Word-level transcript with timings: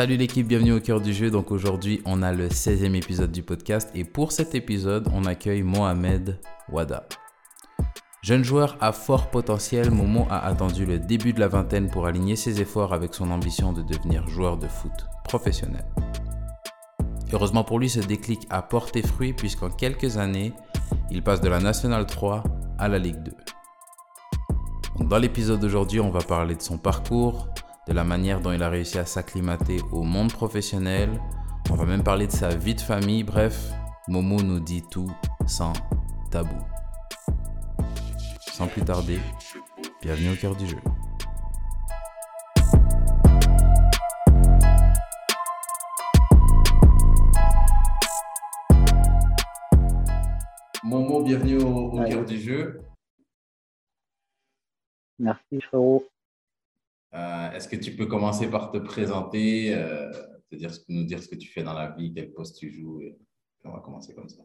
Salut 0.00 0.16
l'équipe, 0.16 0.46
bienvenue 0.46 0.72
au 0.72 0.80
cœur 0.80 1.02
du 1.02 1.12
jeu. 1.12 1.30
Donc 1.30 1.50
aujourd'hui, 1.50 2.00
on 2.06 2.22
a 2.22 2.32
le 2.32 2.48
16e 2.48 2.94
épisode 2.94 3.30
du 3.30 3.42
podcast 3.42 3.90
et 3.94 4.04
pour 4.04 4.32
cet 4.32 4.54
épisode, 4.54 5.06
on 5.12 5.26
accueille 5.26 5.62
Mohamed 5.62 6.40
Wada. 6.72 7.06
Jeune 8.22 8.42
joueur 8.42 8.78
à 8.80 8.92
fort 8.92 9.28
potentiel, 9.28 9.90
Momo 9.90 10.26
a 10.30 10.46
attendu 10.46 10.86
le 10.86 10.98
début 10.98 11.34
de 11.34 11.40
la 11.40 11.48
vingtaine 11.48 11.90
pour 11.90 12.06
aligner 12.06 12.34
ses 12.34 12.62
efforts 12.62 12.94
avec 12.94 13.12
son 13.12 13.30
ambition 13.30 13.74
de 13.74 13.82
devenir 13.82 14.26
joueur 14.26 14.56
de 14.56 14.68
foot 14.68 15.06
professionnel. 15.24 15.84
Heureusement 17.34 17.62
pour 17.62 17.78
lui, 17.78 17.90
ce 17.90 18.00
déclic 18.00 18.46
a 18.48 18.62
porté 18.62 19.02
fruit 19.02 19.34
puisqu'en 19.34 19.68
quelques 19.68 20.16
années, 20.16 20.54
il 21.10 21.22
passe 21.22 21.42
de 21.42 21.50
la 21.50 21.60
Nationale 21.60 22.06
3 22.06 22.42
à 22.78 22.88
la 22.88 22.96
Ligue 22.96 23.22
2. 23.22 25.04
Dans 25.04 25.18
l'épisode 25.18 25.60
d'aujourd'hui, 25.60 26.00
on 26.00 26.10
va 26.10 26.20
parler 26.20 26.54
de 26.54 26.62
son 26.62 26.78
parcours, 26.78 27.48
de 27.90 27.94
la 27.96 28.04
manière 28.04 28.40
dont 28.40 28.52
il 28.52 28.62
a 28.62 28.68
réussi 28.68 28.98
à 28.98 29.04
s'acclimater 29.04 29.80
au 29.90 30.04
monde 30.04 30.32
professionnel. 30.32 31.10
On 31.72 31.74
va 31.74 31.84
même 31.84 32.04
parler 32.04 32.28
de 32.28 32.32
sa 32.32 32.50
vie 32.50 32.76
de 32.76 32.80
famille. 32.80 33.24
Bref, 33.24 33.72
Momo 34.06 34.40
nous 34.42 34.60
dit 34.60 34.84
tout 34.88 35.10
sans 35.44 35.72
tabou. 36.30 36.54
Sans 38.52 38.68
plus 38.68 38.82
tarder, 38.82 39.18
bienvenue 40.02 40.30
au 40.30 40.36
cœur 40.36 40.54
du 40.54 40.68
jeu. 40.68 40.78
Momo, 50.84 51.24
bienvenue 51.24 51.58
au, 51.58 52.04
cœur 52.04 52.24
du 52.24 52.40
jeu. 52.40 52.82
Merci 55.18 55.60
frérot. 55.62 56.09
Euh, 57.14 57.50
est-ce 57.52 57.68
que 57.68 57.76
tu 57.76 57.96
peux 57.96 58.06
commencer 58.06 58.48
par 58.48 58.70
te 58.70 58.78
présenter, 58.78 59.74
euh, 59.74 60.12
te 60.50 60.56
dire, 60.56 60.70
nous 60.88 61.04
dire 61.04 61.22
ce 61.22 61.28
que 61.28 61.34
tu 61.34 61.48
fais 61.48 61.62
dans 61.62 61.72
la 61.72 61.90
vie, 61.90 62.12
quel 62.14 62.32
poste 62.32 62.58
tu 62.58 62.70
joues 62.70 63.02
et 63.02 63.18
on 63.64 63.72
va 63.72 63.80
commencer 63.80 64.14
comme 64.14 64.28
ça. 64.28 64.42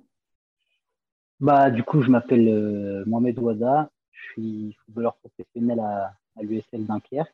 Bah, 1.40 1.70
du 1.70 1.84
coup, 1.84 2.02
je 2.02 2.10
m'appelle 2.10 2.48
euh, 2.48 3.04
Mohamed 3.06 3.38
Ouada, 3.40 3.92
je 4.12 4.32
suis 4.32 4.78
footballeur 4.86 5.16
professionnel 5.18 5.80
à, 5.80 6.16
à 6.38 6.42
l'USL 6.42 6.86
Dunkerque. 6.86 7.34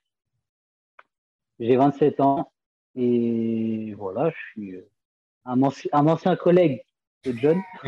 J'ai 1.59 1.75
27 1.77 2.19
ans 2.19 2.51
et 2.95 3.93
voilà, 3.97 4.31
je 4.31 4.51
suis 4.51 4.75
un, 5.45 5.61
un 5.61 6.07
ancien 6.07 6.35
collègue 6.35 6.83
de 7.23 7.31
John. 7.33 7.61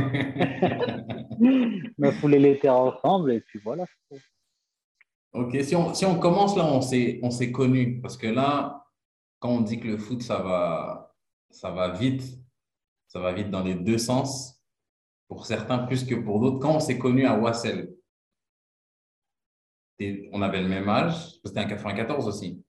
on 2.00 2.04
a 2.04 2.12
foulé 2.14 2.40
les 2.40 2.60
terres 2.60 2.78
ensemble 2.78 3.34
et 3.34 3.42
puis 3.42 3.60
voilà. 3.64 3.86
Ok, 5.34 5.58
si 5.64 5.76
on, 5.76 5.94
si 5.96 6.06
on 6.06 6.20
commence 6.20 6.56
là, 6.56 6.64
on 6.66 6.82
s'est, 6.82 7.20
on 7.24 7.32
s'est 7.32 7.52
connu. 7.52 8.00
Parce 8.02 8.18
que 8.18 8.28
là, 8.28 8.86
quand 9.40 9.50
on 9.50 9.62
dit 9.62 9.80
que 9.80 9.88
le 9.88 9.98
foot, 9.98 10.22
ça 10.22 10.38
va, 10.40 11.16
ça 11.50 11.72
va 11.72 11.90
vite, 11.90 12.24
ça 13.08 13.20
va 13.20 13.34
vite 13.34 13.50
dans 13.50 13.64
les 13.64 13.76
deux 13.76 13.98
sens, 13.98 14.64
pour 15.28 15.48
certains 15.48 15.80
plus 15.80 16.06
que 16.06 16.16
pour 16.16 16.40
d'autres. 16.40 16.60
Quand 16.60 16.76
on 16.76 16.80
s'est 16.80 17.00
connu 17.00 17.26
à 17.26 17.38
Wassel, 17.38 17.96
on 20.32 20.42
avait 20.42 20.62
le 20.62 20.68
même 20.68 20.88
âge, 20.88 21.40
c'était 21.44 21.62
en 21.62 21.68
94 21.68 22.28
aussi. 22.28 22.64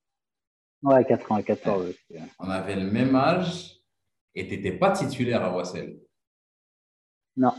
Ouais, 0.83 1.05
94 1.05 1.89
aussi. 1.89 2.20
On 2.39 2.48
avait 2.48 2.77
le 2.77 2.91
même 2.91 3.15
âge 3.15 3.81
et 4.35 4.47
tu 4.47 4.57
n'étais 4.57 4.73
pas 4.79 4.92
titulaire 4.92 5.42
à 5.42 5.55
Wassel. 5.55 5.98
Non. 7.37 7.55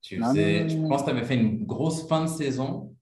Tu 0.00 0.18
faisais, 0.22 0.68
je 0.68 0.76
pense 0.88 1.02
que 1.02 1.10
tu 1.10 1.16
avais 1.16 1.26
fait 1.26 1.36
une 1.36 1.66
grosse 1.66 2.06
fin 2.06 2.22
de 2.22 2.28
saison 2.28 2.96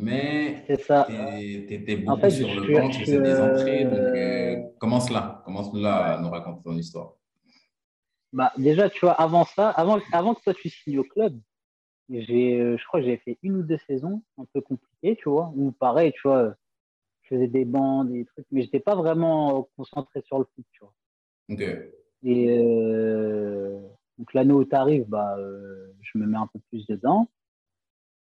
mais 0.00 0.64
tu 0.66 1.74
étais 1.74 1.96
beaucoup 1.96 2.30
sur 2.30 2.54
le 2.54 2.72
banc, 2.72 2.90
tu 2.90 3.00
faisais 3.00 3.20
des 3.20 3.40
entrées. 3.40 3.84
Donc, 3.84 3.98
euh, 3.98 4.62
commence 4.78 5.10
là, 5.10 5.42
commence 5.44 5.74
là 5.74 6.14
à 6.14 6.20
nous 6.20 6.30
raconter 6.30 6.62
ton 6.62 6.76
histoire. 6.76 7.14
Bah, 8.32 8.52
déjà, 8.56 8.88
tu 8.90 9.00
vois, 9.00 9.12
avant 9.12 9.44
ça, 9.44 9.70
avant, 9.70 9.98
avant 10.12 10.34
que 10.34 10.42
toi 10.42 10.54
tu 10.54 10.68
signes 10.68 10.98
au 10.98 11.04
club, 11.04 11.38
j'ai, 12.10 12.60
euh, 12.60 12.76
je 12.76 12.84
crois 12.86 13.00
que 13.00 13.06
j'ai 13.06 13.16
fait 13.18 13.38
une 13.42 13.56
ou 13.56 13.62
deux 13.62 13.78
saisons 13.86 14.22
un 14.38 14.44
peu 14.52 14.60
compliquées, 14.60 15.16
tu 15.16 15.28
vois, 15.28 15.52
où 15.56 15.72
pareil, 15.72 16.12
tu 16.12 16.20
vois, 16.24 16.54
je 17.22 17.34
faisais 17.34 17.48
des 17.48 17.64
bandes, 17.64 18.12
des 18.12 18.24
trucs, 18.24 18.46
mais 18.50 18.62
je 18.62 18.66
n'étais 18.66 18.80
pas 18.80 18.94
vraiment 18.94 19.68
concentré 19.76 20.22
sur 20.22 20.38
le 20.38 20.44
foot, 20.54 20.64
tu 20.72 20.80
vois. 20.80 20.94
Ok. 21.50 21.62
Et 22.24 22.58
euh, 22.58 23.78
donc 24.18 24.32
l'année 24.34 24.52
où 24.52 24.64
tu 24.64 24.74
arrives, 24.74 25.06
bah, 25.08 25.36
je 26.00 26.18
me 26.18 26.26
mets 26.26 26.38
un 26.38 26.48
peu 26.52 26.60
plus 26.70 26.86
dedans 26.86 27.28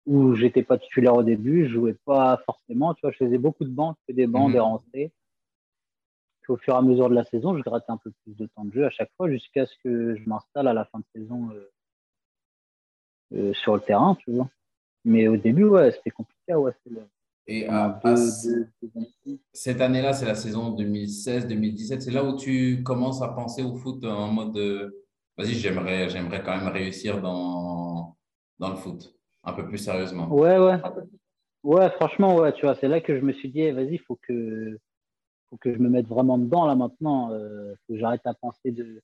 où 0.06 0.35
j'étais 0.35 0.63
pas 0.63 0.78
titulaire 0.78 1.16
au 1.16 1.23
début, 1.23 1.67
je 1.67 1.73
jouais 1.73 1.95
pas 2.06 2.41
forcément, 2.45 2.94
tu 2.94 3.01
vois, 3.01 3.12
je 3.12 3.17
faisais 3.17 3.38
beaucoup 3.38 3.63
de 3.63 3.69
bancs, 3.69 3.95
je 4.00 4.13
faisais 4.13 4.25
des 4.25 4.28
bancs, 4.28 4.47
mhm. 4.47 4.53
des 4.53 4.59
rentrées. 4.59 5.12
Puis 6.41 6.53
au 6.53 6.57
fur 6.57 6.73
et 6.73 6.78
à 6.78 6.81
mesure 6.81 7.09
de 7.09 7.16
la 7.16 7.23
saison, 7.23 7.56
je 7.56 7.62
grattais 7.62 7.91
un 7.91 7.97
peu 7.97 8.12
plus 8.23 8.35
de 8.35 8.47
temps 8.47 8.66
de 8.66 8.73
jeu 8.73 8.85
à 8.85 8.89
chaque 8.89 9.12
fois 9.16 9.29
jusqu'à 9.29 9.66
ce 9.66 9.73
que 9.84 10.16
je 10.16 10.28
m'installe 10.28 10.67
à 10.67 10.73
la 10.73 10.85
fin 10.85 11.00
de 11.00 11.06
saison 11.16 11.50
euh, 11.51 11.72
euh, 13.34 13.53
sur 13.53 13.75
le 13.75 13.81
terrain, 13.81 14.16
tu 14.16 14.31
vois. 14.31 14.50
Mais 15.06 15.28
au 15.28 15.38
début, 15.38 15.66
ouais, 15.66 15.91
c'était 15.91 16.12
compliqué, 16.12 16.53
ouais, 16.56 16.73
et 17.47 17.68
cette 19.51 19.81
année-là, 19.81 20.13
c'est 20.13 20.28
la 20.28 20.35
saison 20.35 20.75
2016-2017. 20.75 22.00
C'est 22.00 22.12
là 22.12 22.23
où 22.23 22.35
tu 22.38 22.83
commences 22.83 23.22
à 23.22 23.29
penser 23.29 23.63
au 23.63 23.75
foot 23.75 24.03
en 24.06 24.31
mode 24.31 24.57
vas-y, 25.38 25.53
j'aimerais, 25.53 26.09
j'aimerais 26.09 26.44
quand 26.44 26.56
même 26.56 26.68
réussir 26.68 27.22
dans, 27.22 28.16
dans 28.59 28.69
le 28.69 28.75
foot 28.75 29.13
un 29.44 29.53
peu 29.53 29.66
plus 29.68 29.78
sérieusement. 29.78 30.31
Ouais, 30.31 30.57
ouais. 30.57 30.78
Ouais, 31.63 31.90
franchement, 31.91 32.35
ouais, 32.38 32.53
tu 32.53 32.66
vois, 32.66 32.75
c'est 32.75 32.88
là 32.88 33.02
que 33.02 33.16
je 33.16 33.24
me 33.24 33.34
suis 33.34 33.50
dit, 33.50 33.62
eh, 33.62 33.72
vas-y, 33.72 33.94
il 33.94 34.02
faut 34.02 34.18
que, 34.28 34.79
faut 35.50 35.57
que 35.57 35.74
je 35.74 35.79
me 35.79 35.90
mette 35.90 36.07
vraiment 36.07 36.38
dedans 36.38 36.66
là 36.66 36.75
maintenant. 36.75 37.31
Euh, 37.31 37.75
faut 37.85 37.94
que 37.94 38.00
j'arrête 38.00 38.25
à 38.25 38.34
penser 38.34 38.72
de. 38.72 39.01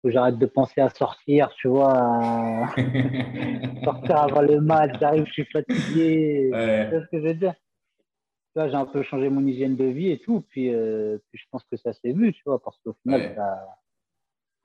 Faut 0.00 0.08
que 0.08 0.12
j'arrête 0.12 0.38
de 0.38 0.46
penser 0.46 0.80
à 0.80 0.90
sortir, 0.90 1.50
tu 1.56 1.66
vois, 1.66 1.92
à 1.92 2.74
sortir 3.84 4.16
avant 4.16 4.42
le 4.42 4.60
match, 4.60 4.92
j'arrive, 5.00 5.26
je 5.26 5.32
suis 5.32 5.44
fatigué. 5.46 6.50
Ouais. 6.52 6.90
ce 6.92 7.10
que 7.10 7.20
je 7.20 7.26
veux 7.26 7.34
dire? 7.34 7.54
Tu 7.54 8.60
vois, 8.60 8.68
j'ai 8.68 8.76
un 8.76 8.86
peu 8.86 9.02
changé 9.02 9.28
mon 9.28 9.44
hygiène 9.44 9.74
de 9.74 9.86
vie 9.86 10.10
et 10.10 10.20
tout, 10.20 10.42
puis, 10.50 10.72
euh, 10.72 11.18
puis 11.28 11.40
je 11.42 11.46
pense 11.50 11.64
que 11.64 11.76
ça 11.76 11.92
s'est 11.92 12.12
vu, 12.12 12.32
tu 12.32 12.42
vois, 12.46 12.62
parce 12.62 12.78
qu'au 12.78 12.94
final, 13.02 13.34
ça, 13.34 13.66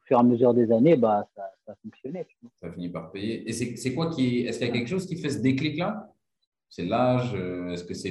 au 0.03 0.07
fur 0.07 0.17
et 0.17 0.19
à 0.19 0.23
mesure 0.23 0.53
des 0.53 0.71
années, 0.71 0.95
bah, 0.95 1.27
ça, 1.35 1.49
ça 1.65 1.71
a 1.71 1.75
fonctionné. 1.81 2.27
Ça 2.61 2.71
finit 2.71 2.89
par 2.89 3.11
payer. 3.11 3.47
Et 3.47 3.53
c'est 3.53 3.93
quoi 3.93 4.09
qui. 4.09 4.39
Est-ce 4.39 4.59
qu'il 4.59 4.67
y 4.67 4.69
a 4.69 4.73
quelque 4.73 4.89
chose 4.89 5.07
qui 5.07 5.17
fait 5.17 5.29
ce 5.29 5.39
déclic-là? 5.39 6.13
C'est 6.69 6.85
l'âge 6.85 7.33
euh, 7.35 7.71
Est-ce 7.71 7.83
que 7.83 7.93
c'est 7.93 8.09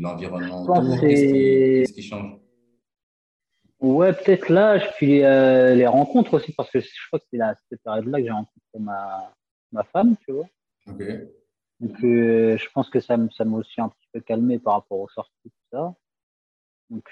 l'environnement 0.00 0.64
les, 0.64 0.70
autour? 0.70 1.00
Qu'est-ce 1.00 1.92
qui, 1.92 2.02
change? 2.02 2.38
Ouais, 3.80 4.12
peut-être 4.12 4.48
l'âge, 4.48 4.90
puis 4.96 5.22
euh, 5.22 5.74
les 5.74 5.86
rencontres 5.86 6.34
aussi, 6.34 6.52
parce 6.52 6.70
que 6.70 6.80
je 6.80 7.06
crois 7.06 7.20
que 7.20 7.26
c'est 7.32 7.40
à 7.40 7.54
cette 7.68 7.82
période-là 7.82 8.18
que 8.18 8.24
j'ai 8.24 8.30
rencontré 8.30 8.78
ma, 8.80 9.32
ma 9.70 9.84
femme, 9.84 10.16
tu 10.24 10.32
vois. 10.32 10.48
Ok. 10.88 11.02
Donc, 11.80 12.02
euh, 12.02 12.56
je 12.56 12.66
pense 12.74 12.90
que 12.90 12.98
ça 12.98 13.16
m'a 13.16 13.56
aussi 13.56 13.80
un 13.80 13.90
petit 13.90 14.08
peu 14.12 14.20
calmé 14.20 14.58
par 14.58 14.74
rapport 14.74 14.98
aux 14.98 15.08
sorties, 15.08 15.30
tout 15.44 15.50
ça. 15.70 15.94
Donc, 16.90 17.04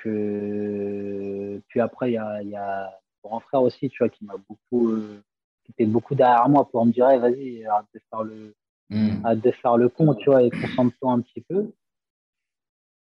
puis 1.69 1.81
après, 1.81 2.11
il 2.11 2.15
y 2.15 2.19
a, 2.19 2.43
y 2.43 2.57
a 2.57 2.99
grand 3.27 3.41
frère 3.41 3.63
aussi, 3.63 3.89
tu 3.89 3.99
vois, 3.99 4.09
qui 4.09 4.25
m'a 4.25 4.37
beaucoup, 4.49 4.91
euh, 4.91 5.23
qui 5.65 5.73
était 5.73 5.87
beaucoup 5.87 6.15
derrière 6.15 6.49
moi 6.49 6.69
pour 6.69 6.85
me 6.87 6.93
dire, 6.93 7.07
vas-y, 7.19 7.65
arrête 7.65 7.87
de 7.95 8.01
faire 8.11 8.23
le, 8.23 8.55
mmh. 8.91 9.35
de 9.35 9.51
faire 9.51 9.77
le 9.77 9.89
con, 9.89 10.15
tu 10.15 10.31
vois, 10.31 10.43
et 10.43 10.51
concentre-toi 10.51 11.13
un 11.13 11.21
petit 11.21 11.41
peu. 11.43 11.73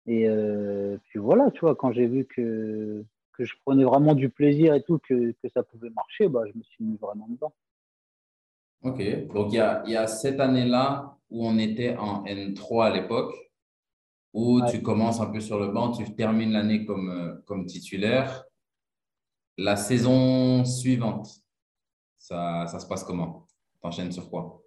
Et 0.06 0.28
euh, 0.28 0.98
puis 1.08 1.18
voilà, 1.18 1.50
tu 1.50 1.60
vois, 1.60 1.74
quand 1.74 1.92
j'ai 1.92 2.06
vu 2.06 2.26
que, 2.26 3.04
que 3.32 3.44
je 3.44 3.54
prenais 3.64 3.84
vraiment 3.84 4.14
du 4.14 4.28
plaisir 4.28 4.74
et 4.74 4.82
tout, 4.82 4.98
que, 4.98 5.32
que 5.42 5.48
ça 5.48 5.62
pouvait 5.62 5.90
marcher, 5.90 6.28
bah, 6.28 6.42
je 6.46 6.58
me 6.58 6.62
suis 6.62 6.84
mis 6.84 6.96
vraiment 6.96 7.26
dedans. 7.28 7.52
Ok, 8.82 8.98
donc 9.32 9.52
il 9.52 9.56
y 9.56 9.60
a, 9.60 9.82
y 9.86 9.96
a, 9.96 10.06
cette 10.06 10.40
année-là 10.40 11.16
où 11.30 11.46
on 11.46 11.58
était 11.58 11.96
en 11.96 12.22
N3 12.24 12.84
à 12.84 12.90
l'époque, 12.90 13.34
où 14.34 14.60
tu 14.70 14.82
commences 14.82 15.20
un 15.20 15.26
peu 15.26 15.40
sur 15.40 15.58
le 15.58 15.68
banc, 15.68 15.92
tu 15.92 16.14
termines 16.14 16.52
l'année 16.52 16.84
comme, 16.84 17.08
euh, 17.08 17.34
comme 17.46 17.64
titulaire. 17.64 18.43
La 19.56 19.76
saison 19.76 20.64
suivante, 20.64 21.28
ça, 22.18 22.66
ça 22.66 22.78
se 22.80 22.86
passe 22.86 23.04
comment? 23.04 23.46
T'enchaînes 23.80 24.12
sur 24.12 24.28
quoi? 24.30 24.62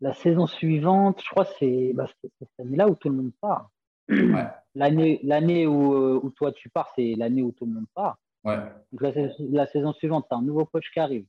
La 0.00 0.12
saison 0.14 0.46
suivante, 0.46 1.20
je 1.22 1.30
crois 1.30 1.44
que 1.44 1.52
c'est 1.58 1.92
bah, 1.92 2.06
cette 2.22 2.48
année-là 2.58 2.88
où 2.88 2.94
tout 2.94 3.08
le 3.08 3.16
monde 3.16 3.32
part. 3.40 3.70
Ouais. 4.08 4.46
L'année 4.74 5.66
où, 5.66 5.94
euh, 5.94 6.20
où, 6.22 6.30
toi 6.30 6.52
tu 6.52 6.68
pars, 6.68 6.90
c'est 6.94 7.14
l'année 7.16 7.42
où 7.42 7.52
tout 7.52 7.66
le 7.66 7.72
monde 7.72 7.86
part. 7.94 8.18
Ouais. 8.44 8.58
Donc 8.92 9.14
la, 9.50 9.66
saison 9.66 9.92
suivante, 9.92 10.26
tu 10.28 10.34
as 10.34 10.38
un 10.38 10.42
nouveau 10.42 10.64
coach 10.66 10.90
qui 10.92 11.00
arrive. 11.00 11.26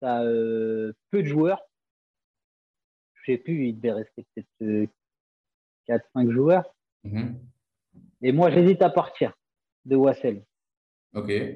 Tu 0.00 0.06
as 0.06 0.22
euh, 0.22 0.92
peu 1.10 1.22
de 1.22 1.28
joueurs. 1.28 1.60
Je 3.14 3.32
ne 3.32 3.36
sais 3.36 3.42
plus, 3.42 3.68
il 3.68 3.80
devait 3.80 3.92
rester 3.92 4.26
peut-être 4.34 4.88
4-5 5.88 6.00
euh, 6.28 6.30
joueurs. 6.30 6.74
Mm-hmm. 7.04 7.34
Et 8.22 8.32
moi, 8.32 8.50
j'hésite 8.50 8.82
à 8.82 8.90
partir 8.90 9.32
de 9.84 9.96
Wassel. 9.96 10.44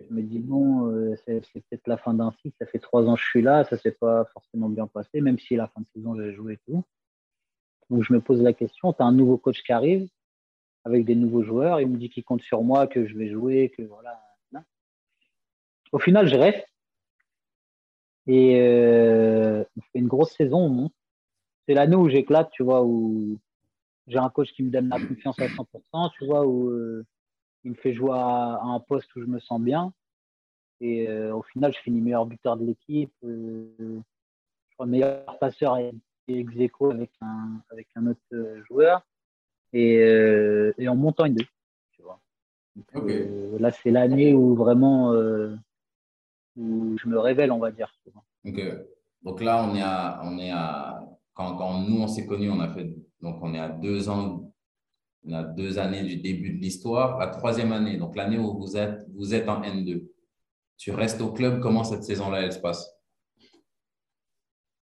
Je 0.09 0.15
me 0.15 0.23
dis, 0.23 0.39
bon, 0.39 0.87
euh, 0.89 1.15
c'est 1.27 1.43
peut-être 1.53 1.87
la 1.87 1.99
fin 1.99 2.15
d'un 2.15 2.33
cycle. 2.41 2.57
Ça 2.59 2.67
fait 2.67 2.79
trois 2.79 3.07
ans 3.07 3.15
que 3.15 3.21
je 3.21 3.27
suis 3.27 3.43
là. 3.43 3.65
Ça 3.65 3.77
ne 3.77 3.81
s'est 3.81 3.93
pas 3.93 4.25
forcément 4.33 4.69
bien 4.69 4.87
passé, 4.87 5.21
même 5.21 5.39
si 5.39 5.57
la 5.57 5.69
fin 5.69 5.83
de 5.83 5.87
saison, 5.95 6.17
j'ai 6.17 6.33
joué 6.33 6.55
et 6.55 6.59
tout. 6.67 6.83
Donc, 7.91 8.03
je 8.03 8.13
me 8.13 8.21
pose 8.21 8.41
la 8.41 8.53
question 8.53 8.93
tu 8.93 9.03
as 9.03 9.05
un 9.05 9.13
nouveau 9.13 9.37
coach 9.37 9.63
qui 9.63 9.73
arrive. 9.73 10.09
avec 10.85 11.05
des 11.05 11.15
nouveaux 11.15 11.43
joueurs. 11.43 11.81
Il 11.81 11.89
me 11.89 11.99
dit 11.99 12.09
qu'il 12.09 12.25
compte 12.25 12.43
sur 12.43 12.63
moi, 12.63 12.87
que 12.87 13.07
je 13.07 13.17
vais 13.17 13.29
jouer, 13.29 13.71
que 13.77 13.83
voilà. 13.83 14.19
Au 15.93 15.99
final, 15.99 16.29
je 16.29 16.37
reste. 16.37 16.67
Et 18.27 18.61
euh, 18.61 19.65
on 19.77 19.81
fait 19.93 19.99
une 19.99 20.07
grosse 20.07 20.33
saison. 20.37 20.91
C'est 21.67 21.75
l'année 21.75 21.97
où 21.97 22.09
j'éclate, 22.09 22.51
tu 22.53 22.63
vois, 22.63 22.85
où 22.85 23.39
j'ai 24.07 24.19
un 24.19 24.31
coach 24.31 24.53
qui 24.53 24.63
me 24.63 24.71
donne 24.71 24.89
la 24.89 25.01
confiance 25.01 25.39
à 25.41 25.49
100%, 25.49 26.11
tu 26.17 26.27
vois, 26.27 26.47
où 26.47 26.69
euh, 26.69 27.05
il 27.65 27.73
me 27.73 27.77
fait 27.77 27.93
jouer 27.93 28.13
à, 28.15 28.61
un 28.63 28.81
poste 28.81 29.15
où 29.17 29.21
je 29.21 29.27
me 29.27 29.39
sens 29.41 29.61
bien. 29.61 29.93
Et 30.81 31.09
euh, 31.09 31.35
au 31.35 31.43
final, 31.43 31.73
je 31.75 31.81
finis 31.81 32.01
meilleur 32.01 32.27
buteur 32.27 32.57
de 32.57 32.65
l'équipe. 32.65 33.13
je 33.23 34.01
crois 34.75 34.87
meilleur 34.87 35.39
passeur 35.39 35.77
et 35.79 35.93
ex 36.29 36.53
avec 36.91 37.11
un, 37.21 37.61
avec 37.71 37.89
un 37.97 38.07
autre 38.07 38.63
joueur. 38.69 39.03
Et, 39.73 39.97
et 39.97 40.89
on 40.89 40.97
monte 40.97 41.21
en 41.21 41.27
N2, 41.27 41.47
tu 41.93 42.03
vois. 42.03 42.21
là, 43.59 43.71
c'est 43.71 43.91
l'année 43.91 44.35
où 44.35 44.55
vraiment 44.55 45.13
où 46.57 46.97
je 46.99 47.09
me 47.09 47.19
révèle, 47.19 47.53
on 47.53 47.59
va 47.59 47.71
dire. 47.71 47.93
Ok. 48.45 48.61
Donc 49.23 49.43
là, 49.43 49.65
on 49.69 49.75
est 49.75 49.83
à, 49.83 50.21
on 50.25 50.39
est 50.39 50.51
à 50.51 51.03
quand, 51.35 51.57
quand 51.57 51.83
nous 51.83 52.01
on 52.01 52.09
s'est 52.09 52.27
connus, 52.27 52.51
on 52.51 52.61
a 52.61 52.69
fait 52.69 52.95
donc 53.21 53.39
on 53.43 53.55
est 53.55 53.59
à 53.59 53.69
deux 53.69 54.09
ans, 54.09 54.50
on 55.31 55.35
a 55.35 55.43
deux 55.45 55.79
années 55.79 56.03
du 56.03 56.17
début 56.17 56.51
de 56.51 56.61
l'histoire, 56.61 57.19
la 57.19 57.29
troisième 57.29 57.73
année, 57.73 57.97
donc 57.97 58.17
l'année 58.17 58.39
où 58.39 58.59
vous 58.59 58.77
êtes, 58.77 59.07
vous 59.15 59.35
êtes 59.35 59.49
en 59.49 59.63
N2. 59.63 60.09
Tu 60.77 60.91
restes 60.91 61.21
au 61.21 61.33
club, 61.33 61.61
comment 61.61 61.85
cette 61.85 62.05
saison-là 62.05 62.43
elle 62.43 62.53
se 62.53 62.59
passe? 62.59 62.97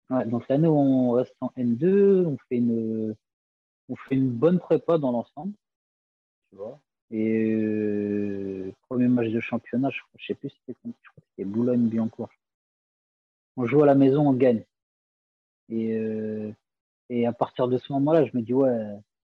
Donc 0.10 0.48
l'année 0.48 0.68
où 0.68 0.78
on 0.78 1.12
reste 1.12 1.36
en 1.42 1.52
N2, 1.58 2.26
on 2.26 2.38
fait 2.50 2.58
une, 2.58 3.16
on 3.90 3.96
fait 3.96 4.16
une 4.16 4.30
bonne 4.30 4.60
prépa 4.60 4.98
dans 4.98 5.12
l'ensemble, 5.12 5.54
tu 6.50 6.58
vois. 6.58 6.80
Et 7.12 7.54
euh, 7.54 8.74
premier 8.90 9.08
match 9.08 9.30
de 9.30 9.40
championnat, 9.40 9.90
je 9.92 10.00
ne 10.16 10.24
sais 10.26 10.34
plus 10.34 10.50
si 10.50 10.60
c'était 10.68 11.46
Boulogne-Billancourt. 11.46 12.30
On 13.56 13.66
joue 13.66 13.84
à 13.84 13.86
la 13.86 13.96
maison, 13.96 14.28
on 14.28 14.34
gagne. 14.34 14.64
Et, 15.70 15.96
euh, 15.96 16.52
et 17.10 17.28
à 17.28 17.34
partir 17.34 17.68
de 17.68 17.78
ce 17.78 17.94
moment-là, 17.94 18.26
je 18.26 18.36
me 18.36 18.42
dis, 18.42 18.54
ouais, 18.54 18.76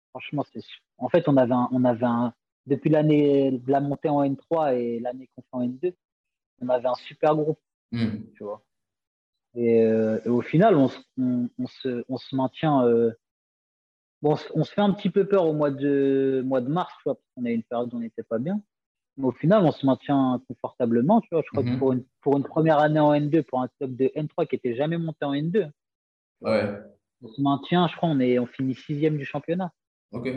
franchement, 0.10 0.44
c'est 0.52 0.62
En 0.98 1.10
fait, 1.10 1.28
on 1.28 1.38
avait 1.38 1.54
un, 1.54 1.70
on 1.72 1.84
avait 1.84 2.06
un, 2.06 2.34
depuis 2.66 2.90
l'année 2.90 3.52
de 3.52 3.72
la 3.72 3.82
montée 3.82 4.10
en 4.10 4.24
N3 4.24 4.76
et 4.78 5.00
l'année 5.00 5.30
qu'on 5.36 5.42
fait 5.42 5.48
en 5.52 5.68
N2, 5.68 5.94
on 6.62 6.70
avait 6.70 6.88
un 6.88 6.96
super 6.96 7.36
groupe. 7.36 7.60
Hmm. 7.92 8.24
Tu 8.36 8.44
vois. 8.44 8.64
Euh, 9.58 10.20
et, 10.26 10.30
au 10.30 10.42
final, 10.42 10.76
on, 10.76 10.90
on, 11.18 11.68
se, 11.68 12.04
on 12.10 12.18
se, 12.18 12.36
maintient 12.36 12.84
Bon, 14.22 14.36
on 14.56 14.64
se 14.64 14.74
fait 14.74 14.82
un 14.82 14.92
petit 14.92 15.10
peu 15.10 15.28
peur 15.28 15.46
au 15.46 15.54
mois 15.54 15.72
de, 15.72 16.42
mois 16.46 16.62
de 16.62 16.70
mars, 16.70 16.92
tu 16.98 17.04
vois, 17.06 17.16
parce 17.16 17.28
qu'on 17.36 17.46
a 17.46 17.52
une 17.52 17.64
période 17.64 17.94
où 17.94 17.98
on 17.98 18.00
n'était 18.00 18.24
pas 18.24 18.40
bien. 18.40 18.62
Mais 19.18 19.26
au 19.26 19.32
final, 19.32 19.64
on 19.64 19.72
se 19.72 19.86
maintient 19.86 20.42
confortablement, 20.48 21.22
tu 21.22 21.30
vois. 21.32 21.42
Je 21.44 21.50
crois 21.50 21.64
que 21.64 21.70
mhm. 21.70 21.78
pour 21.78 21.94
une, 21.94 22.04
pour 22.22 22.38
une 22.38 22.44
première 22.44 22.80
année 22.80 23.00
en 23.00 23.14
N2, 23.14 23.44
pour 23.44 23.62
un 23.62 23.68
club 23.78 23.96
de 23.96 24.06
N3 24.16 24.48
qui 24.48 24.56
n'était 24.56 24.76
jamais 24.76 24.98
monté 24.98 25.26
en 25.26 25.34
N2, 25.34 25.70
ouais. 26.42 26.82
on 27.22 27.28
se 27.28 27.42
maintient, 27.42 27.88
je 27.88 27.96
crois, 27.96 28.10
on, 28.10 28.20
est, 28.20 28.40
on 28.40 28.48
finit 28.48 28.76
sixième 28.76 29.18
du 29.18 29.26
championnat. 29.26 29.72
Ok. 30.12 30.28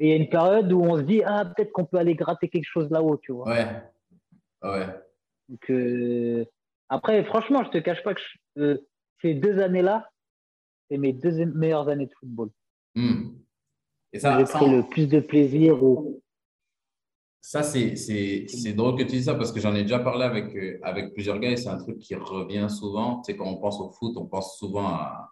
Et 0.00 0.08
il 0.08 0.10
y 0.10 0.12
a 0.12 0.16
une 0.16 0.28
période 0.28 0.72
où 0.72 0.82
on 0.82 0.96
se 0.96 1.02
dit, 1.02 1.22
ah, 1.24 1.44
peut-être 1.44 1.72
qu'on 1.72 1.84
peut 1.84 1.98
aller 1.98 2.14
gratter 2.14 2.48
quelque 2.48 2.68
chose 2.68 2.90
là-haut, 2.90 3.16
tu 3.16 3.32
vois. 3.32 3.48
Ouais. 3.48 3.82
Ouais. 4.62 4.86
Donc, 5.48 5.70
euh, 5.70 6.44
après, 6.88 7.22
franchement, 7.24 7.62
je 7.64 7.70
te 7.70 7.78
cache 7.78 8.02
pas 8.02 8.14
que 8.14 8.20
euh, 8.58 8.78
ces 9.20 9.34
deux 9.34 9.60
années-là, 9.60 10.08
c'est 10.90 10.98
mes 10.98 11.12
deux 11.12 11.44
meilleures 11.46 11.88
années 11.88 12.06
de 12.06 12.14
football. 12.18 12.50
Hmm. 12.94 13.30
Et 14.12 14.18
ça, 14.18 14.38
j'ai 14.38 14.44
pris 14.44 14.70
le 14.70 14.82
plus 14.82 15.08
de 15.08 15.20
plaisir. 15.20 15.76
Ça, 17.40 17.62
c'est 17.62 18.72
drôle 18.72 18.96
que 18.96 19.02
tu 19.02 19.16
dis 19.16 19.24
ça 19.24 19.34
parce 19.34 19.52
que 19.52 19.60
j'en 19.60 19.74
ai 19.74 19.82
déjà 19.82 19.98
parlé 19.98 20.24
avec, 20.24 20.54
euh, 20.56 20.78
avec 20.82 21.12
plusieurs 21.12 21.38
gars 21.38 21.50
et 21.50 21.56
c'est 21.56 21.68
un 21.68 21.78
truc 21.78 21.98
qui 21.98 22.14
revient 22.14 22.68
souvent. 22.70 23.20
Tu 23.20 23.32
sais, 23.32 23.36
quand 23.36 23.46
on 23.46 23.56
pense 23.56 23.80
au 23.80 23.90
foot, 23.90 24.16
on 24.16 24.26
pense 24.26 24.58
souvent 24.58 24.86
à 24.86 25.30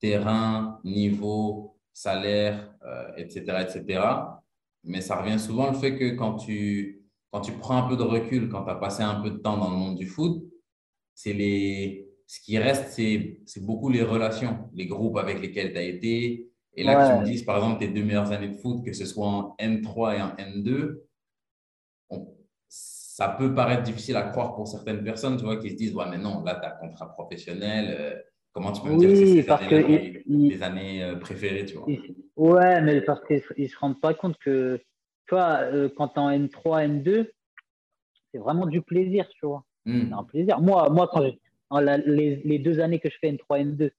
terrain, 0.00 0.80
niveau, 0.82 1.76
salaire, 2.00 2.74
etc., 3.16 3.44
euh, 3.48 3.58
etc. 3.60 4.02
Mais 4.84 5.00
ça 5.00 5.16
revient 5.16 5.38
souvent 5.38 5.70
le 5.70 5.76
fait 5.76 5.96
que 5.96 6.14
quand 6.14 6.36
tu, 6.36 7.02
quand 7.30 7.40
tu 7.40 7.52
prends 7.52 7.84
un 7.84 7.88
peu 7.88 7.96
de 7.96 8.02
recul, 8.02 8.48
quand 8.48 8.64
tu 8.64 8.70
as 8.70 8.76
passé 8.76 9.02
un 9.02 9.20
peu 9.20 9.30
de 9.30 9.36
temps 9.36 9.58
dans 9.58 9.70
le 9.70 9.76
monde 9.76 9.96
du 9.96 10.06
foot, 10.06 10.42
c'est 11.14 11.34
les, 11.34 12.08
ce 12.26 12.40
qui 12.40 12.58
reste, 12.58 12.88
c'est 12.90 13.60
beaucoup 13.60 13.90
les 13.90 14.02
relations, 14.02 14.70
les 14.72 14.86
groupes 14.86 15.18
avec 15.18 15.40
lesquels 15.40 15.72
tu 15.72 15.78
as 15.78 15.82
été, 15.82 16.50
et 16.74 16.84
là, 16.84 16.94
que 16.94 17.14
tu 17.14 17.20
me 17.20 17.24
dises, 17.26 17.42
par 17.42 17.56
exemple, 17.56 17.80
tes 17.80 17.88
deux 17.88 18.04
meilleures 18.04 18.32
années 18.32 18.48
de 18.48 18.56
foot, 18.56 18.84
que 18.84 18.92
ce 18.92 19.04
soit 19.04 19.26
en 19.26 19.56
N3 19.58 20.16
et 20.16 20.22
en 20.22 20.30
N2, 20.36 21.00
ça 22.68 23.28
peut 23.28 23.54
paraître 23.54 23.82
difficile 23.82 24.16
à 24.16 24.22
croire 24.22 24.54
pour 24.54 24.66
certaines 24.66 25.02
personnes, 25.02 25.36
tu 25.36 25.44
vois, 25.44 25.56
qui 25.56 25.70
se 25.70 25.74
disent, 25.74 25.94
ouais, 25.94 26.08
mais 26.08 26.16
non, 26.16 26.42
là, 26.42 26.54
tu 26.54 26.64
as 26.64 26.74
un 26.74 26.78
contrat 26.78 27.12
professionnel. 27.12 27.96
Euh, 27.98 28.18
comment 28.52 28.72
tu 28.72 28.82
peux 28.82 28.90
me 28.90 28.98
dire 28.98 29.08
que 29.10 29.26
c'est 29.26 29.42
parce 29.44 29.66
que 29.66 29.74
les, 30.26 30.62
années 30.62 31.02
euh, 31.02 31.16
préférées, 31.16 31.64
tu 31.66 31.76
vois? 31.76 31.86
Ouais, 32.36 32.80
mais 32.82 33.00
parce 33.00 33.24
qu'ils 33.26 33.42
ne 33.58 33.66
se 33.66 33.78
rendent 33.78 34.00
pas 34.00 34.14
compte 34.14 34.36
que, 34.38 34.80
tu 35.26 35.34
vois, 35.34 35.60
euh, 35.62 35.88
quand 35.96 36.08
tu 36.08 36.14
es 36.14 36.18
en 36.18 36.30
N3, 36.30 37.02
N2, 37.02 37.30
c'est 38.32 38.38
vraiment 38.38 38.66
du 38.66 38.82
plaisir, 38.82 39.28
tu 39.28 39.46
vois. 39.46 39.64
Hmm. 39.84 40.12
Un 40.12 40.24
plaisir. 40.24 40.60
Moi, 40.60 40.88
moi 40.90 41.08
quand 41.12 41.20
les, 41.80 42.36
les, 42.44 42.58
deux 42.58 42.80
années 42.80 43.00
que 43.00 43.10
je 43.10 43.16
fais 43.20 43.32
N3, 43.32 43.76
N2, 43.76 43.90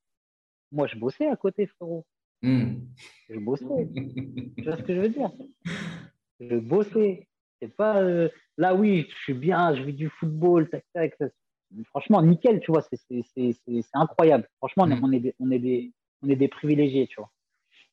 moi, 0.71 0.87
je 0.87 0.97
bossais 0.97 1.27
à 1.27 1.35
côté, 1.35 1.67
frérot. 1.67 2.05
Hmm. 2.41 2.75
Je 3.29 3.39
bossais. 3.39 3.89
tu 4.57 4.63
vois 4.63 4.77
ce 4.77 4.83
que 4.83 4.95
je 4.95 5.01
veux 5.01 5.09
dire? 5.09 5.31
Je 6.39 6.55
bossais. 6.57 7.27
C'est 7.61 7.75
pas 7.75 8.01
euh, 8.01 8.29
là, 8.57 8.73
oui, 8.73 9.07
je 9.09 9.15
suis 9.17 9.33
bien, 9.33 9.75
je 9.75 9.83
vis 9.83 9.93
du 9.93 10.09
football, 10.09 10.67
tac, 10.69 10.83
tac, 10.93 11.15
Franchement, 11.85 12.21
nickel, 12.21 12.59
tu 12.59 12.71
vois, 12.71 12.81
c'est 12.81 13.85
incroyable. 13.93 14.49
Franchement, 14.57 14.85
on, 15.01 15.11
est 15.11 15.19
des, 15.19 15.35
on, 15.39 15.51
est 15.51 15.59
des, 15.59 15.91
on 16.21 16.29
est 16.29 16.35
des 16.35 16.47
privilégiés, 16.47 17.07
tu 17.07 17.15
vois. 17.17 17.31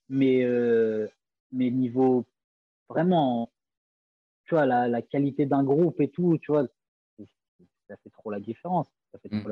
Mais, 0.09 0.43
euh, 0.43 1.07
mais 1.53 1.71
niveau 1.71 2.25
vraiment, 2.89 3.51
tu 4.45 4.55
vois, 4.55 4.67
la, 4.67 4.89
la 4.89 5.03
qualité 5.03 5.47
d'un 5.47 5.63
groupe 5.63 6.01
et 6.01 6.09
tout, 6.09 6.39
tu 6.39 6.51
vois, 6.53 6.67
ça 7.89 7.97
fait 7.97 8.11
trop 8.11 8.31
la 8.31 8.41
différence. 8.41 8.89
Ça 9.13 9.19
fait 9.19 9.29
trop 9.29 9.49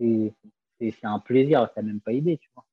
hmm. 0.00 0.30
C'est 0.80 1.04
un 1.04 1.18
plaisir, 1.18 1.70
tu 1.72 1.80
n'as 1.80 1.86
même 1.86 2.00
pas 2.00 2.12
idée, 2.12 2.38
tu 2.38 2.50
vois. 2.54 2.64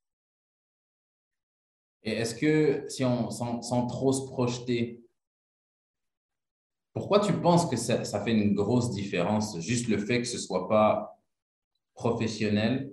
Et 2.04 2.12
est-ce 2.12 2.34
que, 2.34 2.88
si 2.88 3.04
on, 3.04 3.30
sans, 3.30 3.86
trop 3.86 4.12
se 4.12 4.26
projeter, 4.26 5.01
pourquoi 6.92 7.20
tu 7.20 7.32
penses 7.32 7.66
que 7.66 7.76
ça, 7.76 8.20
fait 8.22 8.32
une 8.32 8.54
grosse 8.54 8.90
différence, 8.90 9.58
juste 9.60 9.88
le 9.88 9.98
fait 9.98 10.20
que 10.20 10.26
ce 10.26 10.36
ne 10.36 10.42
soit 10.42 10.68
pas 10.68 11.18
professionnel? 11.94 12.92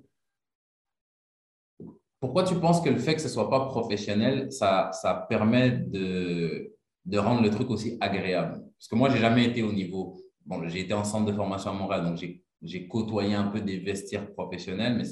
Pourquoi 2.20 2.44
tu 2.44 2.56
penses 2.56 2.82
que 2.82 2.90
le 2.90 3.00
fait 3.00 3.16
que 3.16 3.22
ce 3.22 3.28
ne 3.28 3.34
soit 3.34 3.50
pas 3.50 3.66
professionnel, 3.68 4.52
ça, 4.52 4.92
ça 4.94 5.26
permet 5.30 5.72
de, 5.72 6.76
de 7.06 7.18
rendre 7.18 7.42
le 7.42 7.50
truc 7.50 7.70
aussi 7.70 7.98
agréable? 8.00 8.62
Parce 8.78 8.88
que 8.88 8.96
moi, 8.96 9.10
je 9.10 9.16
n'ai 9.16 9.22
jamais 9.22 9.46
été 9.46 9.64
au 9.64 9.72
niveau. 9.72 10.22
Bon, 10.46 10.66
j'ai 10.68 10.82
été 10.82 10.94
en 10.94 11.04
centre 11.04 11.26
de 11.26 11.36
formation 11.36 11.72
à 11.72 11.74
Montréal, 11.74 12.06
donc 12.06 12.18
j'ai 12.62 12.88
côtoyé 12.88 13.36
un 13.36 13.48
peu 13.48 13.62
des 13.62 13.80
vestiaires 13.80 14.32
professionnels, 14.34 14.96
mais 14.98 15.04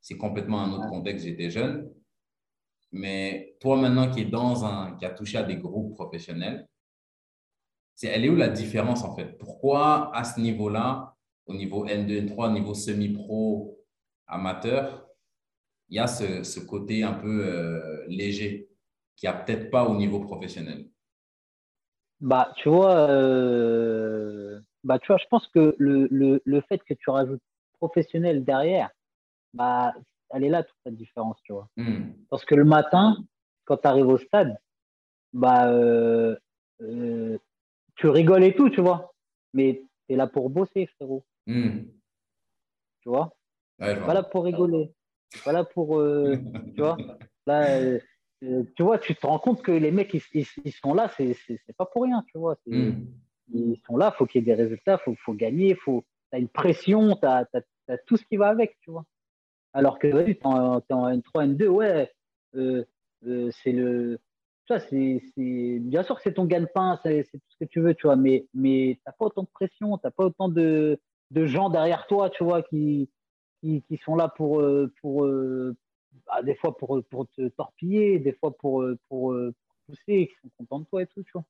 c'est 0.00 0.16
complètement 0.16 0.62
un 0.62 0.72
autre 0.72 0.88
contexte. 0.88 1.26
J'étais 1.26 1.50
jeune. 1.50 1.88
Mais 2.92 3.56
toi, 3.60 3.76
maintenant 3.76 4.10
qui 4.10 4.20
est 4.20 4.30
dans 4.30 4.64
un, 4.64 4.96
qui 4.96 5.04
a 5.04 5.10
touché 5.10 5.38
à 5.38 5.42
des 5.42 5.56
groupes 5.56 5.94
professionnels, 5.94 6.68
c'est, 7.96 8.08
elle 8.08 8.24
est 8.24 8.28
où 8.28 8.36
la 8.36 8.48
différence 8.48 9.02
en 9.02 9.16
fait? 9.16 9.36
Pourquoi 9.38 10.14
à 10.14 10.22
ce 10.22 10.38
niveau-là, 10.40 11.16
au 11.46 11.54
niveau 11.54 11.86
N2, 11.86 12.28
N3, 12.28 12.50
au 12.50 12.52
niveau 12.52 12.74
semi-pro, 12.74 13.82
amateur, 14.26 15.08
il 15.88 15.96
y 15.96 15.98
a 15.98 16.06
ce, 16.06 16.42
ce 16.42 16.60
côté 16.60 17.02
un 17.02 17.14
peu 17.14 17.44
euh, 17.46 18.04
léger 18.08 18.68
qui 19.16 19.26
a 19.26 19.32
peut-être 19.32 19.70
pas 19.70 19.88
au 19.88 19.96
niveau 19.96 20.20
professionnel? 20.20 20.88
Bah, 22.20 22.52
tu 22.56 22.68
vois, 22.68 23.08
euh, 23.10 24.60
bah, 24.84 24.98
tu 24.98 25.06
vois, 25.08 25.18
je 25.18 25.26
pense 25.30 25.46
que 25.48 25.74
le, 25.78 26.06
le, 26.10 26.42
le 26.44 26.60
fait 26.62 26.78
que 26.84 26.94
tu 26.94 27.10
rajoutes 27.10 27.42
professionnel 27.78 28.44
derrière, 28.44 28.90
bah, 29.54 29.94
elle 30.30 30.44
est 30.44 30.48
là 30.48 30.62
toute 30.62 30.78
la 30.84 30.92
différence, 30.92 31.36
tu 31.44 31.52
vois. 31.52 31.68
Hmm. 31.76 32.12
Parce 32.30 32.44
que 32.44 32.54
le 32.54 32.64
matin, 32.64 33.16
quand 33.64 33.78
tu 33.78 33.88
arrives 33.88 34.08
au 34.08 34.18
stade, 34.18 34.56
bah, 35.32 35.70
euh, 35.70 36.36
euh, 36.82 37.38
tu 37.96 38.08
rigoles 38.08 38.44
et 38.44 38.54
tout, 38.54 38.70
tu 38.70 38.80
vois. 38.80 39.12
Mais 39.52 39.82
tu 40.06 40.14
es 40.14 40.16
là 40.16 40.26
pour 40.26 40.50
bosser, 40.50 40.86
frérot. 40.96 41.24
Hmm. 41.46 41.84
Tu 43.00 43.08
vois 43.08 43.36
Pas 43.78 44.14
là 44.14 44.22
pour 44.22 44.44
rigoler. 44.44 44.92
Pas 45.44 45.52
là 45.52 45.64
pour. 45.64 45.98
Euh, 45.98 46.36
tu 46.74 46.80
vois 46.80 46.96
Là, 47.46 47.98
tu 48.40 48.82
vois, 48.82 48.98
tu 48.98 49.14
te 49.14 49.26
rends 49.26 49.38
compte 49.38 49.62
que 49.62 49.72
les 49.72 49.90
mecs, 49.90 50.12
ils, 50.14 50.72
sont 50.72 50.94
là, 50.94 51.10
c'est 51.16 51.36
pas 51.76 51.86
pour 51.86 52.02
rien, 52.02 52.24
tu 52.32 52.38
vois. 52.38 52.56
Hmm. 52.66 53.04
Ils 53.54 53.80
sont 53.86 53.96
là, 53.96 54.12
il 54.12 54.18
faut 54.18 54.26
qu'il 54.26 54.40
y 54.40 54.42
ait 54.42 54.54
des 54.54 54.60
résultats, 54.60 55.00
il 55.00 55.04
faut, 55.04 55.14
faut, 55.24 55.34
gagner, 55.34 55.76
tu 55.76 56.02
as 56.32 56.38
une 56.38 56.48
pression, 56.48 57.16
tu 57.16 57.26
as, 57.26 57.46
tout 58.06 58.16
ce 58.16 58.24
qui 58.24 58.36
va 58.36 58.48
avec, 58.48 58.76
tu 58.80 58.90
vois. 58.90 59.04
Alors 59.72 59.98
que 59.98 60.08
tu 60.08 60.30
es, 60.32 60.40
en 60.42 60.80
N3, 60.80 61.22
N2, 61.56 61.66
ouais, 61.68 62.12
euh, 62.56 62.84
euh, 63.26 63.50
c'est 63.62 63.72
le. 63.72 64.18
Vois, 64.72 64.80
c'est, 64.80 65.78
bien 65.80 66.02
sûr 66.02 66.16
que 66.16 66.22
c'est 66.22 66.34
ton 66.34 66.44
gagne-pain, 66.44 66.98
c'est, 67.02 67.24
tout 67.24 67.40
ce 67.48 67.64
que 67.64 67.68
tu 67.68 67.80
veux, 67.80 67.94
tu 67.94 68.06
vois, 68.06 68.16
mais, 68.16 68.46
mais 68.54 68.96
tu 68.96 69.02
n'as 69.06 69.12
pas 69.12 69.26
autant 69.26 69.42
de 69.42 69.48
pression, 69.48 69.98
tu 69.98 70.06
n'as 70.06 70.10
pas 70.10 70.24
autant 70.24 70.48
de, 70.48 70.98
de, 71.30 71.46
gens 71.46 71.70
derrière 71.70 72.06
toi, 72.06 72.30
tu 72.30 72.44
vois, 72.44 72.62
qui, 72.62 73.10
qui, 73.60 73.82
qui 73.82 73.96
sont 73.98 74.16
là 74.16 74.28
pour, 74.28 74.60
euh, 74.60 74.92
pour, 75.00 75.24
euh, 75.24 75.76
bah, 76.26 76.42
des 76.42 76.54
fois 76.54 76.76
pour, 76.76 77.02
pour 77.10 77.28
te 77.28 77.48
torpiller, 77.48 78.18
des 78.18 78.32
fois 78.32 78.56
pour, 78.56 78.82
euh, 78.82 78.98
pour, 79.08 79.34
pousser, 79.86 80.28
qui 80.28 80.34
sont 80.42 80.50
contents 80.58 80.80
de 80.80 80.84
toi 80.86 81.02
et 81.02 81.06
tout, 81.06 81.22
tu 81.22 81.32
vois. 81.32 81.44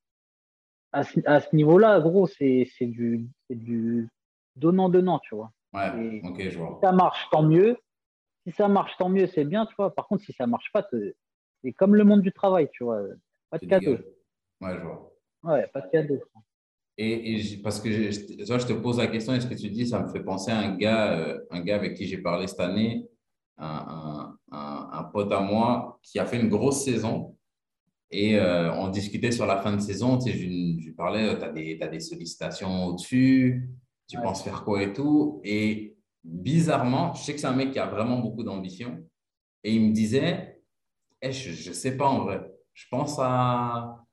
À 0.93 1.03
ce, 1.03 1.21
à 1.27 1.41
ce 1.41 1.55
niveau-là, 1.55 2.01
gros, 2.01 2.27
c'est, 2.27 2.67
du, 2.81 3.29
du 3.51 4.09
donnant-donnant, 4.57 5.19
tu 5.21 5.35
vois. 5.35 5.53
Ouais, 5.73 6.21
ok, 6.25 6.49
je 6.49 6.59
vois. 6.59 6.75
Si 6.75 6.87
ça 6.87 6.93
marche, 6.93 7.29
tant 7.31 7.43
mieux. 7.43 7.77
Si 8.47 8.53
ça 8.53 8.69
marche, 8.69 8.97
tant 8.97 9.09
mieux, 9.09 9.27
c'est 9.27 9.45
bien, 9.45 9.67
tu 9.67 9.75
vois. 9.77 9.95
Par 9.95 10.07
contre, 10.07 10.23
si 10.23 10.33
ça 10.33 10.47
marche 10.47 10.71
pas, 10.73 10.87
c'est 11.63 11.73
comme 11.73 11.95
le 11.95 12.05
monde 12.05 12.23
du 12.23 12.33
travail, 12.33 12.69
tu 12.73 12.85
vois. 12.85 13.03
Pas 13.51 13.59
de 13.59 13.67
cadeau. 13.67 13.97
Ouais, 14.61 14.75
je 14.75 14.83
vois. 14.83 15.13
Ouais, 15.43 15.67
pas 15.73 15.81
de 15.81 15.91
cadeau. 15.91 16.21
Et, 16.99 17.59
parce 17.63 17.81
que 17.81 17.91
je, 17.93 18.11
je, 18.11 18.67
te 18.67 18.73
pose 18.73 18.99
la 18.99 19.07
question, 19.07 19.35
est-ce 19.35 19.47
que 19.47 19.55
tu 19.55 19.69
dis, 19.69 19.87
ça 19.87 20.01
me 20.01 20.09
fait 20.09 20.25
penser 20.25 20.51
à 20.51 20.59
un 20.59 20.77
gars, 20.77 21.13
euh, 21.13 21.39
un 21.51 21.61
gars 21.61 21.77
avec 21.77 21.95
qui 21.95 22.07
j'ai 22.07 22.19
parlé 22.19 22.47
cette 22.47 22.61
année, 22.61 23.07
un, 23.59 24.35
un, 24.51 24.89
un, 24.93 25.05
pote 25.05 25.31
à 25.33 25.41
moi 25.41 25.99
qui 26.03 26.19
a 26.19 26.25
fait 26.25 26.41
une 26.41 26.49
grosse 26.49 26.85
saison. 26.85 27.37
Et 28.11 28.39
euh, 28.39 28.73
on 28.75 28.89
discutait 28.89 29.33
sur 29.33 29.47
la 29.47 29.61
fin 29.61 29.77
de 29.77 29.81
saison. 29.81 30.17
Tu 30.19 30.31
sais, 30.31 30.39
je, 30.39 30.47
lui 30.47 30.93
parlais, 30.97 31.37
tu 31.39 31.45
as 31.45 31.51
des, 31.51 31.79
as 31.83 31.89
des 31.89 32.01
sollicitations 32.01 32.87
au-dessus, 32.87 33.69
tu 34.09 34.17
penses 34.19 34.43
faire 34.43 34.65
quoi 34.65 34.83
et 34.83 34.93
tout. 34.93 35.41
Et 35.45 35.97
bizarrement, 36.25 37.13
je 37.13 37.23
sais 37.23 37.35
que 37.35 37.41
c'est 37.41 37.47
un 37.47 37.57
mec 37.57 37.73
qui 37.73 37.79
a 37.79 37.87
vraiment 37.87 38.21
beaucoup 38.21 38.43
d'ambition. 38.43 39.05
Et 39.65 39.75
il 39.75 39.89
me 39.89 39.93
disait, 39.93 40.56
eh, 41.23 41.33
je 41.33 41.69
ne 41.69 41.75
sais 41.75 41.97
pas 41.97 42.07
en 42.07 42.25
vrai. 42.25 42.51
Je 42.75 42.85
pense 42.91 43.17
à, 43.19 44.05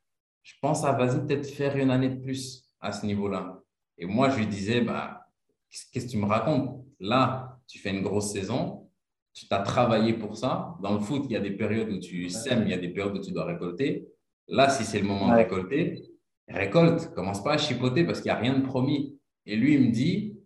je 0.42 0.54
pense 0.62 0.84
à 0.84 0.94
vas-y, 0.94 1.26
peut-être 1.26 1.48
faire 1.48 1.76
une 1.78 1.92
année 1.92 2.10
de 2.10 2.22
plus 2.22 2.70
à 2.80 2.92
ce 2.92 3.06
niveau-là. 3.06 3.62
Et 3.98 4.06
moi, 4.06 4.30
je 4.30 4.38
lui 4.38 4.48
disais, 4.48 4.82
bah, 4.82 5.28
qu'est-ce 5.70 6.06
que 6.06 6.12
tu 6.12 6.18
me 6.18 6.26
racontes? 6.26 6.84
Là, 7.00 7.60
tu 7.68 7.80
fais 7.80 7.92
une 7.92 8.02
grosse 8.02 8.32
saison, 8.32 8.90
tu 9.34 9.48
t'as 9.48 9.62
travaillé 9.62 10.14
pour 10.14 10.38
ça. 10.38 10.76
Dans 10.82 10.94
le 10.94 11.00
foot, 11.00 11.24
il 11.26 11.32
y 11.32 11.36
a 11.36 11.40
des 11.40 11.52
périodes 11.52 11.90
où 11.90 12.00
tu 12.00 12.30
sèmes, 12.30 12.64
il 12.64 12.70
y 12.70 12.74
a 12.74 12.78
des 12.78 12.90
périodes 12.90 13.18
où 13.18 13.22
tu 13.22 13.32
dois 13.32 13.46
récolter. 13.46 14.08
Là, 14.48 14.70
si 14.70 14.84
c'est 14.84 15.00
le 15.00 15.08
moment 15.08 15.30
de 15.30 15.36
récolter, 15.36 16.04
récolte. 16.48 17.14
Commence 17.14 17.44
pas 17.44 17.54
à 17.54 17.58
chipoter 17.58 18.06
parce 18.06 18.22
qu'il 18.22 18.32
n'y 18.32 18.38
a 18.38 18.40
rien 18.40 18.58
de 18.58 18.66
promis. 18.66 19.20
Et 19.46 19.56
lui, 19.56 19.74
il 19.76 19.88
me 19.88 19.92
dit, 19.92 20.38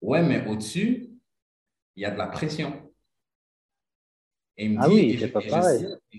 ouais, 0.00 0.22
mais 0.22 0.46
au-dessus, 0.46 1.10
il 1.96 2.02
y 2.02 2.04
a 2.04 2.10
de 2.10 2.18
la 2.18 2.26
pression. 2.26 2.89
Et 4.60 4.66
il 4.66 4.72
me 4.72 4.78
ah 4.82 4.88
dit, 4.88 4.94
oui, 4.94 5.16
je 5.16 5.24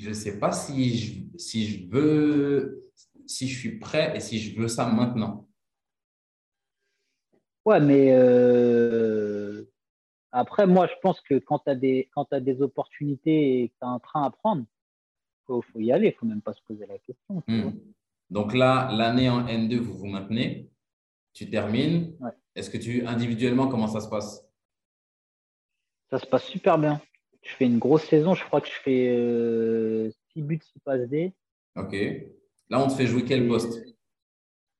ne 0.09 0.13
sais, 0.13 0.39
pas 0.39 0.51
si 0.51 0.97
je, 0.97 1.37
si 1.37 1.67
je 1.67 1.87
veux, 1.91 2.91
si 3.27 3.47
je 3.47 3.59
suis 3.59 3.77
prêt 3.77 4.13
et 4.15 4.19
si 4.19 4.39
je 4.39 4.59
veux 4.59 4.67
ça 4.67 4.87
maintenant. 4.87 5.47
Ouais, 7.65 7.79
mais 7.79 8.07
euh, 8.13 9.63
après, 10.31 10.65
moi, 10.65 10.87
je 10.87 10.93
pense 11.03 11.21
que 11.21 11.35
quand 11.35 11.59
tu 11.59 11.69
as, 11.69 11.75
des, 11.75 12.09
as 12.31 12.39
des 12.39 12.63
opportunités 12.63 13.61
et 13.61 13.69
que 13.69 13.73
tu 13.79 13.85
as 13.85 13.89
un 13.89 13.99
train 13.99 14.23
à 14.23 14.31
prendre, 14.31 14.63
il 14.63 15.45
faut, 15.45 15.61
faut, 15.61 15.79
y 15.79 15.91
aller, 15.91 16.07
il 16.07 16.11
ne 16.13 16.15
faut 16.15 16.25
même 16.25 16.41
pas 16.41 16.53
se 16.53 16.61
poser 16.67 16.87
la 16.87 16.97
question. 16.97 17.43
Hmm. 17.47 17.73
Donc 18.31 18.55
là, 18.55 18.89
l'année 18.91 19.29
en 19.29 19.45
N2, 19.45 19.77
vous 19.77 19.93
vous 19.93 20.07
maintenez 20.07 20.71
tu 21.33 21.49
termines. 21.49 22.17
Est-ce 22.55 22.69
que 22.69 22.77
tu, 22.77 23.05
individuellement, 23.05 23.67
comment 23.67 23.87
ça 23.87 24.01
se 24.01 24.09
passe? 24.09 24.45
Ça 26.09 26.19
se 26.19 26.25
passe 26.25 26.45
super 26.45 26.77
bien. 26.77 27.01
Je 27.41 27.55
fais 27.55 27.65
une 27.65 27.79
grosse 27.79 28.03
saison. 28.05 28.33
Je 28.33 28.43
crois 28.45 28.61
que 28.61 28.67
je 28.67 28.79
fais 28.83 29.07
6 29.07 29.15
euh, 29.17 30.11
buts, 30.35 30.59
6 30.61 30.79
passes 30.79 31.07
D. 31.09 31.33
Ok. 31.75 31.95
Là, 32.69 32.83
on 32.83 32.87
te 32.87 32.93
fait 32.93 33.07
jouer 33.07 33.25
quel 33.25 33.47
poste? 33.47 33.83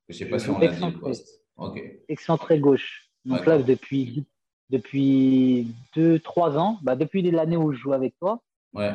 Je 0.07 0.13
ne 0.13 0.17
sais 0.17 0.25
pas 0.25 0.39
si 0.39 0.49
on 0.49 0.59
l'a 0.59 0.67
dit 0.67 0.85
le 0.85 0.99
poste. 0.99 1.43
Ok. 1.57 1.81
Excentré 2.07 2.59
gauche. 2.59 3.09
Donc 3.25 3.45
là, 3.45 3.59
depuis, 3.59 4.25
depuis 4.69 5.67
2-3 5.95 6.57
ans, 6.57 6.79
bah, 6.81 6.95
depuis 6.95 7.21
l'année 7.29 7.57
où 7.57 7.71
je 7.71 7.79
joue 7.79 7.93
avec 7.93 8.17
toi, 8.17 8.41
ouais. 8.73 8.91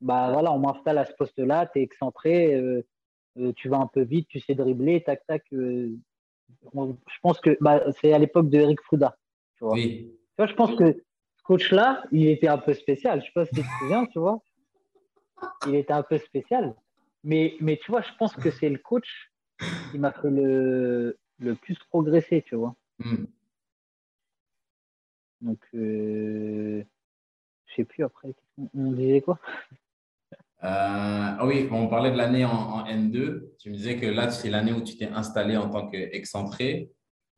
bah, 0.00 0.30
voilà, 0.32 0.52
on 0.52 0.58
m'installe 0.58 0.98
à 0.98 1.06
ce 1.06 1.12
poste-là. 1.12 1.66
Tu 1.72 1.80
es 1.80 1.82
excentré. 1.82 2.54
Euh, 2.54 2.86
euh, 3.38 3.52
tu 3.52 3.68
vas 3.68 3.78
un 3.78 3.86
peu 3.86 4.02
vite, 4.02 4.26
tu 4.28 4.40
sais 4.40 4.54
dribbler, 4.54 5.02
tac, 5.02 5.24
tac 5.26 5.44
je 5.52 7.18
pense 7.22 7.40
que 7.40 7.56
bah, 7.60 7.82
c'est 8.00 8.12
à 8.12 8.18
l'époque 8.18 8.48
de 8.48 8.58
Eric 8.58 8.80
Fouda. 8.82 9.16
Tu 9.56 9.64
vois. 9.64 9.74
Oui. 9.74 10.10
Tu 10.10 10.34
vois, 10.38 10.46
je 10.46 10.54
pense 10.54 10.74
que 10.74 11.02
coach-là, 11.48 12.04
il 12.12 12.28
était 12.28 12.48
un 12.48 12.58
peu 12.58 12.74
spécial. 12.74 13.20
Je 13.20 13.26
sais 13.26 13.32
pas 13.34 13.46
si 13.46 13.54
tu 13.54 13.62
te 13.62 13.78
souviens, 13.78 14.04
tu 14.04 14.18
vois. 14.18 14.42
Il 15.66 15.74
était 15.74 15.94
un 15.94 16.02
peu 16.02 16.18
spécial. 16.18 16.74
Mais, 17.24 17.56
mais 17.60 17.78
tu 17.82 17.90
vois, 17.90 18.02
je 18.02 18.12
pense 18.18 18.34
que 18.36 18.50
c'est 18.50 18.68
le 18.68 18.78
coach 18.78 19.32
qui 19.90 19.98
m'a 19.98 20.12
fait 20.12 20.30
le, 20.30 21.18
le 21.38 21.54
plus 21.54 21.78
progresser, 21.88 22.42
tu 22.42 22.54
vois. 22.54 22.76
Hmm. 22.98 23.24
Donc, 25.40 25.58
euh, 25.74 26.84
je 27.66 27.74
sais 27.74 27.84
plus 27.84 28.04
après, 28.04 28.34
on 28.74 28.92
disait 28.92 29.22
quoi? 29.22 29.38
Euh, 30.64 30.66
ah 31.40 31.46
oui, 31.46 31.66
on 31.70 31.88
parlait 31.88 32.10
de 32.10 32.16
l'année 32.16 32.44
en, 32.44 32.84
N2. 32.84 33.54
Tu 33.58 33.70
me 33.70 33.74
disais 33.74 33.96
que 33.96 34.06
là, 34.06 34.30
c'est 34.30 34.50
l'année 34.50 34.72
où 34.72 34.82
tu 34.82 34.96
t'es 34.96 35.08
installé 35.08 35.56
en 35.56 35.70
tant 35.70 35.88
qu'excentré. 35.88 36.90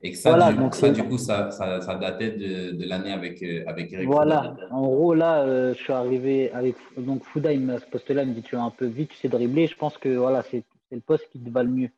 Et 0.02 0.12
que 0.12 0.16
ça, 0.16 0.50
du, 0.50 0.57
donc 0.57 0.75
ça, 0.75 0.88
du 0.88 1.04
coup, 1.04 1.19
ça, 1.19 1.50
ça, 1.50 1.95
datait 1.97 2.30
de, 2.30 2.73
de 2.73 2.88
l'année 2.88 3.12
avec, 3.12 3.42
euh, 3.42 3.64
avec 3.66 3.92
Eric. 3.92 4.07
Voilà, 4.07 4.57
en 4.71 4.87
gros, 4.87 5.12
là, 5.12 5.42
euh, 5.42 5.75
je 5.75 5.83
suis 5.83 5.92
arrivé 5.92 6.50
avec. 6.52 6.76
Donc, 6.97 7.23
Fouda, 7.25 7.52
il 7.52 7.78
ce 7.78 7.85
poste-là, 7.85 8.23
il 8.23 8.30
me 8.30 8.35
dit 8.35 8.42
Tu 8.42 8.54
es 8.54 8.59
un 8.59 8.71
peu 8.71 8.87
vite, 8.87 9.11
tu 9.11 9.16
sais 9.16 9.28
dribbler. 9.28 9.66
Je 9.66 9.76
pense 9.76 9.99
que 9.99 10.09
voilà, 10.09 10.42
c'est 10.42 10.64
le 10.90 11.00
poste 11.00 11.28
qui 11.30 11.38
te 11.38 11.50
va 11.50 11.62
le 11.62 11.71
mieux. 11.71 11.90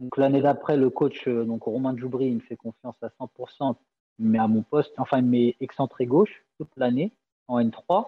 Donc, 0.00 0.18
l'année 0.18 0.42
d'après, 0.42 0.76
le 0.76 0.90
coach, 0.90 1.26
donc 1.26 1.62
Romain 1.62 1.96
Djoubri, 1.96 2.26
il 2.26 2.36
me 2.36 2.40
fait 2.40 2.56
confiance 2.56 2.96
à 3.02 3.08
100%, 3.08 3.74
mais 4.18 4.38
à 4.38 4.46
mon 4.46 4.62
poste, 4.62 4.92
enfin, 4.98 5.18
il 5.18 5.24
met 5.24 5.56
excentré 5.60 6.04
gauche 6.04 6.44
toute 6.58 6.70
l'année 6.76 7.10
en 7.48 7.58
N3. 7.58 8.06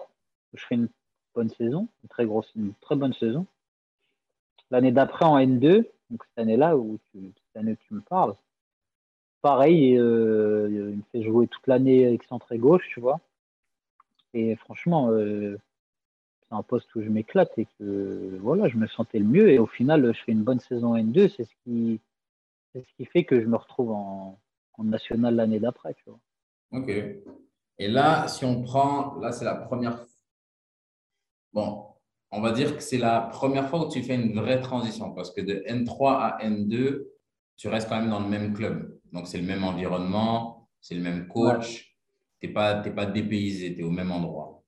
Je 0.53 0.63
fais 0.63 0.75
une 0.75 0.89
bonne 1.33 1.49
saison, 1.49 1.87
une 2.03 2.09
très 2.09 2.25
grosse, 2.25 2.51
une 2.55 2.73
très 2.81 2.95
bonne 2.95 3.13
saison. 3.13 3.47
L'année 4.69 4.91
d'après 4.91 5.25
en 5.25 5.37
N2, 5.37 5.85
donc 6.09 6.23
cette 6.23 6.39
année-là 6.39 6.77
où 6.77 6.99
tu, 7.11 7.33
cette 7.47 7.57
année 7.61 7.77
tu 7.87 7.93
me 7.93 8.01
parles, 8.01 8.35
pareil, 9.45 9.95
euh, 9.95 10.67
il 10.71 10.97
me 10.97 11.03
fait 11.11 11.21
jouer 11.21 11.45
toute 11.45 11.67
l'année 11.67 12.11
excentré 12.11 12.57
gauche, 12.57 12.89
tu 12.89 12.99
vois. 12.99 13.19
Et 14.33 14.55
franchement, 14.55 15.11
euh, 15.11 15.55
c'est 16.41 16.55
un 16.55 16.63
poste 16.63 16.95
où 16.95 17.03
je 17.03 17.09
m'éclate 17.09 17.51
et 17.59 17.67
que 17.77 18.39
voilà, 18.41 18.67
je 18.69 18.77
me 18.77 18.87
sentais 18.87 19.19
le 19.19 19.25
mieux. 19.25 19.51
Et 19.51 19.59
au 19.59 19.67
final, 19.67 20.11
je 20.15 20.23
fais 20.23 20.31
une 20.31 20.41
bonne 20.41 20.59
saison 20.59 20.95
N2. 20.95 21.29
C'est 21.29 21.43
ce 21.43 21.53
qui, 21.63 22.01
c'est 22.73 22.81
ce 22.81 22.91
qui 22.97 23.05
fait 23.05 23.23
que 23.23 23.39
je 23.39 23.45
me 23.45 23.55
retrouve 23.55 23.91
en, 23.91 24.39
en 24.79 24.83
national 24.83 25.35
l'année 25.35 25.59
d'après, 25.59 25.93
tu 25.93 26.05
vois. 26.07 26.19
Ok. 26.71 26.89
Et 26.89 27.87
là, 27.87 28.27
si 28.27 28.45
on 28.45 28.63
prend, 28.63 29.13
là, 29.19 29.31
c'est 29.31 29.45
la 29.45 29.53
première 29.53 30.07
Bon, 31.53 31.85
on 32.31 32.41
va 32.41 32.51
dire 32.51 32.75
que 32.75 32.81
c'est 32.81 32.97
la 32.97 33.21
première 33.21 33.69
fois 33.69 33.85
où 33.85 33.91
tu 33.91 34.01
fais 34.01 34.15
une 34.15 34.33
vraie 34.33 34.59
transition 34.59 35.11
parce 35.11 35.29
que 35.29 35.41
de 35.41 35.63
N3 35.67 36.17
à 36.17 36.37
N2, 36.43 37.05
tu 37.57 37.67
restes 37.67 37.87
quand 37.87 38.01
même 38.01 38.09
dans 38.09 38.21
le 38.21 38.27
même 38.27 38.51
club. 38.51 38.94
Donc, 39.15 39.27
c'est 39.27 39.39
le 39.39 39.47
même 39.47 39.63
environnement, 39.63 40.69
c'est 40.79 40.95
le 40.95 41.01
même 41.01 41.27
coach. 41.27 41.97
Tu 42.39 42.47
n'es 42.47 42.53
pas, 42.53 42.75
pas 42.75 43.05
dépaysé, 43.05 43.73
tu 43.73 43.81
es 43.81 43.83
au 43.83 43.89
même 43.89 44.11
endroit. 44.11 44.63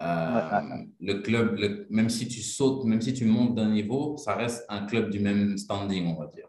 Euh, 0.00 0.84
le 0.98 1.14
club, 1.20 1.86
même 1.90 2.08
si 2.08 2.26
tu 2.26 2.40
sautes, 2.40 2.84
même 2.84 3.00
si 3.00 3.14
tu 3.14 3.24
montes 3.24 3.54
d'un 3.54 3.70
niveau, 3.70 4.16
ça 4.16 4.34
reste 4.34 4.64
un 4.68 4.86
club 4.86 5.10
du 5.10 5.20
même 5.20 5.56
standing, 5.56 6.06
on 6.06 6.18
va 6.18 6.26
dire. 6.26 6.48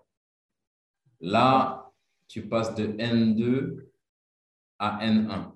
Là, 1.19 1.91
tu 2.27 2.47
passes 2.47 2.73
de 2.73 2.87
N2 2.87 3.89
à 4.79 5.05
N1 5.05 5.53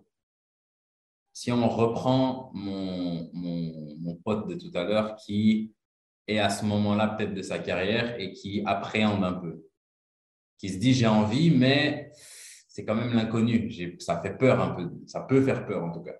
si 1.37 1.51
on 1.51 1.69
reprend 1.69 2.49
mon, 2.55 3.29
mon, 3.31 4.15
pote 4.25 4.47
de 4.47 4.55
tout 4.55 4.75
à 4.75 4.83
l'heure 4.83 5.15
qui 5.17 5.71
est 6.25 6.39
à 6.39 6.49
ce 6.49 6.65
moment-là 6.65 7.09
peut-être 7.09 7.35
de 7.35 7.43
sa 7.43 7.59
carrière 7.59 8.19
et 8.19 8.31
qui 8.33 8.63
appréhende 8.65 9.23
un 9.23 9.33
peu, 9.33 9.63
qui 10.57 10.69
se 10.69 10.77
dit 10.77 10.93
j'ai 10.93 11.07
envie, 11.07 11.51
mais 11.51 12.11
c'est 12.67 12.85
quand 12.85 12.95
même 12.95 13.13
l'inconnu. 13.13 13.71
Ça 13.99 14.21
fait 14.21 14.37
peur 14.37 14.59
un 14.59 14.71
peu, 14.71 14.91
ça 15.05 15.21
peut 15.21 15.41
faire 15.41 15.65
peur 15.65 15.83
en 15.83 15.91
tout 15.91 16.01
cas. 16.01 16.15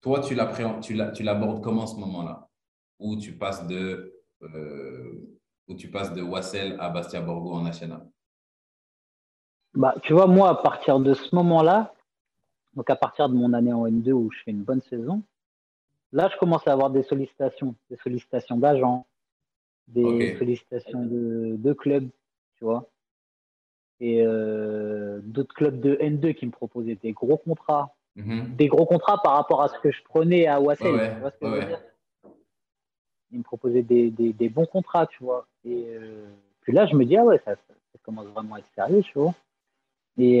Toi, 0.00 0.20
tu 0.20 0.34
l'abordes 0.34 1.62
comment 1.62 1.86
ce 1.86 1.96
moment-là? 1.96 2.48
Où 2.98 3.16
tu 3.16 3.36
passes 3.36 3.66
de 3.66 4.14
euh, 4.42 5.38
où 5.68 5.74
tu 5.74 5.90
passes 5.90 6.12
de 6.12 6.22
Wassel 6.22 6.76
à 6.80 6.90
Bastia 6.90 7.20
Borgo 7.20 7.52
en 7.52 7.62
national 7.62 8.06
bah, 9.74 9.94
Tu 10.02 10.12
vois, 10.12 10.26
moi, 10.26 10.50
à 10.50 10.54
partir 10.56 10.98
de 10.98 11.14
ce 11.14 11.34
moment-là, 11.34 11.94
donc 12.74 12.90
à 12.90 12.96
partir 12.96 13.28
de 13.28 13.34
mon 13.34 13.52
année 13.52 13.72
en 13.72 13.86
N2 13.86 14.12
où 14.12 14.30
je 14.30 14.38
fais 14.44 14.50
une 14.50 14.64
bonne 14.64 14.80
saison, 14.82 15.22
là 16.12 16.28
je 16.32 16.36
commence 16.38 16.66
à 16.66 16.72
avoir 16.72 16.90
des 16.90 17.02
sollicitations, 17.02 17.74
des 17.88 17.96
sollicitations 17.96 18.56
d'agents, 18.56 19.06
des 19.88 20.36
sollicitations 20.38 21.04
de, 21.04 21.72
clubs, 21.72 22.08
tu 22.56 22.64
vois. 22.64 22.88
Et 24.00 24.22
euh, 24.24 25.20
d'autres 25.22 25.54
clubs 25.54 25.78
de 25.78 25.96
N2 25.96 26.34
qui 26.34 26.46
me 26.46 26.50
proposaient 26.50 26.98
des 27.02 27.12
gros 27.12 27.36
contrats. 27.36 27.94
Mhm. 28.16 28.54
Des 28.56 28.66
gros 28.66 28.86
contrats 28.86 29.20
par 29.22 29.34
rapport 29.34 29.62
à 29.62 29.68
ce 29.68 29.78
que 29.80 29.90
je 29.90 30.02
prenais 30.04 30.46
à 30.46 30.60
Wassel. 30.60 30.94
Ouais, 30.94 31.12
Ils 33.30 33.38
me 33.38 33.44
proposait 33.44 33.82
des, 33.82 34.10
des, 34.10 34.48
bons 34.48 34.66
contrats, 34.66 35.06
tu 35.06 35.22
vois. 35.22 35.46
Et 35.64 35.86
puis 36.62 36.72
là, 36.72 36.86
je 36.86 36.96
me 36.96 37.04
dis, 37.04 37.16
ah 37.16 37.24
ouais, 37.24 37.40
ça, 37.44 37.54
commence 38.02 38.26
vraiment 38.28 38.56
à 38.56 38.58
être 38.58 38.70
sérieux, 38.74 39.02
tu 39.02 39.18
vois. 39.18 39.34
Et, 40.18 40.38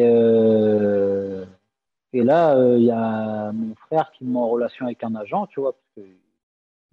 et 2.12 2.24
là, 2.24 2.56
il 2.76 2.82
y 2.82 2.90
a 2.90 3.52
mon 3.52 3.74
frère 3.76 4.10
qui 4.12 4.24
me 4.24 4.32
met 4.32 4.38
en 4.38 4.48
relation 4.48 4.86
avec 4.86 5.04
un 5.04 5.14
agent, 5.14 5.46
tu 5.46 5.60
vois, 5.60 5.72
parce 5.72 5.86
que 5.96 6.12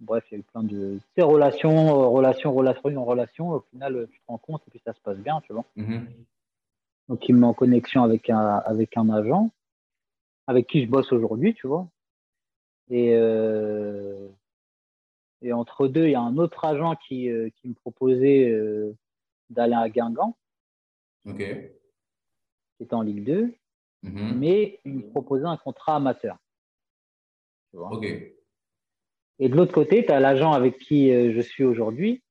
bref, 0.00 0.24
il 0.30 0.34
y 0.34 0.36
a 0.36 0.40
eu 0.40 0.44
plein 0.44 0.62
de 0.62 0.98
ces 1.16 1.22
relations, 1.22 2.10
relations, 2.10 2.52
relations, 2.52 3.04
relations. 3.04 3.50
Au 3.50 3.60
final, 3.72 4.06
tu 4.10 4.18
te 4.20 4.24
rends 4.28 4.38
compte 4.38 4.62
et 4.66 4.70
puis 4.70 4.80
ça 4.84 4.92
se 4.92 5.00
passe 5.00 5.18
bien, 5.18 5.40
tu 5.40 5.52
vois. 5.52 5.64
Mm-hmm. 5.76 6.06
Donc, 7.08 7.28
il 7.28 7.34
me 7.34 7.40
met 7.40 7.46
en 7.46 7.54
connexion 7.54 8.02
avec 8.02 8.28
un, 8.30 8.56
avec 8.66 8.96
un 8.96 9.08
agent 9.08 9.50
avec 10.48 10.66
qui 10.66 10.82
je 10.82 10.88
bosse 10.88 11.12
aujourd'hui, 11.12 11.54
tu 11.54 11.66
vois. 11.66 11.86
Et, 12.88 13.14
euh, 13.14 14.28
et 15.42 15.52
entre 15.52 15.86
deux, 15.88 16.06
il 16.06 16.12
y 16.12 16.14
a 16.14 16.22
un 16.22 16.38
autre 16.38 16.64
agent 16.64 16.96
qui, 16.96 17.28
euh, 17.28 17.50
qui 17.56 17.68
me 17.68 17.74
proposait 17.74 18.48
euh, 18.48 18.96
d'aller 19.50 19.74
à 19.74 19.90
Guingamp. 19.90 20.36
OK. 21.26 21.36
Qui 21.36 22.82
était 22.82 22.94
en 22.94 23.02
Ligue 23.02 23.24
2. 23.24 23.54
Mm-hmm. 24.04 24.34
Mais 24.36 24.80
il 24.86 24.94
me 24.94 25.10
proposait 25.10 25.44
un 25.44 25.58
contrat 25.58 25.96
amateur. 25.96 26.38
Tu 27.70 27.76
vois. 27.76 27.92
OK. 27.92 28.06
Et 29.40 29.48
de 29.50 29.54
l'autre 29.54 29.74
côté, 29.74 30.06
tu 30.06 30.10
as 30.10 30.18
l'agent 30.18 30.52
avec 30.52 30.78
qui 30.78 31.10
je 31.10 31.40
suis 31.40 31.62
aujourd'hui 31.62 32.22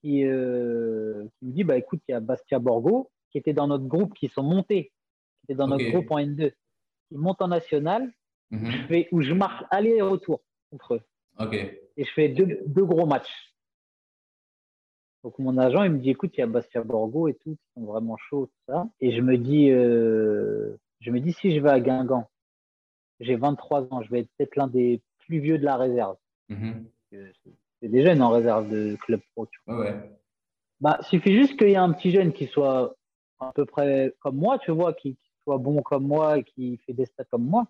qui, 0.00 0.20
qui, 0.20 0.24
me 0.24 1.28
dit 1.42 1.64
bah, 1.64 1.76
écoute, 1.76 2.00
il 2.08 2.12
y 2.12 2.14
a 2.14 2.20
Bastia 2.20 2.60
Borgo 2.60 3.10
qui 3.30 3.38
était 3.38 3.52
dans 3.52 3.66
notre 3.66 3.86
groupe, 3.86 4.14
qui 4.14 4.28
sont 4.28 4.42
montés, 4.42 4.92
qui 5.40 5.44
étaient 5.52 5.58
dans 5.58 5.68
notre 5.68 5.88
groupe 5.90 6.10
en 6.10 6.18
N2. 6.18 6.52
Ils 7.10 7.18
montent 7.18 7.42
en 7.42 7.48
national, 7.48 8.12
mhm. 8.50 8.70
je 8.70 8.86
fais, 8.86 9.08
où 9.12 9.22
je 9.22 9.32
marche 9.32 9.64
aller 9.70 9.90
et 9.90 10.02
retour 10.02 10.40
contre 10.70 10.94
eux. 10.94 11.02
Et 11.96 12.04
je 12.04 12.12
fais 12.12 12.28
deux, 12.28 12.60
deux, 12.66 12.84
gros 12.84 13.06
matchs. 13.06 13.54
Donc 15.24 15.38
mon 15.38 15.56
agent, 15.58 15.82
il 15.84 15.92
me 15.92 15.98
dit, 15.98 16.10
écoute, 16.10 16.32
il 16.36 16.40
y 16.40 16.42
a 16.42 16.46
Bastia 16.46 16.82
Borgo 16.82 17.28
et 17.28 17.34
tout, 17.34 17.56
qui 17.56 17.72
sont 17.74 17.84
vraiment 17.84 18.16
chauds, 18.16 18.46
tout 18.46 18.72
ça. 18.72 18.88
Et 19.00 19.12
je 19.12 19.20
me 19.20 19.36
dis, 19.36 19.70
euh, 19.70 20.76
je 21.00 21.10
me 21.10 21.20
dis, 21.20 21.32
si 21.32 21.54
je 21.54 21.60
vais 21.60 21.70
à 21.70 21.80
Guingamp, 21.80 22.28
j'ai 23.20 23.36
23 23.36 23.92
ans, 23.92 24.02
je 24.02 24.10
vais 24.10 24.20
être 24.20 24.30
peut-être 24.36 24.56
l'un 24.56 24.66
des 24.66 25.02
plus 25.26 25.40
vieux 25.40 25.58
de 25.58 25.64
la 25.64 25.76
réserve. 25.76 26.16
Mhm. 26.48 26.86
C'est 27.10 27.88
des 27.88 28.04
jeunes 28.04 28.22
en 28.22 28.30
réserve 28.30 28.68
de 28.68 28.96
club 28.96 29.20
pro. 29.34 29.46
Tu 29.46 29.60
vois. 29.66 29.80
Ouais. 29.80 30.10
Bah, 30.80 30.98
suffit 31.02 31.34
juste 31.34 31.58
qu'il 31.58 31.68
y 31.68 31.72
ait 31.72 31.76
un 31.76 31.92
petit 31.92 32.10
jeune 32.10 32.32
qui 32.32 32.46
soit 32.46 32.96
à 33.40 33.52
peu 33.52 33.64
près 33.64 34.14
comme 34.20 34.36
moi, 34.36 34.58
tu 34.58 34.70
vois, 34.70 34.92
qui, 34.92 35.18
soit 35.42 35.58
bon 35.58 35.82
comme 35.82 36.06
moi 36.06 36.38
et 36.38 36.44
qui 36.44 36.76
fait 36.78 36.92
des 36.92 37.06
stats 37.06 37.24
comme 37.24 37.46
moi, 37.46 37.66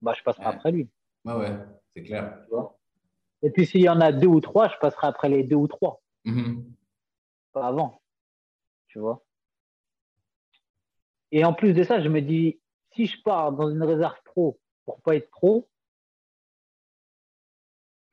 bah, 0.00 0.14
je 0.16 0.22
passerai 0.22 0.46
après 0.46 0.72
lui. 0.72 0.88
Ouais, 1.24 1.34
ouais, 1.34 1.56
c'est 1.94 2.02
clair. 2.02 2.46
et 3.42 3.50
puis 3.50 3.66
s'il 3.66 3.82
y 3.82 3.88
en 3.88 4.00
a 4.00 4.12
deux 4.12 4.28
ou 4.28 4.40
trois, 4.40 4.68
je 4.68 4.76
passerai 4.80 5.06
après 5.06 5.28
les 5.28 5.42
deux 5.42 5.56
ou 5.56 5.66
trois. 5.66 6.00
Mm-hmm. 6.24 6.64
Pas 7.52 7.66
avant. 7.66 8.00
Tu 8.88 8.98
vois. 8.98 9.24
Et 11.32 11.44
en 11.44 11.52
plus 11.52 11.72
de 11.72 11.82
ça, 11.82 12.00
je 12.00 12.08
me 12.08 12.20
dis, 12.20 12.60
si 12.94 13.06
je 13.06 13.20
pars 13.22 13.52
dans 13.52 13.68
une 13.68 13.82
réserve 13.82 14.16
pro 14.24 14.58
pour 14.84 15.00
pas 15.00 15.16
être 15.16 15.30
pro, 15.30 15.68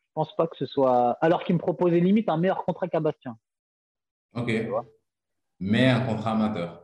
je 0.08 0.14
pense 0.14 0.36
pas 0.36 0.48
que 0.48 0.58
ce 0.58 0.66
soit. 0.66 1.12
Alors 1.22 1.44
qu'il 1.44 1.56
me 1.56 1.60
proposait 1.60 2.00
limite 2.00 2.30
un 2.30 2.38
meilleur 2.38 2.66
contrat 2.66 2.88
qu'à 2.88 3.00
Bastien. 3.00 3.38
Ok. 4.34 4.52
Mais 5.62 5.88
un 5.88 6.02
contrat 6.02 6.32
amateur. 6.32 6.84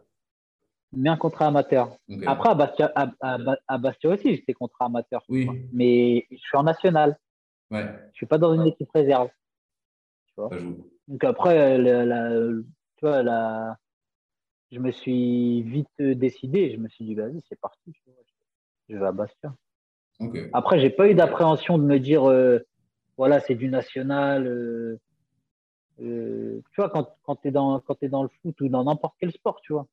Mais 0.94 1.10
un 1.10 1.18
contrat 1.18 1.48
amateur. 1.48 1.98
Après, 2.26 2.50
à 2.50 3.78
Bastia, 3.78 4.10
aussi, 4.10 4.36
j'étais 4.36 4.54
contrat 4.54 4.86
amateur. 4.86 5.24
Oui. 5.28 5.50
Mais 5.74 6.28
je 6.32 6.38
suis 6.38 6.58
en 6.58 6.64
national. 6.64 7.18
Ouais. 7.72 7.84
Je 7.84 8.08
ne 8.08 8.14
suis 8.14 8.26
pas 8.28 8.38
dans 8.38 8.54
une 8.54 8.68
équipe 8.68 8.90
réserve. 8.92 9.30
Tu 10.28 10.34
vois 10.38 10.50
Donc 11.08 11.24
après, 11.24 11.78
tu 11.78 13.06
vois, 13.06 13.24
la, 13.24 13.78
je 14.72 14.80
me 14.80 14.92
suis 14.92 15.64
vite 15.64 15.90
décidé. 16.00 16.72
Je 16.72 16.78
me 16.78 16.88
suis 16.88 17.04
dit, 17.04 17.16
vas-y, 17.16 17.42
c'est 17.50 17.60
parti. 17.60 17.94
Je 18.88 18.96
vais 18.96 19.06
à 19.06 19.12
Bastia. 19.12 19.54
Après, 20.54 20.80
j'ai 20.80 20.92
pas 20.92 21.10
eu 21.10 21.16
d'appréhension 21.16 21.80
de 21.80 21.84
me 21.84 22.00
dire, 22.00 22.30
euh, 22.30 22.60
voilà, 23.18 23.40
c'est 23.40 23.56
du 23.56 23.70
national. 23.70 24.46
Euh, 24.46 25.00
euh, 26.02 26.62
tu 26.72 26.82
vois, 26.82 26.90
quand, 26.90 27.16
quand 27.24 27.36
tu 27.38 27.48
es, 27.48 27.52
dans, 27.52 27.82
dans 28.04 28.24
le 28.24 28.30
foot 28.42 28.60
ou 28.62 28.70
dans 28.70 28.84
n'importe 28.84 29.16
quel 29.20 29.32
sport, 29.32 29.60
tu 29.62 29.74
vois, 29.74 29.88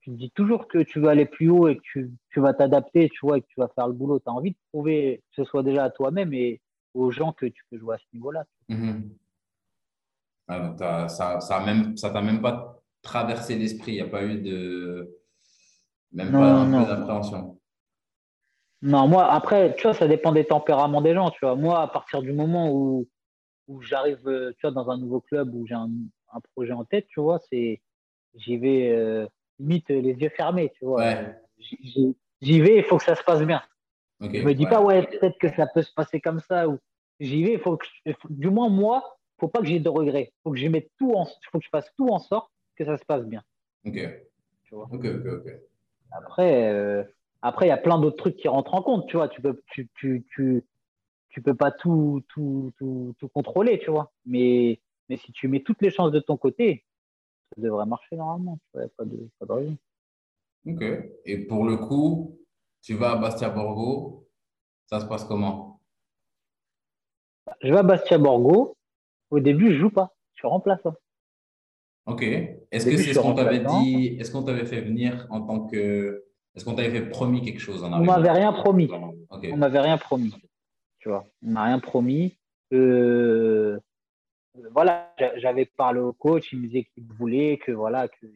tu 0.00 0.10
te 0.10 0.16
dis 0.16 0.30
toujours 0.30 0.68
que 0.68 0.78
tu 0.78 1.00
veux 1.00 1.08
aller 1.08 1.26
plus 1.26 1.48
haut 1.48 1.68
et 1.68 1.76
que 1.76 1.82
tu, 1.82 2.10
tu 2.30 2.40
vas 2.40 2.54
t'adapter, 2.54 3.08
tu 3.08 3.20
vois, 3.22 3.38
et 3.38 3.42
que 3.42 3.46
tu 3.48 3.60
vas 3.60 3.68
faire 3.68 3.88
le 3.88 3.94
boulot. 3.94 4.18
Tu 4.18 4.28
as 4.28 4.32
envie 4.32 4.50
de 4.50 4.56
prouver 4.72 5.22
que 5.30 5.42
ce 5.42 5.48
soit 5.48 5.62
déjà 5.62 5.84
à 5.84 5.90
toi-même 5.90 6.32
et 6.32 6.60
aux 6.94 7.10
gens 7.10 7.32
que 7.32 7.46
tu 7.46 7.64
peux 7.70 7.78
jouer 7.78 7.96
à 7.96 7.98
ce 7.98 8.04
niveau-là. 8.14 8.44
Mm-hmm. 8.68 9.02
Ah, 10.48 11.08
ça 11.08 11.40
ça 11.40 11.60
même, 11.60 11.96
ça 11.96 12.10
t'a 12.10 12.22
même 12.22 12.40
pas 12.40 12.80
traversé 13.02 13.56
l'esprit, 13.56 13.92
il 13.92 13.94
n'y 13.96 14.00
a 14.00 14.08
pas 14.08 14.24
eu 14.24 14.40
de. 14.40 15.10
Même 16.12 16.32
pas 16.32 16.52
un 16.52 16.84
peu 16.84 16.88
d'appréhension. 16.88 17.58
Non, 18.82 19.08
moi, 19.08 19.32
après, 19.32 19.74
tu 19.76 19.82
vois, 19.82 19.94
ça 19.94 20.06
dépend 20.06 20.32
des 20.32 20.44
tempéraments 20.44 21.00
des 21.00 21.14
gens, 21.14 21.30
tu 21.30 21.40
vois. 21.42 21.56
Moi, 21.56 21.80
à 21.80 21.88
partir 21.88 22.22
du 22.22 22.32
moment 22.32 22.70
où 22.72 23.08
où 23.68 23.80
j'arrive 23.80 24.26
euh, 24.26 24.52
tu 24.52 24.62
vois, 24.62 24.70
dans 24.70 24.90
un 24.90 24.98
nouveau 24.98 25.20
club 25.20 25.54
où 25.54 25.66
j'ai 25.66 25.74
un, 25.74 25.90
un, 26.32 26.40
projet 26.54 26.72
en 26.72 26.84
tête, 26.84 27.06
tu 27.08 27.20
vois, 27.20 27.40
c'est 27.50 27.80
j'y 28.34 28.56
vais 28.56 28.90
euh, 28.90 29.26
limite 29.58 29.88
les 29.88 30.12
yeux 30.14 30.30
fermés, 30.30 30.72
tu 30.78 30.84
vois. 30.84 31.14
J'y 31.58 32.60
vais, 32.60 32.76
il 32.76 32.84
faut 32.84 32.98
que 32.98 33.04
ça 33.04 33.16
se 33.16 33.24
passe 33.24 33.42
bien. 33.42 33.62
Okay, 34.20 34.40
je 34.40 34.44
me 34.44 34.54
dis 34.54 34.66
pas, 34.66 34.80
ouais, 34.80 35.06
peut-être 35.06 35.38
que 35.38 35.48
ça 35.54 35.66
peut 35.66 35.82
se 35.82 35.92
passer 35.92 36.20
comme 36.20 36.40
ça. 36.40 36.68
ou 36.68 36.78
J'y 37.20 37.44
vais, 37.44 37.52
il 37.54 37.58
faut 37.58 37.76
que, 37.76 37.86
du 38.28 38.50
moins 38.50 38.68
moi, 38.68 39.18
faut 39.38 39.48
pas 39.48 39.60
que 39.60 39.66
j'ai 39.66 39.80
de 39.80 39.88
regrets. 39.88 40.32
faut 40.42 40.52
que 40.52 40.58
je 40.58 40.68
mette 40.68 40.90
tout 40.98 41.12
en, 41.12 41.26
faut 41.50 41.58
que 41.58 41.64
je 41.64 41.70
fasse 41.70 41.90
tout 41.96 42.08
en 42.08 42.18
sorte 42.18 42.50
que 42.76 42.84
ça 42.84 42.96
se 42.96 43.04
passe 43.04 43.24
bien. 43.24 43.42
Ok. 43.84 43.98
Tu 44.64 44.74
vois. 44.74 44.88
Ok, 44.90 45.04
ok, 45.04 45.26
ok. 45.26 45.52
Après, 46.12 46.72
euh, 46.72 47.04
après, 47.42 47.66
il 47.66 47.68
y 47.68 47.72
a 47.72 47.76
plein 47.76 47.98
d'autres 47.98 48.16
trucs 48.16 48.36
qui 48.36 48.48
rentrent 48.48 48.74
en 48.74 48.82
compte, 48.82 49.06
tu 49.08 49.16
vois. 49.16 49.28
Tu 49.28 49.40
peux, 49.40 49.60
tu, 49.72 49.88
tu, 49.94 50.24
tu, 50.34 50.64
tu 51.36 51.42
peux 51.42 51.54
pas 51.54 51.70
tout, 51.70 52.22
tout, 52.28 52.72
tout, 52.78 53.14
tout, 53.18 53.28
contrôler, 53.28 53.78
tu 53.78 53.90
vois. 53.90 54.10
Mais, 54.24 54.80
mais 55.10 55.18
si 55.18 55.32
tu 55.32 55.48
mets 55.48 55.60
toutes 55.60 55.82
les 55.82 55.90
chances 55.90 56.10
de 56.10 56.18
ton 56.18 56.38
côté, 56.38 56.86
ça 57.54 57.60
devrait 57.60 57.84
marcher 57.84 58.16
normalement. 58.16 58.58
Tu 58.72 58.78
vois, 58.78 58.88
pas 58.96 59.04
de, 59.04 59.28
pas 59.38 59.44
de. 59.44 59.76
Ok. 60.66 60.82
Et 61.26 61.38
pour 61.46 61.66
le 61.66 61.76
coup, 61.76 62.38
tu 62.80 62.94
vas 62.94 63.10
à 63.10 63.16
Bastia 63.16 63.50
Borgo, 63.50 64.26
ça 64.86 64.98
se 64.98 65.04
passe 65.04 65.24
comment? 65.24 65.82
Je 67.60 67.70
vais 67.70 67.80
à 67.80 67.82
Bastia 67.82 68.16
Borgo. 68.16 68.74
Au 69.28 69.38
début, 69.38 69.74
je 69.74 69.78
joue 69.80 69.90
pas. 69.90 70.16
Je 70.32 70.38
suis 70.38 70.48
remplaçant. 70.48 70.94
Ok. 72.06 72.22
Est-ce 72.22 72.86
que 72.86 72.96
c'est 72.96 73.12
ce 73.12 73.18
qu'on 73.18 73.34
t'avait 73.34 73.62
dit 73.62 74.16
Est-ce 74.18 74.32
qu'on 74.32 74.42
t'avait 74.42 74.64
fait 74.64 74.80
venir 74.80 75.26
en 75.28 75.42
tant 75.42 75.66
que. 75.66 76.24
Est-ce 76.54 76.64
qu'on 76.64 76.74
t'avait 76.74 76.98
fait 76.98 77.10
promis 77.10 77.42
quelque 77.42 77.60
chose 77.60 77.84
en 77.84 77.92
On 77.92 78.04
m'avait 78.06 78.30
rien 78.30 78.54
promis. 78.54 78.88
On 79.28 79.56
m'avait 79.58 79.80
rien 79.80 79.98
promis. 79.98 80.32
On 81.06 81.24
m'a 81.42 81.64
rien 81.64 81.78
promis. 81.78 82.36
Euh, 82.72 83.78
voilà, 84.72 85.14
j'avais 85.36 85.66
parlé 85.66 86.00
au 86.00 86.12
coach, 86.12 86.52
il 86.52 86.60
me 86.60 86.66
disait 86.66 86.84
qu'il 86.84 87.04
voulait, 87.04 87.58
que 87.58 87.72
voilà, 87.72 88.08
que 88.08 88.26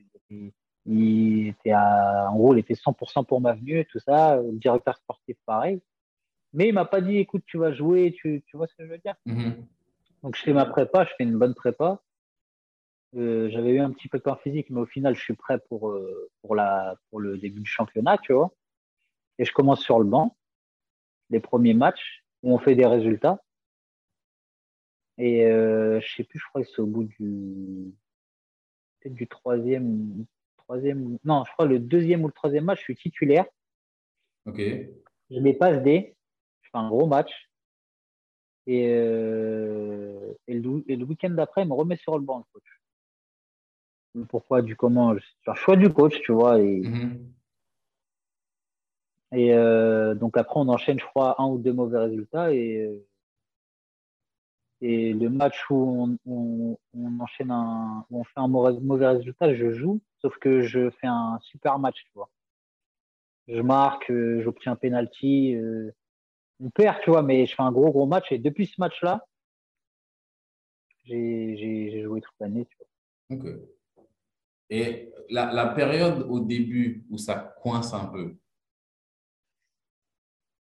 il 0.87 1.49
était 1.49 1.75
en 1.75 2.35
gros, 2.35 2.55
il 2.55 2.61
était 2.61 2.75
100% 2.75 3.27
pour 3.27 3.41
ma 3.41 3.53
venue, 3.53 3.87
tout 3.87 4.01
ça. 4.01 4.37
Le 4.37 4.59
directeur 4.59 4.97
sportif, 4.97 5.37
pareil. 5.47 5.81
Mais 6.53 6.69
il 6.69 6.75
m'a 6.75 6.85
pas 6.85 7.01
dit, 7.01 7.17
écoute, 7.19 7.43
tu 7.47 7.59
vas 7.59 7.73
jouer, 7.73 8.13
tu, 8.17 8.43
vois 8.55 8.67
ce 8.67 8.75
que 8.75 8.85
je 8.85 8.91
veux 8.91 8.99
dire? 8.99 9.15
Mm-hmm. 9.27 9.55
Donc 10.23 10.37
je 10.37 10.43
fais 10.43 10.53
ma 10.53 10.67
prépa, 10.67 11.05
je 11.05 11.11
fais 11.17 11.25
une 11.25 11.39
bonne 11.39 11.55
prépa. 11.55 12.01
Euh, 13.17 13.49
j'avais 13.51 13.71
eu 13.71 13.81
un 13.81 13.91
petit 13.91 14.09
peu 14.09 14.19
de 14.19 14.35
physique, 14.43 14.71
mais 14.71 14.81
au 14.81 14.87
final, 14.87 15.15
je 15.15 15.21
suis 15.21 15.35
prêt 15.35 15.59
pour, 15.69 15.91
euh, 15.91 16.31
pour, 16.43 16.55
la, 16.55 16.97
pour 17.11 17.21
le 17.21 17.39
début 17.39 17.61
du 17.61 17.71
championnat, 17.71 18.19
tu 18.19 18.33
vois. 18.33 18.53
Et 19.39 19.45
je 19.45 19.53
commence 19.53 19.83
sur 19.83 19.99
le 19.99 20.05
banc, 20.05 20.37
les 21.31 21.41
premiers 21.41 21.75
matchs 21.75 22.25
où 22.43 22.55
on 22.55 22.59
fait 22.59 22.75
des 22.75 22.87
résultats. 22.87 23.43
Et 25.19 25.45
euh, 25.47 26.01
je 26.01 26.15
sais 26.17 26.25
plus, 26.25 26.39
je 26.39 26.45
crois 26.49 26.63
que 26.63 26.69
c'est 26.69 26.81
au 26.81 26.87
bout 26.87 27.05
du 27.05 27.93
peut-être 29.01 29.15
du 29.15 29.27
troisième, 29.27 30.27
troisième, 30.57 31.19
non, 31.25 31.45
je 31.47 31.53
crois 31.53 31.67
le 31.67 31.79
deuxième 31.79 32.23
ou 32.25 32.27
le 32.27 32.33
troisième 32.33 32.65
match, 32.65 32.81
je 32.81 32.85
suis 32.85 32.97
titulaire. 32.97 33.47
Ok. 34.47 34.59
Je 34.59 35.39
les 35.39 35.55
passe 35.55 35.83
des, 35.83 36.17
je 36.63 36.71
fais 36.71 36.79
un 36.79 36.89
gros 36.89 37.07
match. 37.07 37.51
Et, 38.67 38.89
euh, 38.91 40.35
et 40.47 40.55
le, 40.55 41.05
week-end 41.05 41.31
d'après, 41.31 41.63
il 41.63 41.69
me 41.69 41.75
remet 41.75 41.97
sur 41.97 42.19
le 42.19 42.25
banc, 42.25 42.39
le 42.39 42.45
coach. 42.53 44.27
Pourquoi, 44.29 44.63
du 44.63 44.77
comment, 44.77 45.15
c'est 45.45 45.51
un 45.51 45.55
choix 45.55 45.77
du 45.77 45.93
coach, 45.93 46.21
tu 46.21 46.33
vois. 46.33 46.61
Et, 46.61 46.81
mm-hmm. 46.81 47.19
Et 49.33 49.55
euh, 49.55 50.15
donc 50.15 50.37
après, 50.37 50.59
on 50.59 50.69
enchaîne, 50.69 50.99
je 50.99 51.05
crois, 51.05 51.41
un 51.41 51.47
ou 51.47 51.59
deux 51.59 51.73
mauvais 51.73 51.99
résultats. 51.99 52.53
Et, 52.53 52.79
euh, 52.79 53.07
et 54.81 55.13
le 55.13 55.29
match 55.29 55.71
où 55.71 56.17
on, 56.27 56.77
enchaîne 57.21 57.51
un, 57.51 58.07
où 58.11 58.21
on 58.21 58.25
fait 58.25 58.41
un 58.41 58.49
mauvais, 58.49 59.07
résultat, 59.07 59.55
je 59.55 59.71
joue, 59.73 60.01
sauf 60.21 60.37
que 60.39 60.63
je 60.63 60.91
fais 60.91 61.07
un 61.07 61.39
super 61.43 61.79
match, 61.79 62.03
tu 62.05 62.13
vois. 62.15 62.31
Je 63.49 63.61
marque, 63.61 64.11
euh, 64.11 64.43
j'obtiens 64.43 64.73
un 64.73 64.77
penalty. 64.77 65.57
on 66.61 66.71
perd, 66.71 67.01
tu 67.03 67.11
vois, 67.11 67.23
mais 67.23 67.47
je 67.47 67.55
fais 67.55 67.63
un 67.63 67.73
gros, 67.73 67.91
gros 67.91 68.07
match. 68.07 68.33
Et 68.33 68.39
depuis 68.39 68.67
ce 68.67 68.81
match-là, 68.81 69.25
J'ai 71.05 72.03
joué 72.03 72.21
toute 72.21 72.35
l'année. 72.41 72.67
Ok. 73.31 73.47
Et 74.71 75.13
la, 75.31 75.53
la, 75.53 75.67
période 75.67 76.27
au 76.29 76.39
début 76.41 77.05
où 77.11 77.19
ça 77.19 77.57
coince 77.61 77.93
un 77.93 78.07
peu, 78.07 78.37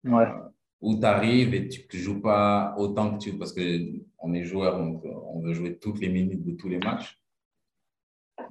ouais. 0.05 0.23
Euh, 0.23 0.49
où 0.81 0.97
tu 0.97 1.05
arrives 1.05 1.53
et 1.53 1.67
tu 1.67 1.85
ne 1.91 2.01
joues 2.01 2.21
pas 2.21 2.73
autant 2.77 3.17
que 3.17 3.23
tu... 3.23 3.37
Parce 3.37 3.53
qu'on 3.53 4.33
est 4.33 4.43
joueur, 4.43 4.77
donc 4.77 5.03
on 5.05 5.41
veut 5.41 5.53
jouer 5.53 5.77
toutes 5.77 5.99
les 5.99 6.09
minutes 6.09 6.43
de 6.43 6.53
tous 6.53 6.69
les 6.69 6.79
matchs. 6.79 7.19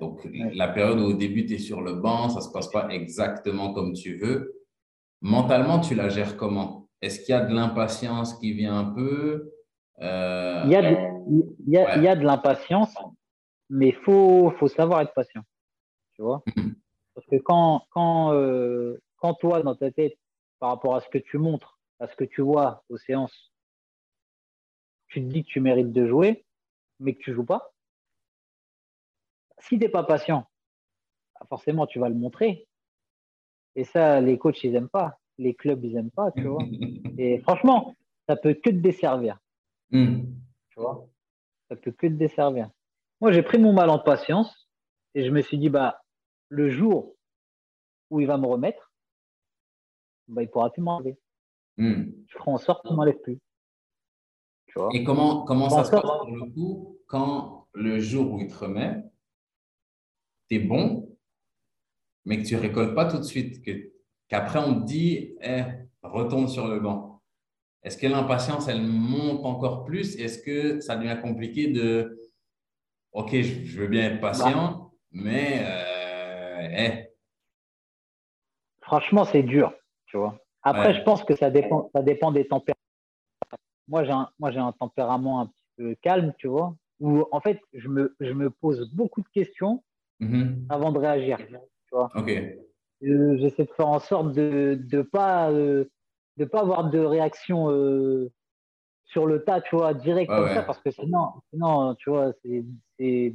Donc, 0.01 0.29
la 0.53 0.69
période 0.69 1.01
où 1.01 1.05
au 1.05 1.13
début, 1.15 1.47
tu 1.47 1.55
es 1.55 1.59
sur 1.59 1.81
le 1.81 1.95
banc, 1.95 2.29
ça 2.29 2.41
ne 2.41 2.45
se 2.45 2.51
passe 2.51 2.71
pas 2.71 2.89
exactement 2.91 3.73
comme 3.73 3.95
tu 3.95 4.17
veux. 4.19 4.63
Mentalement, 5.23 5.81
tu 5.81 5.95
la 5.95 6.09
gères 6.09 6.37
comment? 6.37 6.89
Est-ce 7.01 7.21
qu'il 7.21 7.31
y 7.31 7.39
a 7.39 7.45
de 7.45 7.55
l'impatience 7.55 8.35
qui 8.35 8.53
vient 8.53 8.79
un 8.79 8.85
peu? 8.85 9.53
Euh, 10.01 10.63
il, 10.67 10.71
y 10.71 10.77
a 10.77 10.83
de, 10.83 10.97
il, 11.67 11.73
y 11.73 11.77
a, 11.79 11.97
il 11.97 12.03
y 12.05 12.09
a 12.09 12.15
de 12.15 12.25
l'impatience, 12.25 12.95
mais 13.69 13.89
il 13.89 13.95
faut, 13.95 14.53
faut 14.59 14.69
savoir 14.69 15.01
être 15.01 15.15
patient. 15.15 15.43
Tu 16.15 16.23
vois? 16.23 16.43
Mhm. 16.57 16.75
Parce 17.15 17.27
que 17.27 17.37
quand, 17.37 17.83
quand, 17.91 18.33
euh, 18.35 19.01
quand 19.17 19.35
toi, 19.35 19.63
dans 19.63 19.75
ta 19.75 19.91
tête, 19.91 20.17
par 20.59 20.71
rapport 20.71 20.97
à 20.97 21.01
ce 21.01 21.09
que 21.09 21.19
tu 21.19 21.39
montres, 21.39 21.79
à 22.01 22.09
ce 22.09 22.17
que 22.17 22.25
tu 22.25 22.43
vois 22.43 22.85
aux 22.89 22.99
séances, 22.99 23.53
tu 25.09 25.21
te 25.21 25.27
dis 25.27 25.45
que 25.45 25.49
tu 25.49 25.61
mérites 25.61 25.93
de 25.93 26.07
jouer, 26.07 26.45
mais 27.01 27.15
que 27.15 27.21
tu 27.21 27.33
joues 27.33 27.45
pas, 27.45 27.73
si 29.61 29.79
tu 29.79 29.85
n'es 29.85 29.89
pas 29.89 30.05
patient, 30.05 30.49
bah, 31.35 31.47
forcément, 31.49 31.87
tu 31.87 31.99
vas 31.99 32.09
le 32.09 32.15
montrer. 32.15 32.67
Et 33.75 33.85
ça, 33.85 34.21
les 34.21 34.39
coachs, 34.39 34.63
ils 34.65 34.73
n'aiment 34.73 34.89
pas. 34.89 35.19
Les 35.39 35.55
clubs, 35.55 35.85
ils 35.85 35.95
n'aiment 35.95 36.11
pas, 36.11 36.33
tu 36.33 36.45
vois. 36.45 36.63
Et 37.19 37.39
franchement, 37.41 37.95
ça 38.29 38.37
peut 38.37 38.55
que 38.55 38.71
te 38.71 38.77
desservir. 38.77 39.39
Hmm. 39.91 40.23
Tu 40.71 40.81
vois? 40.81 41.07
Ça 41.69 41.77
peut 41.77 41.93
que 41.93 42.07
te 42.07 42.13
desservir. 42.13 42.71
Moi, 43.21 43.33
j'ai 43.33 43.43
pris 43.43 43.59
mon 43.59 43.73
mal 43.73 43.91
en 43.91 43.99
patience 43.99 44.69
et 45.15 45.25
je 45.25 45.31
me 45.31 45.43
suis 45.43 45.59
dit, 45.59 45.69
bah, 45.69 46.03
le 46.49 46.71
jour 46.71 47.15
où 48.11 48.21
il 48.21 48.27
va 48.27 48.39
me 48.39 48.47
remettre, 48.47 48.88
bah, 50.29 50.43
il 50.43 50.47
ne 50.47 50.51
pourra 50.51 50.71
plus 50.71 50.83
m'enlever. 50.83 51.19
Hmm. 51.77 52.05
Je 52.27 52.39
ferai 52.39 52.51
en 52.51 52.59
sorte 52.59 52.83
qu'il 52.83 52.93
ne 52.93 52.97
m'enlève 52.97 53.21
plus. 53.21 53.39
Tu 54.67 54.79
vois? 54.79 54.91
Et 54.93 55.05
comment, 55.05 55.43
comment 55.43 55.71
ça 55.71 55.85
se 55.85 55.91
passe 55.91 56.03
pour 56.03 56.37
le 56.37 56.51
coup 56.53 56.99
quand 57.07 57.67
le 57.73 57.99
jour 57.99 58.33
où 58.33 58.41
il 58.41 58.49
te 58.49 58.57
remet, 58.57 59.03
tu 60.49 60.57
es 60.57 60.59
bon, 60.59 61.17
mais 62.25 62.43
que 62.43 62.47
tu 62.47 62.55
ne 62.55 62.61
récoltes 62.61 62.95
pas 62.95 63.07
tout 63.07 63.19
de 63.19 63.23
suite, 63.23 63.65
qu'après 64.29 64.59
on 64.59 64.81
te 64.81 64.85
dit, 64.85 65.37
eh, 65.41 65.65
retourne 66.03 66.49
sur 66.49 66.69
le 66.69 66.81
banc. 66.81 67.23
Est-ce 67.83 67.97
que 67.97 68.07
l'impatience, 68.07 68.69
elle 68.69 68.83
monte 68.83 69.45
encore 69.45 69.85
plus? 69.85 70.17
Est-ce 70.17 70.39
que 70.43 70.81
ça 70.81 70.97
devient 70.97 71.19
compliqué 71.23 71.69
de, 71.69 72.21
OK, 73.13 73.31
je, 73.33 73.81
veux 73.81 73.87
bien 73.87 74.13
être 74.13 74.21
patient, 74.21 74.93
mais 75.11 75.61
euh, 75.63 76.69
eh. 76.71 77.05
Franchement, 78.81 79.25
c'est 79.25 79.43
dur, 79.43 79.73
tu 80.09 80.17
vois. 80.17 80.39
Après, 80.63 80.93
je 80.95 81.03
pense 81.03 81.23
que 81.25 81.37
ça 81.37 81.51
dépend, 81.51 81.91
ça 81.95 82.03
dépend 82.03 82.33
des 82.33 82.47
tempéraments. 82.47 82.75
Moi, 83.87 84.05
j'ai 84.05 84.11
un, 84.11 84.29
moi, 84.39 84.51
j'ai 84.51 84.59
un 84.59 84.73
tempérament 84.73 85.41
un 85.41 85.47
petit 85.47 85.65
peu 85.77 85.95
calme, 86.03 86.35
tu 86.37 86.49
vois, 86.49 86.75
où 87.01 87.25
en 87.31 87.41
fait, 87.41 87.61
je 87.73 87.89
me, 87.89 88.15
je 88.21 88.33
me 88.33 88.51
pose 88.51 88.91
beaucoup 88.93 89.23
de 89.23 89.29
questions 89.29 89.83
Mhm. 90.21 90.67
avant 90.69 90.91
de 90.91 90.99
réagir. 90.99 91.39
Tu 91.39 91.57
vois. 91.93 92.11
Euh, 92.17 93.37
j'essaie 93.39 93.65
de 93.65 93.71
faire 93.71 93.87
en 93.87 94.01
sorte 94.01 94.33
de 94.33 94.85
ne 94.93 95.03
pas, 95.03 95.53
euh, 95.53 95.85
de 96.37 96.45
pas 96.45 96.61
avoir 96.61 96.91
de 96.91 96.99
réaction 96.99 97.71
euh, 97.71 98.33
sur 99.05 99.27
le 99.27 99.45
tas, 99.45 99.61
tu 99.61 99.77
vois, 99.77 99.95
direct 99.95 100.29
comme 100.29 100.49
ça, 100.49 100.65
parce 100.65 100.81
que 100.83 100.91
sinon, 100.91 101.35
sinon 101.51 101.95
tu 101.95 102.11
vois, 102.11 102.33
c'est 102.43 103.35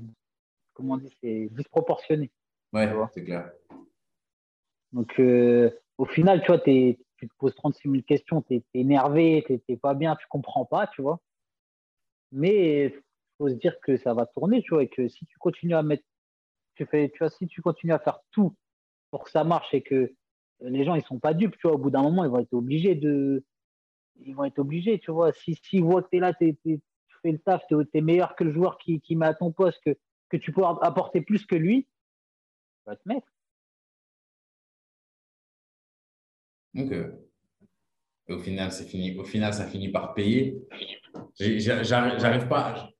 comment 0.74 0.96
on 0.96 0.98
dit, 0.98 1.16
c'est 1.24 1.48
disproportionné. 1.52 2.32
Ouais, 2.74 2.92
c'est 3.14 3.24
clair. 3.24 3.52
Donc, 4.92 5.20
au 5.98 6.06
final, 6.06 6.42
tu 6.42 6.48
vois, 6.48 6.60
tu 6.60 6.98
te 7.28 7.34
poses 7.38 7.56
36 7.56 7.90
000 7.90 8.04
questions, 8.04 8.42
tu 8.42 8.56
es, 8.56 8.64
énervé, 8.74 9.44
tu 9.48 9.60
n'es 9.70 9.78
pas 9.78 9.94
bien, 9.94 10.16
tu 10.16 10.26
comprends 10.28 10.66
pas, 10.66 10.88
tu 10.88 11.02
vois. 11.02 11.20
Mais 12.32 12.86
il 12.86 13.02
faut 13.38 13.50
se 13.50 13.56
dire 13.56 13.80
que 13.82 13.98
ça 13.98 14.14
va 14.14 14.26
tourner, 14.26 14.62
tu 14.62 14.74
vois, 14.74 14.84
et 14.84 14.90
que 14.90 15.08
si 15.08 15.26
tu 15.26 15.38
continues 15.38 15.76
à 15.76 15.84
mettre 15.84 16.04
tu 16.76 16.86
fais, 16.88 17.10
tu 17.10 17.20
vois, 17.20 17.30
si 17.30 17.48
tu 17.48 17.62
continues 17.62 17.94
à 17.94 18.00
faire 18.00 18.20
tout 18.32 18.56
pour 19.12 19.24
que 19.24 19.32
ça 19.32 19.44
marche 19.44 19.74
et 19.74 19.84
que 19.84 20.12
les 20.62 20.84
gens 20.86 20.96
ils 20.96 21.04
sont 21.04 21.20
pas 21.20 21.34
dupes, 21.34 21.56
tu 21.58 21.68
vois, 21.68 21.76
au 21.76 21.80
bout 21.80 21.92
d'un 21.92 22.02
moment 22.02 22.24
ils 22.24 22.32
vont 22.32 22.40
être 22.40 22.54
obligés 22.54 22.96
de, 22.96 23.44
ils 24.22 24.36
vont 24.36 24.46
être 24.46 24.60
obligés, 24.60 25.00
tu 25.00 25.12
vois. 25.12 25.34
Si 25.34 25.56
s'ils 25.56 25.84
voient 25.84 26.04
que 26.04 26.10
tu 26.10 26.18
es 26.18 26.20
là, 26.20 26.34
tu 26.34 26.58
fais 27.22 27.32
le 27.32 27.40
taf, 27.40 27.66
tu 27.68 27.76
es, 27.94 28.02
meilleur 28.02 28.36
que 28.36 28.44
le 28.44 28.54
joueur 28.54 28.78
qui, 28.78 29.02
qui 29.02 29.16
met 29.16 29.26
à 29.26 29.34
ton 29.34 29.52
poste, 29.52 29.80
que, 29.86 29.96
que 30.30 30.38
tu 30.38 30.52
peux 30.52 30.64
apporter 30.64 31.22
plus 31.22 31.46
que 31.46 31.56
lui, 31.56 31.84
tu 31.84 32.84
vas 32.86 32.96
te 32.96 33.08
mettre. 33.08 33.28
Ok. 36.78 36.94
au 38.30 38.40
final, 38.40 38.72
c'est 38.72 38.86
fini. 38.86 39.18
Au 39.18 39.24
final, 39.24 39.54
ça 39.54 39.66
finit 39.66 39.90
par 39.90 40.14
payer. 40.14 40.62
J'arrive 41.38 42.48
pas 42.48 42.94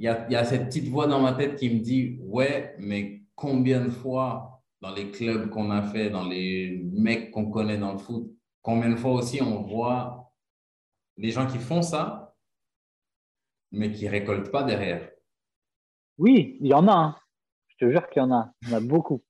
il 0.00 0.04
y 0.04 0.36
a, 0.36 0.44
cette 0.44 0.68
petite 0.68 0.88
voix 0.88 1.06
dans 1.06 1.20
ma 1.20 1.34
tête 1.34 1.56
qui 1.56 1.68
me 1.68 1.78
dit 1.80 2.18
Ouais, 2.22 2.74
mais 2.78 3.22
combien 3.34 3.84
de 3.84 3.90
fois 3.90 4.62
dans 4.80 4.94
les 4.94 5.10
clubs 5.10 5.50
qu'on 5.50 5.70
a 5.70 5.82
fait, 5.82 6.08
dans 6.08 6.26
les 6.26 6.80
mecs 6.90 7.30
qu'on 7.30 7.50
connaît 7.50 7.76
dans 7.76 7.92
le 7.92 7.98
foot, 7.98 8.34
combien 8.62 8.88
de 8.88 8.96
fois 8.96 9.12
aussi 9.12 9.42
on 9.42 9.60
voit 9.60 10.32
les 11.18 11.30
gens 11.30 11.46
qui 11.46 11.58
font 11.58 11.82
ça, 11.82 12.34
mais 13.72 13.92
qui 13.92 14.08
récoltent 14.08 14.50
pas 14.50 14.62
derrière? 14.62 15.06
Oui, 16.16 16.56
il 16.62 16.68
y 16.68 16.74
en 16.74 16.88
a. 16.88 16.92
Hein. 16.92 17.16
Je 17.68 17.84
te 17.84 17.90
jure 17.90 18.08
qu'il 18.08 18.22
y 18.22 18.24
en 18.24 18.32
a. 18.32 18.54
Il 18.62 18.70
y 18.70 18.72
en 18.72 18.78
a 18.78 18.80
beaucoup. 18.80 19.22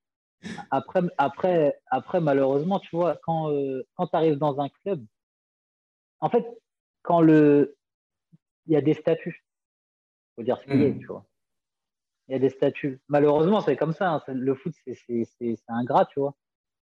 Après, 0.71 1.01
après, 1.19 1.79
après 1.87 2.21
malheureusement, 2.21 2.81
tu 2.81 2.97
vois, 2.97 3.19
quand, 3.25 3.51
euh, 3.51 3.83
quand 3.95 4.07
tu 4.07 4.17
arrives 4.17 4.39
dans 4.39 4.61
un 4.61 4.69
club, 4.69 5.05
en 6.21 6.31
fait, 6.31 6.47
quand 7.03 7.21
le, 7.21 7.77
il 8.67 8.73
y 8.73 8.77
a 8.77 8.81
des 8.81 8.95
statuts 8.95 9.45
faut 10.41 10.45
dire 10.45 10.59
ce 10.59 10.65
qu'il 10.65 10.83
est, 10.83 10.93
hmm. 10.93 11.01
tu 11.01 11.07
vois. 11.07 11.27
Il 12.29 12.33
y 12.33 12.35
a 12.35 12.39
des 12.39 12.49
statuts. 12.49 13.01
Malheureusement, 13.09 13.61
c'est 13.61 13.77
comme 13.77 13.93
ça. 13.93 14.11
Hein. 14.11 14.23
Le 14.29 14.55
foot, 14.55 14.73
c'est 14.87 15.57
ingrat, 15.69 16.07
tu 16.07 16.21
vois. 16.21 16.35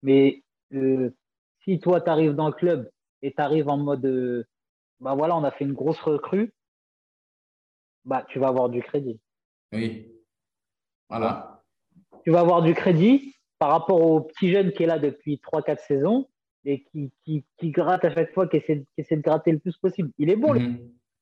Mais 0.04 0.44
euh, 0.74 1.16
si 1.64 1.80
toi, 1.80 2.02
tu 2.02 2.10
arrives 2.10 2.36
dans 2.36 2.48
le 2.48 2.54
club 2.54 2.92
et 3.22 3.34
tu 3.34 3.42
arrives 3.42 3.70
en 3.70 3.78
mode, 3.78 4.06
euh, 4.06 4.46
bah 5.00 5.16
voilà, 5.16 5.36
on 5.36 5.44
a 5.44 5.52
fait 5.52 5.64
une 5.64 5.74
grosse 5.74 6.00
recrue, 6.00 6.54
bah 8.06 8.26
tu 8.28 8.38
vas 8.38 8.50
avoir 8.50 8.70
du 8.70 8.84
crédit. 8.84 9.20
Oui. 9.72 10.12
Voilà. 11.10 11.64
Tu 12.24 12.32
vas 12.32 12.42
avoir 12.42 12.62
du 12.62 12.74
crédit 12.74 13.36
par 13.60 13.72
rapport 13.72 14.02
au 14.02 14.22
petit 14.22 14.52
jeune 14.52 14.72
qui 14.72 14.84
est 14.84 14.88
là 14.88 15.00
depuis 15.00 15.36
3-4 15.36 15.86
saisons 15.86 16.28
et 16.66 16.84
qui, 16.84 17.12
qui, 17.24 17.46
qui, 17.58 17.72
gratte 17.72 18.06
à 18.06 18.14
chaque 18.14 18.34
fois, 18.34 18.48
qui 18.48 18.58
essaie, 18.58 18.86
qui 18.96 19.02
essaie, 19.02 19.18
de 19.18 19.22
gratter 19.22 19.52
le 19.52 19.60
plus 19.60 19.78
possible. 19.78 20.12
Il 20.18 20.30
est 20.30 20.36
bon, 20.36 20.54
mm 20.54 20.78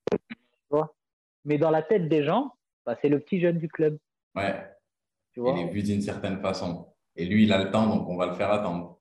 tu 0.10 0.76
vois 0.76 0.98
mais 1.48 1.58
dans 1.58 1.72
la 1.72 1.82
tête 1.82 2.10
des 2.10 2.24
gens, 2.24 2.54
bah, 2.86 2.96
c'est 3.02 3.08
le 3.08 3.20
petit 3.20 3.40
jeune 3.40 3.58
du 3.58 3.70
club. 3.70 3.98
Ouais. 4.36 4.70
Tu 5.32 5.40
vois 5.40 5.54
il 5.58 5.66
est 5.66 5.72
vu 5.72 5.82
d'une 5.82 6.02
certaine 6.02 6.42
façon. 6.42 6.94
Et 7.16 7.26
lui, 7.26 7.44
il 7.44 7.54
a 7.54 7.64
le 7.64 7.72
temps, 7.72 7.88
donc 7.88 8.08
on 8.10 8.18
va 8.18 8.28
le 8.28 8.34
faire 8.34 8.52
attendre. 8.52 9.00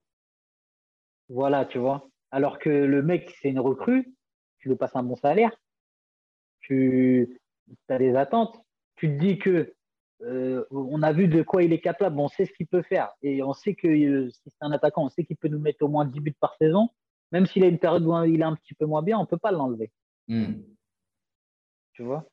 Voilà, 1.27 1.65
tu 1.65 1.77
vois. 1.77 2.09
Alors 2.31 2.57
que 2.57 2.69
le 2.69 3.03
mec, 3.03 3.35
c'est 3.41 3.49
une 3.49 3.59
recrue, 3.59 4.13
tu 4.59 4.69
lui 4.69 4.77
passes 4.77 4.95
un 4.95 5.03
bon 5.03 5.17
salaire, 5.17 5.51
tu 6.61 7.39
as 7.89 7.97
des 7.97 8.15
attentes, 8.15 8.57
tu 8.95 9.09
te 9.09 9.19
dis 9.19 9.37
que 9.37 9.75
euh, 10.23 10.65
on 10.71 11.03
a 11.03 11.13
vu 11.13 11.27
de 11.27 11.41
quoi 11.43 11.63
il 11.63 11.73
est 11.73 11.81
capable, 11.81 12.19
on 12.19 12.27
sait 12.27 12.45
ce 12.45 12.53
qu'il 12.53 12.67
peut 12.67 12.81
faire. 12.81 13.09
Et 13.21 13.43
on 13.43 13.53
sait 13.53 13.75
que 13.75 13.87
euh, 13.87 14.29
si 14.29 14.41
c'est 14.45 14.61
un 14.61 14.71
attaquant, 14.71 15.05
on 15.05 15.09
sait 15.09 15.23
qu'il 15.23 15.37
peut 15.37 15.47
nous 15.47 15.59
mettre 15.59 15.83
au 15.83 15.87
moins 15.87 16.05
10 16.05 16.19
buts 16.19 16.35
par 16.39 16.55
saison. 16.55 16.89
Même 17.31 17.45
s'il 17.45 17.63
a 17.63 17.67
une 17.67 17.79
période 17.79 18.03
où 18.05 18.23
il 18.23 18.39
est 18.39 18.45
un 18.45 18.55
petit 18.55 18.73
peu 18.73 18.85
moins 18.85 19.03
bien, 19.03 19.17
on 19.17 19.23
ne 19.23 19.27
peut 19.27 19.37
pas 19.37 19.51
l'enlever. 19.51 19.91
Hmm. 20.27 20.53
Tu 21.93 22.03
vois? 22.03 22.27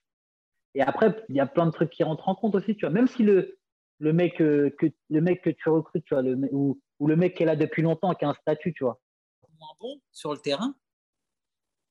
Et 0.75 0.83
après, 0.83 1.25
il 1.29 1.37
y 1.37 1.41
a 1.41 1.47
plein 1.47 1.67
de 1.67 1.71
trucs 1.71 1.91
qui 1.91 2.05
rentrent 2.05 2.29
en 2.29 2.35
compte 2.35 2.55
aussi, 2.55 2.75
tu 2.77 2.87
vois. 2.87 2.91
Même 2.91 3.07
si 3.07 3.23
le, 3.23 3.59
le, 3.99 4.13
mec, 4.13 4.41
euh, 4.41 4.71
que, 4.79 4.87
le 5.11 5.21
mec 5.21 5.43
que 5.43 5.51
tu 5.51 5.69
recrutes, 5.69 6.05
tu 6.05 6.15
vois, 6.15 6.23
le, 6.23 6.37
ou, 6.53 6.81
ou, 6.99 7.07
le 7.07 7.17
mec 7.17 7.37
qui 7.37 7.43
est 7.43 7.47
là 7.47 7.57
depuis 7.57 7.83
longtemps, 7.83 8.15
qui 8.15 8.25
a 8.25 8.29
un 8.29 8.35
statut, 8.35 8.73
tu 8.73 8.85
vois. 8.85 9.01
Moins 9.59 9.69
bon 9.81 10.01
sur 10.11 10.33
le 10.33 10.39
terrain, 10.39 10.75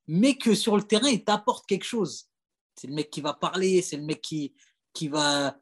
mais 0.07 0.35
que 0.35 0.53
sur 0.53 0.75
le 0.75 0.83
terrain, 0.83 1.07
il 1.07 1.23
t'apporte 1.23 1.65
quelque 1.65 1.85
chose. 1.85 2.29
C'est 2.75 2.87
le 2.87 2.93
mec 2.93 3.09
qui 3.09 3.21
va 3.21 3.33
parler, 3.33 3.81
c'est 3.81 3.97
le 3.97 4.03
mec 4.03 4.21
qui, 4.21 4.53
qui 4.93 5.07
va. 5.07 5.57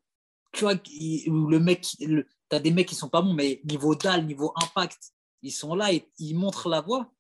Tu 0.51 0.63
vois, 0.63 0.73
le 0.73 1.57
mec, 1.59 1.81
tu 1.81 2.25
as 2.51 2.59
des 2.59 2.71
mecs 2.71 2.87
qui 2.87 2.95
sont 2.95 3.09
pas 3.09 3.21
bons, 3.21 3.33
mais 3.33 3.61
niveau 3.63 3.95
dalle, 3.95 4.25
niveau 4.25 4.53
impact, 4.61 5.13
ils 5.41 5.51
sont 5.51 5.75
là 5.75 5.93
et 5.93 6.05
ils 6.19 6.35
montrent 6.35 6.69
la 6.69 6.81
voie. 6.81 7.11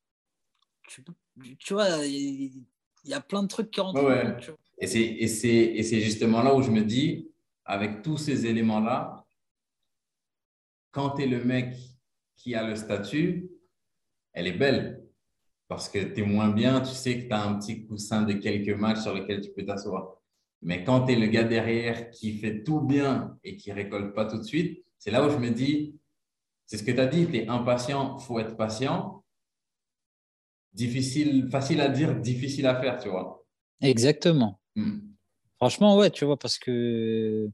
Tu, 0.87 1.03
tu 1.57 1.73
vois, 1.73 2.05
il 2.05 2.65
y, 3.05 3.13
a 3.13 3.21
plein 3.21 3.43
de 3.43 3.47
trucs 3.47 3.71
qui 3.71 3.79
rentrent 3.79 4.03
en 4.03 4.33
compte. 4.33 4.57
Et 4.79 4.87
c'est 4.87 6.01
justement 6.01 6.43
là 6.43 6.53
où 6.53 6.61
je 6.61 6.71
me 6.71 6.81
dis, 6.81 7.31
avec 7.65 8.01
tous 8.01 8.17
ces 8.17 8.45
éléments-là, 8.45 9.25
quand 10.91 11.11
tu 11.11 11.23
es 11.23 11.27
le 11.27 11.43
mec 11.43 11.75
qui 12.35 12.55
a 12.55 12.67
le 12.67 12.75
statut, 12.75 13.49
elle 14.33 14.47
est 14.47 14.57
belle. 14.57 15.07
Parce 15.67 15.87
que 15.87 15.99
tu 15.99 16.21
es 16.21 16.25
moins 16.25 16.49
bien, 16.49 16.81
tu 16.81 16.93
sais 16.93 17.17
que 17.17 17.27
tu 17.27 17.33
as 17.33 17.43
un 17.43 17.57
petit 17.57 17.85
coussin 17.85 18.23
de 18.23 18.33
quelques 18.33 18.77
matchs 18.77 19.01
sur 19.01 19.13
lesquels 19.13 19.41
tu 19.41 19.51
peux 19.51 19.63
t'asseoir. 19.63 20.20
Mais 20.61 20.83
quand 20.83 21.05
tu 21.05 21.13
es 21.13 21.15
le 21.15 21.27
gars 21.27 21.43
derrière 21.43 22.11
qui 22.11 22.37
fait 22.37 22.63
tout 22.63 22.81
bien 22.81 23.37
et 23.43 23.57
qui 23.57 23.71
récolte 23.71 24.13
pas 24.13 24.25
tout 24.25 24.37
de 24.37 24.43
suite, 24.43 24.83
c'est 24.99 25.11
là 25.11 25.25
où 25.25 25.29
je 25.31 25.37
me 25.37 25.49
dis, 25.49 25.95
c'est 26.67 26.77
ce 26.77 26.83
que 26.83 26.91
tu 26.91 26.99
as 26.99 27.07
dit, 27.07 27.27
tu 27.27 27.37
es 27.37 27.47
impatient, 27.47 28.17
faut 28.19 28.39
être 28.39 28.55
patient. 28.55 29.23
Difficile, 30.73 31.49
facile 31.49 31.81
à 31.81 31.89
dire, 31.89 32.15
difficile 32.15 32.67
à 32.67 32.79
faire, 32.79 32.99
tu 33.01 33.09
vois. 33.09 33.43
Exactement. 33.81 34.59
Hmm. 34.75 34.99
Franchement, 35.57 35.97
ouais, 35.97 36.11
tu 36.11 36.25
vois, 36.25 36.37
parce 36.37 36.57
que 36.57 37.49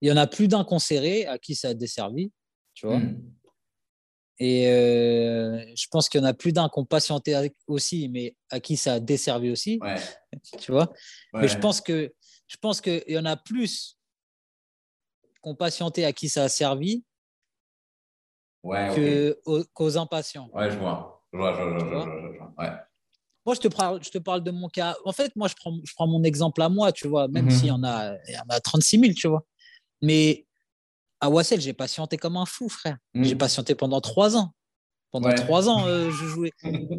il 0.00 0.08
y 0.08 0.12
en 0.12 0.16
a 0.16 0.26
plus 0.26 0.48
d'un 0.48 0.64
qu'on 0.64 0.78
à 0.78 1.38
qui 1.38 1.54
ça 1.54 1.68
a 1.68 1.74
desservi, 1.74 2.32
tu 2.74 2.86
vois. 2.86 2.98
Hmm. 2.98 3.22
Et 4.44 4.66
euh, 4.66 5.64
je 5.76 5.86
pense 5.88 6.08
qu'il 6.08 6.20
y 6.20 6.24
en 6.24 6.26
a 6.26 6.34
plus 6.34 6.52
d'un 6.52 6.68
qui 6.68 6.76
ont 6.80 6.84
patienté 6.84 7.48
aussi, 7.68 8.08
mais 8.08 8.34
à 8.50 8.58
qui 8.58 8.76
ça 8.76 8.94
a 8.94 9.00
desservi 9.00 9.52
aussi. 9.52 9.78
Ouais. 9.80 9.94
Tu 10.58 10.72
vois 10.72 10.92
Ouais. 11.32 11.42
Mais 11.42 11.48
je 11.48 11.56
pense 11.58 11.80
que 11.80 12.12
je 12.48 12.56
pense 12.56 12.80
qu'il 12.80 13.04
y 13.06 13.16
en 13.16 13.24
a 13.24 13.36
plus 13.36 13.96
qui 15.22 15.48
ont 15.48 15.54
patienté 15.54 16.04
à 16.04 16.12
qui 16.12 16.28
ça 16.28 16.42
a 16.42 16.48
servi 16.48 17.04
Ouais, 18.64 19.36
qu'aux 19.74 19.96
impatients. 19.96 20.50
Ouais, 20.52 20.72
je 20.72 20.76
vois. 20.78 21.24
Je 21.32 21.38
vois, 21.38 21.54
je 21.54 21.62
vois, 21.62 21.78
je 21.78 21.84
vois, 21.84 21.84
Tu 21.84 21.94
vois? 21.94 22.04
je 22.04 22.10
vois, 22.10 22.32
je 22.32 22.38
vois. 22.38 22.54
Ouais. 22.58 22.70
Moi, 23.46 23.54
je 23.54 23.60
te, 23.60 23.68
parle, 23.68 24.02
je 24.02 24.10
te 24.10 24.18
parle 24.18 24.42
de 24.42 24.50
mon 24.50 24.68
cas. 24.68 24.96
En 25.04 25.12
fait, 25.12 25.36
moi, 25.36 25.46
je 25.46 25.54
prends, 25.54 25.78
je 25.84 25.94
prends 25.94 26.08
mon 26.08 26.24
exemple 26.24 26.62
à 26.62 26.68
moi, 26.68 26.90
tu 26.90 27.06
vois, 27.06 27.28
même 27.28 27.44
Mhm. 27.44 27.50
s'il 27.50 27.68
y 27.68 27.70
en 27.70 27.84
a, 27.84 28.16
il 28.28 28.34
y 28.34 28.38
en 28.38 28.48
a 28.48 28.58
36 28.58 28.98
000, 28.98 29.12
tu 29.14 29.28
vois. 29.28 29.44
Mais 30.00 30.46
à 31.22 31.30
Wassel, 31.30 31.60
j'ai 31.60 31.72
patienté 31.72 32.16
comme 32.16 32.36
un 32.36 32.44
fou, 32.46 32.68
frère. 32.68 32.98
Mhm. 33.14 33.24
J'ai 33.24 33.36
patienté 33.36 33.74
pendant 33.76 34.00
trois 34.00 34.36
ans. 34.36 34.50
Pendant 35.12 35.28
Ouais. 35.28 35.34
trois 35.36 35.68
ans, 35.68 35.86
euh, 35.86 36.10
je 36.10 36.26
jouais. 36.26 36.50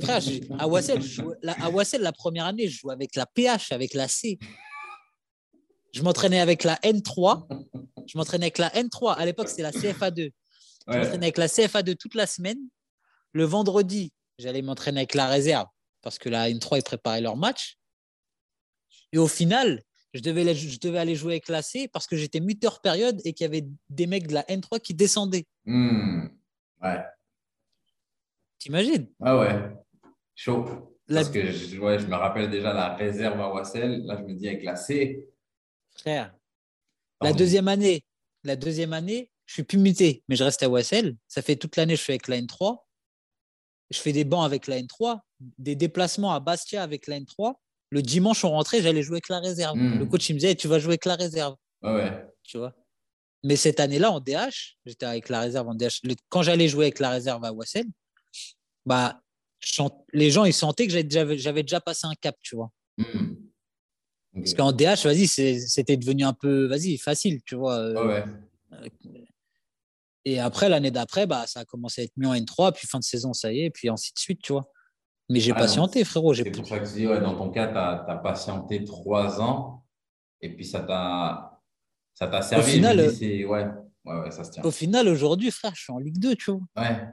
Frère, 0.01 0.21
à 0.59 0.67
Wassel, 0.67 1.01
jouais- 1.01 1.35
la, 1.41 1.53
à 1.63 1.69
Wassel, 1.69 2.01
la 2.01 2.13
première 2.13 2.45
année, 2.45 2.67
je 2.69 2.79
jouais 2.79 2.93
avec 2.93 3.15
la 3.15 3.25
PH, 3.25 3.71
avec 3.73 3.93
la 3.93 4.07
C. 4.07 4.39
Je 5.93 6.01
m'entraînais 6.03 6.39
avec 6.39 6.63
la 6.63 6.75
N3. 6.83 7.47
Je 8.07 8.17
m'entraînais 8.17 8.45
avec 8.45 8.59
la 8.59 8.69
N3. 8.69 9.13
À 9.15 9.25
l'époque, 9.25 9.49
c'était 9.49 9.61
la 9.63 9.71
CFA2. 9.71 10.31
Je 10.87 10.91
Ouais. 10.93 10.99
m'entraînais 10.99 11.25
avec 11.25 11.37
la 11.37 11.47
CFA2 11.47 11.95
toute 11.95 12.15
la 12.15 12.25
semaine. 12.27 12.59
Le 13.33 13.43
vendredi, 13.43 14.13
j'allais 14.39 14.61
m'entraîner 14.61 14.99
avec 15.01 15.15
la 15.15 15.27
réserve 15.27 15.67
parce 16.01 16.17
que 16.17 16.29
la 16.29 16.49
N3, 16.49 16.77
ils 16.77 16.83
préparaient 16.83 17.21
leur 17.21 17.35
match. 17.35 17.77
Et 19.11 19.17
au 19.17 19.27
final, 19.27 19.81
je 20.13 20.21
devais, 20.21 20.41
aller- 20.41 20.55
je 20.55 20.79
devais 20.79 20.99
aller 20.99 21.15
jouer 21.15 21.33
avec 21.33 21.47
la 21.49 21.61
C 21.61 21.87
parce 21.87 22.07
que 22.07 22.15
j'étais 22.15 22.39
muteur 22.39 22.81
période 22.81 23.19
et 23.25 23.33
qu'il 23.33 23.45
y 23.45 23.47
avait 23.47 23.65
des 23.89 24.07
mecs 24.07 24.27
de 24.27 24.33
la 24.33 24.43
N3 24.43 24.79
qui 24.79 24.93
descendaient. 24.93 25.45
Hmm. 25.65 26.27
Ouais. 26.81 27.03
T'imagines? 28.59 29.07
Ah 29.21 29.37
ouais. 29.37 29.71
Chaud. 30.35 30.65
La- 31.07 31.21
Parce 31.21 31.29
que 31.33 31.51
je, 31.51 31.77
ouais, 31.79 31.99
je 31.99 32.07
me 32.07 32.15
rappelle 32.15 32.49
déjà 32.49 32.73
la 32.73 32.95
réserve 32.95 33.39
à 33.41 33.51
Wassel. 33.53 34.05
Là, 34.05 34.17
je 34.19 34.23
me 34.23 34.33
dis 34.33 34.47
avec 34.47 34.63
la 34.63 34.75
C. 34.75 35.27
Frère. 35.91 36.33
La 37.21 37.33
deuxième 37.33 37.67
année, 37.67 38.03
la 38.43 38.55
deuxième 38.55 38.93
année, 38.93 39.29
je 39.45 39.53
suis 39.53 39.63
plus 39.63 39.77
muté, 39.77 40.23
mais 40.27 40.35
je 40.35 40.43
reste 40.43 40.63
à 40.63 40.69
OSL. 40.69 41.15
Ça 41.27 41.41
fait 41.41 41.55
toute 41.55 41.75
l'année, 41.75 41.95
je 41.95 42.01
suis 42.01 42.11
avec 42.13 42.27
la 42.27 42.37
N3. 42.37 42.85
Je 43.91 43.99
fais 43.99 44.11
des 44.13 44.23
bancs 44.23 44.45
avec 44.45 44.67
la 44.67 44.77
N3, 44.81 45.19
des 45.57 45.75
déplacements 45.75 46.33
à 46.33 46.39
Bastia 46.39 46.81
avec 46.83 47.07
la 47.07 47.19
N3. 47.19 47.53
Le 47.93 48.01
dimanche, 48.01 48.43
on 48.43 48.49
rentrait, 48.49 48.81
j'allais 48.81 49.03
jouer 49.03 49.17
avec 49.17 49.29
la 49.29 49.39
réserve. 49.39 49.77
Mm. 49.77 49.99
Le 49.99 50.05
coach, 50.07 50.27
il 50.27 50.33
me 50.33 50.39
disait, 50.39 50.55
tu 50.55 50.67
vas 50.67 50.79
jouer 50.79 50.93
avec 50.93 51.05
la 51.05 51.15
réserve. 51.15 51.55
Ouais. 51.83 52.25
tu 52.41 52.57
vois. 52.57 52.73
Mais 53.43 53.55
cette 53.55 53.79
année-là, 53.79 54.09
en 54.11 54.19
DH, 54.19 54.77
j'étais 54.85 55.05
avec 55.05 55.29
la 55.29 55.41
réserve 55.41 55.67
en 55.67 55.75
DH. 55.75 56.01
Quand 56.29 56.41
j'allais 56.41 56.67
jouer 56.67 56.85
avec 56.85 56.97
la 56.97 57.11
réserve 57.11 57.45
à 57.45 57.53
Wassel, 57.53 57.85
bah, 58.85 59.21
les 60.11 60.31
gens, 60.31 60.45
ils 60.45 60.53
sentaient 60.53 60.87
que 60.87 60.91
j'avais 60.91 61.61
déjà, 61.61 61.81
passé 61.81 62.07
un 62.07 62.15
cap, 62.19 62.35
tu 62.41 62.55
vois. 62.55 62.71
Hmm. 62.97 63.35
Parce 64.33 64.55
qu'en 64.55 64.71
DH, 64.71 65.03
vas-y, 65.03 65.27
c'était 65.27 65.97
devenu 65.97 66.23
un 66.23 66.33
peu, 66.33 66.65
vas-y, 66.65 66.97
facile, 66.97 67.41
tu 67.45 67.55
vois. 67.55 67.77
Euh, 67.77 68.23
Ouais. 68.71 68.91
Et 70.25 70.39
après, 70.39 70.67
l'année 70.69 70.89
d'après, 70.89 71.27
bah, 71.27 71.45
ça 71.45 71.59
a 71.59 71.65
commencé 71.65 72.01
à 72.01 72.03
être 72.05 72.13
mieux 72.17 72.27
en 72.27 72.33
N3, 72.33 72.73
puis 72.73 72.87
fin 72.87 72.97
de 72.97 73.03
saison, 73.03 73.33
ça 73.33 73.53
y 73.53 73.59
est, 73.59 73.65
et 73.65 73.69
puis 73.69 73.89
ainsi 73.89 74.13
de 74.13 74.19
suite, 74.19 74.39
tu 74.41 74.53
vois. 74.53 74.71
Mais 75.29 75.39
j'ai 75.39 75.51
Ah, 75.51 75.59
patienté, 75.59 75.99
donc, 75.99 76.07
frérot. 76.07 76.33
C'est 76.33 76.51
pour 76.51 76.67
ça 76.67 76.79
que 76.79 76.85
je 76.85 76.93
dis, 76.93 77.07
ouais, 77.07 77.19
dans 77.21 77.35
ton 77.35 77.49
cas, 77.49 77.67
tu 77.67 77.77
as, 77.77 78.15
patienté 78.17 78.83
trois 78.83 79.41
ans 79.41 79.83
et 80.41 80.53
puis 80.53 80.65
ça 80.65 80.81
t'a 80.81 82.41
servi. 82.41 82.65
Je 82.65 82.75
final, 82.75 83.13
dis, 83.13 83.43
euh, 83.43 83.47
ouais, 83.47 83.65
ouais, 84.05 84.19
ouais, 84.21 84.31
ça 84.31 84.43
se 84.43 84.51
tient. 84.51 84.63
Au 84.63 84.71
final, 84.71 85.07
aujourd'hui, 85.07 85.49
frère, 85.51 85.73
je 85.75 85.83
suis 85.83 85.93
en 85.93 85.97
Ligue 85.99 86.19
2, 86.19 86.35
tu 86.35 86.51
vois. 86.51 86.61
Ouais. 86.77 87.07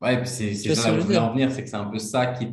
Ouais, 0.00 0.14
et 0.14 0.16
puis 0.18 0.28
c'est 0.28 0.54
ça 0.54 0.90
que 0.90 0.96
je 0.96 1.00
voulais 1.04 1.18
en 1.18 1.32
venir, 1.32 1.50
c'est 1.52 1.62
que 1.62 1.68
c'est 1.70 1.76
un 1.76 1.86
peu 1.90 1.98
ça 1.98 2.26
qui. 2.28 2.48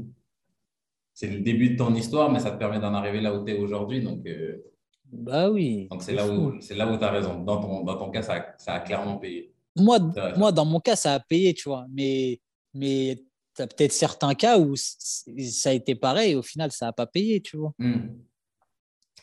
C'est 1.13 1.27
le 1.27 1.39
début 1.39 1.71
de 1.71 1.77
ton 1.77 1.93
histoire, 1.95 2.31
mais 2.31 2.39
ça 2.39 2.51
te 2.51 2.57
permet 2.57 2.79
d'en 2.79 2.93
arriver 2.93 3.21
là 3.21 3.33
où 3.33 3.43
tu 3.43 3.51
es 3.51 3.57
aujourd'hui. 3.57 4.01
Donc, 4.01 4.25
euh, 4.25 4.63
Bah 5.11 5.49
oui. 5.49 5.87
donc 5.89 6.01
c'est 6.01 6.13
là 6.13 6.27
où, 6.27 6.61
c'est 6.61 6.75
là 6.75 6.87
où 6.89 6.97
tu 6.97 7.03
as 7.03 7.11
raison. 7.11 7.43
Dans 7.43 7.59
ton, 7.59 7.83
dans 7.83 7.97
ton 7.97 8.09
cas, 8.09 8.21
ça, 8.21 8.35
a- 8.35 8.57
ça 8.57 8.73
a 8.75 8.79
clairement 8.79 9.17
payé. 9.17 9.53
moi, 9.75 9.99
moi, 10.37 10.51
dans 10.51 10.65
mon 10.65 10.79
cas, 10.79 10.95
ça 10.95 11.13
a 11.15 11.19
payé, 11.19 11.53
tu 11.53 11.67
vois. 11.69 11.85
Mais, 11.91 12.39
mais 12.73 13.17
tu 13.59 13.63
as 13.63 13.67
peut-être 13.67 13.91
certains 13.91 14.35
cas 14.35 14.57
où 14.57 14.75
ça 14.75 15.69
a 15.69 15.73
été 15.73 15.95
pareil 15.95 16.31
et 16.31 16.35
au 16.35 16.41
final, 16.41 16.71
ça 16.71 16.87
n'a 16.87 16.93
pas 16.93 17.05
payé, 17.07 17.41
tu 17.41 17.57
vois. 17.57 17.73
Hmm. 17.77 18.15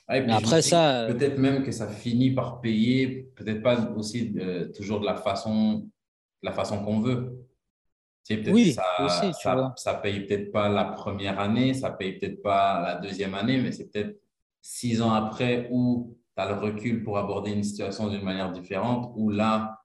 Ouais, 0.08 0.24
Mais 0.24 0.34
après 0.34 0.62
ça, 0.62 1.06
Peut-être 1.08 1.38
même 1.38 1.64
que 1.64 1.72
ça 1.72 1.88
finit 1.88 2.30
par 2.32 2.60
payer, 2.60 3.28
peut-être 3.34 3.62
pas 3.62 3.90
aussi 3.96 4.34
euh, 4.38 4.70
toujours 4.72 5.00
de 5.00 5.06
la 5.06 5.16
façon, 5.16 5.78
de 5.78 5.88
la 6.42 6.52
façon 6.52 6.84
qu'on 6.84 7.00
veut. 7.00 7.44
Tu 8.24 8.44
sais, 8.44 8.50
Oui, 8.50 8.72
ça, 8.72 8.84
aussi, 9.00 9.32
tu 9.32 9.42
ça, 9.42 9.54
vois. 9.54 9.74
ça 9.76 9.94
paye 9.94 10.26
peut-être 10.26 10.52
pas 10.52 10.68
la 10.68 10.84
première 10.84 11.40
année, 11.40 11.74
ça 11.74 11.90
paye 11.90 12.18
peut-être 12.18 12.42
pas 12.42 12.80
la 12.82 12.94
deuxième 12.96 13.34
année, 13.34 13.60
mais 13.60 13.72
c'est 13.72 13.90
peut-être 13.90 14.20
six 14.60 15.00
ans 15.00 15.12
après 15.12 15.68
où 15.70 16.16
tu 16.36 16.42
as 16.42 16.48
le 16.48 16.54
recul 16.60 17.02
pour 17.02 17.18
aborder 17.18 17.52
une 17.52 17.64
situation 17.64 18.08
d'une 18.08 18.22
manière 18.22 18.52
différente, 18.52 19.12
où 19.16 19.30
là, 19.30 19.80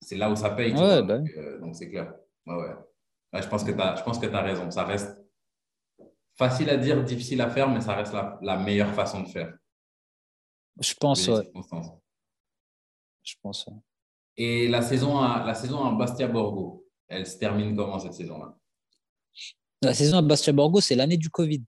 c'est 0.00 0.16
là 0.16 0.30
où 0.30 0.36
ça 0.36 0.50
paye. 0.50 0.72
Ouais, 0.72 1.02
bah 1.02 1.18
donc, 1.18 1.30
euh, 1.36 1.60
donc 1.60 1.76
c'est 1.76 1.90
clair. 1.90 2.12
Ouais, 2.46 2.54
ouais. 2.56 2.74
Ouais, 3.34 3.42
je 3.42 3.48
pense 3.48 3.64
que 3.64 3.72
tu 4.26 4.34
as, 4.36 4.42
raison. 4.42 4.70
Ça 4.70 4.84
reste 4.84 5.18
facile 6.36 6.70
à 6.70 6.76
dire, 6.76 7.02
difficile 7.02 7.40
à 7.40 7.50
faire, 7.50 7.68
mais 7.68 7.80
ça 7.80 7.96
reste 7.96 8.12
la, 8.12 8.38
la 8.42 8.56
meilleure 8.56 8.94
façon 8.94 9.22
de 9.22 9.28
faire. 9.28 9.52
je 10.80 10.94
pense, 10.94 11.26
ouais. 11.26 11.50
Je 13.24 13.34
pense, 13.42 13.66
ouais. 13.66 13.74
Et 14.36 14.68
la 14.68 14.82
saison 14.82 15.18
à, 15.18 15.44
la 15.44 15.54
saison 15.54 15.84
à 15.84 15.92
Bastia 15.96 16.28
Borgo, 16.28 16.86
elle 17.08 17.26
se 17.26 17.36
termine 17.38 17.74
comment 17.74 17.98
cette 17.98 18.14
saison-là? 18.14 18.56
La 19.82 19.94
saison 19.94 20.18
à 20.18 20.22
Bastia 20.22 20.52
Borgo, 20.52 20.80
c'est 20.80 20.94
l'année 20.94 21.16
du 21.16 21.30
Covid. 21.30 21.62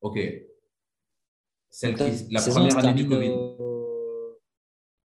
Ok. 0.00 0.18
Celle 1.70 1.96
Donc, 1.96 2.10
qui, 2.12 2.32
la 2.32 2.40
première 2.40 2.78
année 2.78 2.94
du 2.94 3.08
Covid. 3.08 3.28
au- 3.30 4.38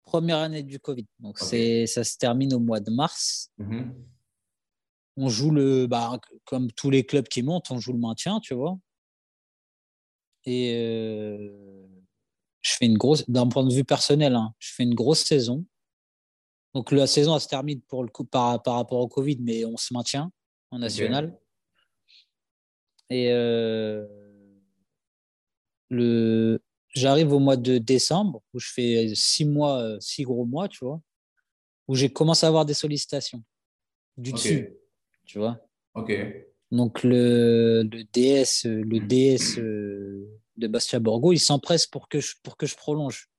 Première 0.03 0.37
année 0.37 0.63
du 0.63 0.79
Covid. 0.79 1.07
Donc, 1.19 1.39
ça 1.39 2.03
se 2.03 2.17
termine 2.17 2.53
au 2.53 2.59
mois 2.59 2.79
de 2.79 2.91
mars. 2.91 3.51
Mhm. 3.57 4.05
On 5.17 5.30
joue 5.30 5.52
le, 5.52 5.88
bah, 5.88 6.19
comme 6.45 6.71
tous 6.71 6.89
les 6.89 7.06
clubs 7.06 7.28
qui 7.28 7.43
montent, 7.43 7.69
on 7.71 7.80
joue 7.80 7.93
le 7.93 8.00
maintien, 8.00 8.39
tu 8.39 8.54
vois. 8.54 8.78
Et 10.45 10.76
euh, 10.76 11.88
je 12.62 12.74
fais 12.74 12.86
une 12.86 12.97
grosse, 12.97 13.30
d'un 13.30 13.47
point 13.47 13.65
de 13.65 13.74
vue 13.74 13.84
personnel, 13.84 14.36
hein, 14.36 14.54
je 14.60 14.74
fais 14.74 14.84
une 14.84 14.95
grosse 14.95 15.24
saison. 15.24 15.65
Donc 16.74 16.91
la 16.91 17.06
saison 17.08 17.36
elle 17.36 17.41
se 17.41 17.47
termine 17.47 17.82
pour 17.82 18.04
le 18.04 18.10
coup 18.10 18.24
par, 18.24 18.62
par 18.63 18.76
rapport 18.76 19.00
au 19.00 19.08
Covid, 19.08 19.38
mais 19.41 19.65
on 19.65 19.78
se 19.78 19.93
maintient 19.93 20.32
en 20.71 20.80
national. 20.80 21.38
Et 23.10 23.30
euh, 23.32 24.08
le, 25.89 26.63
j'arrive 26.93 27.34
au 27.34 27.39
mois 27.39 27.58
de 27.58 27.78
décembre 27.78 28.41
où 28.54 28.60
je 28.60 28.71
fais 28.71 29.12
six 29.15 29.45
mois, 29.45 29.80
euh, 29.80 30.00
six 30.00 30.24
gros 30.24 30.45
mois, 30.45 30.69
tu 30.69 30.86
vois, 30.86 31.02
où 31.88 31.95
j'ai 31.95 32.12
commencé 32.12 32.45
à 32.45 32.50
avoir 32.50 32.65
des 32.65 32.74
sollicitations 32.74 33.43
du 34.15 34.32
dessus, 34.32 34.78
tu 35.31 35.39
vois. 35.39 35.57
Ok. 35.93 36.11
Donc 36.71 37.03
le, 37.03 37.83
le 37.83 38.03
DS, 38.03 38.65
le 38.65 38.99
Mm. 38.99 39.07
DS 39.07 39.59
euh, 39.59 40.27
de 40.57 40.67
Bastia 40.67 40.99
Borgo, 40.99 41.31
il 41.31 41.39
s'empresse 41.39 41.87
pour 41.87 42.09
que 42.09 42.19
je 42.19 42.35
pour 42.43 42.57
que 42.57 42.65
je 42.65 42.75
prolonge. 42.75 43.29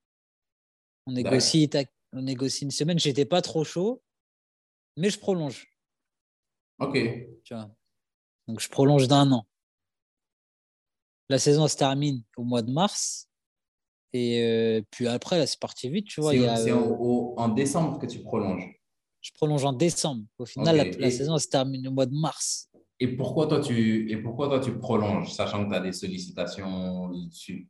On 1.07 1.13
négocie, 1.13 1.69
tac, 1.69 1.93
on 2.13 2.23
négocie 2.23 2.65
une 2.65 2.71
semaine. 2.71 2.99
J'étais 2.99 3.27
pas 3.27 3.43
trop 3.43 3.65
chaud, 3.65 4.03
mais 4.97 5.11
je 5.11 5.19
prolonge. 5.19 5.69
Ok. 6.79 6.95
Tu 7.45 7.55
vois. 7.55 7.71
Donc 8.49 8.61
je 8.61 8.69
prolonge 8.71 9.07
d'un 9.09 9.31
an. 9.33 9.47
La 11.29 11.39
saison 11.39 11.69
se 11.69 11.77
termine 11.77 12.23
au 12.37 12.45
mois 12.45 12.63
de 12.63 12.71
mars. 12.71 13.29
Et 14.15 14.43
euh, 14.43 14.83
puis 14.91 15.09
après, 15.09 15.39
là, 15.39 15.47
c'est 15.47 15.59
parti 15.59 15.89
vite, 15.89 16.07
tu 16.07 16.21
vois. 16.21 16.33
C'est 16.33 16.71
euh, 16.71 17.35
en 17.37 17.49
décembre 17.49 17.99
que 17.99 18.07
tu 18.07 18.21
prolonges. 18.21 18.82
Je 19.23 19.31
prolonge 19.33 19.65
en 19.65 19.73
décembre. 19.73 20.25
Au 20.39 20.45
final, 20.45 20.77
la, 20.77 20.85
la 20.99 21.07
Et- 21.09 21.11
saison 21.11 21.39
se 21.39 21.49
termine 21.49 21.87
au 21.89 21.93
mois 21.93 22.07
de 22.07 22.15
mars. 22.15 22.69
Et 23.01 23.09
pourquoi 23.17 23.47
toi 23.47 23.61
tu, 23.61 24.11
et 24.11 24.17
pourquoi 24.19 24.49
toi 24.49 24.61
tu 24.61 24.77
prolonges, 24.79 25.33
sachant 25.33 25.65
que 25.65 25.71
tu 25.71 25.75
as 25.77 25.81
des 25.81 25.93
sollicitations 25.93 27.09
dessus 27.09 27.69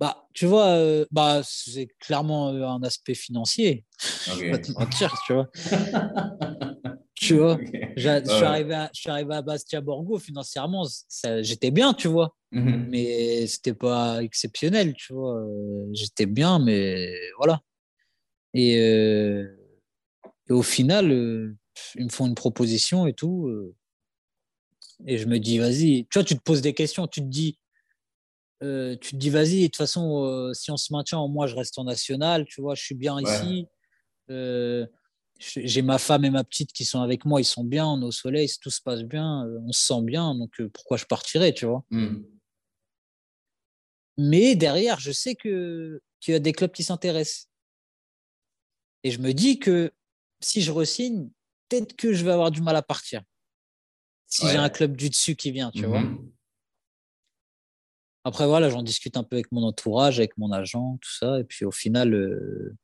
Bah, 0.00 0.26
tu 0.34 0.46
vois, 0.46 0.66
euh, 0.70 1.06
bah, 1.10 1.40
c'est 1.44 1.86
clairement 1.98 2.48
euh, 2.50 2.66
un 2.66 2.82
aspect 2.82 3.14
financier. 3.14 3.84
Je 4.26 4.40
vais 4.44 4.50
pas 4.50 4.58
te 4.58 4.72
mentir, 4.72 5.14
tu 5.26 5.32
vois. 5.34 5.48
tu 7.14 7.38
vois. 7.38 7.58
Je 7.96 8.22
suis 8.26 8.44
arrivé 8.44 8.74
à, 8.74 8.90
je 8.92 9.00
suis 9.00 9.10
arrivé 9.10 9.34
à 9.34 9.40
Bastia 9.42 9.80
Borgo 9.80 10.18
financièrement, 10.18 10.84
j'étais 11.40 11.70
bien, 11.70 11.94
tu 11.94 12.08
vois. 12.08 12.34
Mhm. 12.50 12.88
Mais 12.90 13.46
c'était 13.46 13.74
pas 13.74 14.22
exceptionnel, 14.22 14.94
tu 14.94 15.12
vois. 15.14 15.38
Euh, 15.40 15.86
J'étais 15.92 16.26
bien, 16.26 16.58
mais 16.58 17.12
voilà. 17.38 17.60
Et, 18.52 18.78
euh, 18.78 19.46
et 20.48 20.52
au 20.52 20.62
final, 20.62 21.10
euh, 21.10 21.56
ils 21.96 22.04
me 22.04 22.10
font 22.10 22.26
une 22.26 22.34
proposition 22.34 23.06
et 23.06 23.12
tout. 23.14 23.48
euh, 23.48 23.74
et 25.06 25.18
je 25.18 25.26
me 25.26 25.38
dis, 25.38 25.58
vas-y. 25.58 26.06
Tu 26.10 26.18
vois, 26.18 26.24
tu 26.24 26.36
te 26.36 26.42
poses 26.42 26.60
des 26.62 26.74
questions. 26.74 27.06
Tu 27.08 27.20
te 27.20 27.26
dis, 27.26 27.58
euh, 28.62 28.96
tu 29.00 29.12
te 29.12 29.16
dis, 29.16 29.30
vas-y. 29.30 29.62
De 29.62 29.66
toute 29.66 29.76
façon, 29.76 30.52
si 30.54 30.70
on 30.70 30.76
se 30.76 30.92
maintient, 30.92 31.26
moi, 31.28 31.46
je 31.46 31.56
reste 31.56 31.78
en 31.78 31.84
national. 31.84 32.44
Tu 32.46 32.60
vois, 32.60 32.74
je 32.74 32.82
suis 32.82 32.94
bien 32.94 33.16
Ouais. 33.16 33.22
ici. 33.22 33.66
J'ai 35.40 35.82
ma 35.82 35.98
femme 35.98 36.24
et 36.24 36.30
ma 36.30 36.44
petite 36.44 36.72
qui 36.72 36.84
sont 36.84 37.00
avec 37.00 37.24
moi. 37.24 37.40
Ils 37.40 37.44
sont 37.44 37.64
bien. 37.64 37.86
On 37.86 38.00
est 38.00 38.04
au 38.04 38.12
soleil. 38.12 38.48
Tout 38.60 38.70
se 38.70 38.80
passe 38.80 39.02
bien. 39.02 39.44
on 39.66 39.72
se 39.72 39.84
sent 39.84 40.02
bien. 40.02 40.34
Donc, 40.34 40.52
pourquoi 40.72 40.96
je 40.96 41.04
partirais, 41.06 41.52
tu 41.52 41.66
vois? 41.66 41.84
Mhm. 41.90 42.24
mais 44.16 44.54
derrière, 44.54 45.00
je 45.00 45.10
sais 45.10 45.34
que 45.34 46.00
qu'il 46.20 46.32
y 46.32 46.36
a 46.36 46.40
des 46.40 46.52
clubs 46.52 46.70
qui 46.70 46.84
s'intéressent. 46.84 47.48
Et 49.02 49.10
je 49.10 49.18
me 49.18 49.32
dis 49.34 49.58
que 49.58 49.92
si 50.44 50.62
je 50.62 50.70
resigne, 50.70 51.30
peut-être 51.68 51.96
que 51.96 52.12
je 52.12 52.24
vais 52.24 52.32
avoir 52.32 52.50
du 52.50 52.60
mal 52.60 52.76
à 52.76 52.82
partir. 52.82 53.22
Si 54.26 54.44
Ouais. 54.44 54.52
j'ai 54.52 54.58
un 54.58 54.68
club 54.68 54.96
du 54.96 55.10
dessus 55.10 55.36
qui 55.36 55.50
vient, 55.50 55.70
tu 55.70 55.86
vois. 55.86 56.00
Mhm. 56.02 56.30
Après, 58.24 58.46
voilà, 58.46 58.70
j'en 58.70 58.82
discute 58.82 59.16
un 59.16 59.22
peu 59.22 59.36
avec 59.36 59.52
mon 59.52 59.62
entourage, 59.62 60.18
avec 60.18 60.36
mon 60.38 60.50
agent, 60.50 60.98
tout 61.00 61.12
ça. 61.12 61.40
Et 61.40 61.44
puis 61.44 61.64
au 61.66 61.70
final, 61.70 62.14
euh, 62.14 62.74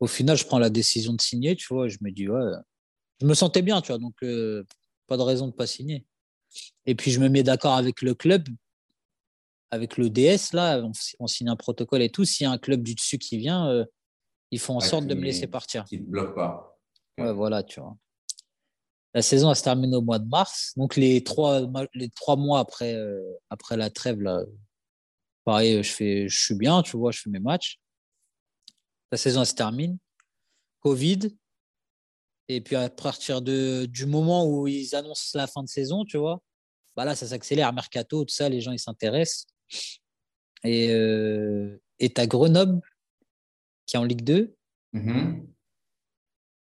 au 0.00 0.06
final, 0.06 0.36
je 0.36 0.44
prends 0.44 0.58
la 0.58 0.70
décision 0.70 1.14
de 1.14 1.20
signer, 1.20 1.56
tu 1.56 1.66
vois. 1.72 1.86
Et 1.86 1.90
je 1.90 1.98
me 2.02 2.10
dis, 2.10 2.28
ouais, 2.28 2.52
je 3.20 3.26
me 3.26 3.34
sentais 3.34 3.62
bien, 3.62 3.80
tu 3.80 3.88
vois. 3.88 3.98
Donc, 3.98 4.14
euh, 4.22 4.64
pas 5.06 5.16
de 5.16 5.22
raison 5.22 5.48
de 5.48 5.52
pas 5.52 5.66
signer. 5.66 6.04
Et 6.86 6.94
puis, 6.94 7.10
je 7.10 7.20
me 7.20 7.28
mets 7.28 7.42
d'accord 7.42 7.74
avec 7.74 8.02
le 8.02 8.14
club, 8.14 8.48
avec 9.70 9.96
le 9.96 10.10
DS, 10.10 10.52
là, 10.52 10.78
on, 10.82 10.92
on 11.20 11.26
signe 11.26 11.48
un 11.48 11.56
protocole 11.56 12.02
et 12.02 12.10
tout. 12.10 12.24
S'il 12.24 12.44
y 12.44 12.46
a 12.46 12.50
un 12.50 12.58
club 12.58 12.82
du 12.82 12.94
dessus 12.94 13.18
qui 13.18 13.38
vient, 13.38 13.68
euh, 13.68 13.84
ils 14.50 14.60
font 14.60 14.76
en 14.76 14.80
sorte 14.80 15.06
de 15.06 15.14
me 15.14 15.22
laisser 15.22 15.46
partir. 15.46 15.84
Qui 15.84 15.98
te 15.98 16.08
bloque 16.08 16.34
pas. 16.34 16.78
Ouais, 17.18 17.32
voilà, 17.32 17.62
tu 17.62 17.80
vois. 17.80 17.96
La 19.14 19.22
saison, 19.22 19.50
elle 19.50 19.56
se 19.56 19.62
termine 19.62 19.94
au 19.94 20.02
mois 20.02 20.18
de 20.18 20.28
mars. 20.28 20.72
Donc, 20.76 20.96
les 20.96 21.24
trois, 21.24 21.62
les 21.94 22.08
trois 22.10 22.36
mois 22.36 22.60
après, 22.60 22.94
euh, 22.94 23.22
après 23.50 23.76
la 23.76 23.90
trêve, 23.90 24.20
là, 24.20 24.42
pareil, 25.44 25.82
je, 25.82 25.92
fais, 25.92 26.28
je 26.28 26.40
suis 26.40 26.54
bien, 26.54 26.82
tu 26.82 26.96
vois, 26.96 27.10
je 27.10 27.20
fais 27.20 27.30
mes 27.30 27.40
matchs. 27.40 27.80
La 29.10 29.18
saison, 29.18 29.40
elle 29.40 29.46
se 29.46 29.54
termine. 29.54 29.98
Covid. 30.80 31.30
Et 32.48 32.60
puis, 32.60 32.76
à 32.76 32.88
partir 32.88 33.42
de, 33.42 33.86
du 33.86 34.06
moment 34.06 34.46
où 34.46 34.68
ils 34.68 34.94
annoncent 34.94 35.36
la 35.36 35.46
fin 35.46 35.62
de 35.62 35.68
saison, 35.68 36.04
tu 36.04 36.16
vois, 36.16 36.42
bah 36.96 37.04
là, 37.04 37.14
ça 37.14 37.26
s'accélère. 37.26 37.72
Mercato, 37.72 38.24
tout 38.24 38.34
ça, 38.34 38.48
les 38.48 38.60
gens, 38.60 38.72
ils 38.72 38.78
s'intéressent. 38.78 39.46
Et 40.64 40.90
euh, 40.90 41.80
et 41.98 42.10
t'as 42.10 42.26
Grenoble, 42.26 42.80
qui 43.88 43.96
est 43.96 43.98
en 43.98 44.04
Ligue 44.04 44.22
2, 44.22 44.54
Mhm. 44.92 45.44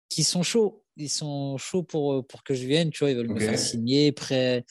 qui 0.08 0.22
sont 0.22 0.44
chauds. 0.44 0.84
Ils 0.96 1.10
sont 1.10 1.56
chauds 1.58 1.82
pour, 1.82 2.24
pour 2.24 2.44
que 2.44 2.54
je 2.54 2.66
vienne, 2.68 2.90
tu 2.90 3.00
vois, 3.00 3.10
ils 3.10 3.16
veulent 3.16 3.28
me 3.32 3.40
faire 3.40 3.58
signer, 3.58 4.12
prêts, 4.12 4.64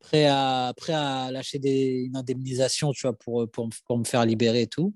prêts, 0.00 0.26
à, 0.26 0.74
prêts 0.76 0.92
à 0.92 1.30
lâcher 1.30 1.58
des, 1.58 2.02
une 2.06 2.16
indemnisation, 2.16 2.92
tu 2.92 3.02
vois, 3.06 3.16
pour, 3.16 3.50
pour, 3.50 3.70
pour 3.86 3.96
me 3.98 4.04
faire 4.04 4.26
libérer 4.26 4.62
et 4.62 4.66
tout. 4.66 4.94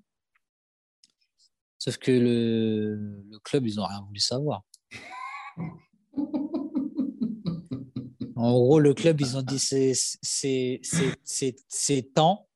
Sauf 1.78 1.96
que 1.96 2.10
le, 2.12 2.96
le 3.30 3.38
club, 3.38 3.66
ils 3.66 3.76
n'ont 3.76 3.86
rien 3.86 4.02
voulu 4.02 4.20
savoir. 4.20 4.62
En 8.34 8.52
gros, 8.54 8.80
le 8.80 8.92
club, 8.92 9.20
ils 9.20 9.36
ont 9.36 9.42
dit 9.42 9.58
c'est 9.60 9.92
c'est- 9.94 10.80
c'est- 10.82 11.14
c'est- 11.22 11.64
c'est 11.68 12.02
temps. 12.12 12.48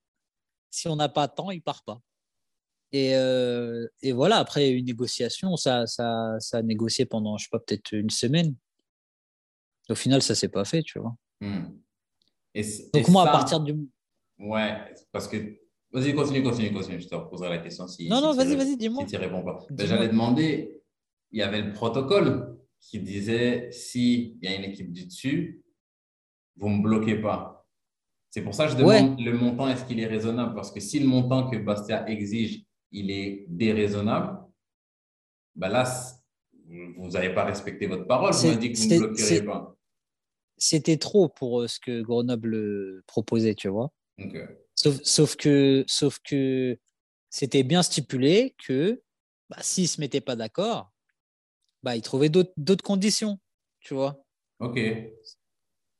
Si 0.70 0.88
on 0.88 0.96
n'a 0.96 1.08
pas 1.08 1.28
temps, 1.28 1.50
il 1.52 1.62
part 1.62 1.84
pas. 1.84 2.00
Et, 2.92 3.14
euh, 3.16 3.86
et 4.02 4.12
voilà, 4.12 4.36
après 4.36 4.70
une 4.70 4.84
négociation, 4.86 5.56
ça, 5.56 5.86
ça, 5.86 6.36
ça 6.38 6.58
a 6.58 6.62
négocié 6.62 7.04
pendant, 7.04 7.36
je 7.36 7.44
sais 7.44 7.48
pas, 7.50 7.58
peut-être 7.58 7.92
une 7.92 8.10
semaine. 8.10 8.54
Au 9.88 9.94
final, 9.94 10.22
ça 10.22 10.34
s'est 10.34 10.48
pas 10.48 10.64
fait, 10.64 10.82
tu 10.82 10.98
vois. 10.98 11.16
Et 12.54 12.62
c- 12.62 12.90
Donc 12.92 13.08
et 13.08 13.10
moi, 13.12 13.24
ça- 13.24 13.30
à 13.30 13.32
partir 13.32 13.60
du... 13.60 13.74
Ouais, 14.38 14.76
parce 15.12 15.28
que. 15.28 15.36
Vas-y, 15.92 16.14
continue, 16.14 16.42
continue, 16.42 16.72
continue. 16.72 17.00
Je 17.00 17.08
te 17.08 17.14
reposerai 17.14 17.48
la 17.48 17.58
question 17.58 17.86
si. 17.86 18.08
Non, 18.08 18.16
si 18.16 18.22
non, 18.22 18.34
vas-y, 18.34 18.56
vas-y, 18.56 18.76
dis-moi. 18.76 19.04
Si 19.06 19.12
tu 19.12 19.16
réponds 19.16 19.42
pas. 19.42 19.58
J'allais 19.78 20.08
demander, 20.08 20.82
il 21.30 21.38
y 21.38 21.42
avait 21.42 21.62
le 21.62 21.72
protocole 21.72 22.58
qui 22.80 22.98
disait 23.00 23.70
s'il 23.70 24.36
y 24.42 24.46
a 24.48 24.54
une 24.54 24.64
équipe 24.64 24.92
du 24.92 25.06
dessus, 25.06 25.62
vous 26.56 26.68
ne 26.68 26.78
me 26.78 26.82
bloquez 26.82 27.16
pas. 27.16 27.66
C'est 28.30 28.42
pour 28.42 28.52
ça 28.54 28.66
que 28.66 28.72
je 28.72 28.84
Ouais. 28.84 29.00
demande 29.02 29.20
le 29.20 29.32
montant, 29.32 29.68
est-ce 29.68 29.84
qu'il 29.86 29.98
est 30.00 30.06
raisonnable? 30.06 30.54
Parce 30.54 30.70
que 30.70 30.80
si 30.80 30.98
le 30.98 31.06
montant 31.06 31.48
que 31.48 31.56
Bastia 31.56 32.06
exige, 32.10 32.65
il 32.96 33.10
est 33.10 33.44
déraisonnable, 33.48 34.38
ben 35.54 35.68
là, 35.68 35.84
vous 36.96 37.10
n'avez 37.10 37.34
pas 37.34 37.44
respecté 37.44 37.86
votre 37.86 38.06
parole. 38.06 38.32
Vous 38.32 38.46
m'avez 38.46 38.56
dit 38.58 38.72
que 38.72 38.78
vous 38.78 38.84
ne 38.94 38.98
bloqueriez 38.98 39.42
pas. 39.42 39.76
C'était 40.58 40.96
trop 40.96 41.28
pour 41.28 41.60
euh, 41.60 41.68
ce 41.68 41.78
que 41.78 42.00
Grenoble 42.00 42.54
euh, 42.54 43.04
proposait, 43.06 43.54
tu 43.54 43.68
vois. 43.68 43.92
Sauf, 44.74 45.00
sauf 45.02 45.36
que, 45.36 45.84
sauf 45.86 46.18
que 46.20 46.78
c'était 47.28 47.62
bien 47.62 47.82
stipulé 47.82 48.54
que 48.66 49.02
bah, 49.50 49.58
s'ils 49.60 49.84
ne 49.84 49.88
se 49.88 50.00
mettaient 50.00 50.22
pas 50.22 50.36
d'accord, 50.36 50.90
bah, 51.82 51.94
ils 51.96 52.02
trouvaient 52.02 52.30
d'autres 52.30 52.52
d'autres 52.56 52.82
conditions, 52.84 53.38
tu 53.80 53.92
vois. 53.94 54.24
OK. 54.60 54.76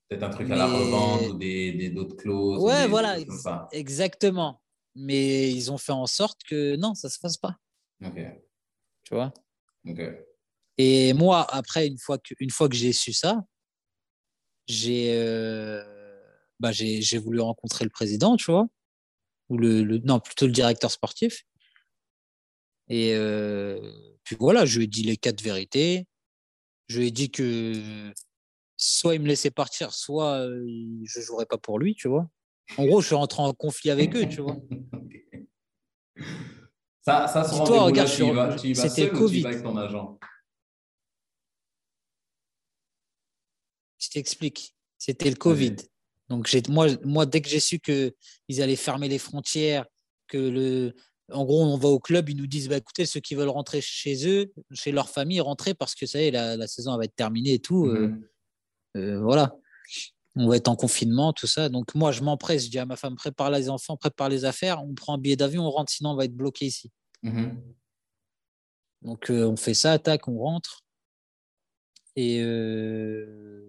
Peut-être 0.09 0.22
un 0.22 0.30
truc 0.30 0.50
à 0.50 0.56
la 0.56 0.66
revente 0.66 1.35
ou 1.35 1.38
des 1.38 1.72
des- 1.72 1.90
d'autres 1.90 2.16
clauses. 2.16 2.62
ou 2.62 2.66
Ouais, 2.66 2.85
des- 2.85 2.88
voilà, 2.88 3.18
des 3.22 3.26
exactement. 3.72 4.62
Mais 4.96 5.52
ils 5.52 5.70
ont 5.70 5.78
fait 5.78 5.92
en 5.92 6.06
sorte 6.06 6.40
que 6.48 6.76
non, 6.76 6.94
ça 6.94 7.09
ne 7.09 7.12
se 7.12 7.18
fasse 7.18 7.37
pas, 7.37 7.56
OK. 8.02 8.18
tu 9.04 9.14
vois? 9.14 9.32
OK. 9.87 10.00
Et 10.78 11.12
moi, 11.12 11.46
après, 11.54 11.87
une 11.87 11.98
fois 11.98 12.18
que, 12.18 12.35
une 12.40 12.50
fois 12.50 12.68
que 12.68 12.74
j'ai 12.76 12.92
su 12.92 13.12
ça, 13.12 13.42
j'ai 14.66 15.14
euh, 15.14 15.82
bah, 16.61 16.72
j'ai 16.72 17.00
j'ai 17.02 17.18
voulu 17.18 17.40
rencontrer 17.40 17.85
le 17.85 17.90
président, 17.90 18.37
tu 18.37 18.50
vois, 18.50 18.66
ou 19.48 19.59
le, 19.59 19.82
le- 19.85 19.98
non, 19.98 20.20
plutôt 20.20 20.46
le 20.46 20.52
directeur 20.52 20.90
sportif. 20.90 21.44
Et 22.88 23.14
euh, 23.14 23.92
puis 24.24 24.37
voilà, 24.38 24.64
je 24.64 24.78
lui 24.78 24.85
ai 24.85 24.88
dit 24.88 25.02
les 25.02 25.16
quatre 25.16 25.42
vérités. 25.42 26.06
Je 26.88 27.00
lui 27.00 27.09
ai 27.09 27.11
dit 27.11 27.30
que 27.30 28.12
soit 28.76 29.14
il 29.16 29.22
me 29.22 29.26
laissait 29.26 29.50
partir, 29.50 29.92
soit 29.92 30.40
euh, 30.46 30.64
je 31.04 31.20
jouerais 31.20 31.46
pas 31.46 31.59
pour 31.59 31.78
lui, 31.78 31.94
tu 31.94 32.09
vois? 32.09 32.28
En 32.79 32.85
gros, 32.87 33.00
je 33.00 33.07
suis 33.07 33.14
rentré 33.14 33.42
en 33.42 33.52
conflit 33.55 33.90
avec 33.90 34.14
eux, 34.16 34.26
tu 34.29 34.40
vois. 34.40 34.57
Ça, 37.02 37.29
ça 37.29 37.42
Dis-toi, 37.42 37.59
rendez-vous-là, 37.59 37.83
regarde, 37.85 38.09
tu 38.11 38.22
y 38.24 38.29
je- 38.29 38.33
vas, 38.33 38.55
tu 38.57 38.66
y 38.68 38.72
vas 38.74 38.83
c'était 38.83 39.02
seul 39.07 39.09
ou 39.09 39.12
tu 39.12 39.16
y 39.16 39.20
Covid. 39.20 39.42
vas 39.42 39.48
avec 39.50 39.62
ton 39.62 39.76
agent 39.76 40.18
Je 43.98 44.09
t'explique. 44.11 44.74
C'était 44.98 45.31
le 45.31 45.37
Covid. 45.37 45.76
Donc, 46.29 46.50
moi, 46.68 46.88
moi, 47.05 47.24
dès 47.26 47.40
que 47.40 47.48
j'ai 47.48 47.61
su 47.61 47.79
qu'ils 47.79 48.12
allaient 48.62 48.76
fermer 48.76 49.09
les 49.09 49.18
frontières, 49.18 49.87
que 50.29 50.37
le. 50.38 50.92
En 51.33 51.44
gros, 51.44 51.64
on 51.64 51.76
va 51.76 51.88
au 51.88 51.98
club, 51.98 52.29
ils 52.29 52.37
nous 52.37 52.46
disent 52.46 52.68
bah, 52.68 52.76
écoutez, 52.76 53.05
ceux 53.05 53.18
qui 53.20 53.35
veulent 53.35 53.48
rentrer 53.48 53.81
chez 53.81 54.29
eux, 54.29 54.52
chez 54.72 54.92
leur 54.92 55.09
famille, 55.09 55.40
rentrez 55.40 55.74
parce 55.74 55.94
que 55.96 56.07
ça 56.07 56.20
y 56.20 56.26
est, 56.26 56.31
la, 56.31 56.57
la 56.57 56.66
saison 56.68 56.96
va 56.96 57.05
être 57.05 57.16
terminée 57.16 57.55
et 57.55 57.59
tout. 57.59 57.87
euh, 57.87 58.09
Mhm. 58.09 58.29
euh, 58.96 59.20
voilà. 59.20 59.57
On 60.38 60.49
va 60.49 60.57
être 60.57 60.68
en 60.68 60.77
confinement, 60.77 61.33
tout 61.33 61.46
ça. 61.46 61.70
Donc, 61.70 61.94
moi, 61.94 62.12
je 62.12 62.22
m'empresse. 62.22 62.66
Je 62.66 62.70
dis 62.70 62.79
à 62.79 62.85
ma 62.85 62.96
femme 62.96 63.16
prépare 63.16 63.51
les 63.51 63.70
enfants, 63.70 63.96
prépare 63.96 64.29
les 64.29 64.44
affaires. 64.44 64.85
On 64.85 64.94
prend 64.94 65.14
un 65.14 65.18
billet 65.18 65.37
d'avion, 65.37 65.64
on 65.64 65.70
rentre, 65.70 65.90
sinon 65.90 66.11
on 66.11 66.14
va 66.16 66.27
être 66.27 66.37
bloqué 66.37 66.66
ici. 66.66 66.90
Mhm. 67.22 67.59
Donc, 69.03 69.31
euh, 69.31 69.46
on 69.46 69.57
fait 69.57 69.72
ça, 69.75 69.92
attaque, 69.92 70.29
on 70.29 70.38
rentre. 70.38 70.83
Et, 72.16 72.41
euh, 72.41 73.66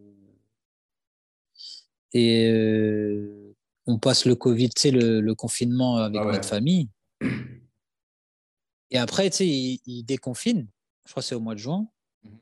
et 2.14 2.50
euh, 2.50 3.56
on 3.86 3.98
passe 4.00 4.26
le 4.26 4.36
Covid, 4.36 4.70
tu 4.70 4.82
sais, 4.82 4.92
le, 4.92 5.22
le 5.22 5.36
confinement 5.36 5.98
avec 5.98 6.20
Ah 6.22 6.26
ouais. 6.26 6.34
notre 6.34 6.48
famille. 6.48 6.90
Et 8.90 8.98
après, 8.98 9.30
tu 9.30 9.38
sais, 9.38 9.48
ils 9.48 9.80
il 9.86 10.04
déconfinent. 10.04 10.68
Je 11.06 11.12
crois 11.12 11.22
que 11.22 11.28
c'est 11.28 11.36
au 11.36 11.40
mois 11.40 11.54
de 11.56 11.60
juin. 11.60 11.88
Mhm. 12.24 12.38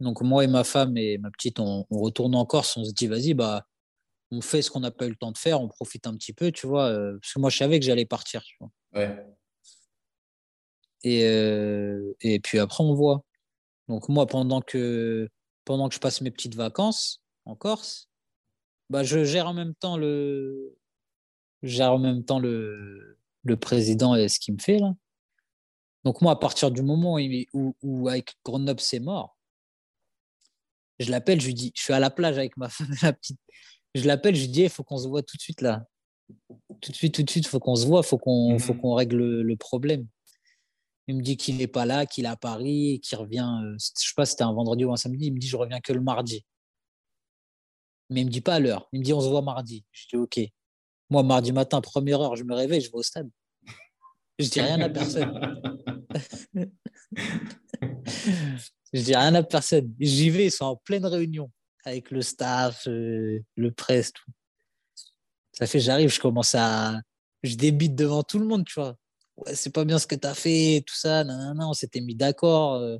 Donc, 0.00 0.20
moi 0.22 0.44
et 0.44 0.48
ma 0.48 0.64
femme 0.64 0.96
et 0.98 1.16
ma 1.18 1.30
petite, 1.30 1.60
on, 1.60 1.86
on 1.90 1.98
retourne 1.98 2.34
en 2.34 2.44
Corse. 2.44 2.76
On 2.76 2.84
se 2.84 2.92
dit, 2.92 3.06
vas-y, 3.06 3.32
bah, 3.34 3.66
on 4.30 4.40
fait 4.40 4.62
ce 4.62 4.70
qu'on 4.70 4.80
n'a 4.80 4.90
pas 4.90 5.06
eu 5.06 5.10
le 5.10 5.16
temps 5.16 5.32
de 5.32 5.38
faire. 5.38 5.60
On 5.60 5.68
profite 5.68 6.06
un 6.06 6.14
petit 6.16 6.32
peu, 6.32 6.52
tu 6.52 6.66
vois. 6.66 6.86
euh, 6.88 7.18
parce 7.20 7.32
que 7.34 7.40
moi, 7.40 7.50
je 7.50 7.56
savais 7.58 7.80
que 7.80 7.86
j'allais 7.86 8.06
partir, 8.06 8.42
tu 8.42 8.56
vois. 8.60 8.70
Ouais. 8.94 9.26
Et, 11.02 11.24
euh, 11.24 12.14
et 12.20 12.40
puis 12.40 12.58
après, 12.58 12.84
on 12.84 12.94
voit. 12.94 13.24
Donc 13.88 14.08
moi, 14.08 14.26
pendant 14.26 14.60
que, 14.60 15.28
pendant 15.64 15.88
que 15.88 15.94
je 15.94 16.00
passe 16.00 16.20
mes 16.20 16.30
petites 16.30 16.54
vacances 16.54 17.22
en 17.44 17.56
Corse, 17.56 18.08
bah, 18.90 19.02
je 19.04 19.24
gère 19.24 19.48
en 19.48 19.54
même 19.54 19.74
temps 19.74 19.96
le, 19.96 20.76
je 21.62 21.68
gère 21.76 21.92
en 21.92 21.98
même 21.98 22.24
temps 22.24 22.38
le, 22.38 23.18
le 23.44 23.56
président 23.56 24.14
et 24.14 24.28
ce 24.28 24.38
qu'il 24.40 24.54
me 24.54 24.60
fait 24.60 24.78
là. 24.78 24.92
Donc 26.04 26.22
moi, 26.22 26.32
à 26.32 26.36
partir 26.36 26.70
du 26.70 26.82
moment 26.82 27.18
où, 27.54 27.76
où 27.82 28.08
avec 28.08 28.36
Grenoble 28.44 28.80
c'est 28.80 29.00
mort, 29.00 29.36
Je 30.98 31.10
l'appelle, 31.10 31.40
je 31.40 31.46
lui 31.46 31.54
dis, 31.54 31.72
je 31.74 31.82
suis 31.82 31.92
à 31.94 31.98
la 31.98 32.10
plage 32.10 32.36
avec 32.38 32.56
ma 32.56 32.68
femme, 32.70 32.92
la 33.02 33.12
petite. 33.12 33.40
Je 33.94 34.06
l'appelle, 34.06 34.34
je 34.36 34.42
lui 34.42 34.48
dis, 34.48 34.62
il 34.62 34.68
faut 34.70 34.84
qu'on 34.84 34.98
se 34.98 35.08
voit 35.08 35.22
tout 35.22 35.36
de 35.36 35.42
suite 35.42 35.60
là. 35.62 35.84
Tout 36.80 36.92
de 36.92 36.96
suite, 36.96 37.14
tout 37.14 37.22
de 37.22 37.30
suite, 37.30 37.44
il 37.46 37.48
faut 37.48 37.58
qu'on 37.60 37.74
se 37.74 37.86
voit, 37.86 38.00
il 38.04 38.06
faut 38.06 38.18
qu'on 38.18 38.58
faut 38.58 38.74
Mhm. 38.74 38.80
qu'on 38.80 38.94
règle 38.94 39.16
le, 39.16 39.42
le 39.42 39.56
problème. 39.56 40.06
Il 41.08 41.16
me 41.16 41.22
dit 41.22 41.36
qu'il 41.36 41.56
n'est 41.56 41.66
pas 41.66 41.84
là, 41.86 42.06
qu'il 42.06 42.24
est 42.24 42.28
à 42.28 42.36
Paris, 42.36 43.00
qu'il 43.02 43.18
revient, 43.18 43.48
euh, 43.64 43.74
je 43.78 43.86
sais 43.94 44.12
pas 44.14 44.24
si 44.24 44.30
c'était 44.32 44.44
un 44.44 44.52
vendredi 44.52 44.84
ou 44.84 44.92
un 44.92 44.96
samedi, 44.96 45.26
il 45.26 45.34
me 45.34 45.38
dit, 45.40 45.48
je 45.48 45.56
reviens 45.56 45.80
que 45.80 45.92
le 45.92 46.00
mardi. 46.00 46.44
Mais 48.10 48.20
il 48.20 48.26
me 48.26 48.30
dit 48.30 48.40
pas 48.40 48.54
à 48.54 48.60
l'heure, 48.60 48.88
il 48.92 49.00
me 49.00 49.04
dit, 49.04 49.12
on 49.12 49.20
se 49.20 49.28
voit 49.28 49.42
mardi. 49.42 49.84
Je 49.92 50.06
dis, 50.08 50.16
ok. 50.16 50.40
Moi, 51.10 51.22
mardi 51.24 51.50
matin, 51.52 51.80
première 51.80 52.20
heure, 52.20 52.36
je 52.36 52.44
me 52.44 52.54
réveille, 52.54 52.80
je 52.80 52.90
vais 52.90 52.96
au 52.96 53.02
stade. 53.02 53.28
Je 54.38 54.48
dis 54.48 54.60
rien 54.60 54.80
à 54.80 54.88
personne. 54.88 55.32
Je 58.92 59.02
dis 59.02 59.14
rien 59.14 59.34
à 59.36 59.42
personne. 59.42 59.94
J'y 60.00 60.30
vais, 60.30 60.46
ils 60.46 60.50
sont 60.50 60.64
en 60.64 60.76
pleine 60.76 61.06
réunion 61.06 61.50
avec 61.84 62.10
le 62.10 62.22
staff, 62.22 62.86
euh, 62.88 63.40
le 63.56 63.70
presse, 63.72 64.12
tout. 64.12 64.30
Ça 65.52 65.66
fait, 65.66 65.80
j'arrive, 65.80 66.08
je 66.10 66.20
commence 66.20 66.54
à. 66.54 67.00
Je 67.42 67.56
débite 67.56 67.94
devant 67.94 68.22
tout 68.22 68.38
le 68.38 68.46
monde, 68.46 68.64
tu 68.64 68.74
vois. 68.74 68.96
Ouais, 69.36 69.54
c'est 69.54 69.70
pas 69.70 69.84
bien 69.84 69.98
ce 69.98 70.06
que 70.06 70.14
tu 70.14 70.26
as 70.26 70.34
fait, 70.34 70.82
tout 70.86 70.94
ça. 70.94 71.24
Non, 71.24 71.54
non, 71.54 71.70
on 71.70 71.72
s'était 71.74 72.00
mis 72.00 72.14
d'accord. 72.14 72.74
euh. 72.74 72.98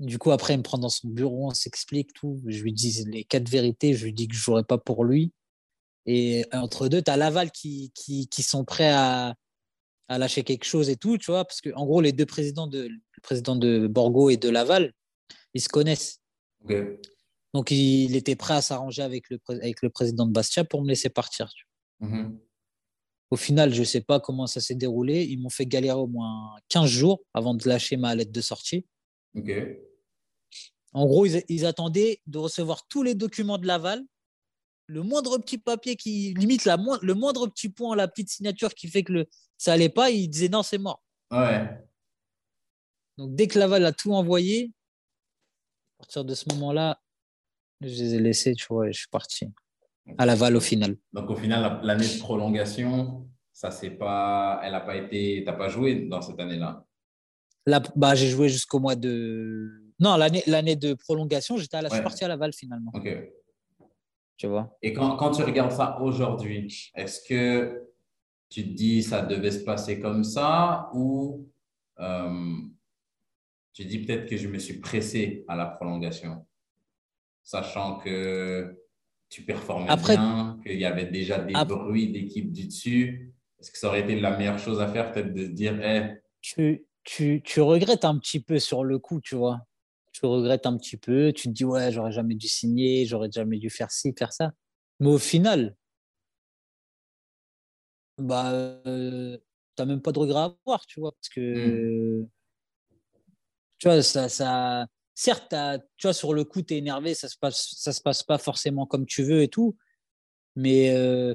Du 0.00 0.18
coup, 0.18 0.32
après, 0.32 0.54
il 0.54 0.58
me 0.58 0.62
prend 0.62 0.78
dans 0.78 0.88
son 0.88 1.08
bureau, 1.08 1.46
on 1.48 1.54
s'explique 1.54 2.12
tout. 2.12 2.42
Je 2.46 2.62
lui 2.62 2.72
dis 2.72 3.04
les 3.06 3.24
quatre 3.24 3.48
vérités. 3.48 3.94
Je 3.94 4.04
lui 4.04 4.12
dis 4.12 4.26
que 4.28 4.34
je 4.34 4.40
jouerai 4.40 4.64
pas 4.64 4.78
pour 4.78 5.04
lui. 5.04 5.32
Et 6.06 6.44
entre 6.52 6.88
deux, 6.88 7.02
tu 7.02 7.10
as 7.10 7.16
Laval 7.16 7.52
qui, 7.52 7.92
qui, 7.94 8.26
qui 8.28 8.42
sont 8.42 8.64
prêts 8.64 8.90
à, 8.90 9.34
à 10.08 10.18
lâcher 10.18 10.42
quelque 10.42 10.64
chose 10.64 10.90
et 10.90 10.96
tout, 10.96 11.18
tu 11.18 11.30
vois. 11.30 11.44
Parce 11.44 11.60
que, 11.60 11.70
en 11.74 11.86
gros, 11.86 12.00
les 12.00 12.12
deux 12.12 12.26
présidents, 12.26 12.66
de, 12.66 12.88
le 12.88 13.20
président 13.22 13.54
de 13.54 13.86
Borgo 13.86 14.28
et 14.28 14.36
de 14.36 14.48
Laval, 14.48 14.92
ils 15.54 15.60
se 15.60 15.68
connaissent. 15.68 16.20
Donc, 17.54 17.70
il 17.70 18.16
était 18.16 18.36
prêt 18.36 18.54
à 18.54 18.62
s'arranger 18.62 19.02
avec 19.02 19.28
le, 19.30 19.38
pré- 19.38 19.56
avec 19.56 19.82
le 19.82 19.90
président 19.90 20.26
de 20.26 20.32
Bastia 20.32 20.64
pour 20.64 20.82
me 20.82 20.88
laisser 20.88 21.10
partir. 21.10 21.52
Mhm. 22.00 22.38
Au 23.30 23.36
final, 23.36 23.72
je 23.72 23.80
ne 23.80 23.84
sais 23.84 24.00
pas 24.02 24.20
comment 24.20 24.46
ça 24.46 24.60
s'est 24.60 24.74
déroulé. 24.74 25.24
Ils 25.24 25.38
m'ont 25.38 25.50
fait 25.50 25.66
galérer 25.66 25.98
au 25.98 26.06
moins 26.06 26.54
15 26.68 26.88
jours 26.88 27.22
avant 27.34 27.54
de 27.54 27.66
lâcher 27.68 27.96
ma 27.96 28.14
lettre 28.14 28.32
de 28.32 28.40
sortie. 28.40 28.86
En 30.92 31.06
gros, 31.06 31.24
ils, 31.24 31.42
ils 31.48 31.64
attendaient 31.64 32.20
de 32.26 32.38
recevoir 32.38 32.86
tous 32.88 33.02
les 33.02 33.14
documents 33.14 33.58
de 33.58 33.66
Laval. 33.66 34.02
Le 34.86 35.02
moindre 35.02 35.38
petit 35.38 35.56
papier 35.58 35.96
qui 35.96 36.34
limite 36.34 36.64
la 36.66 36.76
le 37.00 37.14
moindre 37.14 37.46
petit 37.46 37.70
point, 37.70 37.96
la 37.96 38.08
petite 38.08 38.28
signature 38.28 38.74
qui 38.74 38.88
fait 38.88 39.02
que 39.04 39.12
le, 39.12 39.26
ça 39.56 39.72
allait 39.72 39.88
pas, 39.88 40.10
ils 40.10 40.28
disaient 40.28 40.48
non, 40.50 40.62
c'est 40.62 40.76
mort. 40.76 41.02
Ouais. 41.30 41.70
Donc, 43.16 43.34
dès 43.34 43.46
que 43.46 43.58
Laval 43.58 43.84
a 43.86 43.92
tout 43.92 44.12
envoyé, 44.12 44.72
à 45.98 46.02
partir 46.02 46.24
de 46.24 46.34
ce 46.34 46.46
moment-là, 46.50 47.00
je 47.82 48.02
les 48.02 48.14
ai 48.14 48.18
laissés, 48.20 48.54
tu 48.54 48.66
vois, 48.68 48.88
et 48.88 48.92
je 48.92 49.00
suis 49.00 49.08
parti. 49.08 49.46
À 50.18 50.26
Laval 50.26 50.56
au 50.56 50.60
final. 50.60 50.96
Donc 51.12 51.30
au 51.30 51.36
final, 51.36 51.62
la- 51.62 51.80
l'année 51.82 52.06
de 52.08 52.18
prolongation, 52.18 53.28
ça 53.52 53.70
c'est 53.70 53.90
pas, 53.90 54.60
elle 54.64 54.74
a 54.74 54.80
pas 54.80 54.96
été, 54.96 55.42
t'as 55.46 55.52
pas 55.52 55.68
joué 55.68 56.06
dans 56.08 56.20
cette 56.20 56.40
année-là? 56.40 56.84
Là, 57.66 57.80
bah, 57.94 58.14
j'ai 58.16 58.28
joué 58.28 58.48
jusqu'au 58.48 58.80
mois 58.80 58.96
de. 58.96 59.70
Non, 60.00 60.16
l'année 60.16 60.42
l'année 60.48 60.74
de 60.74 60.94
prolongation, 60.94 61.56
j'étais 61.56 61.76
à 61.76 61.82
la, 61.82 61.88
je 61.88 61.94
suis 61.94 61.98
Ouais. 62.00 62.02
parti 62.04 62.24
à 62.24 62.28
Laval 62.28 62.52
finalement. 62.52 62.90
Ok. 62.94 63.08
Tu 64.36 64.46
vois? 64.48 64.76
Et 64.82 64.92
quand, 64.92 65.16
quand 65.16 65.30
tu 65.30 65.42
regardes 65.42 65.70
ça 65.70 66.00
aujourd'hui, 66.00 66.90
est-ce 66.96 67.20
que 67.28 67.88
tu 68.48 68.64
te 68.64 68.70
dis 68.74 69.02
ça 69.04 69.22
devait 69.22 69.52
se 69.52 69.62
passer 69.62 70.00
comme 70.00 70.24
ça 70.24 70.90
ou 70.94 71.48
euh, 72.00 72.56
tu 73.72 73.84
dis 73.84 74.00
peut-être 74.00 74.28
que 74.28 74.36
je 74.36 74.48
me 74.48 74.58
suis 74.58 74.78
pressé 74.80 75.44
à 75.46 75.54
la 75.56 75.66
prolongation, 75.66 76.44
sachant 77.42 77.98
que 77.98 78.78
tu 79.28 79.42
performais 79.44 79.88
Après- 79.88 80.16
bien, 80.16 80.58
qu'il 80.64 80.78
y 80.78 80.84
avait 80.84 81.06
déjà 81.06 81.38
des 81.38 81.54
Ap- 81.54 81.68
bruits 81.68 82.12
d'équipe 82.12 82.52
du 82.52 82.66
dessus. 82.66 83.32
Est-ce 83.58 83.70
que 83.70 83.78
ça 83.78 83.88
aurait 83.88 84.00
été 84.02 84.18
la 84.20 84.36
meilleure 84.36 84.58
chose 84.58 84.80
à 84.80 84.88
faire, 84.88 85.12
peut-être 85.12 85.32
de 85.32 85.44
se 85.46 85.50
dire, 85.50 85.80
Eh, 85.82 86.20
Tu, 86.40 86.84
tu, 87.04 87.40
tu 87.44 87.60
regrettes 87.60 88.04
un 88.04 88.18
petit 88.18 88.40
peu 88.40 88.58
sur 88.58 88.84
le 88.84 88.98
coup, 88.98 89.20
tu 89.20 89.34
vois. 89.36 89.60
Tu 90.12 90.26
regrettes 90.26 90.66
un 90.66 90.76
petit 90.76 90.96
peu. 90.96 91.32
Tu 91.32 91.48
te 91.48 91.52
dis, 91.54 91.64
ouais, 91.64 91.90
j'aurais 91.92 92.12
jamais 92.12 92.34
dû 92.34 92.46
signer, 92.48 93.06
j'aurais 93.06 93.30
jamais 93.32 93.58
dû 93.58 93.70
faire 93.70 93.90
ci, 93.90 94.12
faire 94.18 94.32
ça. 94.32 94.52
Mais 95.00 95.08
au 95.08 95.18
final, 95.18 95.76
bah, 98.18 98.52
euh, 98.52 99.38
t'as 99.74 99.84
même 99.86 100.02
pas 100.02 100.12
de 100.12 100.18
regret 100.18 100.38
à 100.40 100.44
avoir, 100.66 100.84
tu 100.86 101.00
vois. 101.00 101.12
Parce 101.12 101.28
que, 101.30 102.26
tu 103.78 103.88
vois, 103.88 104.02
ça, 104.02 104.28
ça, 104.28 104.86
certes, 105.22 105.54
tu 105.96 106.06
vois, 106.06 106.14
sur 106.14 106.34
le 106.34 106.44
coup, 106.44 106.62
tu 106.62 106.74
es 106.74 106.78
énervé, 106.78 107.14
ça 107.14 107.28
se 107.28 107.36
passe, 107.38 107.74
ça 107.76 107.92
se 107.92 108.00
passe 108.00 108.22
pas 108.22 108.38
forcément 108.38 108.86
comme 108.86 109.06
tu 109.06 109.22
veux 109.22 109.42
et 109.42 109.48
tout. 109.48 109.76
Mais, 110.56 110.90
euh, 110.90 111.34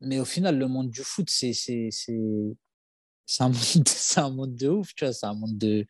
mais 0.00 0.20
au 0.20 0.24
final, 0.24 0.58
le 0.58 0.68
monde 0.68 0.90
du 0.90 1.02
foot, 1.02 1.28
c'est, 1.30 1.54
c'est, 1.54 1.88
c'est, 1.90 2.20
c'est 3.26 3.42
un 3.42 3.48
monde, 3.48 3.88
c'est 3.88 4.20
un 4.20 4.30
monde 4.30 4.54
de 4.54 4.68
ouf, 4.68 4.94
tu 4.94 5.04
vois. 5.04 5.14
C'est 5.14 5.26
un 5.26 5.34
monde 5.34 5.56
de, 5.56 5.86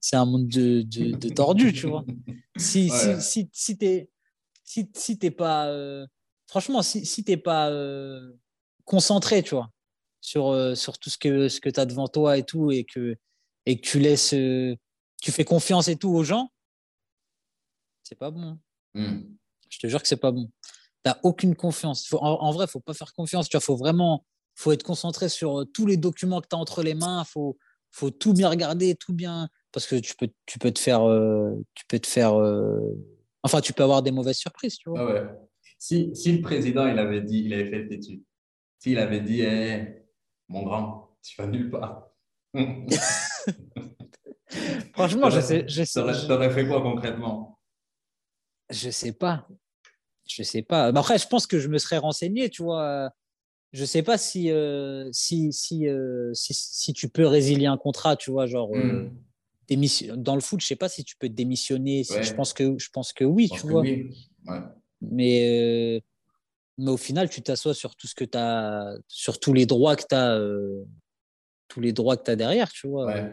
c'est 0.00 0.16
un 0.16 0.26
monde 0.26 0.48
de, 0.48 0.82
de, 0.82 1.12
de 1.12 1.28
tordu, 1.30 1.72
tu 1.72 1.86
vois. 1.86 2.04
Si, 2.58 2.90
Ouais. 2.90 3.20
si, 3.20 3.22
si, 3.22 3.50
si 3.52 3.78
t'es, 3.78 4.10
si, 4.62 4.90
si 4.94 5.18
t'es 5.18 5.30
pas, 5.30 5.68
euh, 5.68 6.06
franchement, 6.46 6.82
si, 6.82 7.06
si 7.06 7.24
t'es 7.24 7.38
pas 7.38 7.70
euh, 7.70 8.32
concentré, 8.84 9.42
tu 9.42 9.54
vois, 9.54 9.70
sur, 10.20 10.76
sur 10.76 10.98
tout 10.98 11.08
ce 11.08 11.16
que, 11.16 11.48
ce 11.48 11.60
que 11.60 11.70
tu 11.70 11.80
as 11.80 11.86
devant 11.86 12.06
toi 12.06 12.36
et 12.36 12.44
tout, 12.44 12.70
et 12.70 12.84
que, 12.84 13.16
et 13.64 13.80
que 13.80 13.86
tu 13.86 13.98
laisses, 13.98 14.34
tu 15.20 15.32
fais 15.32 15.44
confiance 15.44 15.88
et 15.88 15.96
tout 15.96 16.10
aux 16.10 16.24
gens, 16.24 16.50
c'est 18.02 18.18
pas 18.18 18.30
bon. 18.30 18.58
hmm, 18.94 19.20
Je 19.68 19.78
te 19.78 19.86
jure 19.86 20.02
que 20.02 20.08
c'est 20.08 20.16
pas 20.16 20.32
bon. 20.32 20.50
T'as 21.02 21.18
aucune 21.22 21.54
confiance. 21.54 22.06
Faut- 22.08 22.18
en, 22.18 22.40
en 22.42 22.50
vrai, 22.52 22.66
faut 22.66 22.80
pas 22.80 22.94
faire 22.94 23.12
confiance. 23.14 23.48
Tu 23.48 23.56
vois, 23.56 23.60
faut 23.62 23.76
vraiment, 23.76 24.24
faut 24.54 24.72
être 24.72 24.82
concentré 24.82 25.28
sur 25.28 25.60
euh, 25.60 25.64
tous 25.64 25.86
les 25.86 25.96
documents 25.96 26.40
que 26.40 26.48
tu 26.48 26.56
as 26.56 26.58
entre 26.58 26.82
les 26.82 26.94
mains. 26.94 27.24
Faut, 27.24 27.56
faut 27.90 28.10
tout 28.10 28.32
bien 28.34 28.48
regarder, 28.50 28.94
tout 28.94 29.12
bien, 29.14 29.48
parce 29.72 29.86
que 29.86 29.96
tu 29.96 30.14
peux, 30.16 30.28
tu 30.46 30.58
peux 30.58 30.70
te 30.72 30.78
faire, 30.78 31.02
euh, 31.08 31.54
tu 31.74 31.84
peux 31.86 31.98
te 31.98 32.06
faire, 32.06 32.34
euh, 32.38 32.80
enfin, 33.42 33.60
tu 33.60 33.72
peux 33.72 33.82
avoir 33.82 34.02
des 34.02 34.10
mauvaises 34.10 34.36
surprises, 34.38 34.76
tu 34.76 34.90
vois. 34.90 35.00
Ah 35.00 35.06
ouais. 35.06 35.22
Si, 35.78 36.14
si 36.14 36.32
le 36.36 36.42
président, 36.42 36.86
il 36.86 36.98
avait 36.98 37.22
dit, 37.22 37.42
il 37.46 37.54
avait 37.54 37.70
fait 37.70 37.78
le 37.84 38.00
s'il 38.78 38.98
avait 38.98 39.20
dit, 39.20 39.40
Eh, 39.42 40.04
mon 40.48 40.62
grand, 40.62 41.16
tu 41.22 41.40
vas 41.40 41.46
nulle 41.46 41.70
part. 41.70 42.10
Franchement, 45.08 45.30
je 45.30 45.40
sais, 45.40 45.64
je 45.68 45.84
sais, 45.84 46.26
T'aurais 46.26 46.50
fait 46.50 46.66
quoi 46.66 46.82
concrètement? 46.82 47.58
Je 48.70 48.90
sais 48.90 49.12
pas. 49.12 49.48
Je 50.28 50.42
sais 50.42 50.62
pas. 50.62 50.92
Mais 50.92 50.98
après, 51.00 51.18
je 51.18 51.26
pense 51.26 51.46
que 51.46 51.58
je 51.58 51.68
me 51.68 51.78
serais 51.78 51.98
renseigné, 51.98 52.48
tu 52.50 52.62
vois. 52.62 53.10
Je 53.72 53.84
sais 53.84 54.02
pas 54.02 54.18
si, 54.18 54.50
euh, 54.50 55.08
si, 55.12 55.52
si, 55.52 55.86
euh, 55.88 56.32
si, 56.34 56.54
si 56.54 56.92
tu 56.92 57.08
peux 57.08 57.26
résilier 57.26 57.66
un 57.66 57.76
contrat, 57.76 58.16
tu 58.16 58.30
vois, 58.30 58.46
genre 58.46 58.76
euh, 58.76 59.08
démission- 59.68 60.16
dans 60.16 60.34
le 60.34 60.40
foot, 60.40 60.60
je 60.60 60.66
sais 60.66 60.76
pas 60.76 60.88
si 60.88 61.04
tu 61.04 61.16
peux 61.16 61.28
démissionner. 61.28 62.04
Ouais. 62.08 62.22
Je 62.22 62.32
pense 62.34 62.52
que 62.52 62.76
je 62.78 62.88
pense 62.92 63.12
que 63.12 63.24
oui, 63.24 63.48
pense 63.48 63.60
tu 63.60 63.66
que 63.66 63.72
vois. 63.72 63.82
oui. 63.82 64.28
Ouais. 64.46 64.58
Mais 65.00 66.02
mais 66.78 66.90
au 66.90 66.96
final, 66.96 67.28
tu 67.28 67.42
t'assois 67.42 67.74
sur 67.74 67.94
tout 67.94 68.06
ce 68.06 68.14
que 68.14 68.24
tu 68.24 68.38
as 68.38 68.94
sur 69.08 69.38
tous 69.38 69.52
les 69.52 69.66
droits 69.66 69.96
que 69.96 70.04
tu 70.08 70.14
as 70.14 70.40
tous 71.68 71.80
les 71.80 71.92
droits 71.92 72.16
que 72.16 72.24
tu 72.24 72.30
as 72.32 72.36
derrière, 72.36 72.70
tu 72.72 72.88
vois. 72.88 73.06
Ouais. 73.06 73.24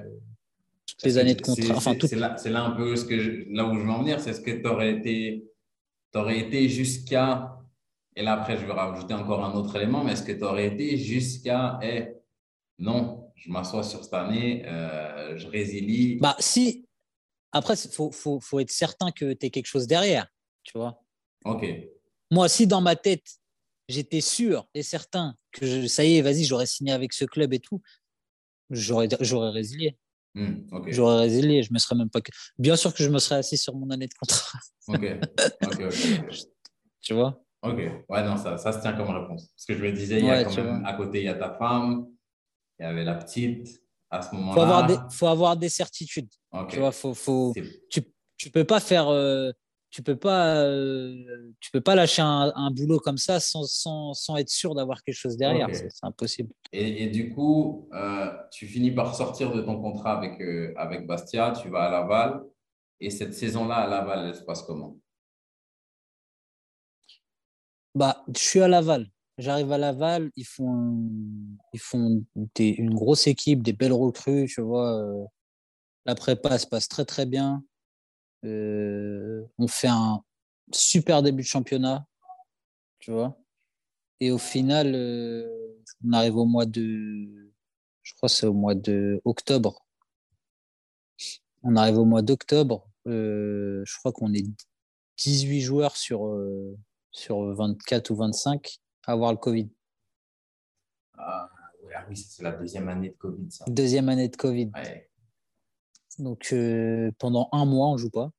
Toutes 0.88 1.04
les 1.04 1.18
années 1.18 1.36
de 1.36 1.46
c'est- 1.46 1.62
contrat, 1.62 1.76
enfin 1.78 1.96
c'est- 2.00 2.50
là, 2.50 2.64
un 2.64 2.72
peu 2.72 2.96
ce 2.96 3.06
que 3.06 3.20
je- 3.20 3.44
là 3.54 3.66
où 3.68 3.76
je 3.78 3.84
veux 3.84 3.90
en 3.90 4.00
venir, 4.00 4.20
c'est 4.20 4.34
ce 4.34 4.42
que 4.42 4.52
tu 4.52 4.66
aurais 4.68 4.94
été, 4.94 5.46
été 6.40 6.70
jusqu'à, 6.70 7.60
et 8.16 8.24
là 8.24 8.34
après 8.42 8.58
je 8.58 8.66
vais 8.66 8.72
rajouter 8.74 9.14
encore 9.14 9.44
un 9.46 9.54
autre 9.54 9.76
élément, 9.76 10.04
mais 10.04 10.14
est-ce 10.14 10.24
que 10.24 10.32
tu 10.32 10.44
aurais 10.44 10.68
été 10.68 10.98
jusqu'à, 10.98 11.80
eh, 11.84 12.14
non, 12.80 13.32
je 13.36 13.52
m'assois 13.52 13.84
sur 13.84 14.04
cette 14.04 14.14
année, 14.14 14.64
euh, 14.66 15.38
je 15.38 15.48
résilie. 15.48 16.16
Bah, 16.16 16.36
si. 16.40 16.86
Après, 17.52 17.76
il 17.76 17.92
faut, 17.92 18.12
faut, 18.12 18.40
faut 18.40 18.60
être 18.60 18.72
certain 18.72 19.12
que 19.12 19.34
tu 19.34 19.46
as 19.46 19.50
quelque 19.50 19.68
chose 19.68 19.88
derrière, 19.88 20.28
tu 20.64 20.78
vois. 20.78 21.04
Ok, 21.46 21.66
Moi, 22.32 22.50
si 22.50 22.68
dans 22.68 22.82
ma 22.82 22.96
tête, 22.96 23.26
j'étais 23.88 24.20
sûr 24.22 24.68
et 24.74 24.84
certain 24.84 25.36
que 25.52 25.66
je- 25.66 25.88
ça 25.88 26.04
y 26.04 26.18
est, 26.18 26.22
vas-y, 26.22 26.44
j'aurais 26.44 26.66
signé 26.66 26.92
avec 26.92 27.14
ce 27.14 27.24
club 27.26 27.54
et 27.54 27.60
tout, 27.60 27.82
j'aurais 28.70 29.08
résilié. 29.50 29.98
Hmm, 30.38 30.68
J'aurais 30.88 31.18
résilié. 31.22 31.64
Je 31.64 31.74
me 31.74 31.80
serais 31.80 31.96
même 31.96 32.10
pas. 32.10 32.20
Bien 32.60 32.76
sûr 32.76 32.94
que 32.94 33.04
je 33.04 33.10
me 33.10 33.18
serais 33.18 33.36
assis 33.40 33.58
sur 33.58 33.74
mon 33.76 33.90
année 33.90 34.08
de 34.08 34.14
contrat, 34.14 34.60
ok, 34.88 35.04
ok, 35.66 35.82
ok. 35.82 36.30
tu 37.02 37.14
vois? 37.14 37.42
Ok, 37.64 37.78
ouais, 38.10 38.24
non, 38.24 38.38
ça, 38.38 38.56
ça 38.58 38.72
se 38.72 38.80
tient 38.82 38.94
comme 38.94 39.10
réponse. 39.10 39.48
Parce 39.56 39.66
que 39.66 39.74
je 39.76 39.84
me 39.84 39.92
disais, 39.92 40.20
il 40.20 40.26
y 40.26 40.30
a 40.30 40.38
Ouais, 40.38 40.44
quand 40.44 40.56
même, 40.64 40.86
à 40.86 40.94
côté, 40.94 41.20
il 41.22 41.26
y 41.26 41.28
a 41.30 41.34
ta 41.34 41.58
femme, 41.58 42.06
il 42.80 42.84
y 42.84 42.86
avait 42.86 43.04
la 43.04 43.16
petite, 43.16 43.82
à 44.12 44.22
ce 44.22 44.36
moment-là. 44.36 45.10
faut 45.12 45.28
avoir 45.28 45.58
des 45.58 45.70
certitudes. 45.70 46.30
Tu 46.70 46.78
vois, 46.78 46.92
faut, 46.92 47.14
faut, 47.16 47.54
tu, 47.90 48.02
tu 48.38 48.52
peux 48.52 48.64
pas 48.64 48.80
faire. 48.80 49.08
euh, 49.10 49.52
tu 49.98 50.04
peux 50.04 50.16
pas, 50.16 50.58
euh, 50.58 51.52
tu 51.60 51.72
peux 51.72 51.82
pas 51.82 51.96
lâcher 51.96 52.22
un, 52.22 52.54
un 52.56 52.70
boulot 52.70 53.00
comme 53.00 53.18
ça 53.18 53.40
sans, 53.40 53.64
sans, 53.64 54.14
sans 54.14 54.38
être 54.38 54.50
sûr 54.50 54.76
d'avoir 54.76 55.02
quelque 55.02 55.16
chose 55.16 55.38
derrière. 55.38 55.74
C'est 55.74 55.90
impossible. 56.04 56.54
Et, 56.72 57.06
et 57.06 57.08
du 57.08 57.34
coup, 57.34 57.90
euh, 57.96 58.32
tu 58.52 58.68
finis 58.68 58.92
par 58.92 59.16
sortir 59.16 59.52
de 59.52 59.60
ton 59.62 59.82
contrat 59.82 60.16
avec, 60.16 60.40
euh, 60.40 60.72
avec 60.78 61.08
Bastia, 61.08 61.52
tu 61.60 61.70
vas 61.70 61.86
à 61.86 61.90
Laval. 61.90 62.44
Et 63.00 63.10
cette 63.10 63.34
saison-là 63.34 63.78
à 63.78 63.88
Laval, 63.88 64.28
elle 64.28 64.36
se 64.36 64.44
passe 64.44 64.62
comment? 64.62 65.00
Bah, 67.96 68.24
Je 68.28 68.40
suis 68.40 68.62
à 68.62 68.68
Laval. 68.68 69.08
J'arrive 69.40 69.72
à 69.72 69.80
Laval, 69.80 70.30
ils 70.36 70.46
font, 70.46 71.10
ils 71.74 71.80
font 71.80 72.24
une 72.60 72.94
grosse 72.94 73.26
équipe, 73.26 73.64
des 73.64 73.74
belles 73.74 73.94
recrues, 73.94 74.46
tu 74.48 74.62
vois. 74.62 75.04
La 76.06 76.14
prépa 76.14 76.60
se 76.60 76.68
passe 76.68 76.88
très 76.88 77.06
très 77.06 77.26
bien. 77.26 77.64
Euh, 78.46 79.44
on 79.58 79.68
fait 79.68 79.88
un 79.88 80.24
super 80.72 81.24
début 81.24 81.44
de 81.44 81.48
championnat, 81.48 82.06
tu 83.00 83.12
vois. 83.12 83.38
Et 84.20 84.32
au 84.32 84.38
final, 84.38 84.94
euh, 84.96 85.48
on 86.06 86.14
arrive 86.14 86.38
au 86.38 86.46
mois 86.46 86.66
de, 86.66 87.52
je 88.04 88.14
crois 88.16 88.30
c'est 88.30 88.48
au 88.48 88.54
mois 88.54 88.76
de 88.76 89.22
octobre. 89.26 89.86
On 91.64 91.76
arrive 91.76 91.98
au 91.98 92.06
mois 92.06 92.22
d'octobre. 92.22 92.88
je 93.06 93.98
crois 94.00 94.12
qu'on 94.12 94.34
est 94.34 94.46
18 95.18 95.62
joueurs 95.62 95.96
sur, 95.96 96.38
sur 97.12 97.42
24 97.56 98.12
ou 98.12 98.16
25 98.16 98.80
avoir 99.08 99.32
le 99.32 99.38
Covid. 99.38 99.70
Ah, 101.18 101.50
ah 101.96 102.06
oui, 102.10 102.16
c'est 102.16 102.44
la 102.44 102.52
deuxième 102.52 102.88
année 102.90 103.10
de 103.10 103.16
Covid, 103.16 103.50
ça. 103.50 103.66
Deuxième 103.68 104.10
année 104.10 104.28
de 104.28 104.36
Covid. 104.36 104.72
Donc 106.20 106.50
euh, 106.54 107.12
pendant 107.20 107.50
un 107.52 107.66
mois, 107.66 107.88
on 107.88 107.94
ne 107.94 107.98
joue 107.98 108.10
pas. 108.10 108.32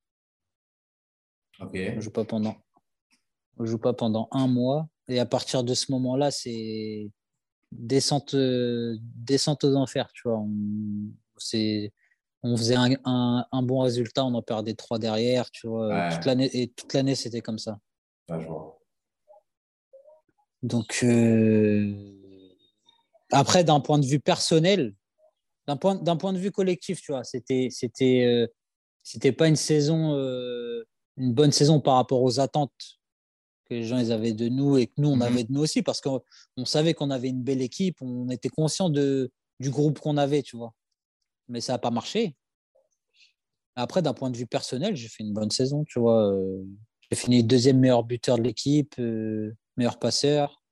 On 1.61 2.01
joue 2.01 2.11
pas 2.11 2.24
pendant. 2.24 2.57
On 3.59 3.64
joue 3.66 3.79
pas 3.79 3.93
pendant 3.93 4.29
un 4.31 4.47
mois. 4.47 4.89
Et 5.09 5.18
à 5.18 5.26
partir 5.26 5.64
de 5.64 5.74
ce 5.74 5.91
moment-là, 5.93 6.31
c'est 6.31 7.11
descente, 7.72 8.37
descente 8.37 9.64
aux 9.64 9.74
enfers. 9.74 10.11
Tu 10.12 10.29
vois. 10.29 10.39
On, 10.39 10.51
on 12.43 12.57
faisait 12.57 12.76
un, 12.76 12.97
un, 13.51 13.62
bon 13.62 13.81
résultat, 13.81 14.24
on 14.24 14.35
en 14.35 14.43
perdait 14.43 14.74
trois 14.74 14.99
derrière. 14.99 15.51
Tu 15.51 15.66
vois. 15.66 16.11
Toute 16.11 16.24
l'année, 16.26 16.51
et 16.53 16.68
toute 16.68 16.93
l'année, 16.95 17.14
c'était 17.14 17.41
comme 17.41 17.59
ça. 17.59 17.79
je 18.29 18.47
vois. 18.47 18.79
Donc, 20.62 21.01
euh, 21.05 21.95
après, 23.31 23.64
d'un 23.64 23.81
point 23.81 23.99
de 23.99 24.07
vue 24.07 24.20
personnel, 24.20 24.95
d'un 25.69 25.77
point, 25.77 25.95
d'un 25.97 26.16
point 26.16 26.33
de 26.33 26.39
vue 26.39 26.51
collectif, 26.51 27.03
tu 27.03 27.12
vois, 27.12 27.25
c'était, 27.25 27.69
c'était, 27.71 28.25
euh, 28.25 28.47
c'était 29.03 29.33
pas 29.33 29.49
une 29.49 29.57
saison, 29.57 30.14
euh, 30.14 30.83
une 31.19 31.35
bonne 31.35 31.53
saison 31.53 31.79
par 31.79 31.97
rapport 31.97 32.23
aux 32.23 32.41
attentes 32.41 32.73
que 33.66 33.75
les 33.75 33.85
gens 33.85 33.99
ils 33.99 34.11
avaient 34.11 34.33
de 34.33 34.49
nous 34.49 34.79
et 34.79 34.87
que 34.87 34.95
nous 34.97 35.11
on 35.11 35.16
mhm. 35.16 35.23
avait 35.23 35.45
de 35.45 35.53
nous 35.53 35.61
aussi, 35.61 35.83
parce 35.83 36.01
qu'on 36.01 36.23
savait 36.64 36.95
qu'on 36.95 37.11
avait 37.11 37.29
une 37.29 37.43
belle 37.43 37.61
équipe, 37.61 38.01
on 38.01 38.31
était 38.31 38.49
conscient 38.49 38.89
de, 38.89 39.31
du 39.61 39.69
groupe 39.69 40.01
qu'on 40.01 40.16
avait, 40.16 40.43
tu 40.43 40.57
vois. 40.57 40.73
Mais 41.49 41.61
ça 41.61 41.75
n'a 41.75 41.79
pas 41.79 41.91
marché. 41.91 42.35
Après, 43.77 44.01
d'un 44.01 44.14
point 44.14 44.31
de 44.31 44.39
vue 44.39 44.47
personnel, 44.47 44.97
j'ai 44.97 45.09
fait 45.09 45.23
une 45.23 45.35
bonne 45.35 45.51
saison, 45.51 45.85
tu 45.85 46.01
vois. 46.01 46.35
J'ai 47.11 47.16
fini 47.16 47.45
deuxième 47.45 47.79
meilleur 47.79 48.05
buteur 48.05 48.39
de 48.39 48.43
l'équipe 48.43 48.99
meilleur 49.77 49.99
passeur. 49.99 50.62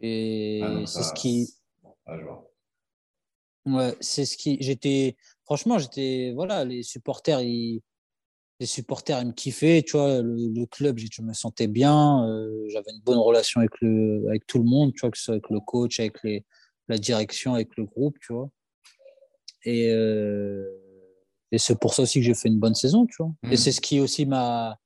Et 0.00 0.60
ah, 0.62 0.86
c'est 0.86 1.02
ce 1.02 1.12
qui. 1.12 1.54
Ouais, 3.66 3.94
c'est 4.00 4.24
ce 4.24 4.36
qui. 4.36 4.58
J'étais. 4.60 5.16
Franchement, 5.44 5.78
j'étais. 5.78 6.32
Voilà, 6.34 6.64
les 6.64 6.82
supporters, 6.82 7.40
ils. 7.40 7.82
Les 8.60 8.66
supporters, 8.66 9.20
ils 9.20 9.26
me 9.26 9.32
kiffaient, 9.32 9.82
tu 9.82 9.96
vois, 9.96 10.22
le, 10.22 10.64
club, 10.66 10.96
je 10.98 11.22
me 11.22 11.32
sentais 11.32 11.66
bien, 11.66 12.24
euh, 12.28 12.68
j'avais 12.68 12.92
une 12.92 13.00
bonne 13.00 13.18
relation 13.18 13.60
avec, 13.60 13.72
le, 13.80 14.24
avec 14.28 14.46
tout 14.46 14.58
le 14.58 14.64
monde, 14.64 14.92
tu 14.94 15.00
vois, 15.00 15.10
que 15.10 15.18
ce 15.18 15.24
soit 15.24 15.34
avec 15.34 15.50
le 15.50 15.58
coach, 15.58 15.98
avec 15.98 16.22
les, 16.22 16.44
la 16.86 16.96
direction, 16.96 17.54
avec 17.54 17.76
le 17.76 17.84
groupe, 17.84 18.16
tu 18.20 18.32
vois. 18.32 18.48
Et, 19.64 19.90
euh, 19.90 20.64
et 21.50 21.58
c'est 21.58 21.78
pour 21.78 21.94
ça 21.94 22.02
aussi 22.02 22.20
que 22.20 22.26
j'ai 22.26 22.34
fait 22.34 22.48
une 22.48 22.60
bonne 22.60 22.76
saison, 22.76 23.06
tu 23.06 23.16
vois. 23.18 23.32
Et 23.42 23.54
hmm. 23.54 23.56
c'est 23.56 23.72
ce 23.72 23.80
qui 23.80 23.98
aussi 23.98 24.24
m'a, 24.24 24.78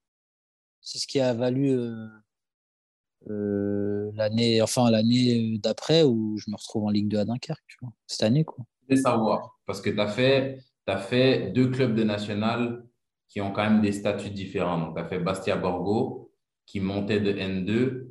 c'est 0.81 0.99
ce 0.99 1.07
qui 1.07 1.20
a 1.20 1.35
valu 1.35 1.70
euh, 1.70 2.07
euh, 3.29 4.11
l'année 4.14 4.62
enfin 4.62 4.91
l'année 4.91 5.59
d'après 5.59 6.03
où 6.03 6.39
je 6.39 6.51
me 6.51 6.57
retrouve 6.57 6.85
en 6.85 6.91
Ligue 6.91 7.09
2 7.09 7.19
à 7.19 7.25
Dunkerque, 7.25 7.79
cette 8.07 8.23
année. 8.23 8.45
Quoi. 8.45 8.64
Je 8.89 8.97
savoir, 8.97 9.59
parce 9.66 9.81
que 9.81 9.91
tu 9.91 10.01
as 10.01 10.07
fait, 10.07 10.61
as 10.87 10.99
fait 10.99 11.51
deux 11.51 11.69
clubs 11.69 11.95
de 11.95 12.05
national 12.05 12.85
qui 13.29 13.41
ont 13.41 13.53
quand 13.53 13.62
même 13.62 13.83
des 13.83 13.93
statuts 13.93 14.31
différents. 14.31 14.79
Donc, 14.79 14.95
tu 14.97 15.03
as 15.03 15.05
fait 15.05 15.19
Bastia 15.19 15.57
Borgo, 15.57 16.33
qui 16.64 16.81
montait 16.81 17.21
de 17.21 17.33
N2. 17.33 18.09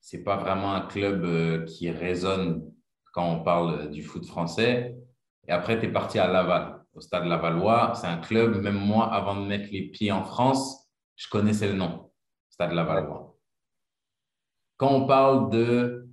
Ce 0.00 0.16
n'est 0.16 0.22
pas 0.22 0.36
vraiment 0.36 0.74
un 0.74 0.82
club 0.82 1.24
euh, 1.24 1.64
qui 1.64 1.90
résonne 1.90 2.72
quand 3.12 3.28
on 3.28 3.42
parle 3.42 3.90
du 3.90 4.02
foot 4.02 4.24
français. 4.24 4.96
Et 5.48 5.52
après, 5.52 5.80
tu 5.80 5.86
es 5.86 5.92
parti 5.92 6.18
à 6.18 6.28
Laval, 6.28 6.84
au 6.94 7.00
stade 7.00 7.24
Lavallois. 7.24 7.94
C'est 7.96 8.06
un 8.06 8.18
club, 8.18 8.62
même 8.62 8.78
moi, 8.78 9.12
avant 9.12 9.40
de 9.40 9.46
mettre 9.46 9.68
les 9.72 9.88
pieds 9.88 10.12
en 10.12 10.22
France, 10.22 10.88
je 11.16 11.28
connaissais 11.28 11.68
le 11.68 11.74
nom, 11.74 12.12
stade 12.48 12.72
Lavallois. 12.72 13.25
Quand 14.76 14.92
on 14.92 15.06
parle 15.06 15.50
de 15.50 16.08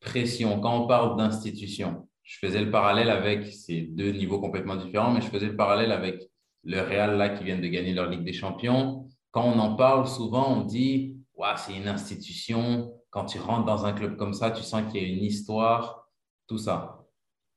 pression, 0.00 0.60
quand 0.60 0.84
on 0.84 0.86
parle 0.86 1.16
d'institution, 1.16 2.08
je 2.22 2.38
faisais 2.38 2.60
le 2.60 2.70
parallèle 2.70 3.10
avec 3.10 3.46
ces 3.46 3.82
deux 3.82 4.10
niveaux 4.10 4.40
complètement 4.40 4.76
différents, 4.76 5.12
mais 5.12 5.20
je 5.20 5.28
faisais 5.28 5.46
le 5.46 5.56
parallèle 5.56 5.92
avec 5.92 6.22
le 6.64 6.80
Real 6.80 7.16
là 7.16 7.30
qui 7.30 7.44
vient 7.44 7.58
de 7.58 7.66
gagner 7.66 7.94
leur 7.94 8.10
Ligue 8.10 8.24
des 8.24 8.32
Champions. 8.32 9.08
Quand 9.30 9.44
on 9.44 9.58
en 9.58 9.76
parle, 9.76 10.06
souvent 10.06 10.58
on 10.58 10.64
dit 10.64 11.18
ouais, 11.36 11.48
c'est 11.56 11.76
une 11.76 11.88
institution. 11.88 12.92
Quand 13.10 13.24
tu 13.24 13.38
rentres 13.38 13.64
dans 13.64 13.86
un 13.86 13.92
club 13.92 14.16
comme 14.16 14.34
ça, 14.34 14.50
tu 14.50 14.62
sens 14.62 14.90
qu'il 14.90 15.02
y 15.02 15.04
a 15.04 15.08
une 15.08 15.24
histoire, 15.24 16.08
tout 16.46 16.58
ça. 16.58 17.06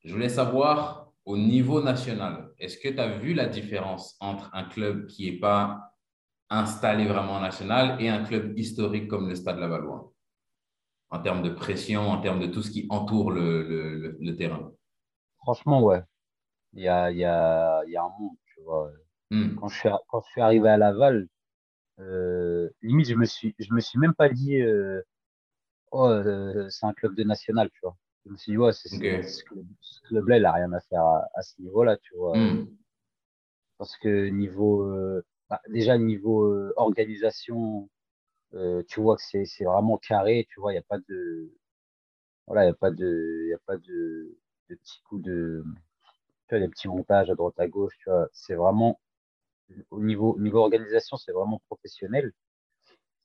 Je 0.04 0.14
voulais 0.14 0.30
savoir 0.30 1.12
au 1.26 1.38
niveau 1.38 1.82
national, 1.82 2.52
est-ce 2.58 2.78
que 2.78 2.90
tu 2.90 3.00
as 3.00 3.18
vu 3.18 3.34
la 3.34 3.46
différence 3.46 4.16
entre 4.20 4.50
un 4.54 4.64
club 4.64 5.08
qui 5.08 5.30
n'est 5.30 5.40
pas 5.40 5.91
installé 6.52 7.08
vraiment 7.08 7.40
national 7.40 8.00
et 8.02 8.10
un 8.10 8.24
club 8.24 8.58
historique 8.60 9.08
comme 9.08 9.30
le 9.30 9.36
Stade 9.36 9.58
Lavallois 9.58 10.14
En 11.10 11.20
termes 11.20 11.42
de 11.42 11.50
pression, 11.50 12.02
en 12.02 12.22
termes 12.22 12.42
de 12.42 12.48
tout 12.48 12.62
ce 12.62 12.72
qui 12.72 12.86
entoure 12.90 13.32
le, 13.32 14.18
le, 14.20 14.36
terrain. 14.36 14.72
Franchement, 15.38 15.82
ouais. 15.82 16.04
Il 16.74 16.84
y 16.84 16.88
a, 16.88 17.10
il 17.10 17.18
y 17.18 17.26
a, 17.26 17.82
il 17.88 17.94
y 17.94 17.98
a 17.98 18.04
un 18.04 18.12
monde, 18.20 18.36
tu 18.54 18.62
vois. 18.62 18.92
Hmm. 19.32 19.56
Quand, 19.56 19.70
je 19.70 19.80
suis, 19.80 19.90
quand 20.10 20.22
je 20.22 20.32
suis 20.32 20.42
arrivé 20.42 20.70
à 20.70 20.78
Laval, 20.78 21.28
euh, 22.00 22.70
limite, 22.82 23.08
je 23.08 23.16
me 23.16 23.26
suis, 23.26 23.56
je 23.58 23.74
me 23.74 23.80
suis 23.80 23.98
même 23.98 24.14
pas 24.14 24.28
dit, 24.28 24.62
euh, 24.62 25.02
oh, 25.92 26.08
euh, 26.08 26.70
c'est 26.70 26.86
un 26.86 26.94
club 26.94 27.16
de 27.16 27.24
national, 27.24 27.70
tu 27.72 27.80
vois. 27.82 27.96
Je 28.26 28.32
me 28.32 28.38
suis 28.38 28.52
dit, 28.52 28.58
ouais, 28.58 28.74
c'est, 28.74 28.90
ce, 28.90 30.02
club-là, 30.08 30.38
il 30.38 30.44
n'a 30.44 30.52
rien 30.52 30.72
à 30.74 30.82
faire 30.82 31.04
à, 31.04 31.42
ce 31.42 31.62
niveau-là, 31.62 31.98
tu 31.98 32.14
vois. 32.16 32.38
Hmm. 32.38 32.68
Parce 33.78 33.98
que 33.98 34.28
niveau, 34.28 34.86
bah, 35.52 35.62
déjà 35.68 35.98
niveau 35.98 36.46
euh, 36.46 36.74
organisation, 36.78 37.90
euh, 38.54 38.84
tu 38.88 39.02
vois 39.02 39.18
que 39.18 39.24
c'est 39.24 39.66
vraiment 39.66 39.98
carré, 39.98 40.48
tu 40.50 40.62
vois, 40.62 40.72
il 40.72 40.76
n'y 40.76 40.80
a 40.80 40.84
pas 40.84 41.00
de 41.10 41.52
voilà, 42.48 42.66
il 42.66 42.70
a 42.70 42.74
pas 42.74 42.92
de 42.92 43.48
y 43.50 43.54
a 43.54 43.60
pas 43.66 43.78
de, 43.78 44.38
petits 44.70 45.02
coups 45.10 45.24
de 45.24 45.64
des 46.52 46.68
petits 46.70 46.88
montages 46.88 47.30
à 47.30 47.36
droite 47.36 47.60
à 47.60 47.68
gauche, 47.68 47.98
tu 48.00 48.10
vois, 48.10 48.30
c'est 48.34 48.56
vraiment 48.56 49.00
au 49.92 50.02
niveau 50.02 50.40
niveau 50.40 50.60
organisation, 50.60 51.18
c'est 51.18 51.34
vraiment 51.34 51.60
professionnel. 51.68 52.34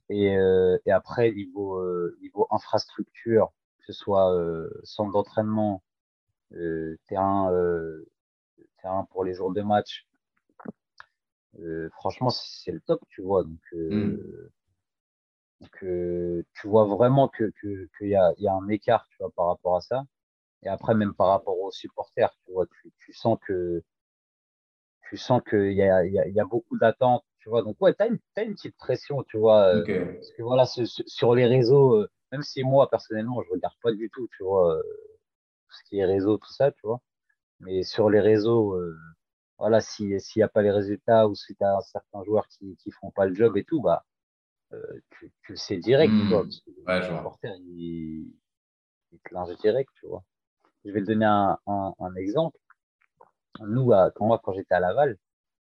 Et, 0.09 0.37
euh, 0.37 0.79
et 0.87 0.93
après 0.93 1.33
niveau 1.33 1.81
niveau 2.21 2.49
infrastructure, 2.51 3.53
que 3.81 3.87
ce 3.87 3.93
soit 3.93 4.33
centre 4.85 5.13
d'entraînement, 5.13 5.83
terrain 7.09 7.53
terrain 8.83 9.05
pour 9.13 9.25
les 9.25 9.35
jours 9.35 9.53
de 9.53 9.63
match, 9.63 10.07
euh, 11.61 11.89
franchement, 11.91 12.31
c'est 12.31 12.73
le 12.73 12.81
top, 12.81 13.01
tu 13.09 13.23
vois. 13.23 13.45
Donc, 13.45 13.61
euh, 13.73 13.91
mmh. 13.91 15.69
euh, 15.83 16.43
tu 16.55 16.69
vois 16.69 16.85
vraiment 16.85 17.29
qu'il 17.29 17.53
que, 17.61 17.89
y, 18.05 18.15
a, 18.15 18.33
y, 18.39 18.47
a, 18.49 18.53
un 18.53 18.69
écart, 18.69 19.07
tu 19.11 19.17
vois, 19.21 19.31
par 19.35 19.47
rapport 19.47 19.77
à 19.77 19.81
ça. 19.81 20.05
Et 20.63 20.69
après, 20.69 20.95
même 20.95 21.15
par 21.15 21.29
rapport 21.29 21.59
aux 21.59 21.71
supporters, 21.71 22.35
tu 22.45 22.53
vois, 22.53 22.67
tu, 22.67 22.93
tu 22.99 23.13
sens 23.13 23.39
que 23.47 23.83
tu 25.09 25.17
sens 25.17 25.41
qu'il 25.49 25.73
y 25.73 25.83
a, 25.83 26.05
y, 26.05 26.19
a, 26.19 26.29
y 26.29 26.41
a 26.41 26.45
beaucoup 26.45 26.77
d'attentes, 26.79 27.25
tu 27.39 27.49
vois. 27.49 27.63
Donc, 27.63 27.77
ouais, 27.81 27.95
tu 27.95 28.03
as, 28.03 28.07
as, 28.37 28.43
une 28.43 28.55
petite 28.55 28.77
pression, 28.77 29.23
tu 29.25 29.39
vois. 29.39 29.83
Parce 29.87 30.33
que 30.33 30.43
voilà, 30.43 30.67
sur 30.67 31.35
les 31.35 31.47
réseaux, 31.47 32.07
même 32.33 32.43
si 32.43 32.65
moi, 32.65 32.91
personnellement, 32.91 33.43
je 33.43 33.51
regarde 33.51 33.75
pas 33.83 33.93
du 33.93 34.11
tout, 34.11 34.29
tu 34.37 34.43
vois, 34.43 34.83
tout 34.83 35.77
ce 35.77 35.85
qui 35.89 35.99
est 35.99 36.05
réseau, 36.05 36.39
tout 36.39 36.53
ça, 36.53 36.73
tu 36.73 36.81
vois. 36.85 37.01
Mais 37.61 37.85
sur 37.85 38.11
les 38.11 38.21
réseaux, 38.21 38.77
voilà, 39.59 39.81
s'il 39.81 40.19
n'y 40.37 40.43
a 40.43 40.49
pas 40.49 40.63
les 40.63 40.71
résultats 40.71 41.29
ou 41.29 41.35
si 41.35 41.55
tu 41.57 41.65
as 41.65 41.81
certains 41.81 42.23
joueurs 42.25 42.47
qui 42.49 42.77
ne 42.87 42.93
font 42.93 43.11
pas 43.11 43.27
le 43.27 43.35
job 43.35 43.57
et 43.57 43.65
tout, 43.65 43.81
bah, 43.81 44.05
euh, 44.73 45.01
tu, 45.11 45.33
tu, 45.43 45.53
le 45.53 45.57
sais 45.57 45.79
direct, 45.79 46.13
tu 46.13 46.29
vois, 46.29 46.45
mmh. 46.45 46.49
parce 46.49 46.61
que 46.61 47.11
le 47.11 47.17
reporter, 47.17 47.55
il, 47.61 48.33
il, 49.13 49.19
te 49.21 49.35
linge 49.35 49.57
direct, 49.59 49.91
tu 49.95 50.07
vois. 50.07 50.25
Je 50.85 50.91
vais 50.91 51.01
te 51.01 51.07
donner 51.07 51.25
un, 51.25 51.59
un, 51.67 51.95
un 51.99 52.15
exemple. 52.17 52.59
Nous, 53.61 53.91
quand 54.15 54.27
moi, 54.27 54.41
quand 54.43 54.53
j'étais 54.53 54.75
à 54.75 54.81
Laval, 54.81 55.17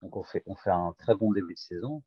donc 0.01 0.15
on 0.15 0.23
fait, 0.23 0.43
on 0.45 0.55
fait 0.55 0.71
un 0.71 0.93
très 0.97 1.15
bon 1.15 1.31
début 1.31 1.53
de 1.53 1.59
saison. 1.59 2.03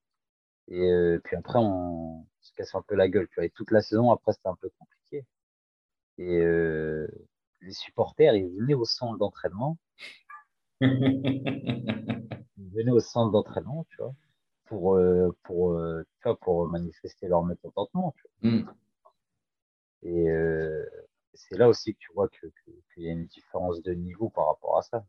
Et 0.68 0.90
euh, 0.90 1.20
puis 1.22 1.36
après, 1.36 1.58
on 1.58 2.26
se 2.40 2.52
casse 2.54 2.74
un 2.74 2.82
peu 2.82 2.94
la 2.94 3.08
gueule, 3.08 3.28
tu 3.28 3.34
vois. 3.36 3.44
Et 3.44 3.50
toute 3.50 3.70
la 3.70 3.82
saison, 3.82 4.10
après, 4.10 4.32
c'était 4.32 4.48
un 4.48 4.56
peu 4.56 4.70
compliqué. 4.78 5.26
Et 6.18 6.38
euh, 6.38 7.06
les 7.60 7.72
supporters, 7.72 8.34
ils 8.34 8.48
venaient 8.58 8.74
au 8.74 8.84
centre 8.84 9.18
d'entraînement 9.18 9.78
venaient 12.74 12.90
au 12.90 13.00
centre 13.00 13.32
d'entraînement, 13.32 13.86
tu 13.90 13.96
vois, 13.98 14.14
pour, 14.66 14.96
euh, 14.96 15.34
pour, 15.44 15.72
euh, 15.72 16.02
tu 16.20 16.28
vois, 16.28 16.38
pour 16.38 16.68
manifester 16.68 17.28
leur 17.28 17.44
mécontentement. 17.44 18.14
Tu 18.16 18.22
vois. 18.22 18.50
Hmm. 18.50 18.66
Et 20.02 20.28
euh, 20.30 20.84
c'est 21.32 21.56
là 21.56 21.68
aussi 21.68 21.94
que 21.94 21.98
tu 21.98 22.12
vois 22.12 22.28
qu'il 22.28 22.50
que, 22.50 23.00
y 23.00 23.08
a 23.08 23.12
une 23.12 23.26
différence 23.26 23.82
de 23.82 23.92
niveau 23.92 24.28
par 24.28 24.48
rapport 24.48 24.78
à 24.78 24.82
ça. 24.82 25.04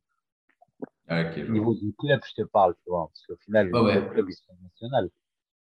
Je 1.08 1.46
Au 1.46 1.52
niveau 1.52 1.76
du 1.76 1.94
club, 1.94 2.22
je 2.26 2.42
te 2.42 2.48
parle, 2.48 2.76
tu 2.84 2.90
vois, 2.90 3.08
parce 3.08 3.26
qu'au 3.28 3.36
final, 3.38 3.74
ouais. 3.74 4.02
le 4.02 4.10
club, 4.10 4.30
ils 4.30 4.34
sont 4.34 4.56
national. 4.64 5.10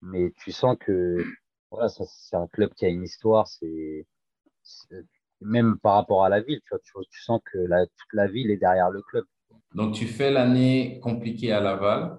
Mais 0.02 0.32
tu 0.38 0.52
sens 0.52 0.78
que 0.80 1.18
voilà, 1.72 1.90
c'est 1.90 2.36
un 2.36 2.48
club 2.48 2.74
qui 2.74 2.86
a 2.86 2.90
une 2.90 3.04
histoire, 3.04 3.48
c'est 3.48 4.06
même 5.42 5.78
par 5.80 5.96
rapport 5.96 6.24
à 6.24 6.30
la 6.30 6.42
ville, 6.42 6.62
tu 6.62 6.70
vois, 6.70 6.80
tu, 6.80 6.92
vois, 6.94 7.04
tu 7.10 7.22
sens 7.22 7.42
que 7.52 7.58
la, 7.58 7.86
toute 7.86 8.14
la 8.14 8.28
ville 8.28 8.50
est 8.52 8.58
derrière 8.58 8.90
le 8.90 9.02
club. 9.02 9.26
Donc, 9.76 9.94
tu 9.94 10.08
fais 10.08 10.32
l'année 10.32 11.02
compliquée 11.02 11.52
à 11.52 11.60
Laval. 11.60 12.18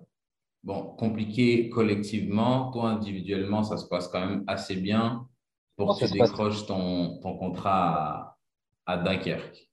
Bon, 0.62 0.94
compliquée 0.96 1.70
collectivement. 1.70 2.70
Toi, 2.70 2.90
individuellement, 2.90 3.64
ça 3.64 3.78
se 3.78 3.86
passe 3.88 4.08
quand 4.08 4.20
même 4.20 4.44
assez 4.46 4.76
bien 4.76 5.26
pour 5.74 5.98
que 5.98 6.04
tu 6.04 6.12
décroches 6.12 6.66
ton, 6.66 7.18
ton 7.20 7.38
contrat 7.38 8.36
à, 8.84 8.92
à 8.92 8.96
Dunkerque. 8.98 9.70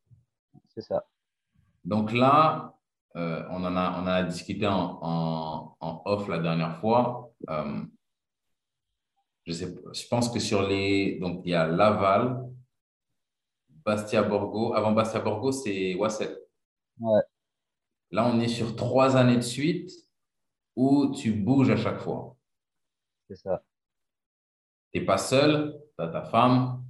C'est 0.70 0.82
ça. 0.82 1.04
Donc 1.84 2.14
là, 2.14 2.74
euh, 3.18 3.44
on, 3.50 3.62
en 3.66 3.76
a, 3.76 4.00
on 4.00 4.04
en 4.04 4.08
a 4.08 4.24
discuté 4.24 4.66
en, 4.66 5.00
en, 5.02 5.76
en 5.82 6.02
off 6.06 6.30
la 6.30 6.40
dernière 6.40 6.78
fois. 6.78 7.34
Euh, 7.50 7.82
je, 9.46 9.52
sais, 9.52 9.76
je 9.94 10.08
pense 10.08 10.30
que 10.30 10.40
sur 10.40 10.62
les. 10.66 11.20
Donc, 11.20 11.42
il 11.44 11.52
y 11.52 11.54
a 11.54 11.68
Laval, 11.68 12.50
Bastia 13.86 14.24
Borgo. 14.24 14.74
Avant 14.74 14.94
Bastia 14.94 15.20
Borgo, 15.20 15.52
c'est 15.52 15.96
Wassel. 15.96 16.38
Ouais. 16.98 17.22
Là, 18.14 18.28
on 18.32 18.40
est 18.40 18.48
sur 18.48 18.76
trois 18.76 19.18
années 19.18 19.38
de 19.38 19.42
suite 19.42 19.92
où 20.76 21.12
tu 21.12 21.32
bouges 21.34 21.72
à 21.72 21.76
chaque 21.78 22.00
fois. 22.00 22.36
C'est 23.28 23.36
ça. 23.36 23.64
Tu 24.94 25.00
n'es 25.00 25.06
pas 25.06 25.18
seul, 25.18 25.82
tu 25.98 26.04
as 26.04 26.08
ta 26.10 26.22
femme, 26.22 26.84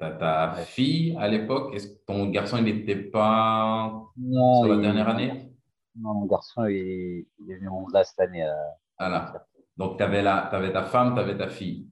tu 0.00 0.06
as 0.06 0.12
ta 0.12 0.52
fille 0.64 1.14
à 1.18 1.28
l'époque. 1.28 1.74
Est-ce 1.74 1.88
que 1.88 2.04
ton 2.06 2.26
garçon, 2.30 2.56
il 2.56 2.64
n'était 2.64 2.96
pas 2.96 3.92
Non, 4.16 4.62
sur 4.62 4.68
la 4.72 4.76
il- 4.76 4.80
dernière 4.80 5.08
année? 5.10 5.52
Non, 5.94 6.14
mon 6.14 6.24
garçon, 6.26 6.64
il, 6.64 7.26
il 7.38 7.50
est 7.50 7.56
venu 7.56 7.68
là 7.92 8.02
cette 8.02 8.20
année. 8.20 8.42
euh, 8.42 8.54
Voilà. 8.98 9.46
Donc, 9.76 9.98
tu 9.98 10.02
avais, 10.02 10.22
la- 10.22 10.48
ta 10.50 10.84
femme, 10.84 11.12
tu 11.14 11.20
avais 11.20 11.36
ta 11.36 11.48
fille. 11.48 11.86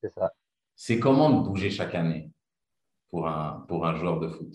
c'est 0.00 0.12
ça. 0.12 0.32
C'est 0.74 0.98
comment 0.98 1.30
de 1.30 1.46
bouger 1.48 1.70
chaque 1.70 1.94
année 1.94 2.32
pour 3.10 3.28
un, 3.28 3.64
pour 3.68 3.86
un 3.86 3.94
joueur 3.94 4.18
de 4.18 4.26
foot? 4.26 4.52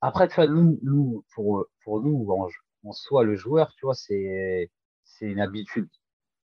Après, 0.00 0.28
tu 0.28 0.34
vois, 0.36 0.46
nous, 0.46 0.78
nous 0.82 1.24
pour, 1.34 1.66
pour 1.84 2.00
nous, 2.02 2.30
en, 2.30 2.48
en 2.84 2.92
soi, 2.92 3.24
le 3.24 3.34
joueur, 3.36 3.72
tu 3.76 3.86
vois, 3.86 3.94
c'est 3.94 4.70
c'est 5.04 5.26
une 5.26 5.40
habitude. 5.40 5.88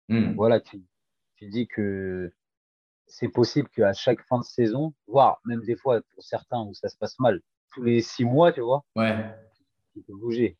Hmm. 0.08 0.34
Voilà, 0.34 0.60
tu, 0.60 0.82
tu 1.36 1.48
dis 1.48 1.66
que 1.68 2.32
c'est 3.06 3.28
possible 3.28 3.68
qu'à 3.68 3.92
chaque 3.92 4.22
fin 4.26 4.38
de 4.38 4.44
saison, 4.44 4.94
voire 5.06 5.40
même 5.44 5.62
des 5.62 5.76
fois 5.76 6.00
pour 6.14 6.22
certains 6.24 6.62
où 6.62 6.74
ça 6.74 6.88
se 6.88 6.96
passe 6.96 7.18
mal, 7.20 7.40
tous 7.72 7.82
les 7.82 8.00
six 8.02 8.24
mois, 8.24 8.52
tu 8.52 8.60
vois, 8.62 8.84
Ouais, 8.96 9.14
tu 9.92 10.02
peux 10.02 10.14
bouger. 10.16 10.58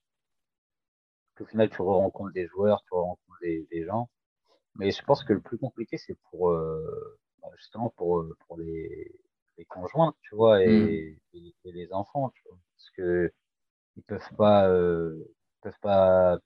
Au 1.41 1.45
final, 1.47 1.69
tu 1.71 1.83
rencontres 1.83 2.33
des 2.33 2.47
joueurs, 2.47 2.83
tu 2.87 2.95
rencontres 2.95 3.39
des, 3.43 3.67
des 3.71 3.85
gens. 3.85 4.09
Mais 4.77 4.91
je 4.93 5.03
pense 5.05 5.25
que 5.25 5.33
le 5.33 5.41
plus 5.41 5.59
compliqué, 5.59 5.99
c'est 5.99 6.17
pour 6.31 6.51
euh, 6.51 7.19
bah, 7.43 7.49
justement 7.57 7.91
pour, 7.97 8.21
euh, 8.21 8.37
pour 8.47 8.59
les, 8.59 9.13
les 9.59 9.65
conjointes, 9.65 10.17
tu 10.23 10.35
vois, 10.37 10.65
et, 10.65 11.19
et- 11.33 11.55
et 11.65 11.73
les 11.73 11.93
enfants, 11.93 12.31
tu 12.35 12.43
vois. 12.49 12.59
Parce 12.85 12.91
que 12.97 13.33
ils 13.97 14.03
peuvent 14.03 14.35
pas, 14.37 14.69
euh, 14.69 15.17
ils 15.27 15.61
peuvent 15.63 15.79
pas, 15.81 16.39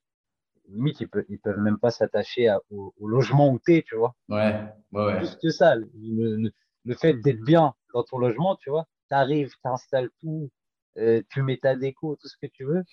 limite, 0.69 1.01
ils 1.01 1.09
peuvent, 1.09 1.25
ils 1.29 1.41
peuvent 1.41 1.59
même 1.59 1.79
pas 1.79 1.91
s'attacher 1.91 2.55
au, 2.71 2.95
au 2.99 3.09
logement 3.09 3.51
où 3.51 3.59
t'es, 3.59 3.83
tu 3.87 3.97
vois. 3.97 4.15
ouais, 4.29 4.63
ouais, 4.93 5.05
ouais. 5.07 5.21
Juste 5.21 5.51
ça, 5.51 5.75
le, 5.77 5.89
le, 5.95 6.53
le 6.85 6.95
fait 6.95 7.15
d'être 7.15 7.41
bien 7.43 7.75
dans 7.95 8.05
ton 8.05 8.19
logement, 8.19 8.57
tu 8.57 8.71
vois. 8.71 8.87
T'arrives, 9.09 9.53
t'installes 9.63 10.11
tout, 10.21 10.51
euh, 10.99 11.23
tu 11.31 11.43
mets 11.43 11.57
ta 11.59 11.75
déco, 11.75 12.17
tout 12.17 12.29
ce 12.29 12.37
que 12.37 12.47
tu 12.47 12.65
veux. 12.65 12.85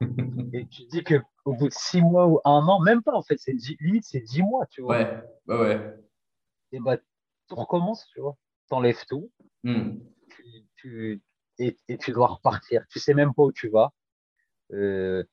Et 0.54 0.66
tu 0.68 0.84
te 0.86 0.90
dis 0.90 1.04
que 1.04 1.16
au 1.44 1.52
bout 1.54 1.68
de 1.68 1.74
six 1.74 2.00
mois 2.00 2.26
ou 2.26 2.40
un 2.44 2.66
an, 2.68 2.80
même 2.80 3.02
pas 3.02 3.12
en 3.14 3.22
fait, 3.22 3.36
c'est 3.38 3.52
limite 3.80 4.04
c'est 4.04 4.20
dix 4.20 4.42
mois, 4.42 4.66
tu 4.66 4.80
vois. 4.80 4.96
Ouais, 4.96 5.22
ouais, 5.48 5.58
ouais. 5.58 5.96
Et 6.72 6.80
bah 6.80 6.96
tout 7.48 7.54
recommence, 7.56 8.06
tu 8.14 8.20
vois. 8.20 8.36
T'enlèves 8.68 9.04
tout, 9.08 9.30
Hmm. 9.62 9.98
tu, 10.28 10.64
tu- 10.76 11.22
et, 11.58 11.76
et 11.88 11.98
tu 11.98 12.12
dois 12.12 12.28
repartir. 12.28 12.84
Tu 12.90 12.98
sais 13.00 13.14
même 13.14 13.34
pas 13.34 13.42
où 13.44 13.52
tu 13.52 13.68
vas. 13.68 13.92
Euh, 14.72 15.24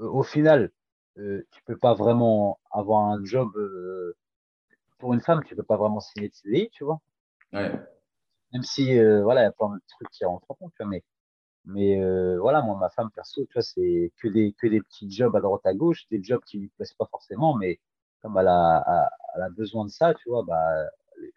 au 0.00 0.22
final, 0.22 0.72
euh, 1.18 1.46
tu 1.52 1.62
peux 1.64 1.76
pas 1.76 1.94
vraiment 1.94 2.60
avoir 2.70 3.02
un 3.10 3.24
job 3.24 3.56
euh, 3.56 4.16
pour 4.98 5.14
une 5.14 5.20
femme, 5.20 5.42
tu 5.44 5.56
peux 5.56 5.62
pas 5.62 5.76
vraiment 5.76 6.00
signer 6.00 6.28
de 6.28 6.34
CDI, 6.34 6.70
tu 6.70 6.84
vois. 6.84 7.00
Ouais. 7.52 7.72
Même 8.52 8.62
si 8.62 8.98
euh, 8.98 9.22
voilà, 9.22 9.42
il 9.42 9.44
y 9.44 9.48
a 9.48 9.52
plein 9.52 9.70
de 9.74 9.80
trucs 9.88 10.10
qui 10.10 10.24
rentrent 10.24 10.50
en 10.50 10.54
compte, 10.54 10.72
tu 10.76 10.82
vois, 10.82 10.90
mais 10.90 11.04
mais 11.66 12.00
voilà, 12.38 12.62
moi 12.62 12.76
ma 12.78 12.90
femme 12.90 13.10
perso, 13.14 13.44
tu 13.46 13.52
vois, 13.54 13.62
c'est 13.62 14.12
que 14.22 14.28
des 14.28 14.54
que 14.58 14.66
des 14.66 14.80
petits 14.82 15.10
jobs 15.10 15.34
à 15.36 15.40
droite 15.40 15.66
à 15.66 15.74
gauche, 15.74 16.06
des 16.10 16.22
jobs 16.22 16.42
qui 16.44 16.58
lui 16.58 16.68
plaisent 16.70 16.94
pas 16.94 17.06
forcément, 17.10 17.56
mais 17.56 17.80
comme 18.22 18.38
elle 18.38 18.48
a, 18.48 18.78
a- 18.78 19.10
elle 19.36 19.42
a 19.42 19.50
besoin 19.50 19.84
de 19.84 19.90
ça, 19.90 20.14
tu 20.14 20.28
vois, 20.30 20.44
bah 20.44 20.88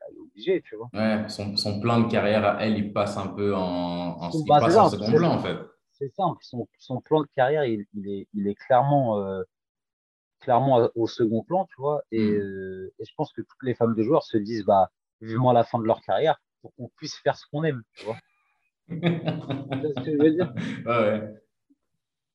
elle 0.10 0.16
est, 0.16 0.20
obligée, 0.20 0.62
tu 0.62 0.76
vois. 0.76 0.90
Ouais, 0.94 1.28
son, 1.30 1.56
son 1.58 1.80
plan 1.80 2.02
de 2.02 2.12
carrière 2.12 2.46
à 2.46 2.64
elle, 2.66 2.78
il 2.78 2.94
passe 2.94 3.18
un 3.18 3.28
peu 3.28 3.56
en, 3.56 3.62
en, 4.22 4.30
il 4.32 4.46
Bah, 4.48 4.60
passe 4.60 4.74
c'est 4.74 4.80
en 4.80 4.90
ça, 4.90 4.98
second 4.98 5.18
plan, 5.18 5.34
en 5.34 5.40
fait. 5.40 5.58
C'est 5.92 6.14
simple, 6.14 6.40
son, 6.42 6.68
son 6.80 7.00
plan 7.02 7.22
de 7.22 7.28
carrière, 7.36 7.66
il, 7.66 7.86
il 7.94 8.10
est, 8.10 8.28
il 8.34 8.48
est 8.48 8.56
clairement, 8.56 9.20
euh, 9.20 9.44
clairement 10.40 10.90
au 10.96 11.08
second 11.08 11.44
plan, 11.44 11.66
tu 11.66 11.76
vois. 11.78 12.02
Et, 12.12 12.32
Mm. 12.32 12.40
euh, 12.40 12.94
et 13.00 13.06
je 13.06 13.14
pense 13.16 13.32
que 13.34 13.42
toutes 13.42 13.64
les 13.64 13.76
femmes 13.76 13.96
de 13.96 14.04
joueurs 14.04 14.24
se 14.24 14.38
disent, 14.38 14.66
bah, 14.66 14.90
vivement 15.22 15.52
la 15.54 15.64
fin 15.64 15.78
de 15.80 15.86
leur 15.86 16.02
carrière 16.02 16.42
pour 16.62 16.74
qu'on 16.76 16.90
puisse 16.98 17.16
faire 17.18 17.36
ce 17.38 17.46
qu'on 17.52 17.64
aime, 17.64 17.84
tu 17.96 18.06
vois. 18.06 18.18
Ce 18.90 20.04
que 20.04 20.12
je 20.12 20.18
veux 20.22 20.32
dire? 20.32 20.54
Ouais, 20.86 21.20
ouais. 21.20 21.34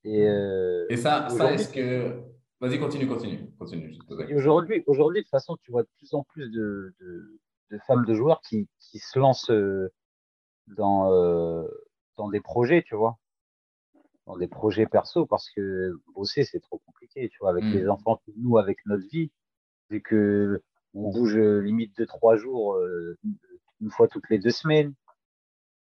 Et, 0.05 0.27
euh, 0.27 0.85
Et 0.89 0.97
ça, 0.97 1.27
ça 1.29 1.51
est-ce 1.53 1.69
que. 1.69 2.23
Vas-y, 2.59 2.79
continue, 2.79 3.07
continue. 3.07 3.47
Continue. 3.59 4.35
aujourd'hui, 4.35 4.83
aujourd'hui, 4.87 5.19
de 5.19 5.23
toute 5.23 5.29
façon, 5.31 5.57
tu 5.57 5.71
vois 5.71 5.83
de 5.83 5.89
plus 5.97 6.13
en 6.13 6.23
plus 6.23 6.49
de, 6.49 6.93
de, 6.99 7.39
de 7.71 7.77
femmes 7.85 8.05
de 8.05 8.13
joueurs 8.15 8.41
qui, 8.41 8.67
qui 8.79 8.97
se 8.99 9.19
lancent 9.19 9.51
euh, 9.51 9.91
dans, 10.67 11.13
euh, 11.13 11.67
dans 12.17 12.29
des 12.29 12.41
projets, 12.41 12.81
tu 12.81 12.95
vois. 12.95 13.17
Dans 14.25 14.37
des 14.37 14.47
projets 14.47 14.87
perso, 14.87 15.25
parce 15.25 15.49
que 15.51 15.93
bosser, 16.15 16.43
c'est 16.43 16.59
trop 16.59 16.79
compliqué, 16.85 17.29
tu 17.29 17.37
vois, 17.39 17.51
avec 17.51 17.63
Mm. 17.65 17.73
les 17.73 17.87
enfants, 17.89 18.19
nous, 18.37 18.57
avec 18.57 18.79
notre 18.87 19.07
vie, 19.07 19.31
vu 19.89 20.01
que 20.01 20.61
on 20.93 21.11
bouge 21.11 21.37
euh, 21.37 21.59
limite 21.59 21.95
de 21.97 22.05
trois 22.05 22.37
jours, 22.37 22.75
euh, 22.75 23.17
une- 23.79 23.91
fois 23.91 24.07
toutes 24.07 24.27
les 24.31 24.39
deux 24.39 24.49
semaines. 24.49 24.95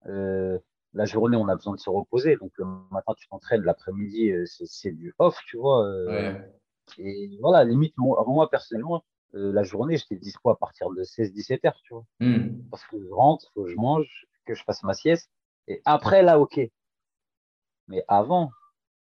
Euh, 0.07 0.59
la 0.95 1.05
journée, 1.05 1.37
on 1.37 1.47
a 1.49 1.55
besoin 1.55 1.75
de 1.75 1.81
se 1.81 1.91
reposer. 1.91 2.37
Donc, 2.37 2.51
le 2.57 2.65
matin, 2.91 3.13
tu 3.17 3.29
t'entraînes, 3.29 3.63
l'après-midi, 3.63 4.33
c'est 4.47 4.91
du 4.93 5.15
off, 5.19 5.39
tu 5.47 5.59
vois. 5.59 5.85
Ouais. 6.07 6.53
Et 6.99 7.39
voilà, 7.41 7.65
limite, 7.65 7.95
moi, 7.97 8.23
moi 8.27 8.51
personnellement, 8.51 9.05
euh, 9.35 9.53
la 9.53 9.63
journée, 9.63 9.97
j'étais 9.97 10.17
dispo 10.17 10.51
à 10.51 10.59
partir 10.59 10.91
de 10.91 11.03
16-17 11.05 11.65
heures, 11.65 11.81
tu 11.85 11.95
vois. 11.95 12.05
Hmm. 12.21 12.61
Parce 12.71 12.85
que 12.85 13.01
je 13.01 13.09
rentre, 13.11 13.51
faut 13.55 13.65
que 13.65 13.71
je 13.71 13.77
mange, 13.77 14.27
que 14.45 14.55
je 14.55 14.63
fasse 14.65 14.83
ma 14.83 14.93
sieste. 14.95 15.31
Et 15.69 15.81
après, 15.85 16.23
là, 16.23 16.39
ok. 16.39 16.61
Mais 17.89 18.05
avant, 18.09 18.51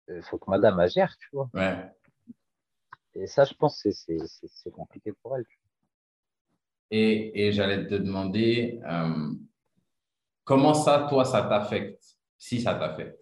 il 0.07 0.21
faut 0.21 0.37
que 0.37 0.49
madame 0.49 0.79
elle 0.79 0.89
gère, 0.89 1.15
tu 1.17 1.29
vois. 1.33 1.49
Ouais. 1.53 1.77
Et 3.15 3.27
ça, 3.27 3.43
je 3.43 3.53
pense, 3.53 3.79
c'est- 3.81 3.91
c'est 4.47 4.71
compliqué 4.71 5.13
pour 5.21 5.35
elle. 5.35 5.45
tu 5.45 5.57
vois. 5.57 5.69
Et, 6.91 7.47
et 7.47 7.51
j'allais 7.51 7.87
te 7.87 7.95
demander, 7.95 8.79
euh, 8.85 9.31
comment 10.43 10.73
ça, 10.73 11.07
toi, 11.09 11.25
ça 11.25 11.43
t'affecte, 11.43 12.03
si 12.37 12.61
ça 12.61 12.75
t'affecte 12.75 13.21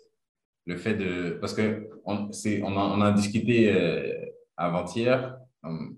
Le 0.66 0.78
fait 0.78 0.96
de. 0.96 1.38
Parce 1.42 1.54
que 1.54 1.90
on, 2.06 2.30
on, 2.30 2.78
a, 2.78 2.82
on 2.98 3.02
a 3.02 3.12
discuté 3.12 3.74
euh, 3.74 4.17
avant-hier. 4.58 5.38
euh, 5.66 5.90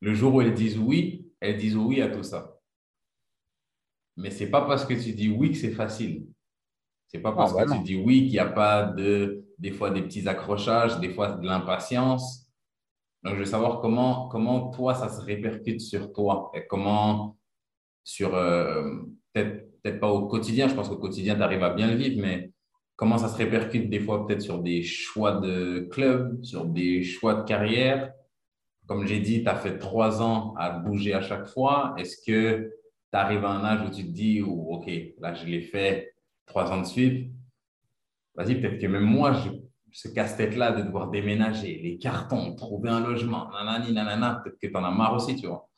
le 0.00 0.14
jour 0.14 0.34
où 0.34 0.40
elles 0.40 0.54
disent 0.54 0.78
oui, 0.78 1.26
elles 1.40 1.56
disent 1.56 1.76
oui 1.76 2.02
à 2.02 2.08
tout 2.08 2.22
ça. 2.22 2.58
Mais 4.16 4.30
c'est 4.30 4.50
pas 4.50 4.62
parce 4.62 4.84
que 4.84 4.94
tu 4.94 5.12
dis 5.12 5.28
oui 5.28 5.50
que 5.52 5.58
c'est 5.58 5.72
facile. 5.72 6.26
C'est 7.08 7.20
pas 7.20 7.30
Non, 7.30 7.36
parce 7.36 7.52
que 7.54 7.64
non. 7.64 7.76
tu 7.78 7.82
dis 7.84 7.96
oui 7.96 8.22
qu'il 8.24 8.32
n'y 8.32 8.38
a 8.38 8.46
pas 8.46 8.84
de, 8.84 9.44
des 9.58 9.70
fois 9.72 9.90
des 9.90 10.02
petits 10.02 10.28
accrochages, 10.28 10.98
des 11.00 11.10
fois 11.10 11.32
de 11.32 11.46
l'impatience. 11.46 12.46
Donc, 13.22 13.34
je 13.34 13.40
veux 13.40 13.44
savoir 13.44 13.80
comment, 13.80 14.28
comment 14.28 14.70
toi, 14.70 14.94
ça 14.94 15.08
se 15.08 15.20
répercute 15.20 15.80
sur 15.80 16.12
toi 16.12 16.50
et 16.54 16.66
comment, 16.66 17.36
sur, 18.04 18.34
euh, 18.34 19.00
peut-être 19.32 19.66
peut 19.82 19.98
pas 20.00 20.08
au 20.10 20.26
quotidien, 20.26 20.68
je 20.68 20.74
pense 20.74 20.88
qu'au 20.88 20.98
quotidien, 20.98 21.36
tu 21.36 21.42
arrives 21.42 21.62
à 21.62 21.70
bien 21.74 21.88
le 21.88 21.96
vivre, 21.96 22.20
mais 22.20 22.52
comment 22.96 23.18
ça 23.18 23.28
se 23.28 23.36
répercute 23.36 23.88
des 23.88 24.00
fois 24.00 24.26
peut-être 24.26 24.42
sur 24.42 24.62
des 24.62 24.82
choix 24.82 25.32
de 25.38 25.88
club, 25.90 26.42
sur 26.44 26.64
des 26.64 27.02
choix 27.02 27.34
de 27.34 27.44
carrière? 27.44 28.12
Comme 28.86 29.06
j'ai 29.06 29.20
dit, 29.20 29.42
tu 29.42 29.48
as 29.48 29.56
fait 29.56 29.78
trois 29.78 30.22
ans 30.22 30.54
à 30.56 30.70
bouger 30.70 31.14
à 31.14 31.20
chaque 31.20 31.46
fois. 31.46 31.94
Est-ce 31.98 32.16
que 32.24 32.72
tu 33.12 33.18
arrives 33.18 33.44
à 33.44 33.50
un 33.50 33.64
âge 33.64 33.86
où 33.86 33.90
tu 33.90 34.04
te 34.04 34.10
dis, 34.10 34.42
ou, 34.42 34.72
OK, 34.74 34.90
là, 35.18 35.34
je 35.34 35.46
l'ai 35.46 35.62
fait 35.62 36.14
trois 36.46 36.70
ans 36.72 36.80
de 36.80 36.86
suite? 36.86 37.32
Vas-y, 38.34 38.60
peut-être 38.60 38.80
que 38.80 38.86
même 38.86 39.04
moi, 39.04 39.32
je 39.32 39.50
ce 39.96 40.08
casse-tête-là 40.08 40.72
de 40.72 40.82
devoir 40.82 41.08
déménager, 41.08 41.80
les 41.82 41.96
cartons, 41.96 42.54
trouver 42.54 42.90
un 42.90 43.00
logement, 43.00 43.50
nanani, 43.50 43.94
nanana, 43.94 44.42
peut-être 44.44 44.58
que 44.58 44.66
tu 44.66 44.76
en 44.76 44.84
as 44.84 44.90
marre 44.90 45.14
aussi, 45.14 45.36
tu 45.36 45.46
vois. 45.46 45.70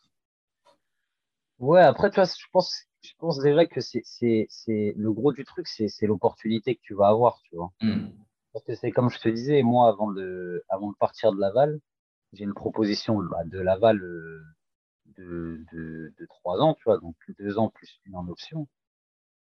Ouais, 1.61 1.83
après, 1.83 2.11
tu 2.11 2.17
vois, 2.17 2.25
je 2.25 2.47
pense, 2.51 2.87
je 3.03 3.13
pense 3.19 3.39
déjà 3.39 3.67
que 3.67 3.81
c'est, 3.81 4.05
le 4.67 5.11
gros 5.13 5.33
du 5.33 5.45
truc, 5.45 5.67
c'est, 5.69 5.89
l'opportunité 6.03 6.75
que 6.75 6.81
tu 6.83 6.95
vas 6.95 7.09
avoir, 7.09 7.41
tu 7.43 7.57
vois. 7.57 7.73
Hmm. 7.81 8.09
Parce 8.53 8.65
que 8.65 8.75
c'est 8.75 8.91
comme 8.91 9.11
je 9.11 9.19
te 9.19 9.29
disais, 9.29 9.63
moi, 9.63 9.89
avant 9.89 10.11
de, 10.11 10.65
avant 10.69 10.91
de 10.91 10.97
partir 10.97 11.33
de 11.33 11.41
Laval, 11.41 11.81
j'ai 12.33 12.45
une 12.45 12.55
proposition 12.55 13.23
bah, 13.23 13.45
de 13.45 13.61
Laval 13.61 14.03
euh, 14.03 14.43
de, 15.17 15.65
de, 15.73 16.13
de 16.19 16.27
3 16.27 16.61
ans, 16.61 16.75
tu 16.75 16.85
vois, 16.85 16.99
donc 16.99 17.17
deux 17.39 17.59
ans 17.59 17.69
plus 17.69 18.01
une 18.05 18.17
en 18.17 18.27
option. 18.29 18.69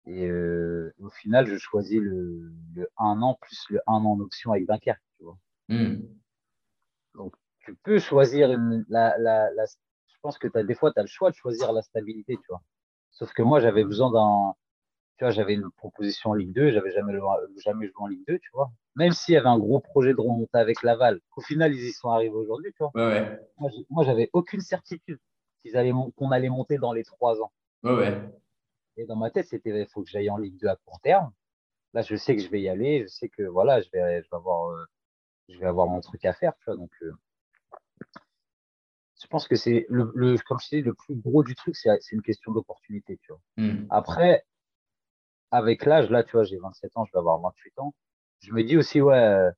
Et 0.06 0.26
euh, 0.28 0.94
au 0.98 1.10
final, 1.10 1.46
je 1.46 1.56
choisis 1.56 2.00
le, 2.00 2.52
le 2.74 2.88
1 2.98 3.22
an 3.22 3.38
plus 3.40 3.64
le 3.70 3.80
1 3.86 3.92
an 3.92 4.04
en 4.04 4.20
option 4.20 4.52
avec 4.52 4.66
Dunkerque, 4.66 5.02
tu 5.16 5.24
vois. 5.24 5.38
Hmm. 5.68 6.02
Donc, 7.14 7.34
tu 7.60 7.74
peux 7.76 7.98
choisir 7.98 8.52
une, 8.52 8.84
la, 8.88 9.16
la, 9.18 9.50
la, 9.52 9.64
je 9.66 10.16
pense 10.20 10.38
que 10.38 10.48
as, 10.54 10.62
des 10.62 10.74
fois, 10.74 10.92
tu 10.92 10.98
as 10.98 11.02
le 11.02 11.08
choix 11.08 11.30
de 11.30 11.36
choisir 11.36 11.72
la 11.72 11.82
stabilité, 11.82 12.36
tu 12.36 12.46
vois. 12.48 12.62
Sauf 13.14 13.32
que 13.32 13.42
moi, 13.42 13.60
j'avais 13.60 13.84
besoin 13.84 14.12
d'un, 14.12 14.54
tu 15.16 15.24
vois, 15.24 15.30
j'avais 15.30 15.54
une 15.54 15.70
proposition 15.70 16.30
en 16.30 16.34
Ligue 16.34 16.52
2, 16.52 16.70
j'avais 16.70 16.90
jamais, 16.90 17.14
jamais 17.56 17.86
joué 17.86 17.96
en 17.96 18.06
Ligue 18.06 18.24
2, 18.28 18.38
tu 18.38 18.50
vois. 18.52 18.70
Même 18.96 19.12
s'il 19.12 19.34
y 19.34 19.36
avait 19.36 19.48
un 19.48 19.58
gros 19.58 19.80
projet 19.80 20.12
de 20.12 20.20
remonter 20.20 20.58
avec 20.58 20.82
Laval, 20.82 21.20
qu'au 21.30 21.40
final, 21.40 21.74
ils 21.74 21.88
y 21.88 21.92
sont 21.92 22.10
arrivés 22.10 22.34
aujourd'hui, 22.34 22.72
tu 22.72 22.82
vois. 22.82 22.90
Ouais, 22.94 23.20
ouais. 23.58 23.74
Moi, 23.90 24.04
j'avais 24.04 24.30
aucune 24.32 24.60
certitude 24.60 25.18
allaient, 25.72 25.92
qu'on 26.16 26.30
allait 26.30 26.48
monter 26.48 26.78
dans 26.78 26.92
les 26.92 27.04
trois 27.04 27.40
ans. 27.40 27.52
Ouais, 27.82 27.94
ouais. 27.94 28.30
Et 28.96 29.06
dans 29.06 29.16
ma 29.16 29.30
tête, 29.30 29.46
c'était, 29.46 29.80
il 29.80 29.86
faut 29.88 30.02
que 30.02 30.10
j'aille 30.10 30.30
en 30.30 30.36
Ligue 30.36 30.58
2 30.60 30.68
à 30.68 30.76
court 30.76 31.00
terme. 31.00 31.32
Là, 31.94 32.02
je 32.02 32.16
sais 32.16 32.36
que 32.36 32.42
je 32.42 32.48
vais 32.48 32.60
y 32.60 32.68
aller, 32.68 33.02
je 33.02 33.08
sais 33.08 33.28
que, 33.28 33.42
voilà, 33.42 33.80
je 33.80 33.88
vais, 33.92 34.22
je 34.22 34.28
vais 34.30 34.36
avoir, 34.36 34.70
euh, 34.70 34.84
je 35.48 35.58
vais 35.58 35.66
avoir 35.66 35.86
mon 35.86 36.00
truc 36.00 36.24
à 36.24 36.32
faire, 36.32 36.52
tu 36.58 36.64
vois. 36.66 36.76
Donc, 36.76 36.90
euh, 37.02 37.12
je 39.24 39.28
pense 39.28 39.48
que 39.48 39.56
c'est 39.56 39.86
le, 39.88 40.12
le, 40.14 40.36
comme 40.46 40.58
je 40.60 40.68
dis, 40.68 40.82
le 40.82 40.92
plus 40.92 41.16
gros 41.16 41.42
du 41.42 41.54
truc, 41.54 41.74
c'est, 41.76 41.90
une 42.12 42.20
question 42.20 42.52
d'opportunité, 42.52 43.18
tu 43.22 43.32
vois. 43.32 43.40
Hmm. 43.56 43.86
Après, 43.88 44.44
avec 45.50 45.86
l'âge, 45.86 46.10
là, 46.10 46.22
tu 46.22 46.32
vois, 46.32 46.44
j'ai 46.44 46.58
27 46.58 46.94
ans, 46.96 47.06
je 47.06 47.12
vais 47.12 47.18
avoir 47.18 47.40
28 47.40 47.78
ans. 47.78 47.94
Je 48.40 48.52
me 48.52 48.62
dis 48.62 48.76
aussi, 48.76 49.00
ouais, 49.00 49.16
euh, 49.16 49.50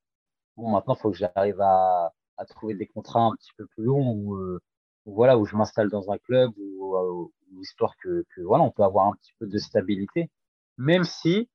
bon, 0.57 0.71
maintenant, 0.71 0.95
il 0.95 1.01
faut 1.01 1.11
que 1.11 1.17
j'arrive 1.17 1.61
à, 1.61 2.13
à 2.37 2.45
trouver 2.45 2.75
des 2.75 2.87
contrats 2.87 3.23
un 3.23 3.35
petit 3.35 3.51
peu 3.57 3.67
plus 3.67 3.83
longs 3.83 4.13
où, 4.13 4.37
euh, 4.37 4.61
voilà, 5.05 5.37
où 5.37 5.45
je 5.45 5.57
m'installe 5.57 5.91
dans 5.91 6.13
un 6.13 6.19
club 6.19 6.53
où, 6.57 6.97
où- 6.97 7.33
où 7.53 7.63
histoire 7.63 7.97
que, 7.97 8.25
que, 8.37 8.43
voilà, 8.43 8.63
on 8.63 8.71
peut 8.71 8.85
avoir 8.85 9.09
un 9.09 9.15
petit 9.15 9.33
peu 9.41 9.49
de 9.49 9.59
stabilité. 9.59 10.31
Même 10.79 11.03
si 11.03 11.49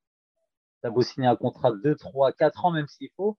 tu 0.82 0.88
as 0.88 0.90
beau 0.90 1.02
signer 1.02 1.28
un 1.28 1.38
contrat 1.38 1.72
de 1.72 1.78
2, 1.78 1.96
3, 1.96 2.34
4 2.34 2.66
ans, 2.66 2.72
même 2.72 2.88
s'il 2.88 3.10
faut, 3.16 3.38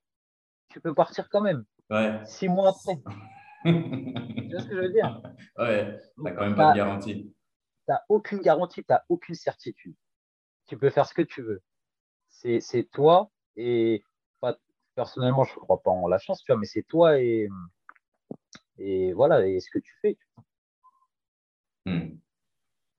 tu 0.69 0.81
peux 0.81 0.95
partir 0.95 1.29
quand 1.29 1.43
même. 1.43 1.65
Ouais. 1.91 2.25
Six 2.25 2.49
mois 2.49 2.71
après. 2.71 3.03
Tu 3.65 4.49
vois 4.51 4.61
ce 4.61 4.69
que 4.69 4.75
je 4.75 4.81
veux 4.81 4.93
dire? 4.93 5.23
ouais, 5.59 5.99
t'as 6.23 6.31
quand 6.33 6.43
même 6.43 6.55
pas 6.55 6.73
de 6.73 6.77
garantie. 6.77 7.35
t'as 7.87 8.01
aucune 8.09 8.41
garantie, 8.41 8.85
t'as 8.85 9.03
aucune 9.09 9.35
certitude. 9.35 9.95
Tu 10.67 10.77
peux 10.77 10.91
faire 10.91 11.07
ce 11.07 11.15
que 11.15 11.23
tu 11.23 11.43
veux. 11.43 11.63
C'est, 12.29 12.89
toi 12.93 13.31
et 13.57 14.03
personnellement, 14.95 15.45
je 15.45 15.55
ne 15.55 15.61
crois 15.61 15.83
pas 15.83 15.91
en 15.91 16.09
la 16.09 16.19
chance, 16.19 16.43
tu 16.43 16.53
vois, 16.53 16.59
mais 16.59 16.67
c'est 16.67 16.83
toi 16.83 17.21
et, 17.21 17.49
et 18.79 19.13
voilà, 19.13 19.47
et 19.47 19.61
ce 19.61 19.71
que 19.71 19.79
tu 19.79 19.93
fais. 20.01 20.19
Hmm. 21.87 22.17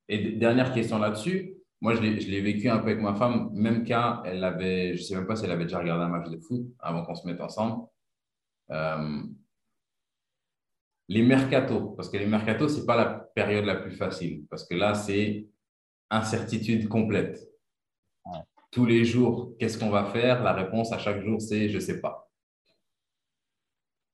Et 0.08 0.34
dernière 0.34 0.74
question 0.74 1.00
là-dessus. 1.00 1.58
Moi, 1.82 1.96
je 1.96 2.02
l'ai 2.02 2.42
vécu 2.42 2.70
un 2.70 2.78
peu 2.78 2.88
avec 2.92 3.02
ma 3.02 3.14
femme, 3.14 3.50
même 3.52 3.84
cas, 3.84 4.22
elle 4.26 4.44
avait, 4.46 4.96
je 4.96 5.04
sais 5.04 5.16
même 5.16 5.28
pas 5.28 5.36
si 5.36 5.44
elle 5.44 5.52
avait 5.52 5.66
déjà 5.66 5.80
regardé 5.80 6.06
un 6.06 6.08
match 6.08 6.30
de 6.30 6.38
foot 6.38 6.66
avant 6.80 7.04
qu'on 7.04 7.16
se 7.16 7.28
mette 7.28 7.42
ensemble. 7.42 7.86
Euh, 8.72 9.24
les 11.14 11.22
mercatos, 11.22 11.96
parce 11.96 12.10
que 12.10 12.18
les 12.18 12.26
mercatos, 12.26 12.70
c'est 12.76 12.88
pas 12.88 12.98
la 12.98 13.06
période 13.36 13.66
la 13.66 13.76
plus 13.76 13.96
facile, 14.04 14.46
parce 14.50 14.64
que 14.68 14.74
là, 14.74 14.96
c'est 14.96 15.48
incertitude 16.10 16.88
complète. 16.88 17.38
Ouais. 18.26 18.42
Tous 18.72 18.86
les 18.86 19.06
jours, 19.06 19.54
qu'est-ce 19.60 19.78
qu'on 19.78 19.92
va 19.92 20.06
faire? 20.06 20.42
La 20.42 20.54
réponse 20.54 20.92
à 20.92 20.98
chaque 20.98 21.22
jour, 21.22 21.40
c'est 21.40 21.70
je 21.70 21.80
sais 21.80 22.02
pas. 22.02 22.32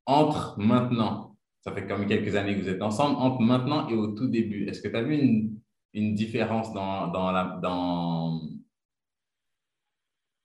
Entre 0.05 0.59
maintenant, 0.59 1.37
ça 1.61 1.71
fait 1.73 1.87
quand 1.87 1.97
même 1.97 2.07
quelques 2.07 2.35
années 2.35 2.55
que 2.55 2.61
vous 2.63 2.69
êtes 2.75 2.81
ensemble, 2.81 3.15
entre 3.17 3.41
maintenant 3.41 3.87
et 3.87 3.95
au 3.95 4.07
tout 4.07 4.27
début, 4.27 4.67
est-ce 4.67 4.81
que 4.81 4.89
tu 4.89 4.97
as 4.97 5.03
vu 5.03 5.15
une, 5.17 5.61
une 5.93 6.15
différence 6.15 6.73
dans, 6.73 7.07
dans, 7.07 7.31
la, 7.31 7.59
dans, 7.61 8.41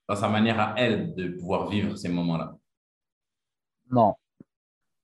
dans 0.07 0.15
sa 0.15 0.29
manière 0.29 0.59
à 0.59 0.75
elle 0.77 1.15
de 1.15 1.29
pouvoir 1.37 1.67
vivre 1.67 1.97
ces 1.97 2.09
moments-là? 2.09 2.57
Non. 3.91 4.15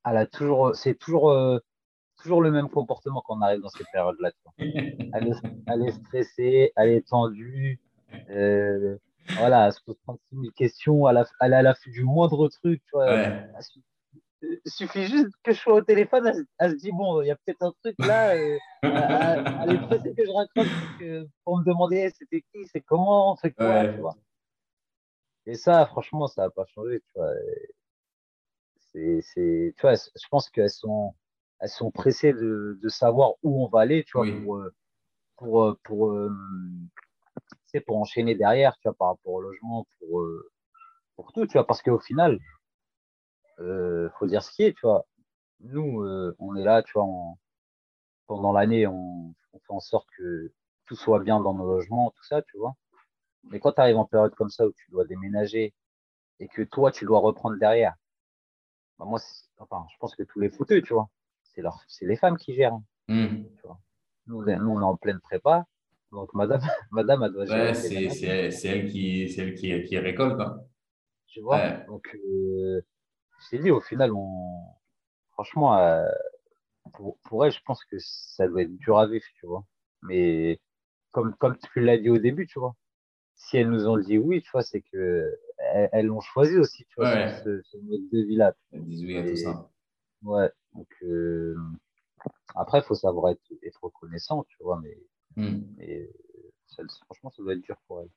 Elle 0.05 0.17
a 0.17 0.25
toujours, 0.25 0.75
c'est 0.75 0.95
toujours, 0.95 1.31
euh, 1.31 1.59
toujours 2.17 2.41
le 2.41 2.51
même 2.51 2.69
comportement 2.69 3.21
quand 3.25 3.37
on 3.37 3.41
arrive 3.41 3.61
dans 3.61 3.69
tu 3.69 3.83
vois. 3.93 4.13
Elle 5.13 5.27
est, 5.27 5.35
elle 5.67 5.87
est 5.87 5.91
stressée, 5.91 6.71
elle 6.75 6.89
est 6.89 7.07
tendue. 7.07 7.79
euh, 8.29 8.97
voilà, 9.37 9.67
elle 9.67 9.73
se 9.73 9.81
pose 9.85 9.97
36 10.03 10.35
000 10.35 10.51
questions. 10.55 11.09
Elle, 11.09 11.17
a, 11.17 11.25
elle 11.41 11.53
est 11.53 11.57
à 11.57 11.61
l'affût 11.61 11.91
du 11.91 12.03
moindre 12.03 12.47
truc. 12.47 12.81
Tu 12.85 12.91
vois. 12.93 13.05
Ouais, 13.07 13.47
Il 14.41 14.71
suffit 14.71 15.05
juste 15.05 15.33
que 15.43 15.51
je 15.51 15.59
sois 15.59 15.75
au 15.75 15.81
téléphone, 15.81 16.27
elle, 16.27 16.45
elle 16.59 16.71
se 16.71 16.75
dit 16.77 16.91
bon, 16.91 17.21
il 17.21 17.27
y 17.27 17.31
a 17.31 17.35
peut-être 17.35 17.61
un 17.63 17.73
truc 17.83 17.95
là. 17.99 18.35
euh, 18.35 18.57
elle, 18.83 19.75
est 19.75 19.81
pressée 19.81 20.13
que 20.15 20.25
je 20.25 20.31
raccroche 20.31 21.27
pour, 21.43 21.59
me 21.59 21.65
demander 21.65 22.09
c'était 22.17 22.41
qui, 22.53 22.65
c'est 22.71 22.81
comment, 22.81 23.35
c'est 23.35 23.51
quoi, 23.51 23.81
Ouais. 23.81 23.93
tu 23.93 23.99
vois. 23.99 24.15
Et 25.45 25.55
ça, 25.55 25.85
franchement, 25.87 26.27
ça 26.27 26.43
n'a 26.43 26.49
pas 26.49 26.65
changé, 26.65 26.99
tu 26.99 27.11
vois. 27.15 27.33
C'est, 28.93 29.73
tu 29.77 29.81
vois, 29.81 29.95
je 29.95 30.27
pense 30.29 30.49
qu'elles 30.49 30.69
sont, 30.69 31.15
elles 31.59 31.69
sont 31.69 31.91
pressées 31.91 32.33
de, 32.33 32.79
de 32.81 32.89
savoir 32.89 33.33
où 33.43 33.63
on 33.63 33.67
va 33.69 33.81
aller, 33.81 34.03
tu 34.03 34.13
vois, 34.13 34.23
Oui. 34.23 34.31
pour, 34.31 34.57
euh, 34.57 34.73
pour, 35.37 35.63
euh, 35.63 35.79
pour, 35.83 36.11
euh, 36.11 36.29
tu 37.49 37.57
sais, 37.67 37.81
pour 37.81 37.97
enchaîner 37.97 38.35
derrière, 38.35 38.75
tu 38.77 38.87
vois, 38.87 38.95
par 38.95 39.07
rapport 39.09 39.33
au 39.33 39.41
logement, 39.41 39.87
pour, 39.99 40.21
euh, 40.21 40.51
pour 41.15 41.33
tout, 41.33 41.47
tu 41.47 41.53
vois, 41.53 41.67
parce 41.67 41.81
qu'au 41.83 41.99
final, 41.99 42.39
euh, 43.59 44.09
faut 44.19 44.27
dire 44.27 44.43
ce 44.43 44.51
qui 44.51 44.63
est, 44.63 44.73
tu 44.73 44.81
vois. 44.83 45.05
Nous, 45.61 46.01
euh, 46.03 46.35
on 46.39 46.55
est 46.55 46.63
là, 46.63 46.83
tu 46.83 46.93
vois, 46.93 47.05
on- 47.05 47.37
pendant 48.27 48.53
l'année, 48.53 48.87
on, 48.87 49.33
on 49.53 49.59
fait 49.59 49.73
en 49.73 49.79
sorte 49.81 50.07
que 50.17 50.51
tout 50.87 50.95
soit 50.95 51.19
bien 51.21 51.39
dans 51.41 51.53
nos 51.53 51.67
logements, 51.67 52.11
tout 52.17 52.23
ça, 52.25 52.41
tu 52.43 52.57
vois. 52.57 52.75
Mais 53.45 53.59
quand 53.59 53.73
tu 53.73 53.81
arrives 53.81 53.97
en 53.97 54.05
période 54.05 54.35
comme 54.35 54.49
ça 54.49 54.67
où 54.67 54.73
tu 54.73 54.91
dois 54.91 55.05
déménager 55.05 55.73
et 56.39 56.47
que 56.49 56.63
toi, 56.63 56.91
tu 56.91 57.05
dois 57.05 57.19
reprendre 57.21 57.57
derrière, 57.59 57.95
bah, 59.01 59.07
moi, 59.09 59.19
enfin, 59.57 59.85
je 59.91 59.97
pense 59.99 60.15
que 60.15 60.23
tous 60.23 60.39
les 60.39 60.49
fouteux, 60.49 60.81
tu 60.81 60.93
vois, 60.93 61.09
c'est 61.43 61.61
leur, 61.61 61.83
les 62.01 62.15
femmes 62.15 62.37
qui 62.37 62.53
gèrent. 62.53 62.73
hein. 62.73 62.83
Hmm. 63.07 63.43
Nous, 64.27 64.43
nous, 64.45 64.69
on 64.69 64.79
est 64.81 64.83
en 64.83 64.95
pleine 64.95 65.19
prépa. 65.19 65.65
Donc, 66.11 66.33
madame, 66.33 66.61
madame, 66.91 67.23
elle 67.23 67.31
doit 67.31 67.45
gérer 67.45 67.67
Ouais, 67.69 67.73
c'est 67.73 68.09
c'est 68.51 68.67
elle 68.67 68.89
qui, 68.91 69.23
elle 69.37 69.55
qui, 69.55 69.83
qui 69.85 69.97
récolte. 69.97 70.39
hein. 70.39 70.61
tu 71.27 71.41
vois. 71.41 71.57
Ouais. 71.57 71.85
Donc, 71.87 72.07
euh, 72.15 72.81
je 73.39 73.49
t'ai 73.49 73.59
dit, 73.59 73.71
au 73.71 73.81
final, 73.81 74.11
on, 74.13 74.61
franchement, 75.31 75.77
euh, 75.77 76.05
pour, 76.93 77.17
pour 77.23 77.45
elle, 77.45 77.51
je 77.51 77.61
pense 77.65 77.83
que 77.85 77.95
ça 77.99 78.47
doit 78.47 78.61
être 78.61 78.75
dur 78.77 78.99
à 78.99 79.07
vivre, 79.07 79.25
tu 79.35 79.47
vois. 79.47 79.65
Mais 80.03 80.59
comme, 81.11 81.35
comme 81.35 81.57
tu 81.57 81.79
l'as 81.81 81.97
dit 81.97 82.09
au 82.09 82.17
début, 82.19 82.45
tu 82.47 82.59
vois, 82.59 82.75
si 83.35 83.57
elles 83.57 83.69
nous 83.69 83.87
ont 83.87 83.97
dit 83.97 84.17
oui, 84.17 84.41
tu 84.43 84.51
vois, 84.51 84.63
c'est 84.63 84.81
que 84.81 85.35
elles, 85.73 85.89
elles 85.93 86.05
l'ont 86.07 86.19
choisi 86.21 86.57
aussi, 86.57 86.85
tu 86.85 86.95
vois, 86.97 87.11
Ouais. 87.13 87.41
ce, 87.43 87.61
ce 87.63 87.77
mode 87.77 88.09
de 88.11 88.19
vie-là. 88.21 88.53
Elles 88.71 88.85
disent 88.85 89.03
oui 89.03 89.17
à 89.17 89.23
tout 89.29 89.35
ça. 89.35 89.69
Ouais. 90.23 90.49
Donc, 90.73 90.87
euh, 91.03 91.55
après, 92.55 92.79
il 92.79 92.83
faut 92.83 92.95
savoir 92.95 93.31
être, 93.31 93.41
être 93.63 93.83
reconnaissant, 93.83 94.43
tu 94.49 94.57
vois, 94.63 94.79
mais, 94.81 94.97
Hmm. 95.37 95.61
mais 95.77 96.09
ça, 96.67 96.83
franchement, 97.05 97.29
ça 97.31 97.41
doit 97.41 97.53
être 97.53 97.61
dur 97.61 97.77
pour 97.87 98.01
elle. 98.01 98.09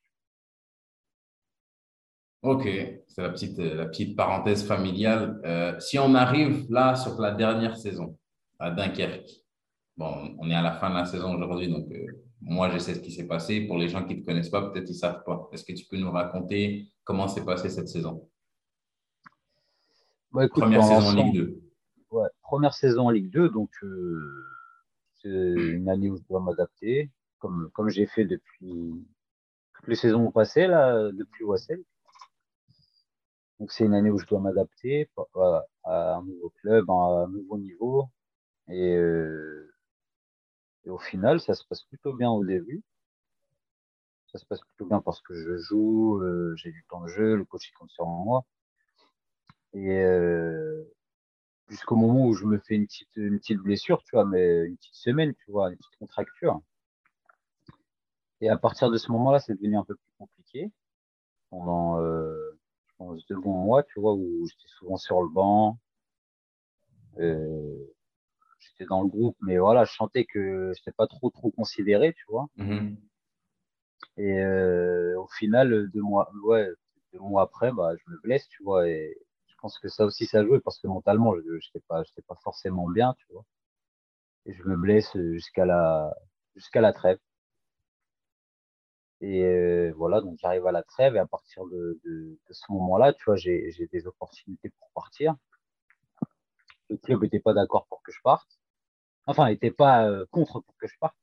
Ok, 2.43 2.65
c'est 3.09 3.23
la 3.23 3.31
petite, 3.31 3.59
euh, 3.59 3.75
la 3.75 3.87
petite 3.87 4.17
parenthèse 4.17 4.67
familiale. 4.67 5.41
Euh, 5.45 5.79
si 5.81 5.99
on 5.99 6.15
arrive 6.15 6.71
là 6.71 6.95
sur 6.95 7.19
la 7.21 7.31
dernière 7.31 7.77
saison 7.77 8.19
à 8.59 8.71
Dunkerque, 8.71 9.31
bon, 9.97 10.37
on 10.39 10.51
est 10.51 10.55
à 10.55 10.61
la 10.61 10.73
fin 10.73 10.91
de 10.91 10.97
la 10.97 11.07
saison 11.07 11.35
aujourd'hui, 11.37 11.69
donc 11.71 11.91
euh, 11.91 12.24
moi 12.47 12.71
je 12.71 12.79
sais 12.79 12.95
ce 12.95 13.01
qui 13.01 13.11
s'est 13.11 13.27
passé. 13.27 13.63
Pour 13.67 13.79
les 13.79 13.89
gens 13.89 14.05
qui 14.05 14.15
ne 14.17 14.21
te 14.21 14.27
connaissent 14.27 14.51
pas, 14.51 14.71
peut-être 14.71 14.89
ils 14.89 14.93
ne 14.93 14.99
savent 14.99 15.25
pas. 15.25 15.49
Est-ce 15.53 15.65
que 15.65 15.73
tu 15.73 15.87
peux 15.87 15.97
nous 15.97 16.11
raconter 16.11 16.89
comment 17.05 17.27
s'est 17.27 17.45
passée 17.45 17.69
cette 17.71 17.89
saison? 17.89 18.29
Bah, 20.33 20.45
écoute, 20.45 20.63
Première 20.63 20.83
saison 20.85 21.07
en 21.07 21.25
Ligue 21.25 21.35
2. 21.35 21.61
ouais, 22.11 22.29
première 22.43 22.75
saison 22.75 23.07
en 23.07 23.11
Ligue 23.11 23.31
2, 23.31 23.49
donc 23.51 23.71
euh, 23.83 24.45
c'est 25.23 25.29
une 25.29 25.89
année 25.89 26.11
où 26.11 26.17
je 26.17 26.23
dois 26.29 26.41
m'adapter, 26.41 27.11
comme, 27.39 27.71
comme 27.73 27.89
j'ai 27.89 28.07
fait 28.07 28.25
depuis 28.25 29.07
toutes 29.75 29.89
les 29.89 29.95
saisons 29.95 30.31
passées, 30.33 30.67
là, 30.67 31.11
depuis 31.13 31.45
Wassel. 31.45 31.83
Donc 33.61 33.71
c'est 33.71 33.85
une 33.85 33.95
année 33.95 34.11
où 34.11 34.19
je 34.19 34.27
dois 34.27 34.41
m'adapter 34.41 35.09
à, 35.37 35.65
à 35.85 36.15
un 36.17 36.25
nouveau 36.25 36.53
club, 36.61 36.91
à 36.91 36.93
un 37.25 37.29
nouveau 37.29 37.57
niveau. 37.57 38.09
Et, 38.69 38.97
euh, 38.97 39.64
et 40.87 40.91
au 40.91 40.99
final, 40.99 41.41
ça 41.41 41.55
se 41.55 41.65
passe 41.65 41.83
plutôt 41.83 42.13
bien 42.13 42.31
au 42.31 42.45
début. 42.45 42.83
Ça 44.33 44.39
se 44.39 44.47
passe 44.47 44.61
plutôt 44.61 44.87
bien 44.87 45.01
parce 45.01 45.21
que 45.23 45.35
je 45.35 45.57
joue, 45.57 46.21
euh, 46.21 46.55
j'ai 46.57 46.73
du 46.73 46.85
temps 46.89 47.03
de 47.03 47.09
jeu, 47.09 47.37
le 47.37 47.45
coach 47.45 47.69
il 47.69 47.73
compte 47.73 47.91
sur 47.91 48.07
moi. 48.07 48.45
Et 49.73 49.99
euh, 49.99 50.85
jusqu'au 51.69 51.97
moment 51.97 52.27
où 52.27 52.35
je 52.35 52.45
me 52.45 52.59
fais 52.59 52.75
une 52.75 52.87
petite, 52.87 53.09
une 53.17 53.39
petite 53.39 53.59
blessure, 53.59 54.03
tu 54.03 54.17
vois, 54.17 54.25
mais 54.25 54.65
une 54.67 54.77
petite 54.77 54.95
semaine, 54.95 55.35
tu 55.35 55.51
vois, 55.51 55.71
une 55.71 55.77
petite 55.77 55.97
contracture. 55.99 56.61
Et 58.41 58.49
à 58.49 58.57
partir 58.59 58.91
de 58.91 58.97
ce 58.99 59.11
moment-là, 59.13 59.41
c'est 59.41 59.55
devenu 59.55 59.77
un 59.77 59.85
peu 59.85 59.95
plus 59.95 60.13
compliqué. 60.19 60.73
Pendant, 61.51 62.01
euh, 62.01 62.59
je 62.87 62.95
pense, 62.97 63.27
deux 63.27 63.37
bons 63.41 63.59
mois, 63.65 63.83
tu 63.85 64.01
vois, 64.01 64.15
où 64.15 64.47
j'étais 64.47 64.69
souvent 64.69 64.97
sur 64.97 65.23
le 65.23 65.29
banc. 65.29 65.79
Euh, 67.19 67.95
j'étais 68.65 68.87
dans 68.89 69.03
le 69.03 69.09
groupe, 69.09 69.37
mais 69.41 69.59
voilà, 69.59 69.85
je 69.85 69.93
sentais 69.95 70.25
que 70.25 70.73
je 70.75 70.81
n'étais 70.81 70.93
pas 70.93 71.07
trop, 71.07 71.31
trop 71.31 71.51
considéré, 71.51 72.15
tu 72.15 72.25
vois. 72.29 72.47
Mhm. 72.57 72.97
Et 74.17 74.41
euh, 74.41 75.19
au 75.21 75.27
final, 75.29 75.91
deux 75.91 76.03
mois, 76.03 76.31
ouais, 76.45 76.69
deux 77.13 77.19
mois 77.21 77.43
après, 77.43 77.73
bah, 77.73 77.93
je 77.97 78.13
me 78.13 78.19
blesse, 78.21 78.47
tu 78.49 78.63
vois. 78.63 78.89
Et 78.89 79.17
je 79.47 79.55
pense 79.61 79.79
que 79.79 79.89
ça 79.89 80.05
aussi, 80.05 80.27
ça 80.27 80.45
joué 80.45 80.61
parce 80.61 80.79
que 80.79 80.87
mentalement, 80.87 81.35
je 81.37 81.53
n'étais 81.53 81.85
pas, 81.89 82.03
pas 82.29 82.37
forcément 82.43 82.89
bien, 82.89 83.15
tu 83.19 83.27
vois. 83.33 83.45
Et 84.47 84.53
je 84.53 84.63
me 84.65 84.77
blesse 84.77 85.17
jusqu'à 85.17 85.65
la, 85.65 86.15
jusqu'à 86.55 86.81
la 86.81 86.93
trêve. 86.93 87.19
Et 89.21 89.43
euh, 89.43 89.93
voilà, 89.97 90.21
donc 90.21 90.39
j'arrive 90.39 90.67
à 90.67 90.73
la 90.73 90.83
trêve 90.83 91.17
et 91.17 91.19
à 91.19 91.27
partir 91.27 91.65
de, 91.67 91.99
de, 92.05 92.39
de 92.47 92.53
ce 92.53 92.65
moment-là, 92.73 93.15
tu 93.15 93.25
vois, 93.25 93.37
j'ai 93.37 93.89
des 93.91 94.07
opportunités 94.07 94.71
pour 94.79 94.91
partir. 94.95 95.35
Le 96.91 96.97
club 96.97 97.23
n'était 97.23 97.41
pas 97.41 97.55
d'accord 97.55 97.87
pour 97.89 98.03
que 98.03 98.13
je 98.13 98.19
parte. 98.23 98.49
Enfin, 99.27 99.49
n'était 99.49 99.71
pas 99.71 100.09
euh, 100.09 100.27
contre 100.31 100.61
pour 100.61 100.77
que 100.79 100.87
je 100.87 100.95
parte. 101.01 101.17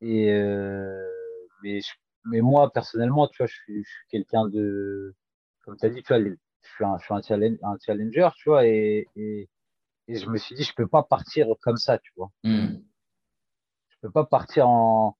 Et 0.00 0.30
euh, 0.32 1.08
mais, 1.62 1.80
je- 1.80 1.92
mais 2.26 2.40
moi, 2.40 2.70
personnellement, 2.72 3.28
tu 3.28 3.38
vois, 3.38 3.46
je 3.46 3.54
suis, 3.54 3.84
quelqu'un 4.10 4.48
de, 4.48 5.14
comme 5.62 5.76
tu 5.76 5.86
as 5.86 5.90
dit, 5.90 6.02
tu 6.02 6.12
vois, 6.14 6.22
je 6.22 6.34
suis 6.74 6.84
un, 6.84 6.98
je 6.98 7.04
suis 7.04 7.14
un, 7.14 7.22
challenge- 7.22 7.58
un 7.62 7.76
challenger, 7.84 8.28
tu 8.36 8.48
vois, 8.50 8.66
et, 8.66 9.06
et, 9.16 9.48
et 10.08 10.16
je 10.16 10.28
me 10.28 10.36
suis 10.38 10.54
dit, 10.56 10.64
je 10.64 10.74
peux 10.74 10.88
pas 10.88 11.02
partir 11.02 11.48
comme 11.62 11.76
ça, 11.76 11.98
tu 11.98 12.12
vois. 12.16 12.30
Hmm. 12.44 12.76
Je 13.88 13.96
peux 14.02 14.10
pas 14.10 14.24
partir 14.24 14.68
en, 14.68 15.16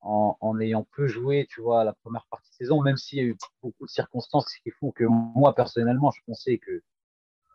en, 0.00 0.36
en 0.40 0.60
ayant 0.60 0.86
peu 0.96 1.06
joué, 1.06 1.46
tu 1.50 1.60
vois, 1.60 1.84
la 1.84 1.92
première 1.94 2.26
partie 2.30 2.50
de 2.50 2.54
saison, 2.56 2.82
même 2.82 2.96
s'il 2.96 3.18
y 3.18 3.22
a 3.22 3.24
eu 3.24 3.36
beaucoup 3.62 3.86
de 3.86 3.90
circonstances 3.90 4.52
qui 4.62 4.70
font 4.72 4.90
que 4.92 5.04
moi, 5.04 5.54
personnellement, 5.54 6.10
je 6.10 6.20
pensais 6.26 6.58
que 6.58 6.82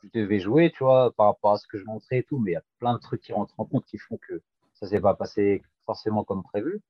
je 0.04 0.10
devais 0.20 0.40
jouer, 0.40 0.72
tu 0.72 0.84
vois, 0.84 1.12
par 1.16 1.28
rapport 1.28 1.52
à 1.54 1.58
ce 1.58 1.68
que 1.68 1.78
je 1.78 1.86
montrais 1.86 2.20
et 2.20 2.24
tout, 2.24 2.40
mais 2.40 2.52
il 2.52 2.54
y 2.56 2.58
a 2.58 2.64
plein 2.80 2.94
de 2.94 3.00
trucs 3.00 3.22
qui 3.22 3.34
rentrent 3.34 3.60
en 3.60 3.66
compte 3.66 3.86
qui 3.86 3.98
font 3.98 4.18
que 4.18 4.42
ça 4.74 4.88
s'est 4.88 5.02
pas 5.02 5.16
passé 5.16 5.62
forcément 5.86 6.24
comme 6.24 6.44
prévu. 6.44 6.82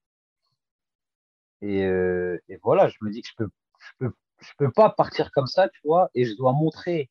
Et, 1.61 1.83
euh, 1.85 2.37
et 2.47 2.57
voilà, 2.57 2.87
je 2.87 2.97
me 3.01 3.09
dis 3.11 3.21
que 3.21 3.27
je 3.29 3.35
peux, 3.37 3.49
je 3.79 3.91
peux, 3.99 4.13
je 4.39 4.51
peux 4.57 4.71
pas 4.71 4.89
partir 4.89 5.31
comme 5.31 5.47
ça, 5.47 5.69
tu 5.69 5.79
vois, 5.83 6.09
et 6.15 6.25
je 6.25 6.35
dois 6.35 6.53
montrer 6.53 7.09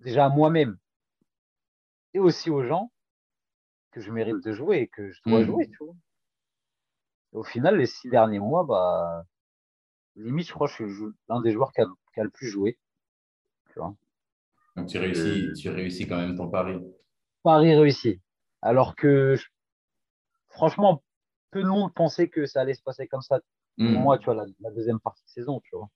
déjà 0.00 0.26
à 0.26 0.28
moi-même 0.28 0.78
et 2.14 2.18
aussi 2.18 2.50
aux 2.50 2.62
gens 2.64 2.90
que 3.92 4.00
je 4.00 4.10
mérite 4.10 4.42
de 4.42 4.52
jouer 4.52 4.78
et 4.78 4.88
que 4.88 5.10
je 5.12 5.20
dois 5.24 5.40
Mm. 5.40 5.44
jouer, 5.44 5.68
tu 5.68 5.84
vois. 5.84 5.94
Et 7.32 7.36
au 7.36 7.44
final, 7.44 7.76
les 7.76 7.86
six 7.86 8.08
derniers 8.08 8.40
mois, 8.40 8.64
bah, 8.64 9.24
limite, 10.16 10.48
je 10.48 10.52
crois 10.52 10.68
que 10.68 10.74
je 10.86 10.92
suis 10.94 11.04
l'un 11.28 11.40
des 11.40 11.52
joueurs 11.52 11.72
qui 11.72 11.80
a, 11.82 11.86
qui 12.14 12.20
a 12.20 12.24
le 12.24 12.30
plus 12.30 12.48
joué, 12.48 12.78
tu 13.72 13.78
vois. 13.78 13.94
Donc 14.76 14.88
tu 14.88 14.98
réussis, 14.98 15.52
tu 15.60 15.68
réussis 15.68 16.06
quand 16.06 16.16
même 16.16 16.36
ton 16.36 16.48
pari. 16.48 16.78
Paris 17.42 17.74
réussi. 17.74 18.20
Alors 18.62 18.94
que, 18.94 19.36
franchement, 20.48 21.02
peu 21.50 21.62
de 21.62 21.68
monde 21.68 21.92
pensait 21.94 22.28
que 22.28 22.46
ça 22.46 22.60
allait 22.60 22.74
se 22.74 22.82
passer 22.82 23.06
comme 23.06 23.22
ça. 23.22 23.40
Hmm. 23.78 23.94
moi, 23.94 24.18
tu 24.18 24.26
vois, 24.26 24.34
la, 24.34 24.44
la 24.60 24.70
deuxième 24.70 25.00
partie 25.00 25.24
de 25.24 25.30
saison, 25.30 25.60
tu 25.64 25.76
vois. 25.76 25.88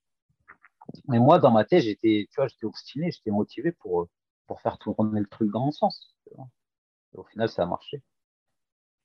Mais 1.09 1.19
moi, 1.19 1.39
dans 1.39 1.51
ma 1.51 1.65
tête, 1.65 1.83
j'étais, 1.83 2.27
tu 2.31 2.37
vois, 2.37 2.49
j'étais 2.49 2.65
obstiné, 2.65 3.11
j'étais 3.11 3.31
motivé 3.31 3.73
pour, 3.73 4.03
euh, 4.03 4.09
pour 4.47 4.61
faire 4.61 4.79
tourner 4.79 5.21
le 5.21 5.27
truc 5.27 5.51
dans 5.51 5.65
mon 5.65 5.73
sens. 5.73 6.15
tu 6.27 6.35
vois. 6.35 6.49
Et 7.15 7.19
au 7.19 7.25
final, 7.25 7.49
ça 7.49 7.65
a 7.65 7.67
marché. 7.67 8.03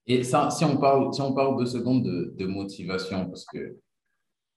Et 0.07 0.23
ça, 0.23 0.49
si 0.49 0.65
on 0.65 0.77
parle, 0.77 1.13
si 1.13 1.21
on 1.21 1.33
parle 1.33 1.57
deux 1.57 1.65
secondes 1.65 2.03
de, 2.03 2.33
de 2.37 2.45
motivation, 2.45 3.27
parce 3.27 3.45
que 3.45 3.77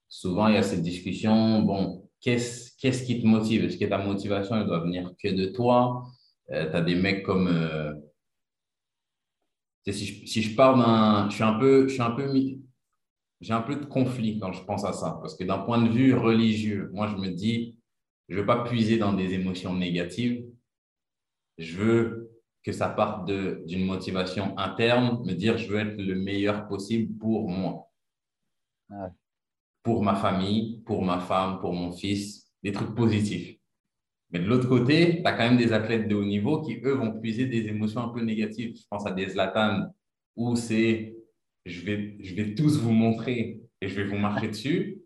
souvent 0.08 0.48
il 0.48 0.54
y 0.54 0.58
a 0.58 0.62
cette 0.62 0.82
discussion, 0.82 1.62
bon, 1.62 2.03
qu'est-ce, 2.24 2.72
qu'est-ce 2.78 3.04
qui 3.04 3.20
te 3.20 3.26
motive? 3.26 3.64
Est-ce 3.64 3.76
que 3.76 3.84
ta 3.84 3.98
motivation, 3.98 4.56
elle 4.56 4.66
doit 4.66 4.80
venir 4.80 5.12
que 5.22 5.28
de 5.28 5.46
toi? 5.46 6.04
tu 6.48 6.54
as 6.54 6.80
des 6.82 6.94
mecs 6.94 7.22
comme, 7.22 7.48
euh, 7.48 7.94
si 9.86 10.06
je, 10.06 10.26
si 10.26 10.42
je 10.42 10.56
parle 10.56 10.78
d'un, 10.78 11.28
je 11.28 11.34
suis 11.34 11.44
un 11.44 11.58
peu, 11.58 11.88
je 11.88 12.02
un 12.02 12.16
j'ai 13.40 13.52
un 13.52 13.60
peu 13.60 13.76
de 13.76 13.84
conflit 13.84 14.38
quand 14.38 14.52
je 14.52 14.64
pense 14.64 14.84
à 14.84 14.92
ça, 14.92 15.18
parce 15.20 15.36
que 15.36 15.44
d'un 15.44 15.58
point 15.58 15.82
de 15.82 15.90
vue 15.90 16.14
religieux, 16.14 16.90
moi 16.94 17.08
je 17.08 17.16
me 17.16 17.28
dis, 17.28 17.76
je 18.28 18.38
veux 18.38 18.46
pas 18.46 18.64
puiser 18.64 18.96
dans 18.96 19.12
des 19.12 19.34
émotions 19.34 19.74
négatives, 19.74 20.46
je 21.58 21.76
veux 21.76 22.30
que 22.62 22.72
ça 22.72 22.88
parte 22.88 23.26
d'une 23.26 23.84
motivation 23.84 24.56
interne, 24.58 25.22
me 25.26 25.34
dire 25.34 25.58
je 25.58 25.68
veux 25.68 25.78
être 25.78 26.00
le 26.00 26.14
meilleur 26.14 26.66
possible 26.68 27.18
pour 27.18 27.48
moi, 27.48 27.90
Ouais. 28.90 29.08
Pour 29.84 30.02
ma 30.02 30.16
famille, 30.16 30.82
pour 30.84 31.02
ma 31.04 31.20
femme, 31.20 31.60
pour 31.60 31.72
mon 31.72 31.92
fils, 31.92 32.50
des 32.64 32.72
trucs 32.72 32.94
positifs. 32.94 33.56
Mais 34.30 34.40
de 34.40 34.46
l'autre 34.46 34.68
côté, 34.68 35.22
tu 35.22 35.28
as 35.28 35.32
quand 35.32 35.44
même 35.44 35.58
des 35.58 35.72
athlètes 35.72 36.08
de 36.08 36.16
haut 36.16 36.24
niveau 36.24 36.60
qui, 36.62 36.80
eux, 36.82 36.94
vont 36.94 37.20
puiser 37.20 37.46
des 37.46 37.68
émotions 37.68 38.00
un 38.00 38.08
peu 38.08 38.22
négatives. 38.22 38.74
Je 38.76 38.82
pense 38.90 39.06
à 39.06 39.12
des 39.12 39.28
Zlatan 39.28 39.94
où 40.34 40.56
c'est 40.56 41.14
je 41.66 41.80
vais, 41.82 42.16
je 42.20 42.34
vais 42.34 42.54
tous 42.54 42.78
vous 42.78 42.92
montrer 42.92 43.62
et 43.80 43.88
je 43.88 43.94
vais 43.94 44.04
vous 44.04 44.16
marcher 44.16 44.48
dessus. 44.48 45.02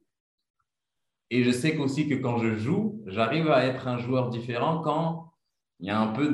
Et 1.30 1.44
je 1.44 1.50
sais 1.50 1.76
qu'aussi 1.76 2.08
que 2.08 2.14
quand 2.14 2.38
je 2.38 2.56
joue, 2.56 3.02
j'arrive 3.06 3.50
à 3.50 3.66
être 3.66 3.86
un 3.86 3.98
joueur 3.98 4.30
différent 4.30 4.80
quand 4.80 5.32
il 5.80 5.88
y 5.88 5.90
a 5.90 6.00
un 6.00 6.12
peu 6.12 6.30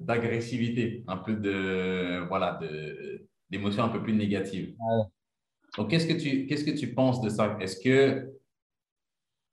d'agressivité, 0.00 1.04
un 1.08 1.16
peu 1.16 1.34
de, 1.34 2.26
voilà, 2.28 2.60
d'émotions 3.50 3.82
un 3.82 3.88
peu 3.88 4.02
plus 4.02 4.14
négatives. 4.14 4.74
Donc, 5.76 5.90
qu'est-ce 5.90 6.06
que 6.06 6.12
tu, 6.12 6.46
qu'est-ce 6.46 6.64
que 6.64 6.70
tu 6.70 6.92
penses 6.94 7.20
de 7.20 7.28
ça? 7.28 7.56
Est-ce 7.60 7.80
que, 7.80 8.32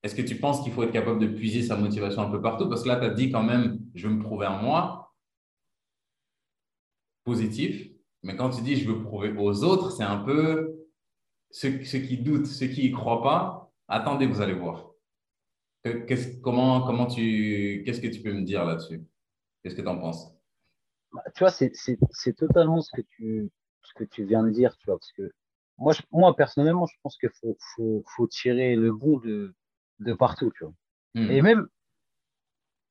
est-ce 0.03 0.15
que 0.15 0.21
tu 0.21 0.35
penses 0.35 0.63
qu'il 0.63 0.71
faut 0.73 0.83
être 0.83 0.91
capable 0.91 1.19
de 1.19 1.27
puiser 1.27 1.61
sa 1.63 1.75
motivation 1.75 2.21
un 2.21 2.29
peu 2.31 2.41
partout? 2.41 2.67
Parce 2.69 2.83
que 2.83 2.89
là, 2.89 2.97
tu 2.97 3.05
as 3.05 3.09
dit 3.09 3.31
quand 3.31 3.43
même, 3.43 3.79
je 3.95 4.07
veux 4.07 4.13
me 4.13 4.21
prouver 4.21 4.45
à 4.45 4.61
moi, 4.61 5.13
positif. 7.23 7.89
Mais 8.23 8.35
quand 8.35 8.49
tu 8.49 8.61
dis 8.61 8.75
je 8.75 8.91
veux 8.91 9.01
prouver 9.01 9.33
aux 9.37 9.63
autres, 9.63 9.91
c'est 9.91 10.03
un 10.03 10.17
peu 10.17 10.75
ceux, 11.51 11.69
qui 11.77 12.17
doutent, 12.17 12.47
ceux 12.47 12.67
qui 12.67 12.87
y 12.87 12.91
croient 12.91 13.21
pas. 13.23 13.71
Attendez, 13.87 14.27
vous 14.27 14.41
allez 14.41 14.53
voir. 14.53 14.91
Que- 15.83 16.05
qu'est-ce- 16.05 16.39
comment, 16.41 16.81
comment 16.81 17.05
tu, 17.07 17.83
qu'est-ce 17.85 18.01
que 18.01 18.07
tu 18.07 18.21
peux 18.21 18.33
me 18.33 18.41
dire 18.43 18.65
là-dessus? 18.65 19.03
Qu'est-ce 19.63 19.75
que 19.75 19.81
tu 19.81 19.87
en 19.87 19.97
penses? 19.99 20.35
Bah, 21.13 21.23
tu 21.33 21.39
vois, 21.39 21.51
c'est 21.51 22.33
totalement 22.35 22.81
ce 22.81 22.91
que 22.95 23.01
tu, 23.01 23.49
ce 23.83 23.93
que 23.93 24.03
tu 24.03 24.25
viens 24.25 24.43
de 24.43 24.49
dire, 24.51 24.75
tu 24.77 24.85
vois, 24.85 24.97
parce 24.97 25.11
que 25.13 25.31
moi, 25.79 25.93
je, 25.93 26.01
moi 26.11 26.35
personnellement, 26.35 26.85
je 26.85 26.95
pense 27.01 27.17
qu'il 27.17 27.29
faut, 27.41 27.57
faut, 27.75 28.03
faut 28.15 28.27
tirer 28.27 28.75
le 28.75 28.91
bon 28.91 29.17
de, 29.17 29.55
de 29.99 30.13
partout, 30.13 30.51
tu 30.55 30.63
vois. 30.65 30.73
Hmm. 31.15 31.31
Et 31.31 31.41
même, 31.41 31.67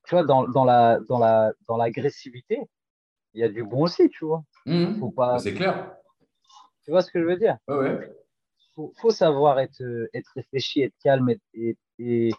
tu 0.05 0.15
vois, 0.15 0.25
dans, 0.25 0.49
dans 0.49 0.65
la, 0.65 0.99
dans 1.09 1.19
la, 1.19 1.53
dans 1.67 1.77
l'agressivité, 1.77 2.59
il 3.35 3.41
y 3.41 3.45
a 3.45 3.49
du 3.49 3.63
bon 3.63 3.83
aussi, 3.83 4.09
tu 4.09 4.25
vois. 4.25 4.43
Hmm. 4.67 4.99
Faut 4.99 5.11
pas, 5.11 5.39
C'est 5.39 5.55
clair. 5.55 5.95
tu 6.85 6.91
vois 6.91 7.03
ce 7.03 7.11
que 7.11 7.21
je 7.21 7.27
veux 7.27 7.37
dire? 7.37 7.59
Ouais, 7.69 7.77
ouais. 7.77 8.13
Faut, 8.75 8.93
faut 9.01 9.11
savoir 9.11 9.59
être, 9.59 9.83
être 10.15 10.31
réfléchi, 10.35 10.83
être 10.83 10.95
calme 11.03 11.31
et, 11.55 11.77
et, 11.99 12.31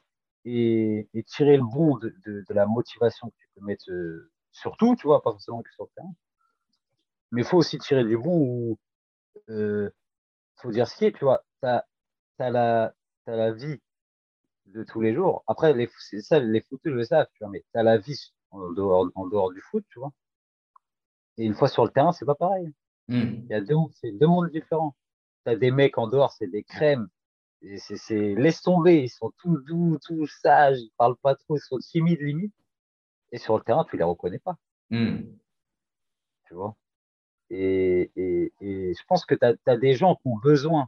et, 0.45 1.23
tirer 1.27 1.57
le 1.57 1.63
bon 1.63 1.97
de, 1.97 2.13
de, 2.25 2.43
de 2.47 2.53
la 2.53 2.65
motivation 2.65 3.29
que 3.29 3.35
tu 3.37 3.47
peux 3.55 3.65
mettre 3.65 3.91
euh, 3.91 4.31
sur 4.51 4.77
tout, 4.77 4.95
tu 4.95 5.05
vois, 5.05 5.21
pas 5.21 5.31
forcément 5.31 5.61
que 5.61 5.71
sur 5.73 5.83
le 5.83 5.89
terrain. 5.95 6.13
Mais 7.31 7.41
il 7.41 7.45
faut 7.47 7.57
aussi 7.57 7.77
tirer 7.77 8.03
du 8.03 8.17
bon 8.17 8.39
où, 8.39 8.79
euh, 9.49 9.91
faut 10.61 10.71
dire 10.71 10.87
ce 10.87 10.95
qui 10.95 11.05
est, 11.05 11.11
tu 11.11 11.25
vois, 11.25 11.43
t'as, 11.61 11.83
t'as 12.37 12.49
la, 12.49 12.93
la 13.27 13.51
vie 13.51 13.79
de 14.67 14.83
tous 14.83 15.01
les 15.01 15.13
jours. 15.13 15.43
Après, 15.47 15.73
les, 15.73 15.89
c'est 15.99 16.21
ça, 16.21 16.39
les 16.39 16.61
footeux 16.61 16.91
le 16.91 17.03
savent, 17.03 17.27
tu 17.33 17.39
vois, 17.43 17.49
mais 17.49 17.63
t'as 17.73 17.83
la 17.83 17.97
vie 17.97 18.33
en 18.51 18.71
dehors, 18.71 19.09
en 19.15 19.27
dehors 19.27 19.51
du 19.51 19.61
foot, 19.61 19.85
tu 19.89 19.99
vois. 19.99 20.11
Et 21.37 21.45
une 21.45 21.53
fois 21.53 21.67
sur 21.67 21.83
le 21.85 21.91
terrain, 21.91 22.11
c'est 22.11 22.25
pas 22.25 22.35
pareil. 22.35 22.71
Hmm. 23.07 23.41
Il 23.43 23.47
y 23.49 23.53
a 23.53 23.61
deux, 23.61 23.75
deux 24.03 24.27
mondes 24.27 24.51
différents. 24.51 24.95
T'as 25.45 25.55
des 25.55 25.71
mecs 25.71 25.97
en 25.97 26.07
dehors, 26.07 26.31
c'est 26.33 26.47
des 26.47 26.63
crèmes. 26.63 27.07
C'est, 27.77 28.35
laisse 28.35 28.61
tomber, 28.61 29.03
ils 29.03 29.09
sont 29.09 29.31
tout 29.37 29.57
doux, 29.67 29.97
tout 30.05 30.25
sages, 30.27 30.79
ils 30.79 30.91
parlent 30.97 31.17
pas 31.17 31.35
trop, 31.35 31.57
ils 31.57 31.61
sont 31.61 31.77
timides 31.79 32.21
limite. 32.21 32.53
Et 33.31 33.37
sur 33.37 33.57
le 33.57 33.63
terrain, 33.63 33.85
tu 33.89 33.97
les 33.97 34.03
reconnais 34.03 34.39
pas, 34.39 34.55
Hmm. 34.91 35.21
tu 36.45 36.53
vois. 36.53 36.75
Et, 37.49 38.11
et, 38.15 38.53
et 38.61 38.93
je 38.93 39.03
pense 39.07 39.25
que 39.25 39.35
tu 39.35 39.45
as, 39.45 39.77
des 39.77 39.93
gens 39.93 40.15
qui 40.15 40.27
ont 40.27 40.37
besoin 40.37 40.87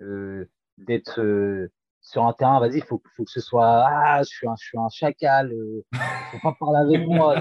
euh, 0.00 0.44
d'être 0.78 1.20
euh, 1.20 1.70
sur 2.00 2.24
un 2.26 2.32
terrain. 2.32 2.60
Vas-y, 2.60 2.76
il 2.78 2.82
faut, 2.84 3.02
faut 3.16 3.24
que 3.24 3.30
ce 3.30 3.40
soit 3.40 3.84
Ah, 3.86 4.22
je 4.22 4.28
suis 4.28 4.48
un, 4.48 4.54
je 4.60 4.64
suis 4.66 4.78
un 4.78 4.88
chacal, 4.88 5.52
euh, 5.52 5.84
faut 6.32 6.38
pas 6.42 6.56
parler 6.58 6.78
avec 6.78 7.06
moi. 7.06 7.36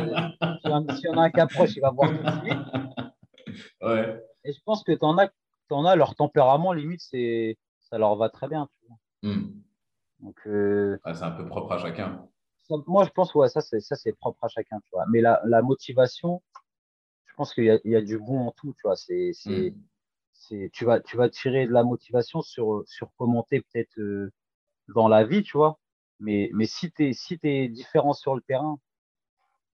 S'il 0.61 0.69
y 0.69 0.73
en- 0.73 0.85
en 1.13 1.17
a 1.17 1.23
un 1.23 1.29
qui 1.29 1.39
approche, 1.39 1.75
il 1.75 1.81
va 1.81 1.91
voir 1.91 2.09
tout 2.11 2.23
de 2.23 2.47
suite. 2.47 3.63
Ouais. 3.81 4.23
Et 4.43 4.53
je 4.53 4.59
pense 4.63 4.83
que 4.83 4.91
tu 4.91 5.03
en 5.03 5.17
as, 5.17 5.29
t'en 5.67 5.85
as 5.85 5.95
leur 5.95 6.15
tempérament, 6.15 6.73
limite, 6.73 7.01
ça 7.01 7.97
leur 7.97 8.15
va 8.15 8.29
très 8.29 8.47
bien. 8.47 8.67
Tu 8.79 8.87
vois. 8.87 8.97
Hmm. 9.33 9.61
Donc, 10.19 10.35
euh, 10.47 10.97
c'est 11.05 11.23
un 11.23 11.31
peu 11.31 11.47
propre 11.47 11.73
à 11.73 11.77
chacun. 11.77 12.27
moi, 12.87 13.05
je 13.05 13.09
pense, 13.09 13.33
ouais, 13.35 13.49
ça, 13.49 13.61
c'est, 13.61 13.79
ça, 13.79 13.95
c'est 13.95 14.13
propre 14.13 14.43
à 14.43 14.47
chacun, 14.47 14.79
tu 14.81 14.89
vois. 14.91 15.05
Mais 15.09 15.21
la, 15.21 15.41
la 15.45 15.61
motivation, 15.61 16.41
pense 17.39 17.53
qu'il 17.55 17.65
y 17.65 17.71
a, 17.71 17.79
il 17.85 17.91
y 17.91 17.95
a 17.95 18.01
du 18.01 18.19
bon 18.19 18.47
en 18.47 18.51
tout, 18.51 18.73
tu 18.75 18.81
vois. 18.83 18.97
C'est, 18.97 19.31
c'est, 19.33 19.73
Mm. 19.75 19.81
c'est, 20.33 20.69
tu, 20.73 20.85
vas, 20.85 20.99
tu 20.99 21.17
vas 21.17 21.29
tirer 21.29 21.67
de 21.67 21.71
la 21.71 21.83
motivation 21.83 22.41
sur, 22.41 22.83
sur 22.85 23.09
comment 23.17 23.43
t'es 23.49 23.61
peut-être 23.61 23.97
euh, 23.99 24.31
dans 24.95 25.07
la 25.07 25.23
vie, 25.23 25.43
tu 25.43 25.57
vois. 25.57 25.79
Mais, 26.19 26.51
mais 26.53 26.65
si 26.67 26.91
tu 26.91 27.09
es, 27.09 27.13
si 27.13 27.39
différent 27.69 28.13
sur 28.13 28.35
le 28.35 28.41
terrain, 28.41 28.79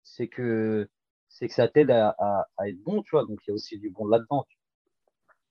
c'est 0.03 0.27
que, 0.27 0.87
c'est 1.27 1.47
que 1.47 1.53
ça 1.55 1.67
t'aide 1.67 1.91
à, 1.91 2.15
à, 2.19 2.47
à 2.57 2.69
être 2.69 2.81
bon, 2.83 3.01
tu 3.01 3.11
vois. 3.11 3.25
Donc, 3.25 3.39
il 3.47 3.49
y 3.49 3.51
a 3.51 3.55
aussi 3.55 3.79
du 3.79 3.89
bon 3.89 4.07
là-dedans. 4.07 4.45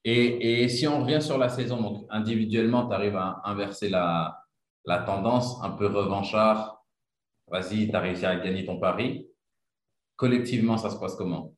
Et, 0.05 0.63
et 0.63 0.69
si 0.69 0.87
on 0.87 1.03
revient 1.03 1.21
sur 1.23 1.39
la 1.39 1.49
saison, 1.49 1.81
donc 1.83 2.07
individuellement, 2.11 2.87
tu 2.89 2.95
arrives 2.95 3.17
à 3.17 3.41
inverser 3.45 3.89
la, 3.89 4.45
la 4.85 5.03
tendance, 5.03 5.63
un 5.63 5.71
peu 5.71 5.87
revanchard. 5.87 6.85
Vas-y, 7.49 7.89
tu 7.89 7.97
as 7.97 8.01
réussi 8.01 8.27
à 8.27 8.37
gagner 8.37 8.65
ton 8.65 8.79
pari. 8.79 9.29
Collectivement, 10.17 10.79
ça 10.79 10.91
se 10.91 10.97
passe 10.99 11.17
comment? 11.17 11.55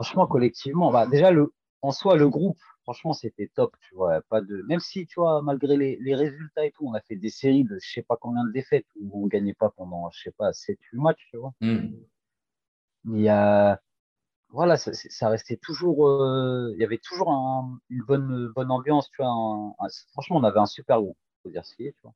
Franchement, 0.00 0.26
collectivement, 0.26 0.90
bah, 0.90 1.06
déjà, 1.06 1.30
le, 1.30 1.52
en 1.82 1.92
soi, 1.92 2.16
le 2.16 2.28
groupe, 2.28 2.58
franchement, 2.82 3.12
c'était 3.12 3.48
top, 3.54 3.76
tu 3.80 3.94
vois. 3.94 4.20
Pas 4.22 4.40
de... 4.40 4.62
Même 4.68 4.80
si, 4.80 5.06
tu 5.06 5.20
vois, 5.20 5.42
malgré 5.42 5.76
les, 5.76 5.96
les 6.00 6.14
résultats 6.14 6.64
et 6.64 6.72
tout, 6.72 6.86
on 6.86 6.94
a 6.94 7.00
fait 7.02 7.16
des 7.16 7.28
séries 7.30 7.64
de 7.64 7.78
je 7.82 7.92
sais 7.92 8.02
pas 8.02 8.16
combien 8.16 8.44
de 8.44 8.50
défaites 8.52 8.86
où 9.00 9.24
on 9.24 9.26
gagnait 9.26 9.54
pas 9.54 9.70
pendant, 9.70 10.10
je 10.10 10.22
sais 10.22 10.32
pas, 10.32 10.52
7-8 10.52 11.00
matchs, 11.00 11.26
tu 11.30 11.36
vois. 11.36 11.52
Hmm. 11.60 11.88
Il 13.04 13.20
y 13.20 13.28
a, 13.28 13.80
voilà, 14.50 14.76
ça, 14.78 15.28
restait 15.30 15.56
toujours, 15.58 16.08
euh, 16.08 16.72
il 16.74 16.80
y 16.80 16.84
avait 16.84 16.98
toujours 16.98 17.32
un- 17.32 17.78
une 17.90 18.02
bonne, 18.04 18.48
bonne 18.54 18.70
ambiance, 18.72 19.10
tu 19.10 19.22
vois. 19.22 19.30
un- 19.32 19.70
un- 19.80 19.88
franchement, 20.12 20.38
on 20.38 20.44
avait 20.44 20.60
un 20.60 20.66
super 20.66 21.00
groupe, 21.02 21.18
faut 21.42 21.50
dire 21.50 21.64
ce 21.66 21.76
qui 21.76 21.86
est, 21.86 21.92
tu 21.94 22.00
vois. 22.04 22.14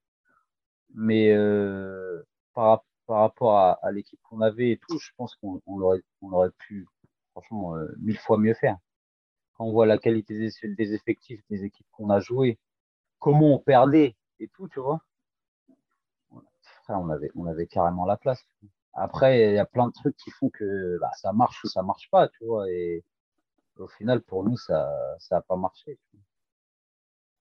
Mais 0.94 1.32
euh, 1.32 2.22
par, 2.54 2.64
rap- 2.70 2.86
par 3.06 3.20
rapport 3.20 3.58
à, 3.58 3.72
à 3.82 3.92
l'équipe 3.92 4.20
qu'on 4.24 4.40
avait 4.40 4.70
et 4.72 4.78
tout, 4.88 4.98
je 4.98 5.10
pense 5.16 5.34
qu'on 5.36 5.60
aurait, 5.66 6.02
on 6.22 6.32
aurait 6.32 6.50
pu, 6.58 6.86
franchement, 7.34 7.76
euh, 7.76 7.88
mille 7.98 8.18
fois 8.18 8.38
mieux 8.38 8.54
faire. 8.54 8.78
Quand 9.54 9.66
on 9.66 9.72
voit 9.72 9.86
la 9.86 9.98
qualité 9.98 10.38
des, 10.38 10.74
des 10.74 10.94
effectifs, 10.94 11.40
des 11.50 11.64
équipes 11.64 11.86
qu'on 11.92 12.10
a 12.10 12.20
jouées, 12.20 12.58
comment 13.18 13.54
on 13.54 13.58
perdait 13.58 14.16
et 14.40 14.48
tout, 14.48 14.68
tu 14.68 14.80
vois. 14.80 15.00
On 16.88 17.08
avait, 17.08 17.30
on 17.34 17.46
avait 17.46 17.66
carrément 17.66 18.04
la 18.04 18.16
place. 18.16 18.42
Après, 18.92 19.50
il 19.50 19.54
y 19.54 19.58
a 19.58 19.64
plein 19.64 19.88
de 19.88 19.92
trucs 19.92 20.16
qui 20.16 20.30
font 20.30 20.50
que 20.50 20.98
bah, 21.00 21.10
ça 21.16 21.32
marche 21.32 21.64
ou 21.64 21.68
ça 21.68 21.82
marche 21.82 22.08
pas, 22.10 22.28
tu 22.28 22.44
vois. 22.44 22.70
Et 22.70 23.04
au 23.78 23.88
final, 23.88 24.20
pour 24.20 24.44
nous, 24.44 24.56
ça 24.56 24.92
ça 25.18 25.38
a 25.38 25.40
pas 25.40 25.56
marché. 25.56 25.98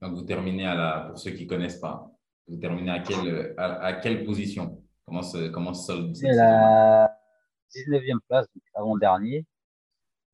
Donc, 0.02 0.16
vous 0.16 0.24
terminez 0.24 0.66
à 0.66 0.76
la, 0.76 1.06
pour 1.10 1.20
ceux 1.20 1.32
qui 1.32 1.44
ne 1.44 1.50
connaissent 1.50 1.80
pas, 1.80 2.10
vous 2.48 2.58
terminez 2.58 2.92
à 2.92 3.00
quelle, 3.00 3.54
à, 3.58 3.86
à 3.86 3.94
quelle 3.94 4.24
position? 4.24 4.82
Comment 5.06 5.22
se, 5.22 5.50
comment 5.50 5.74
se 5.74 5.86
solde 5.86 6.16
C'est 6.16 6.32
la 6.32 7.14
19e 7.76 8.20
place, 8.28 8.48
donc 8.54 8.64
avant-dernier. 8.74 9.46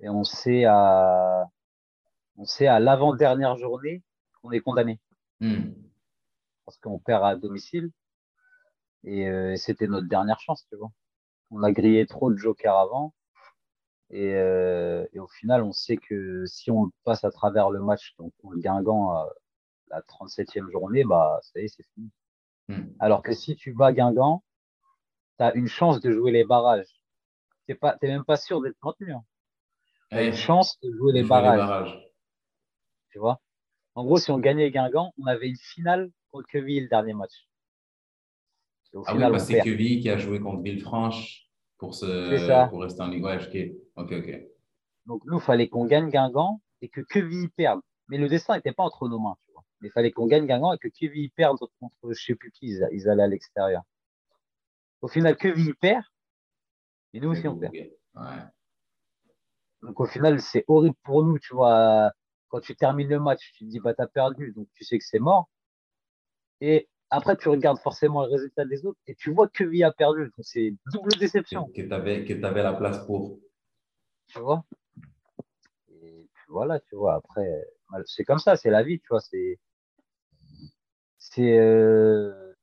Et 0.01 0.09
on 0.09 0.23
sait 0.23 0.65
à, 0.65 1.45
on 2.37 2.45
sait 2.45 2.67
à 2.67 2.79
l'avant-dernière 2.79 3.57
journée 3.57 4.03
qu'on 4.41 4.51
est 4.51 4.61
condamné 4.61 4.99
Hmm. 5.41 5.71
parce 6.65 6.77
qu'on 6.79 6.99
perd 6.99 7.23
à 7.23 7.35
domicile. 7.37 7.91
Et 9.05 9.29
euh, 9.29 9.55
c'était 9.55 9.87
notre 9.87 10.07
dernière 10.07 10.39
chance, 10.41 10.65
tu 10.69 10.75
vois. 10.75 10.91
On 11.51 11.63
a 11.63 11.71
grillé 11.71 12.05
trop 12.05 12.29
de 12.29 12.35
jokers 12.37 12.77
avant. 12.77 13.13
Et, 14.09 14.33
euh, 14.35 15.05
et 15.13 15.19
au 15.19 15.27
final, 15.27 15.63
on 15.63 15.71
sait 15.71 15.97
que 15.97 16.45
si 16.45 16.71
on 16.71 16.91
passe 17.05 17.23
à 17.23 17.31
travers 17.31 17.69
le 17.69 17.79
match, 17.79 18.15
donc 18.17 18.33
on 18.43 18.51
le 18.51 18.59
Guingamp 18.59 19.11
à 19.11 19.29
la 19.91 20.01
37e 20.01 20.69
journée, 20.69 21.03
bah 21.05 21.39
ça 21.41 21.61
y 21.61 21.65
est, 21.65 21.67
c'est 21.69 21.85
fini. 21.93 22.09
Hmm. 22.67 22.87
Alors 22.99 23.23
que 23.23 23.33
si 23.33 23.55
tu 23.55 23.73
bats 23.73 23.93
Guingamp, 23.93 24.43
tu 25.37 25.43
as 25.45 25.53
une 25.55 25.67
chance 25.67 26.01
de 26.01 26.11
jouer 26.11 26.31
les 26.31 26.43
barrages. 26.43 27.01
Tu 27.67 27.77
n'es 27.81 28.09
même 28.09 28.25
pas 28.25 28.37
sûr 28.37 28.61
d'être 28.61 28.77
maintenu. 28.83 29.13
Hein. 29.13 29.23
As 30.11 30.21
Eh, 30.23 30.27
une 30.27 30.33
chance 30.33 30.79
de 30.81 30.91
jouer 30.91 31.13
les 31.13 31.23
barrages, 31.23 31.57
barrages. 31.57 32.11
tu 33.11 33.19
vois? 33.19 33.41
En 33.95 34.03
gros, 34.05 34.17
si 34.17 34.31
on 34.31 34.39
gagnait 34.39 34.71
Guingamp, 34.71 35.13
on 35.19 35.25
avait 35.27 35.49
une 35.49 35.57
finale 35.57 36.11
contre 36.31 36.47
Queville 36.47 36.83
le 36.83 36.89
dernier 36.89 37.13
match. 37.13 37.47
Au 38.93 39.03
Ah 39.05 39.11
oui, 39.11 39.17
final, 39.17 39.31
parce 39.31 39.43
on 39.43 39.47
que 39.47 39.53
c'est. 39.53 39.61
Queville 39.61 40.01
qui 40.01 40.09
a 40.09 40.17
joué 40.17 40.39
contre 40.39 40.61
Villefranche 40.63 41.45
pour, 41.77 41.93
se, 41.93 42.69
pour 42.69 42.81
rester 42.81 43.01
en 43.01 43.07
Ligue. 43.07 43.23
Ouais, 43.23 43.37
ok, 43.37 43.75
ok. 43.95 44.13
ok. 44.17 44.41
Donc 45.05 45.21
nous, 45.25 45.37
il 45.37 45.43
fallait 45.43 45.67
qu'on 45.69 45.85
gagne 45.85 46.09
Guingamp 46.09 46.61
et 46.81 46.89
que 46.89 47.01
Queville 47.01 47.49
perde. 47.51 47.81
Mais 48.07 48.17
le 48.17 48.27
destin 48.27 48.55
n'était 48.55 48.71
pas 48.73 48.83
entre 48.83 49.07
nos 49.07 49.19
mains, 49.19 49.35
tu 49.45 49.51
vois. 49.51 49.63
Mais 49.81 49.89
il 49.89 49.91
fallait 49.91 50.11
qu'on 50.11 50.25
gagne 50.27 50.47
Guingamp 50.47 50.73
et 50.73 50.77
que 50.79 50.87
Queville 50.87 51.29
perde 51.31 51.57
contre, 51.79 51.95
je 52.09 52.13
sais 52.19 52.35
plus 52.35 52.51
qui, 52.51 52.67
ils, 52.91 53.09
allaient 53.09 53.23
à 53.23 53.27
l'extérieur. 53.27 53.83
Au 55.01 55.07
final, 55.07 55.37
Queville 55.37 55.75
perd 55.75 56.03
et 57.13 57.19
nous 57.19 57.29
aussi, 57.29 57.47
on 57.47 57.57
perd. 57.57 57.73
Ouais. 57.73 57.89
Donc 59.81 59.99
au 59.99 60.05
final, 60.05 60.41
c'est 60.41 60.65
horrible 60.67 60.95
pour 61.03 61.23
nous, 61.23 61.39
tu 61.39 61.53
vois. 61.53 62.11
Quand 62.49 62.59
tu 62.59 62.75
termines 62.75 63.09
le 63.09 63.19
match, 63.19 63.51
tu 63.53 63.65
te 63.65 63.69
dis, 63.69 63.79
bah, 63.79 63.93
t'as 63.93 64.07
perdu, 64.07 64.51
donc 64.55 64.67
tu 64.73 64.83
sais 64.83 64.97
que 64.97 65.05
c'est 65.05 65.19
mort. 65.19 65.49
Et 66.61 66.89
après, 67.09 67.37
tu 67.37 67.49
regardes 67.49 67.79
forcément 67.79 68.23
le 68.23 68.31
résultat 68.31 68.65
des 68.65 68.85
autres 68.85 68.99
et 69.07 69.15
tu 69.15 69.31
vois 69.33 69.47
que 69.47 69.63
Queville 69.63 69.83
a 69.83 69.91
perdu. 69.91 70.25
Donc 70.25 70.45
c'est 70.45 70.75
double 70.93 71.11
déception, 71.17 71.67
Que, 71.67 71.81
tu 71.81 71.93
avais, 71.93 72.25
que 72.25 72.45
avais 72.45 72.63
la 72.63 72.73
place 72.73 73.05
pour. 73.05 73.39
tu 74.27 74.39
vois? 74.39 74.63
Et 75.89 76.27
puis 76.33 76.45
voilà, 76.49 76.79
tu 76.81 76.95
vois. 76.95 77.15
Après, 77.15 77.65
c'est 78.05 78.23
comme 78.23 78.39
ça, 78.39 78.55
c'est 78.55 78.69
la 78.69 78.83
vie, 78.83 78.99
tu 78.99 79.07
vois. 79.09 79.21
C'est, 79.21 79.59
c'est, 81.17 81.57
euh, 81.57 82.53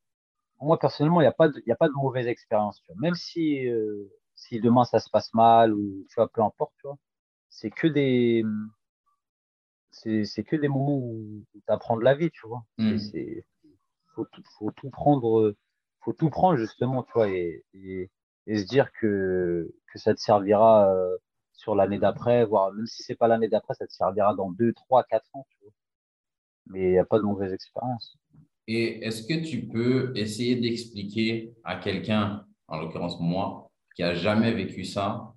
moi 0.61 0.79
personnellement, 0.79 1.21
il 1.21 1.25
n'y 1.25 1.29
a 1.29 1.33
pas 1.33 1.49
de, 1.49 1.63
y 1.67 1.73
a 1.73 1.77
pas 1.77 1.89
de 1.89 1.95
mauvaise 1.95 2.27
expérience, 2.27 2.81
tu 2.81 2.93
vois. 2.93 3.01
Même 3.01 3.15
si, 3.15 3.69
euh, 3.69 4.11
si 4.35 4.61
demain 4.61 4.85
ça 4.85 5.01
se 5.01 5.11
passe 5.11 5.33
mal 5.35 5.73
ou 5.75 6.05
tu 6.09 6.15
vois, 6.17 6.29
peu 6.29 6.43
importe, 6.43 6.73
tu 6.81 6.87
vois. 6.87 6.99
C'est 7.57 7.71
que 7.71 7.87
des, 7.87 8.45
c'est, 9.91 10.27
c'est 10.27 10.45
que 10.45 10.57
des 10.57 10.69
moments 10.69 10.99
où 10.99 11.43
tu 11.55 11.63
apprends 11.69 11.97
de 11.97 12.05
la 12.05 12.15
vie, 12.15 12.31
tu 12.31 12.47
vois. 12.47 12.67
Hmm. 12.77 12.99
C'est, 12.99 13.47
faut 14.15 14.27
tout, 14.27 14.43
faut 14.59 14.71
tout 14.73 14.91
prendre, 14.91 15.55
faut 16.03 16.13
tout 16.13 16.29
prendre 16.29 16.59
justement, 16.59 17.03
tu 17.03 17.13
vois, 17.15 17.31
et, 17.31 17.65
et, 17.73 18.11
et 18.47 18.59
se 18.59 18.65
dire 18.67 18.93
que, 18.93 19.75
que 19.91 19.99
ça 19.99 20.15
te 20.15 20.21
servira 20.21 20.93
euh, 20.93 21.17
sur 21.55 21.75
l'année 21.75 21.99
d'après, 21.99 22.45
voire 22.45 22.75
même 22.75 22.87
si 22.87 23.03
c'est 23.03 23.15
pas 23.15 23.27
l'année 23.27 23.49
d'après, 23.49 23.73
ça 23.73 23.87
te 23.87 23.93
servira 23.93 24.35
dans 24.35 24.51
2, 24.51 24.75
3, 24.75 25.05
4 25.05 25.25
ans, 25.33 25.47
tu 25.49 25.57
vois. 25.63 25.73
Mais 26.67 26.83
il 26.83 26.91
n'y 26.91 26.99
a 26.99 27.07
pas 27.07 27.19
de 27.19 27.25
mauvaise 27.25 27.55
expérience. 27.55 28.19
Et 28.67 29.03
est-ce 29.03 29.23
que 29.27 29.49
tu 29.49 29.67
peux 29.67 30.13
essayer 30.15 30.57
d'expliquer 30.57 31.55
à 31.65 31.77
quelqu'un, 31.77 32.45
en 32.69 32.81
l'occurrence 32.81 33.19
moi, 33.19 33.71
qui 33.95 34.03
a 34.03 34.13
jamais 34.13 34.53
vécu 34.53 34.85
ça, 34.85 35.33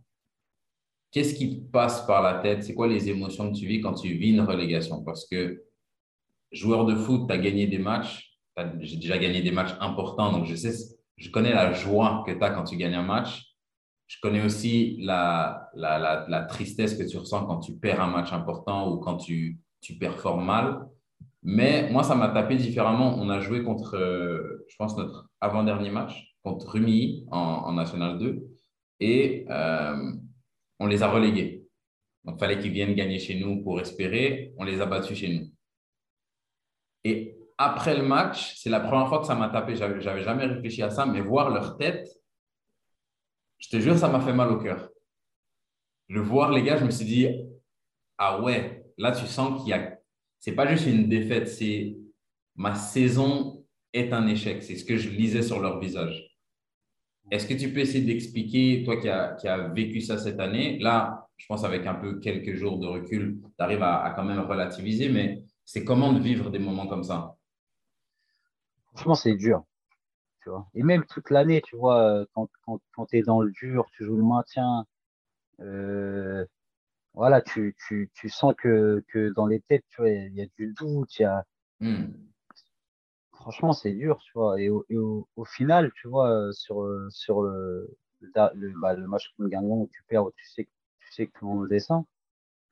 qu'est-ce 1.12 1.34
qui 1.34 1.62
passe 1.72 2.06
par 2.06 2.22
la 2.22 2.36
tête? 2.36 2.64
C'est 2.64 2.74
quoi 2.74 2.88
les 2.88 3.10
émotions 3.10 3.52
que 3.52 3.58
tu 3.58 3.66
vis 3.66 3.82
quand 3.82 3.94
tu 3.94 4.14
vis 4.14 4.32
une 4.32 4.42
relégation? 4.42 5.04
Parce 5.04 5.28
que 5.28 5.64
joueur 6.52 6.86
de 6.86 6.96
foot, 6.96 7.28
tu 7.28 7.34
as 7.34 7.38
gagné 7.38 7.68
des 7.68 7.80
matchs, 7.80 8.38
j'ai 8.82 8.98
déjà 8.98 9.18
gagné 9.18 9.42
des 9.42 9.52
matchs 9.52 9.76
importants, 9.80 10.32
donc 10.32 10.46
je 10.46 10.56
sais, 10.56 10.74
je 11.16 11.30
connais 11.30 11.54
la 11.54 11.74
joie 11.74 12.24
que 12.26 12.32
tu 12.32 12.44
as 12.44 12.50
quand 12.50 12.64
tu 12.64 12.78
gagnes 12.78 12.96
un 12.96 13.04
match. 13.04 13.46
Je 14.08 14.18
connais 14.22 14.44
aussi 14.44 14.98
la, 15.02 15.70
la, 15.76 16.46
tristesse 16.50 16.96
que 16.96 17.04
tu 17.04 17.18
ressens 17.18 17.46
quand 17.46 17.60
tu 17.60 17.74
perds 17.74 18.02
un 18.02 18.08
match 18.08 18.34
important 18.34 18.92
ou 18.92 18.98
quand 18.98 19.18
tu, 19.18 19.60
tu 19.82 20.00
performes 20.00 20.44
mal. 20.44 20.88
Mais 21.44 21.92
moi, 21.92 22.04
ça 22.04 22.16
m'a 22.16 22.30
tapé 22.30 22.56
différemment. 22.56 23.16
On 23.20 23.30
a 23.30 23.40
joué 23.40 23.64
contre, 23.64 23.96
je 24.68 24.76
pense, 24.78 24.98
notre 24.98 25.30
avant-dernier 25.40 25.92
match 25.92 26.36
contre 26.44 26.76
en, 27.32 27.38
en 27.38 27.74
National 27.74 28.18
2 28.18 28.48
et 29.00 29.46
euh, 29.50 30.14
on 30.80 30.88
les 30.88 31.04
a 31.04 31.10
relégués. 31.10 31.66
Donc, 32.24 32.36
il 32.38 32.40
fallait 32.40 32.60
qu'ils 32.60 32.72
viennent 32.72 32.96
gagner 32.96 33.20
chez 33.20 33.40
nous 33.40 33.62
pour 33.62 33.80
espérer. 33.80 34.54
On 34.58 34.64
les 34.64 34.82
a 34.82 34.86
battus 34.86 35.18
chez 35.18 35.30
nous. 35.30 35.52
Et 37.04 37.38
après 37.58 37.96
le 37.96 38.04
match, 38.04 38.56
c'est 38.58 38.70
la 38.70 38.80
première 38.80 39.08
fois 39.08 39.20
que 39.20 39.26
ça 39.26 39.36
m'a 39.36 39.50
tapé. 39.50 39.76
J'avais, 39.76 40.02
jamais 40.02 40.46
réfléchi 40.46 40.82
à 40.82 40.90
ça, 40.90 41.06
mais 41.06 41.22
voir 41.22 41.50
leur 41.50 41.78
tête, 41.78 42.08
je 43.58 43.70
te 43.70 43.80
jure, 43.80 43.98
ça 43.98 44.08
m'a 44.08 44.22
fait 44.22 44.34
mal 44.34 44.52
au 44.52 44.58
cœur. 44.58 44.90
Le 46.08 46.22
voir, 46.22 46.52
les 46.52 46.64
gars, 46.64 46.78
je 46.78 46.86
me 46.86 46.92
suis 46.92 47.06
dit, 47.06 47.28
ah 48.18 48.42
ouais, 48.42 48.86
là, 48.98 49.12
tu 49.12 49.26
sens 49.28 49.62
qu'il 49.62 49.70
y 49.70 49.74
a. 49.74 49.98
C'est 50.40 50.54
pas 50.54 50.68
juste 50.68 50.88
une 50.88 51.10
défaite, 51.10 51.50
c'est 51.50 51.98
ma 52.56 52.76
saison 52.76 53.66
est 53.92 54.14
un 54.14 54.28
échec. 54.28 54.64
C'est 54.64 54.76
ce 54.76 54.86
que 54.86 54.98
je 54.98 55.10
lisais 55.10 55.42
sur 55.42 55.60
leur 55.60 55.80
visage. 55.80 56.29
Est-ce 57.32 57.48
que 57.48 57.54
tu 57.54 57.72
peux 57.72 57.80
essayer 57.80 58.04
d'expliquer, 58.04 58.84
toi 58.84 59.00
qui 59.00 59.10
as, 59.10 59.36
qui 59.36 59.48
as 59.48 59.68
vécu 59.70 60.02
ça 60.02 60.18
cette 60.18 60.40
année, 60.40 60.80
là, 60.80 61.28
je 61.38 61.46
pense 61.48 61.64
avec 61.64 61.86
un 61.86 61.96
peu 61.96 62.20
quelques 62.20 62.56
jours 62.56 62.80
de 62.80 62.88
recul, 62.88 63.40
tu 63.42 63.64
arrives 63.64 63.84
à, 63.84 64.04
à 64.04 64.12
quand 64.12 64.24
même 64.24 64.40
relativiser, 64.40 65.10
mais 65.10 65.44
c'est 65.66 65.84
comment 65.84 66.14
de 66.14 66.20
vivre 66.20 66.50
des 66.50 66.60
moments 66.60 66.88
comme 66.88 67.04
ça? 67.04 67.36
Franchement, 68.94 69.16
c'est 69.16 69.36
dur. 69.36 69.64
Tu 70.44 70.50
vois. 70.50 70.68
Et 70.74 70.84
même 70.84 71.06
toute 71.06 71.30
l'année, 71.30 71.62
tu 71.62 71.76
vois, 71.76 72.02
euh, 72.02 72.26
quand, 72.34 72.50
quand, 72.66 72.82
quand 72.94 73.06
tu 73.08 73.18
es 73.18 73.22
dans 73.22 73.42
le 73.42 73.52
dur, 73.52 73.86
tu 73.96 74.06
joues 74.06 74.18
le 74.18 74.24
maintien, 74.24 74.86
euh, 75.60 76.46
voilà, 77.14 77.42
tu, 77.42 77.76
tu, 77.88 78.10
tu 78.14 78.30
sens 78.30 78.54
que, 78.58 79.04
que 79.10 79.34
dans 79.34 79.46
les 79.46 79.60
têtes, 79.62 79.86
tu 79.90 80.02
vois, 80.02 80.10
il 80.10 80.34
y 80.34 80.42
a 80.42 80.46
du 80.58 80.74
doute, 80.74 81.18
il 81.20 81.24
y 81.24 81.26
a, 81.26 81.46
Hmm. 81.82 82.08
Franchement, 83.40 83.74
c'est 83.74 83.94
dur, 83.94 84.20
tu 84.24 84.32
vois. 84.34 84.60
Et 84.62 84.70
au, 84.70 84.86
et 84.90 84.98
au, 84.98 85.28
au 85.36 85.46
final, 85.46 85.92
tu 85.94 86.08
vois, 86.08 86.30
euh, 86.32 86.52
sur, 86.52 86.82
euh, 86.84 87.08
sur 87.10 87.42
le, 87.42 87.98
le, 88.22 88.32
da- 88.32 88.52
le, 88.56 88.74
bah, 88.80 88.94
le 88.94 89.08
match 89.08 89.30
contre 89.38 89.50
Guingamp 89.50 89.82
où 89.84 89.90
tu 89.92 90.04
perds, 90.08 90.26
où 90.26 90.32
tu 90.32 90.46
sais, 90.46 90.66
que- 90.66 90.72
tu 91.00 91.12
sais 91.14 91.28
que 91.28 91.32
tout 91.40 91.48
le 91.48 91.54
monde 91.56 91.68
descend. 91.70 92.06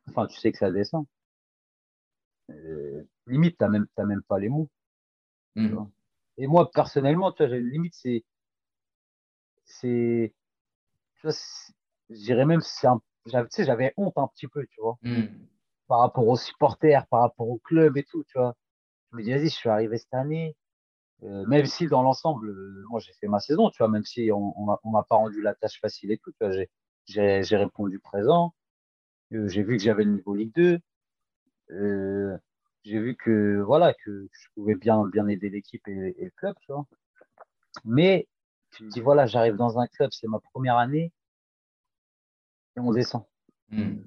Enfin, 0.10 0.28
tu 0.28 0.38
sais 0.40 0.52
que 0.52 0.58
ça 0.58 0.72
descend. 0.72 1.06
Euh, 2.50 3.04
limite, 3.28 3.60
même, 3.62 3.88
t'as 3.96 4.06
même 4.06 4.22
pas 4.24 4.40
les 4.40 4.50
mots. 4.50 4.70
Vois. 5.74 5.90
Et 6.38 6.48
moi, 6.48 6.70
personnellement, 6.72 7.32
tu 7.32 7.46
vois, 7.46 7.58
limite, 7.58 7.94
c'est, 7.96 8.24
c'est, 9.66 10.34
tu 11.16 11.22
vois, 11.24 11.32
c'est- 11.34 11.74
je 12.10 12.16
dirais 12.16 12.46
même, 12.46 12.62
c'est 12.62 12.88
un, 12.88 13.02
j'avais, 13.26 13.48
tu 13.50 13.56
sais, 13.56 13.66
j'avais 13.66 13.94
honte 13.98 14.18
un 14.18 14.28
petit 14.28 14.48
peu, 14.48 14.66
tu 14.68 14.82
vois, 14.82 14.98
Mhm. 15.02 15.48
par 15.88 16.00
rapport 16.00 16.28
aux 16.28 16.38
supporters, 16.38 17.06
par 17.08 17.22
rapport 17.22 17.50
au 17.50 17.58
club 17.60 17.98
et 17.98 18.04
tout, 18.04 18.24
tu 18.26 18.38
vois. 18.38 18.56
Je 19.12 19.18
me 19.18 19.24
dis, 19.24 19.32
vas-y, 19.32 19.50
je 19.50 19.56
suis 19.56 19.70
arrivé 19.70 19.98
cette 19.98 20.14
année, 20.14 20.56
euh, 21.24 21.46
même 21.48 21.66
si 21.66 21.88
dans 21.88 22.02
l'ensemble, 22.04 22.50
euh, 22.50 22.84
moi, 22.90 23.00
j'ai 23.00 23.14
fait 23.14 23.28
ma 23.28 23.40
saison, 23.40 23.70
tu 23.70 23.78
vois, 23.80 23.90
même 23.90 24.04
si 24.04 24.32
on, 24.32 24.60
on 24.60 24.66
m'a 24.66 24.80
on 24.84 24.92
m'a 24.92 25.04
pas 25.04 25.16
rendu 25.16 25.42
la 25.42 25.56
tâche 25.56 25.80
facile 25.80 26.12
et 26.12 26.18
tout, 26.18 26.32
tu 26.32 26.46
vois, 26.46 26.52
j'ai, 27.06 27.58
répondu 27.58 28.00
présent, 28.00 28.54
euh, 29.34 29.48
j'ai 29.48 29.64
vu 29.64 29.78
que 29.78 29.84
j'avais 29.84 30.04
le 30.04 30.12
niveau 30.12 30.36
Ligue 30.36 30.54
2, 30.56 30.80
euh, 31.72 32.38
j'ai 32.84 33.00
vu 33.00 33.16
que, 33.16 33.62
voilà, 33.62 33.94
que 33.94 34.28
je 34.32 34.48
pouvais 34.56 34.76
bien, 34.76 35.06
bien 35.08 35.28
aider 35.28 35.50
l'équipe 35.50 35.88
et, 35.88 36.16
et 36.18 36.26
le 36.26 36.32
club, 36.32 36.56
tu 36.62 36.72
vois. 36.72 36.86
Mais 37.86 38.28
tu 38.72 38.84
te 38.84 38.90
dis, 38.90 39.02
voilà, 39.02 39.26
j'arrive 39.26 39.56
dans 39.56 39.80
un 39.80 39.88
club, 39.88 40.12
c'est 40.12 40.28
ma 40.28 40.40
première 40.40 40.78
année 40.78 41.12
et 42.76 42.80
on 42.80 42.92
descend. 42.92 43.24
Mhm. 43.70 44.04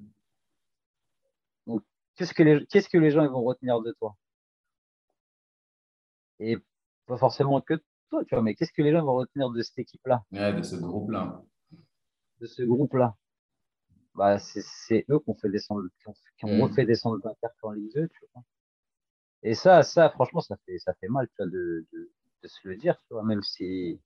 Donc, 1.67 1.83
qu'est-ce 2.15 2.33
que 2.33 2.43
les, 2.43 2.65
qu'est-ce 2.67 2.89
que 2.89 2.97
les 2.97 3.11
gens 3.11 3.23
ils 3.23 3.29
vont 3.29 3.43
retenir 3.43 3.81
de 3.81 3.91
toi? 3.91 4.15
Et 6.41 6.57
pas 7.05 7.15
forcément 7.17 7.61
que 7.61 7.75
toi, 8.09 8.25
tu 8.25 8.35
vois, 8.35 8.43
mais 8.43 8.53
qu'est-ce 8.53 8.73
que 8.73 8.81
les 8.81 8.91
gens 8.91 9.05
vont 9.05 9.15
retenir 9.15 9.49
de 9.49 9.61
cette 9.61 9.79
équipe-là, 9.79 10.25
Ouais, 10.33 10.53
de 10.53 10.61
ce 10.63 10.75
groupe-là. 10.75 11.41
de 12.41 12.45
ce 12.45 12.63
groupe-là? 12.63 13.15
Bah, 14.15 14.39
c'est, 14.39 15.05
eux 15.09 15.19
qui 15.19 15.29
ont 15.29 15.35
fait 15.35 15.49
descendre, 15.49 15.83
qui 15.99 16.07
ont, 16.07 16.13
qui 16.37 16.45
ont 16.45 16.49
Mhm. 16.55 16.61
refait 16.61 16.85
descendre 16.85 17.19
en 17.63 17.71
Ligue 17.71 17.93
2, 17.93 18.07
tu 18.07 18.25
vois. 18.33 18.43
Et 19.43 19.53
ça, 19.55 19.83
ça, 19.83 20.09
franchement, 20.09 20.41
ça 20.41 20.57
fait, 20.65 20.77
ça 20.79 20.93
fait 20.95 21.07
mal, 21.07 21.27
tu 21.29 21.35
vois, 21.37 21.47
de, 21.47 21.85
de, 21.93 22.11
de 22.43 22.47
se 22.47 22.67
le 22.67 22.75
dire, 22.75 22.97
tu 23.07 23.13
vois, 23.13 23.23
même 23.23 23.43
si 23.43 24.01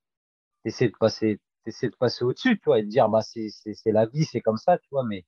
t'essaies 0.63 0.89
de 0.89 0.97
passer, 0.99 1.41
t'essaies 1.65 1.89
de 1.89 1.95
passer 1.97 2.25
au-dessus, 2.25 2.57
tu 2.59 2.65
vois, 2.65 2.79
et 2.79 2.83
de 2.83 2.89
dire, 2.89 3.09
bah, 3.09 3.21
c'est, 3.23 3.49
la 3.87 4.05
vie, 4.07 4.25
c'est 4.25 4.41
comme 4.41 4.57
ça, 4.57 4.77
tu 4.79 4.89
vois, 4.91 5.05
mais 5.05 5.25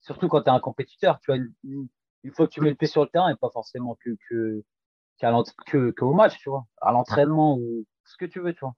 surtout 0.00 0.28
quand 0.28 0.42
tu 0.42 0.48
es 0.48 0.52
un 0.52 0.60
compétiteur, 0.60 1.18
tu 1.20 1.26
vois, 1.30 1.36
une, 1.36 1.52
une- 1.64 1.88
une 2.24 2.32
fois 2.32 2.46
que 2.46 2.52
tu 2.52 2.60
mets 2.60 2.70
le 2.70 2.76
pied 2.76 2.86
sur 2.88 3.02
le 3.02 3.08
terrain, 3.08 3.30
et 3.30 3.36
pas 3.36 3.50
forcément 3.50 3.96
que, 3.96 4.10
que, 4.28 4.62
qu'à 5.18 5.30
l'ent- 5.30 5.44
que, 5.66 5.90
qu'au 5.90 6.12
match, 6.14 6.38
tu 6.38 6.50
vois, 6.50 6.66
à 6.80 6.92
l'entraînement 6.92 7.56
ou 7.58 7.84
ce 8.04 8.16
que 8.16 8.24
tu 8.24 8.40
veux, 8.40 8.52
tu 8.52 8.60
vois. 8.60 8.74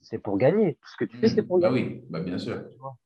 C'est 0.00 0.18
pour 0.18 0.36
gagner. 0.36 0.74
Tout 0.74 0.88
ce 0.90 0.96
que 0.96 1.04
tu 1.04 1.16
fais, 1.16 1.28
c'est 1.28 1.42
pour 1.42 1.60
Bah 1.60 1.68
gagner. 1.68 1.84
oui, 1.84 2.04
bah 2.10 2.20
bien 2.20 2.38
sûr. 2.38 2.68
tu 2.70 2.78
vois. 2.78 2.96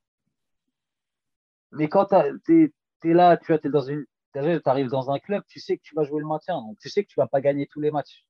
Mais 1.72 1.88
quand 1.88 2.07
tu 2.44 2.72
es, 3.05 3.12
là, 3.12 3.36
tu 3.36 3.47
vois, 3.49 3.59
t'es 3.59 3.68
dans 3.68 3.82
une, 3.82 4.05
tu 4.32 4.38
arrives 4.64 4.88
dans 4.88 5.11
un 5.11 5.18
club, 5.18 5.42
tu 5.49 5.61
sais 5.61 5.76
que 5.76 5.82
tu 5.82 5.94
vas 5.94 6.05
jouer 6.05 6.20
le 6.20 6.26
maintien, 6.26 6.61
donc 6.61 6.78
tu 6.78 6.88
sais 6.88 7.05
que 7.05 7.09
tu 7.09 7.20
vas 7.20 7.26
pas 7.26 7.40
gagner 7.40 7.66
tous 7.66 7.80
les 7.80 7.90
matchs. 7.90 8.24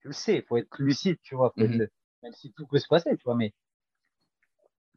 Tu 0.00 0.08
le 0.08 0.14
sais, 0.14 0.36
il 0.36 0.42
faut 0.44 0.56
être 0.56 0.78
lucide, 0.78 1.18
tu 1.22 1.34
vois, 1.34 1.52
faut 1.56 1.64
Mhm. 1.64 1.82
être, 1.82 1.92
même 2.22 2.32
si 2.32 2.52
tout 2.52 2.66
peut 2.66 2.78
se 2.78 2.88
passer, 2.88 3.16
tu 3.16 3.24
vois, 3.24 3.34
mais 3.36 3.52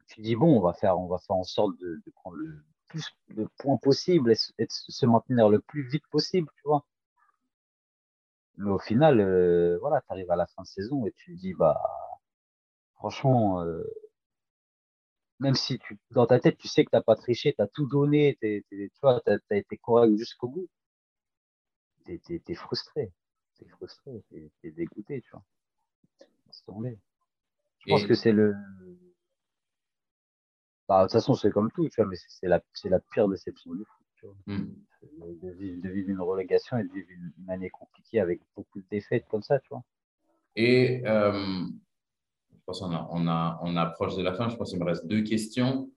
tu 0.08 0.20
dis, 0.20 0.36
bon, 0.36 0.58
on 0.58 0.60
va 0.60 0.74
faire, 0.74 0.98
on 0.98 1.06
va 1.08 1.18
faire 1.18 1.36
en 1.36 1.44
sorte 1.44 1.76
de, 1.78 2.00
de 2.04 2.10
prendre 2.12 2.36
le 2.36 2.62
plus 2.88 3.04
de 3.30 3.48
points 3.58 3.78
possible 3.78 4.30
et, 4.32 4.36
et 4.58 4.66
de 4.66 4.70
se 4.70 5.06
maintenir 5.06 5.48
le 5.48 5.60
plus 5.60 5.82
vite 5.88 6.06
possible, 6.10 6.48
tu 6.56 6.62
vois. 6.64 6.84
Mais 8.58 8.70
au 8.70 8.78
final, 8.78 9.20
euh, 9.20 9.78
voilà, 9.80 10.00
tu 10.02 10.06
arrives 10.10 10.30
à 10.30 10.36
la 10.36 10.46
fin 10.46 10.62
de 10.62 10.66
saison 10.66 11.06
et 11.06 11.12
tu 11.12 11.34
te 11.34 11.40
dis, 11.40 11.54
bah, 11.54 11.80
franchement, 12.94 13.62
euh, 13.62 13.82
même 15.40 15.54
si 15.54 15.78
tu, 15.78 15.98
dans 16.10 16.26
ta 16.26 16.38
tête, 16.38 16.58
tu 16.58 16.68
sais 16.68 16.84
que 16.84 16.90
t'as 16.90 17.02
pas 17.02 17.16
triché, 17.16 17.54
tu 17.54 17.62
as 17.62 17.66
tout 17.66 17.86
donné, 17.86 18.38
tu 18.40 18.64
vois, 19.02 19.20
tu 19.26 19.32
as, 19.32 19.56
été 19.56 19.76
correct 19.78 20.16
jusqu'au 20.16 20.48
bout, 20.48 20.68
tu 22.04 22.42
es, 22.46 22.54
frustré. 22.54 23.12
Tu 23.56 23.64
es 23.64 23.68
frustré, 23.68 24.22
tu 24.28 24.50
es, 24.62 24.70
dégoûté, 24.70 25.22
tu 25.22 25.30
vois. 25.30 25.44
Laisse 26.46 26.62
tomber. 26.64 26.98
Je 27.78 27.90
pense 27.90 28.02
Et 28.02 28.06
que 28.06 28.14
c'est 28.14 28.32
le. 28.32 28.54
Bah, 30.88 31.00
de 31.00 31.04
toute 31.04 31.12
façon, 31.12 31.34
c'est 31.34 31.50
comme 31.50 31.70
tout, 31.72 31.88
tu 31.88 31.96
vois, 31.96 32.06
mais 32.06 32.16
c'est 32.16 32.28
c'est 32.28 32.48
la, 32.48 32.60
c'est 32.74 32.88
la 32.88 33.00
pire 33.00 33.28
déception 33.28 33.72
du 33.72 33.84
foot, 33.84 34.06
tu 34.16 34.26
vois. 34.26 34.36
Mhm. 34.46 34.84
De 35.02 35.50
vivre, 35.50 35.82
de 35.82 35.88
vivre 35.88 36.10
une 36.10 36.20
relégation 36.20 36.78
et 36.78 36.84
de 36.84 36.92
vivre 36.92 37.08
une, 37.10 37.32
une 37.38 37.50
année 37.50 37.70
compliquée 37.70 38.20
avec 38.20 38.40
beaucoup 38.56 38.80
de 38.80 38.86
défaites 38.90 39.26
comme 39.28 39.42
ça, 39.42 39.58
tu 39.58 39.68
vois. 39.70 39.82
Et 40.54 41.02
euh, 41.06 41.66
je 42.52 42.58
pense 42.64 42.80
qu'on 42.80 42.92
a, 42.92 43.08
on 43.10 43.26
a, 43.26 43.58
on 43.62 43.76
approche 43.76 44.16
de 44.16 44.22
la 44.22 44.34
fin. 44.34 44.48
Je 44.48 44.56
pense 44.56 44.70
qu'il 44.70 44.78
me 44.78 44.84
reste 44.84 45.06
deux 45.06 45.22
questions. 45.22 45.90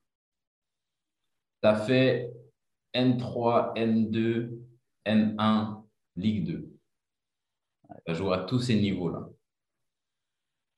Tu 1.61 1.67
as 1.67 1.75
fait 1.75 2.33
N3, 2.93 3.75
N2, 3.75 4.57
N1, 5.05 5.83
Ligue 6.15 6.45
2. 6.45 6.71
Tu 8.05 8.11
as 8.11 8.13
joué 8.13 8.33
à 8.33 8.39
tous 8.39 8.59
ces 8.59 8.75
niveaux-là. 8.75 9.29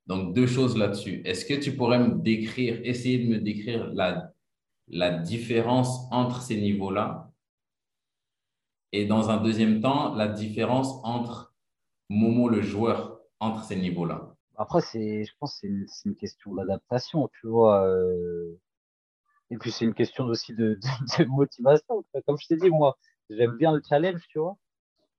Donc, 0.08 0.34
deux 0.34 0.48
choses 0.48 0.78
là-dessus. 0.78 1.22
Est-ce 1.26 1.46
que 1.46 1.54
tu 1.54 1.76
pourrais 1.76 2.00
me 2.00 2.16
décrire, 2.16 2.80
essayer 2.84 3.20
de 3.20 3.30
me 3.30 3.40
décrire 3.40 3.94
la, 3.94 4.34
la 4.88 5.12
différence 5.12 6.08
entre 6.12 6.42
ces 6.42 6.60
niveaux-là? 6.60 7.27
Et 8.92 9.06
dans 9.06 9.30
un 9.30 9.38
deuxième 9.38 9.82
temps, 9.82 10.16
la 10.16 10.28
différence 10.28 11.00
entre 11.04 11.54
Momo, 12.10 12.50
le 12.50 12.62
joueur, 12.62 13.20
entre 13.40 13.64
ces 13.64 13.76
niveaux-là. 13.76 14.36
Après, 14.56 14.82
c'est, 14.82 15.24
je 15.26 15.32
pense 15.40 15.60
que 15.60 15.68
c'est 15.88 16.10
une, 16.10 16.16
question 16.16 16.56
d'adaptation, 16.56 17.30
tu 17.40 17.48
vois. 17.48 17.86
euh, 17.86 18.60
Et 19.52 19.58
puis, 19.58 19.72
c'est 19.72 19.86
une 19.86 19.94
question 19.94 20.26
aussi 20.26 20.54
de, 20.56 20.80
de, 21.18 21.24
de 21.24 21.30
motivation. 21.30 22.04
Comme 22.26 22.38
je 22.40 22.48
t'ai 22.48 22.56
dit, 22.58 22.70
moi, 22.70 22.98
j'aime 23.30 23.56
bien 23.58 23.72
le 23.74 23.82
challenge, 23.88 24.22
tu 24.30 24.40
vois. 24.40 24.58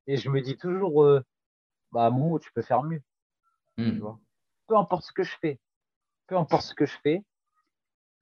Et 0.07 0.17
je 0.17 0.31
me 0.31 0.41
dis 0.41 0.57
toujours, 0.57 1.05
euh, 1.05 1.23
bah, 1.93 2.11
Momo, 2.11 2.39
tu 2.39 2.51
peux 2.53 2.63
faire 2.63 2.83
mieux, 2.83 3.03
tu 3.77 3.83
Hmm. 3.83 3.99
vois. 4.01 4.19
Peu 4.67 4.77
importe 4.77 5.05
ce 5.05 5.13
que 5.13 5.23
je 5.23 5.35
fais, 5.41 5.61
peu 6.27 6.37
importe 6.37 6.63
ce 6.63 6.75
que 6.75 6.87
je 6.87 6.97
fais, 7.03 7.21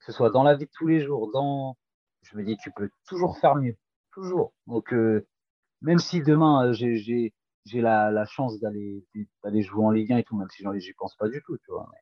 que 0.01 0.05
ce 0.07 0.13
soit 0.13 0.31
dans 0.31 0.43
la 0.43 0.55
vie 0.55 0.67
de 0.67 0.71
tous 0.75 0.87
les 0.87 1.01
jours, 1.05 1.31
dans, 1.33 1.77
je 2.23 2.37
me 2.37 2.45
dis, 2.45 2.57
tu 2.59 2.71
peux 2.73 2.91
toujours 3.07 3.39
faire 3.39 3.55
mieux, 3.57 3.77
toujours. 4.13 4.53
Donc, 4.67 4.93
euh, 4.93 5.27
même 5.83 5.99
si 5.99 6.23
demain, 6.23 6.69
euh, 6.69 6.73
j'ai, 6.73 7.33
la, 7.75 8.11
la 8.11 8.25
chance 8.27 8.59
d'aller, 8.61 9.05
jouer 9.63 9.85
en 9.85 9.91
Ligue 9.91 10.13
1 10.13 10.19
et 10.19 10.25
tout, 10.25 10.37
même 10.37 10.49
si 10.51 10.65
j'y 10.81 10.93
pense 10.95 11.17
pas 11.17 11.29
du 11.29 11.43
tout, 11.43 11.57
tu 11.59 11.71
vois. 11.71 11.89
Mais 11.93 11.99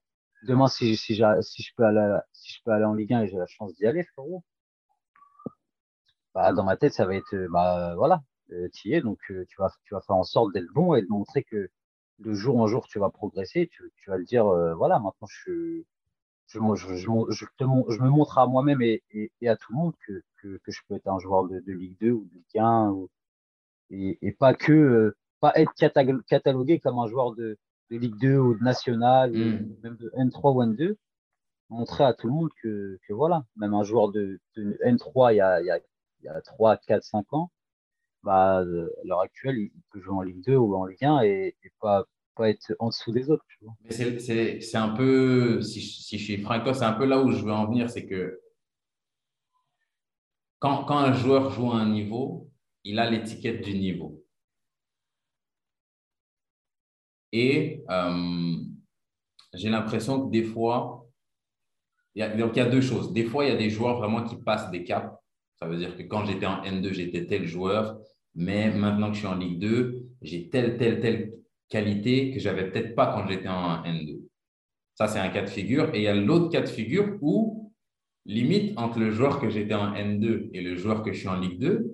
demain, 0.48 0.68
si, 0.68 0.96
si, 0.96 1.14
si 1.16 1.62
je 1.62 1.74
peux 1.76 1.84
aller, 1.84 2.18
si 2.32 2.52
je 2.52 2.60
peux 2.64 2.72
aller 2.72 2.84
en 2.84 2.94
Ligue 2.94 3.12
1 3.14 3.22
et 3.22 3.28
j'ai 3.28 3.36
la 3.36 3.46
chance 3.46 3.74
d'y 3.74 3.86
aller, 3.86 4.04
frérot, 4.04 4.44
bah, 6.34 6.52
dans 6.52 6.64
ma 6.64 6.76
tête, 6.76 6.92
ça 6.92 7.06
va 7.06 7.14
être, 7.14 7.34
euh, 7.34 7.48
bah, 7.50 7.94
voilà, 7.96 8.22
euh, 8.52 8.68
tu 8.72 8.88
y 8.88 8.94
es, 8.94 9.00
donc 9.00 9.18
euh, 9.30 9.44
tu 9.48 9.56
vas, 9.58 9.70
tu 9.84 9.94
vas 9.94 10.00
faire 10.00 10.16
en 10.16 10.24
sorte 10.24 10.52
d'être 10.52 10.72
bon 10.74 10.94
et 10.94 11.02
de 11.02 11.08
montrer 11.08 11.44
que 11.44 11.70
de 12.18 12.34
jour 12.34 12.58
en 12.58 12.66
jour, 12.66 12.86
tu 12.88 12.98
vas 12.98 13.10
progresser, 13.10 13.68
tu, 13.72 13.92
vas 14.08 14.18
te 14.18 14.22
dire, 14.24 14.44
voilà, 14.76 14.98
maintenant, 15.00 15.26
je, 15.28 15.82
je, 16.46 16.58
je, 16.58 16.94
je, 16.96 18.02
me 18.02 18.08
montre 18.08 18.38
à 18.38 18.46
moi-même 18.46 18.82
et, 18.82 19.02
et, 19.12 19.48
à 19.48 19.56
tout 19.56 19.72
le 19.72 19.78
monde 19.78 19.94
que, 20.06 20.22
que, 20.40 20.58
que 20.58 20.72
je 20.72 20.80
peux 20.88 20.94
être 20.94 21.08
un 21.08 21.18
joueur 21.18 21.44
de, 21.48 21.60
de 21.60 21.72
Ligue 21.72 21.96
2 22.00 22.10
ou 22.12 22.24
de 22.24 22.34
Ligue 22.34 22.58
1 22.58 22.90
ou, 22.90 23.10
et, 23.90 24.18
et 24.26 24.32
pas 24.32 24.54
que, 24.54 24.72
euh, 24.72 25.16
pas 25.40 25.52
être 25.56 25.72
cata- 25.74 26.04
catalogué 26.28 26.80
comme 26.80 26.98
un 26.98 27.06
joueur 27.06 27.34
de, 27.34 27.58
de 27.90 27.96
Ligue 27.98 28.16
2 28.20 28.38
ou 28.38 28.54
de 28.58 28.62
National 28.64 29.32
ou 29.32 29.38
Hmm. 29.40 29.74
même 29.82 29.96
de 29.96 30.10
N3 30.16 30.52
ou 30.52 30.62
N2 30.62 30.96
montrer 31.70 32.04
à 32.04 32.14
tout 32.14 32.26
le 32.28 32.32
monde 32.32 32.50
que, 32.62 32.98
que 33.06 33.12
voilà, 33.12 33.44
même 33.56 33.74
un 33.74 33.82
joueur 33.84 34.10
de, 34.12 34.38
de 34.56 34.78
N3 34.84 35.32
il 35.32 35.36
y 35.36 35.40
a, 35.40 35.60
il 35.60 35.66
y 35.66 35.70
a, 35.70 35.78
il 36.20 36.24
y 36.26 36.28
a 36.28 36.40
3, 36.40 36.76
4, 36.78 37.02
5 37.04 37.32
ans, 37.32 37.50
bah, 38.22 38.60
euh, 38.60 38.88
à 39.02 39.06
l'heure 39.06 39.20
actuelle, 39.20 39.56
il 39.58 39.70
peut 39.90 40.00
jouer 40.00 40.14
en 40.14 40.22
Ligue 40.22 40.44
2 40.44 40.56
ou 40.56 40.74
en 40.76 40.86
Ligue 40.86 41.04
1 41.04 41.22
et, 41.22 41.56
et 41.62 41.72
pas, 41.80 42.04
pas 42.36 42.48
être 42.50 42.74
en 42.78 42.88
dessous 42.88 43.12
des 43.12 43.30
autres. 43.30 43.44
Tu 43.48 43.58
vois. 43.64 43.74
Mais 43.84 43.90
c'est- 43.92 44.18
c'est 44.18 44.60
c'est 44.60 44.76
un 44.78 44.90
peu, 44.90 45.60
si 45.60 45.80
je, 45.80 46.00
si 46.02 46.18
je 46.18 46.24
suis 46.24 46.38
franc 46.42 46.60
c'est 46.72 46.84
un 46.84 46.92
peu 46.92 47.04
là 47.06 47.20
où 47.22 47.30
je 47.32 47.44
veux 47.44 47.52
en 47.52 47.66
venir, 47.66 47.90
c'est 47.90 48.06
que 48.06 48.40
quand, 50.58 50.84
quand 50.84 50.98
un 50.98 51.12
joueur 51.12 51.50
joue 51.50 51.70
à 51.72 51.76
un 51.76 51.90
niveau, 51.90 52.50
il 52.84 52.98
a 52.98 53.10
l'étiquette 53.10 53.64
du 53.64 53.74
niveau. 53.74 54.24
Et 57.32 57.82
euh, 57.90 58.56
j'ai 59.54 59.70
l'impression 59.70 60.24
que 60.24 60.30
des 60.30 60.44
fois, 60.44 61.06
il 62.14 62.20
y 62.20 62.22
a, 62.22 62.28
donc 62.36 62.52
il 62.54 62.58
y 62.58 62.62
a 62.62 62.68
deux 62.68 62.80
choses. 62.80 63.12
Des 63.12 63.24
fois, 63.24 63.44
il 63.44 63.48
y 63.48 63.52
a 63.52 63.56
des 63.56 63.70
joueurs 63.70 63.98
vraiment 63.98 64.22
qui 64.22 64.36
passent 64.36 64.70
des 64.70 64.84
caps. 64.84 65.12
Ça 65.56 65.66
veut 65.66 65.76
dire 65.76 65.96
que 65.96 66.02
quand 66.02 66.24
j'étais 66.26 66.46
en 66.46 66.62
N2, 66.62 66.92
j'étais 66.92 67.26
tel 67.26 67.46
joueur, 67.46 67.98
mais 68.34 68.70
maintenant 68.70 69.08
que 69.08 69.14
je 69.14 69.20
suis 69.20 69.28
en 69.28 69.36
Ligue 69.36 69.58
2, 69.58 70.06
j'ai 70.22 70.48
telle, 70.48 70.76
telle, 70.76 71.00
telle 71.00 71.32
qualité 71.68 72.30
que 72.32 72.38
j'avais 72.38 72.70
peut-être 72.70 72.94
pas 72.94 73.12
quand 73.12 73.26
j'étais 73.26 73.48
en 73.48 73.82
N2. 73.82 74.20
Ça, 74.94 75.08
c'est 75.08 75.18
un 75.18 75.28
cas 75.28 75.42
de 75.42 75.50
figure. 75.50 75.92
Et 75.94 75.98
il 75.98 76.02
y 76.02 76.08
a 76.08 76.14
l'autre 76.14 76.50
cas 76.50 76.60
de 76.60 76.68
figure 76.68 77.18
où, 77.20 77.72
limite, 78.26 78.78
entre 78.78 79.00
le 79.00 79.10
joueur 79.10 79.40
que 79.40 79.50
j'étais 79.50 79.74
en 79.74 79.92
N2 79.92 80.50
et 80.52 80.60
le 80.60 80.76
joueur 80.76 81.02
que 81.02 81.12
je 81.12 81.18
suis 81.18 81.28
en 81.28 81.40
Ligue 81.40 81.58
2, 81.58 81.93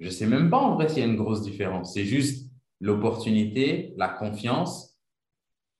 je 0.00 0.06
ne 0.06 0.10
sais 0.10 0.26
même 0.26 0.50
pas 0.50 0.58
en 0.58 0.74
vrai 0.74 0.88
s'il 0.88 0.98
y 0.98 1.02
a 1.02 1.06
une 1.06 1.16
grosse 1.16 1.42
différence. 1.42 1.94
C'est 1.94 2.04
juste, 2.04 2.50
l'opportunité, 2.80 3.94
la 3.96 4.08
confiance, 4.08 4.98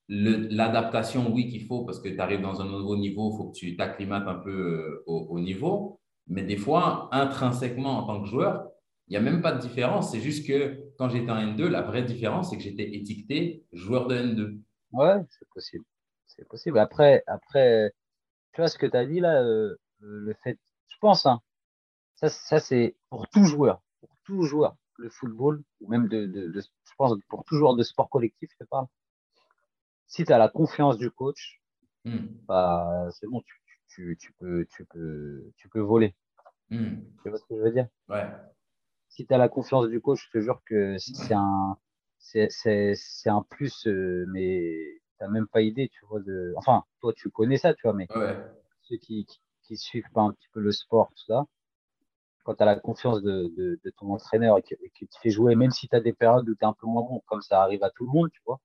l'adaptation, 0.09 1.32
oui, 1.32 1.48
qu'il 1.48 1.64
faut 1.66 1.84
parce 1.84 2.01
que 2.01 2.09
tu 2.09 2.20
arrives 2.20 2.42
dans 2.42 2.60
un 2.60 2.66
nouveau 2.66 2.97
niveau, 2.97 3.32
il 3.32 3.36
faut 3.36 3.51
que 3.51 3.56
tu 3.56 3.76
t'acclimates 3.76 4.28
un 4.28 4.34
peu 4.34 4.51
euh, 4.51 5.05
au, 5.06 5.40
niveau. 5.40 6.01
Mais 6.26 6.42
des 6.42 6.56
fois, 6.56 7.09
intrinsèquement, 7.12 7.98
en 7.98 8.06
tant 8.06 8.22
que 8.22 8.28
joueur, 8.28 8.68
il 9.09 9.12
n'y 9.12 9.16
a 9.16 9.20
même 9.20 9.40
pas 9.40 9.52
de 9.52 9.60
différence. 9.60 10.12
C'est 10.12 10.20
juste 10.20 10.47
que 10.47 10.92
quand 10.98 11.09
j'étais 11.09 11.30
en 11.30 11.36
N2, 11.36 11.66
la 11.66 11.82
vraie 11.82 12.02
différence, 12.02 12.51
c'est 12.51 12.56
que 12.56 12.62
j'étais 12.62 12.94
étiqueté 12.94 13.64
joueur 13.72 14.06
de 14.06 14.16
N2. 14.16 14.60
Ouais, 14.92 15.24
c'est 15.30 15.48
possible. 15.48 15.84
C'est 16.26 16.47
possible. 16.47 16.78
Après, 16.78 17.22
après, 17.26 17.92
tu 18.52 18.60
vois 18.60 18.68
ce 18.68 18.78
que 18.78 18.86
tu 18.86 18.97
as 18.97 19.06
dit 19.06 19.20
là, 19.20 19.42
euh, 19.42 19.76
le 20.01 20.34
fait, 20.42 20.59
je 20.88 20.97
pense, 21.01 21.26
hein, 21.26 21.40
ça, 22.16 22.28
ça 22.28 22.60
c'est 22.60 22.97
pour 23.09 23.28
tout 23.28 23.44
joueur, 23.44 23.80
tout 24.31 24.43
joueur, 24.43 24.77
le 24.98 25.11
football, 25.11 25.62
ou 25.81 25.89
même 25.89 26.07
de, 26.09 26.27
de, 26.27 26.52
je 26.55 26.93
pense 26.97 27.19
pour 27.28 27.44
tout 27.44 27.57
joueur 27.57 27.74
de 27.74 27.82
sport 27.82 28.09
collectif, 28.09 28.48
je 28.61 28.65
parle. 28.65 28.86
Si 30.07 30.24
tu 30.24 30.32
as 30.32 30.39
la 30.39 30.48
confiance 30.48 30.98
du 30.98 31.11
coach, 31.11 31.61
hmm. 32.05 32.27
bah, 32.47 33.09
c'est 33.11 33.27
bon, 33.27 33.40
tu, 33.40 33.55
tu, 33.89 34.16
tu, 34.20 34.32
peux, 34.35 34.66
tu, 34.66 34.85
peux, 34.85 35.51
tu 35.57 35.69
peux 35.69 35.81
voler. 35.81 36.15
Hmm. 36.70 37.01
Tu 37.23 37.28
vois 37.28 37.39
ce 37.39 37.44
que 37.44 37.57
je 37.57 37.62
veux 37.62 37.73
dire? 37.73 37.89
Ouais. 38.09 38.27
Si 39.09 39.27
tu 39.27 39.35
as 39.35 39.39
la 39.39 39.48
confiance 39.48 39.89
du 39.89 40.01
coach, 40.01 40.24
je 40.27 40.39
te 40.39 40.43
jure 40.43 40.62
que 40.65 40.97
c'est 40.98 41.35
un, 41.35 41.77
c'est 42.19 43.28
un 43.28 43.43
plus, 43.51 43.89
euh, 43.89 44.27
mais 44.28 44.78
tu 45.19 45.24
n'as 45.24 45.28
même 45.28 45.48
pas 45.48 45.62
idée, 45.62 45.89
tu 45.89 46.07
vois. 46.07 46.20
De... 46.20 46.52
Enfin, 46.57 46.85
toi, 47.01 47.12
tu 47.16 47.31
connais 47.31 47.59
ça, 47.59 47.74
tu 47.74 47.82
vois, 47.82 47.94
mais 47.94 48.07
ceux 48.82 48.97
qui, 48.97 49.27
qui, 49.65 49.77
suivent 49.77 50.11
pas 50.15 50.23
un 50.23 50.32
petit 50.32 50.48
peu 50.52 50.61
le 50.61 50.70
sport, 50.70 51.11
tout 51.16 51.24
ça, 51.27 51.47
quand 52.51 52.56
tu 52.56 52.62
as 52.64 52.66
la 52.66 52.77
confiance 52.77 53.22
de, 53.22 53.81
ton 53.97 54.12
entraîneur 54.12 54.59
et 54.59 54.62
qu'il 54.62 55.09
te 55.09 55.18
fait 55.20 55.31
jouer, 55.31 55.55
même 55.55 55.70
si 55.70 55.89
tu 55.89 55.94
as 55.94 56.01
des 56.01 56.12
périodes 56.12 56.48
où 56.48 56.55
tu 56.55 56.64
es 56.64 56.66
un 56.66 56.72
peu 56.72 56.86
moins 56.86 57.02
bon, 57.02 57.22
comme 57.27 57.43
ça 57.43 57.62
arrive 57.62 57.85
à 57.85 57.90
tout 57.90 58.05
le 58.05 58.10
monde, 58.10 58.28
tu 58.32 58.40
vois, 58.44 58.60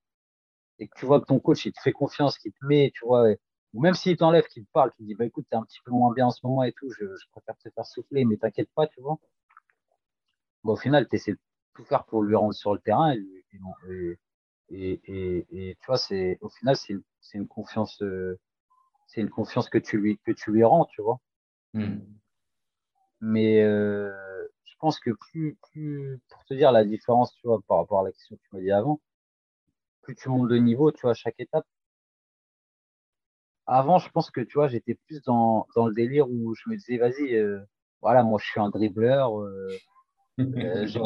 et 0.80 0.88
que 0.88 0.98
tu 0.98 1.06
vois 1.06 1.22
que 1.22 1.26
ton 1.26 1.40
coach, 1.40 1.66
il 1.68 1.72
te 1.72 1.80
fait 1.82 1.92
confiance, 1.92 2.40
qu'il 2.40 2.52
te 2.52 2.66
met, 2.66 2.92
tu 2.96 3.06
vois, 3.06 3.28
ou 3.74 3.82
même 3.82 3.94
s'il 3.94 4.18
t'enlève, 4.18 4.46
qu'il 4.48 4.66
te 4.66 4.72
parle, 4.72 4.92
qu'il 4.94 5.06
te 5.06 5.10
dit, 5.10 5.16
bah 5.16 5.26
écoute, 5.26 5.46
tu 5.52 5.56
es 5.56 5.60
un 5.60 5.64
petit 5.64 5.80
peu 5.86 5.92
moins 5.92 6.12
bien 6.14 6.28
en 6.28 6.32
ce 6.32 6.40
moment 6.44 6.64
et 6.64 6.72
tout, 6.74 6.90
je, 6.90 7.06
préfère 7.32 7.56
te 7.58 7.70
faire 7.70 7.86
souffler, 7.86 8.26
mais 8.26 8.38
t'inquiète 8.38 8.70
pas, 8.74 8.88
tu 8.88 9.02
vois. 9.02 9.20
Au 10.64 10.76
final, 10.76 11.08
tu 11.08 11.18
essaies 11.18 11.34
de 11.34 11.40
tout 11.76 11.84
faire 11.84 12.06
pour 12.06 12.24
lui 12.24 12.36
rendre 12.36 12.56
sur 12.56 12.74
le 12.74 12.80
terrain 12.80 13.14
et, 13.14 13.24
et, 14.70 15.00
et, 15.06 15.46
et 15.52 15.76
tu 15.80 15.86
vois, 15.86 15.98
c'est 15.98 16.40
au 16.42 16.50
final, 16.50 16.76
c'est 16.76 16.96
une, 17.36 17.48
confiance, 17.48 18.02
euh, 18.02 18.40
c'est 19.06 19.22
une 19.22 19.30
confiance 19.30 19.70
que 19.70 19.78
tu 19.78 20.00
lui, 20.00 20.18
que 20.26 20.32
tu 20.32 20.52
lui 20.52 20.64
rends, 20.64 20.86
tu 20.86 21.04
vois. 21.04 21.20
Hmm. 21.74 22.00
Mais 23.22 23.62
euh, 23.64 24.12
je 24.64 24.74
pense 24.80 25.00
que 25.00 25.12
plus, 25.12 25.58
plus, 25.72 26.20
pour 26.30 26.44
te 26.46 26.54
dire 26.54 26.72
la 26.72 26.84
différence, 26.84 27.34
tu 27.36 27.48
vois, 27.48 27.60
par 27.68 27.78
rapport 27.78 28.02
à 28.02 28.04
la 28.04 28.12
question 28.12 28.36
que 28.36 28.42
tu 28.42 28.56
m'as 28.56 28.62
dit 28.62 28.72
avant, 28.72 29.00
plus 30.02 30.16
tu 30.16 30.30
montes 30.30 30.50
de 30.50 30.58
niveau, 30.58 30.92
tu 30.92 31.02
vois, 31.02 31.12
à 31.12 31.16
chaque 31.16 31.40
étape. 31.40 31.66
Avant, 33.68 33.98
je 33.98 34.10
pense 34.12 34.30
que, 34.30 34.42
tu 34.42 34.54
vois, 34.54 34.68
j'étais 34.68 34.96
plus 35.08 35.24
dans, 35.24 35.68
dans 35.76 35.88
le 35.88 35.94
délire 35.94 36.30
où 36.30 36.54
je 36.54 36.70
me 36.70 36.76
disais, 36.76 36.98
vas-y, 36.98 37.34
euh, 37.36 37.62
voilà, 38.02 38.24
moi, 38.24 38.40
je 38.42 38.48
suis 38.48 38.60
un 38.60 38.70
dribbleur, 38.70 39.40
euh, 39.42 39.70
euh 40.40 40.86
j'ai 40.86 41.00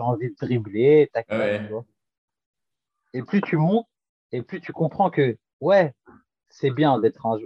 envie 0.00 0.30
de 0.30 0.36
dribbler, 0.40 1.10
tac, 1.12 1.26
tu 1.28 1.68
vois. 1.68 1.84
Et 3.14 3.22
plus 3.22 3.42
tu 3.42 3.56
montes, 3.56 3.86
et 4.30 4.42
plus 4.42 4.60
tu 4.60 4.72
comprends 4.72 5.10
que, 5.10 5.36
ouais, 5.60 5.92
c'est 6.48 6.70
bien 6.70 6.98
d'être 6.98 7.26
un, 7.26 7.38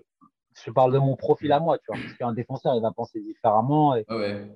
je 0.64 0.70
parle 0.70 0.92
de 0.92 0.98
mon 0.98 1.16
profil 1.16 1.52
à 1.52 1.60
moi, 1.60 1.78
tu 1.78 1.84
vois, 1.88 2.00
parce 2.00 2.14
qu'un 2.14 2.32
défenseur, 2.32 2.74
il 2.74 2.82
va 2.82 2.92
penser 2.92 3.20
différemment. 3.20 3.94
Et, 3.94 4.04
ouais, 4.08 4.50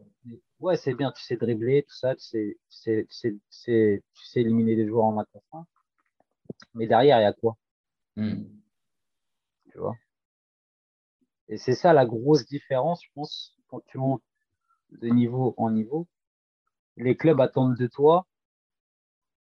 ouais 0.60 0.77
c'est 0.77 0.94
bien, 0.94 1.12
tu 1.12 1.22
sais 1.22 1.36
dribbler, 1.36 1.82
tout 1.82 1.94
ça, 1.94 2.14
tu 2.16 2.22
sais, 2.22 2.59
tu 2.68 3.06
sais, 3.10 3.32
tu 3.40 3.43
sais, 3.51 4.02
éliminer 4.35 4.77
des 4.77 4.86
joueurs 4.86 5.05
en 5.05 5.20
un 5.20 5.66
Mais 6.74 6.86
derrière, 6.86 7.18
il 7.20 7.22
y 7.22 7.27
a 7.27 7.32
quoi? 7.32 7.56
Hmm. 8.16 8.44
Tu 9.70 9.78
vois? 9.78 9.94
Et 11.48 11.59
c'est 11.59 11.74
ça 11.74 11.93
la 11.93 12.06
grosse 12.06 12.47
différence, 12.47 13.02
je 13.05 13.10
pense, 13.14 13.56
quand 13.68 13.81
tu 13.86 13.98
montes 13.98 14.22
de 14.90 15.09
niveau 15.09 15.55
en 15.56 15.70
niveau. 15.70 16.09
Les 16.97 17.16
clubs 17.16 17.40
attendent 17.40 17.77
de 17.77 17.86
toi 17.86 18.27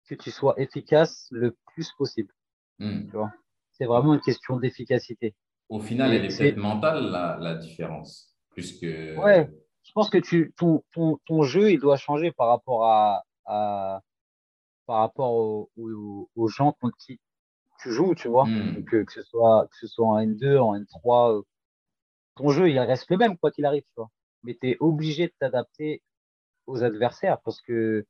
que 0.06 0.14
tu 0.14 0.30
sois 0.30 0.54
efficace 0.60 1.28
le 1.30 1.56
plus 1.66 1.90
possible. 1.92 2.32
Hmm. 2.78 3.06
Tu 3.06 3.16
vois? 3.16 3.32
C'est 3.72 3.86
vraiment 3.86 4.14
une 4.14 4.20
question 4.20 4.58
d'efficacité. 4.58 5.34
Au 5.69 5.81
final, 5.81 6.12
elle 6.12 6.24
est 6.24 6.36
peut-être 6.36 6.57
mentale, 6.57 7.11
la, 7.11 7.39
la, 7.41 7.55
différence, 7.55 8.35
plus 8.51 8.78
que... 8.78 9.16
Ouais, 9.16 9.49
je 9.82 9.93
pense 9.93 10.11
que 10.11 10.19
tu, 10.19 10.53
ton, 10.57 10.85
ton, 10.93 11.19
ton 11.27 11.43
jeu, 11.43 11.73
il 11.73 11.81
doit 11.81 11.97
changer 11.97 12.32
par 12.32 12.49
rapport 12.49 12.86
à, 12.86 13.24
à 13.47 14.01
par 14.86 14.99
rapport 14.99 15.32
aux, 15.32 15.70
aux, 16.36 16.49
gens 16.49 16.73
contre 16.73 16.97
qui 16.99 17.20
tu 17.81 17.91
joues, 17.93 18.15
tu 18.15 18.28
vois. 18.28 18.45
Hmm. 18.47 18.85
Que, 18.85 19.03
que, 19.03 19.12
ce 19.12 19.23
soit, 19.23 19.66
que 19.70 19.77
ce 19.77 19.86
soit 19.86 20.07
en 20.07 20.19
N2, 20.19 20.59
en 20.59 20.77
N3, 20.77 21.39
euh, 21.39 21.43
ton 22.36 22.51
jeu, 22.51 22.70
il 22.70 22.78
reste 22.78 23.11
le 23.11 23.16
même, 23.16 23.39
quoi 23.39 23.51
qu'il 23.51 23.65
arrive, 23.65 23.82
tu 23.82 23.95
vois. 23.97 24.11
Mais 24.43 24.57
tu 24.61 24.70
es 24.70 24.77
obligé 24.81 25.28
de 25.28 25.32
t'adapter 25.39 26.03
aux 26.66 26.82
adversaires 26.82 27.41
parce 27.43 27.61
que 27.61 28.07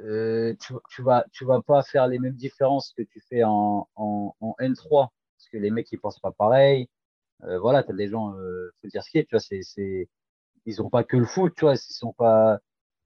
euh, 0.00 0.54
tu, 0.60 0.74
tu, 0.90 1.02
vas, 1.02 1.24
tu 1.32 1.44
vas 1.44 1.60
pas 1.62 1.82
faire 1.82 2.06
les 2.06 2.18
mêmes 2.18 2.36
différences 2.36 2.92
que 2.96 3.02
tu 3.02 3.20
fais 3.28 3.42
en, 3.44 3.88
en, 3.96 4.34
en 4.40 4.54
N3 4.60 5.08
parce 5.38 5.48
que 5.50 5.58
les 5.58 5.70
mecs, 5.70 5.90
ils 5.92 6.00
pensent 6.00 6.18
pas 6.18 6.32
pareil. 6.32 6.88
Euh, 7.44 7.58
voilà, 7.60 7.84
tu 7.84 7.92
as 7.92 7.94
des 7.94 8.08
gens, 8.08 8.34
euh, 8.34 8.72
faut 8.82 8.88
dire 8.88 9.02
ce 9.04 9.10
qui 9.10 9.18
est, 9.18 9.24
tu 9.24 9.30
vois, 9.36 9.40
c'est, 9.40 9.62
c'est, 9.62 10.08
ils 10.66 10.82
ont 10.82 10.90
pas 10.90 11.04
que 11.04 11.16
le 11.16 11.26
foot, 11.26 11.54
tu 11.56 11.64
vois, 11.64 11.74
ils 11.74 11.78
sont 11.78 12.12
pas. 12.12 12.58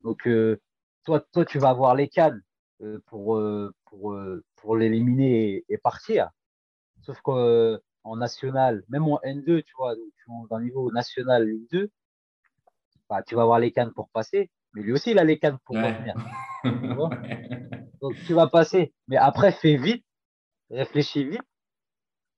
Donc, 0.02 0.26
euh, 0.26 0.60
toi, 1.04 1.20
toi, 1.32 1.44
tu 1.44 1.58
vas 1.58 1.68
avoir 1.70 1.94
les 1.94 2.08
cannes 2.08 2.42
euh, 2.80 3.00
pour, 3.06 3.40
pour, 3.86 4.16
pour 4.56 4.76
l'éliminer 4.76 5.64
et, 5.68 5.78
partir. 5.78 6.30
Sauf 7.02 7.20
qu'en 7.20 8.16
national, 8.16 8.82
même 8.88 9.04
en 9.08 9.20
N2, 9.24 9.62
tu 9.64 9.74
vois, 9.76 9.94
donc, 9.94 10.48
dans 10.48 10.58
le 10.58 10.64
niveau 10.64 10.90
national 10.92 11.46
Ligue 11.46 11.68
2, 11.70 11.90
bah, 13.10 13.22
tu 13.22 13.34
vas 13.34 13.42
avoir 13.42 13.58
les 13.58 13.72
cannes 13.72 13.92
pour 13.92 14.08
passer, 14.08 14.50
mais 14.72 14.82
lui 14.82 14.92
aussi, 14.92 15.10
il 15.10 15.18
a 15.18 15.24
les 15.24 15.38
cannes 15.38 15.58
pour 15.66 15.76
revenir. 15.76 16.14
donc, 18.00 18.14
tu 18.26 18.32
vas 18.32 18.46
passer. 18.46 18.94
Mais 19.08 19.16
après, 19.16 19.52
fais 19.52 19.76
vite, 19.76 20.06
réfléchis 20.70 21.24
vite 21.24 21.42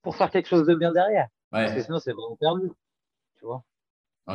pour 0.05 0.15
faire 0.15 0.29
quelque 0.29 0.47
chose 0.47 0.67
de 0.67 0.75
bien 0.75 0.91
derrière. 0.91 1.27
Parce 1.49 1.73
que 1.73 1.81
sinon, 1.81 1.99
c'est 1.99 2.13
vraiment 2.13 2.35
perdu. 2.35 2.69
Tu 3.39 3.45
vois 3.45 3.63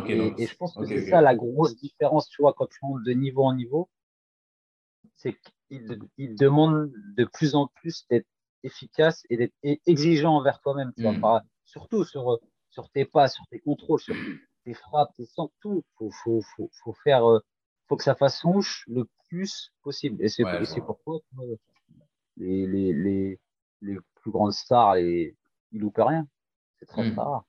et, 0.08 0.46
je 0.46 0.56
pense 0.56 0.74
que 0.74 0.84
c'est 0.84 1.08
ça 1.08 1.20
la 1.20 1.34
grosse 1.34 1.76
différence, 1.76 2.28
tu 2.28 2.42
vois, 2.42 2.52
quand 2.52 2.66
tu 2.66 2.78
montes 2.82 3.04
de 3.04 3.12
niveau 3.12 3.44
en 3.44 3.54
niveau. 3.54 3.88
C'est 5.14 5.36
qu'il 5.68 6.34
demande 6.36 6.92
de 7.16 7.24
plus 7.24 7.54
en 7.54 7.68
plus 7.68 8.04
d'être 8.10 8.26
efficace 8.64 9.22
et 9.30 9.36
d'être 9.36 9.54
exigeant 9.86 10.36
envers 10.36 10.60
toi-même. 10.60 10.92
Tu 10.96 11.02
vois, 11.02 11.12
hmm. 11.12 11.42
surtout 11.64 12.04
sur, 12.04 12.40
sur 12.70 12.90
tes 12.90 13.04
pas, 13.04 13.28
sur 13.28 13.46
tes 13.46 13.60
contrôles, 13.60 14.00
sur 14.00 14.16
tes 14.64 14.74
frappes, 14.74 15.14
tes 15.16 15.28
tout. 15.60 15.84
Il 16.00 16.10
faut, 16.12 16.40
faut, 16.56 16.70
faut, 16.82 16.92
faire, 17.04 17.30
euh, 17.30 17.38
faut 17.88 17.96
que 17.96 18.04
ça 18.04 18.16
fasse 18.16 18.42
mouche 18.42 18.84
le 18.88 19.08
plus 19.28 19.72
possible. 19.82 20.20
Et 20.24 20.28
c'est 20.28 20.44
pourquoi 20.80 21.20
les, 22.36 22.66
les, 22.66 22.92
les, 22.92 23.40
les 23.82 23.98
plus 24.16 24.30
grandes 24.32 24.52
stars, 24.52 24.96
les, 24.96 25.36
il 25.72 25.80
loupe 25.80 25.98
rien. 25.98 26.26
C'est 26.78 26.86
très, 26.86 27.10
hmm. 27.10 27.18
rare. 27.18 27.44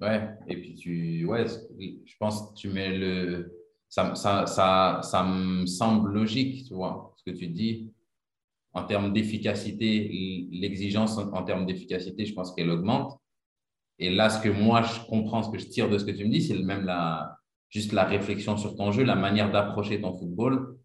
Ouais, 0.00 0.28
et 0.48 0.56
puis 0.56 0.74
tu, 0.74 1.24
ouais, 1.26 1.46
je 1.46 2.16
pense 2.18 2.50
que 2.50 2.54
tu 2.54 2.68
mets 2.68 2.96
le, 2.96 3.62
ça, 3.88 4.14
ça, 4.14 4.46
ça, 4.46 5.00
ça 5.02 5.22
me 5.22 5.66
semble 5.66 6.12
logique, 6.12 6.66
tu 6.66 6.74
vois, 6.74 7.14
ce 7.16 7.30
que 7.30 7.36
tu 7.36 7.46
dis. 7.46 7.92
En 8.72 8.84
termes 8.84 9.12
d'efficacité, 9.12 10.48
l'exigence 10.50 11.18
en, 11.18 11.42
termes 11.44 11.66
d'efficacité, 11.66 12.24
je 12.24 12.34
pense 12.34 12.54
qu'elle 12.54 12.70
augmente. 12.70 13.20
Et 13.98 14.10
là, 14.10 14.30
ce 14.30 14.42
que 14.42 14.48
moi, 14.48 14.82
je 14.82 14.98
comprends, 15.06 15.42
ce 15.42 15.50
que 15.50 15.58
je 15.58 15.66
tire 15.66 15.90
de 15.90 15.98
ce 15.98 16.04
que 16.04 16.10
tu 16.10 16.24
me 16.24 16.30
dis, 16.30 16.42
c'est 16.42 16.58
même 16.58 16.84
la, 16.84 17.38
juste 17.68 17.92
la 17.92 18.04
réflexion 18.04 18.56
sur 18.56 18.74
ton 18.74 18.92
jeu, 18.92 19.04
la 19.04 19.14
manière 19.14 19.52
d'approcher 19.52 20.00
ton 20.00 20.16
football. 20.16 20.78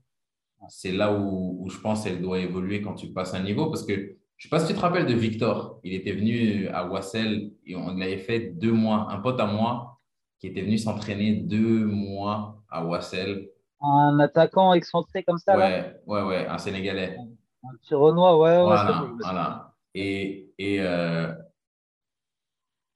C'est 0.68 0.92
là 0.92 1.18
où, 1.18 1.64
où 1.64 1.70
je 1.70 1.80
pense 1.80 2.04
qu'elle 2.04 2.22
doit 2.22 2.40
évoluer 2.40 2.82
quand 2.82 2.96
tu 2.96 3.14
passes 3.14 3.34
un 3.34 3.42
niveau. 3.42 3.68
Parce 3.68 3.86
que 3.86 4.18
je 4.38 4.46
ne 4.46 4.50
sais 4.50 4.50
pas 4.50 4.60
si 4.60 4.68
tu 4.68 4.74
te 4.76 4.80
rappelles 4.80 5.08
de 5.08 5.14
Victor. 5.16 5.80
Il 5.84 5.94
était 5.94 6.12
venu 6.14 6.68
à 6.68 6.88
Wassel 6.88 7.52
et 7.66 7.76
on 7.76 8.00
avait 8.00 8.20
fait 8.20 8.40
deux 8.52 8.72
mois. 8.72 9.08
Un 9.12 9.20
pote 9.20 9.40
à 9.40 9.48
moi 9.48 10.00
qui 10.40 10.48
était 10.48 10.62
venu 10.62 10.78
s'entraîner 10.78 11.34
deux 11.38 11.86
mois 11.86 12.62
à 12.70 12.86
Wassel. 12.86 13.50
Un 13.82 14.20
attaquant 14.20 14.74
excentré 14.74 15.24
comme 15.24 15.40
ça 15.40 15.58
Ouais, 15.58 15.96
ouais, 16.06 16.22
ouais, 16.22 16.48
un 16.48 16.58
Sénégalais. 16.60 17.18
Un 17.64 17.76
petit 17.82 17.96
Renoir, 17.96 18.38
ouais. 18.40 18.62
Voilà, 18.62 19.08
voilà. 19.22 19.74
Et, 19.96 20.52
et 20.60 20.82
euh, 20.82 21.34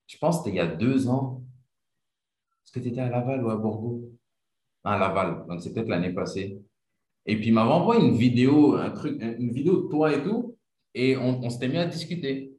je 0.06 0.18
pense 0.18 0.38
que 0.38 0.44
c'était 0.44 0.58
il 0.58 0.58
y 0.58 0.60
a 0.60 0.68
deux 0.68 1.08
ans. 1.08 1.42
Est-ce 2.64 2.72
que 2.72 2.80
tu 2.80 2.90
étais 2.90 3.02
à 3.02 3.10
Laval 3.10 3.44
ou 3.44 3.50
à 3.50 3.56
Bordeaux 3.56 4.12
À 4.84 4.98
Laval, 5.00 5.46
donc 5.48 5.62
c'est 5.62 5.74
peut-être 5.74 5.90
l'année 5.90 6.14
passée. 6.14 6.62
Et 7.26 7.36
puis 7.36 7.48
il 7.48 7.54
m'avait 7.54 7.72
envoyé 7.72 8.06
une 8.08 8.16
vidéo, 8.16 8.76
un 8.76 8.92
truc, 8.92 9.20
une 9.22 9.52
vidéo 9.52 9.84
de 9.84 9.90
toi 9.90 10.14
et 10.14 10.24
tout. 10.24 10.56
Et 10.94 11.18
on, 11.18 11.50
s'était 11.50 11.68
mis 11.68 11.78
à 11.78 11.86
discuter. 11.86 12.54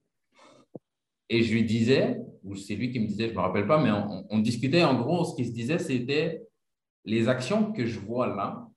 Et 1.29 1.43
je 1.43 1.53
lui 1.53 1.65
disais, 1.65 2.21
ou 2.43 2.57
c'est 2.57 2.75
lui 2.75 2.91
qui 2.91 3.01
me 3.01 3.07
disait, 3.07 3.27
je 3.27 3.31
ne 3.31 3.37
me 3.37 3.41
rappelle 3.41 3.67
pas, 3.67 3.83
mais 3.83 3.91
on, 4.31 4.39
discutait. 4.39 4.85
En 4.85 5.01
gros, 5.01 5.25
ce 5.25 5.37
qui 5.37 5.47
se 5.47 5.53
disait, 5.53 5.79
c'était 5.79 6.47
les 7.05 7.29
actions 7.29 7.73
que 7.73 7.87
je 7.87 7.99
vois 7.99 8.27
là, 8.27 8.69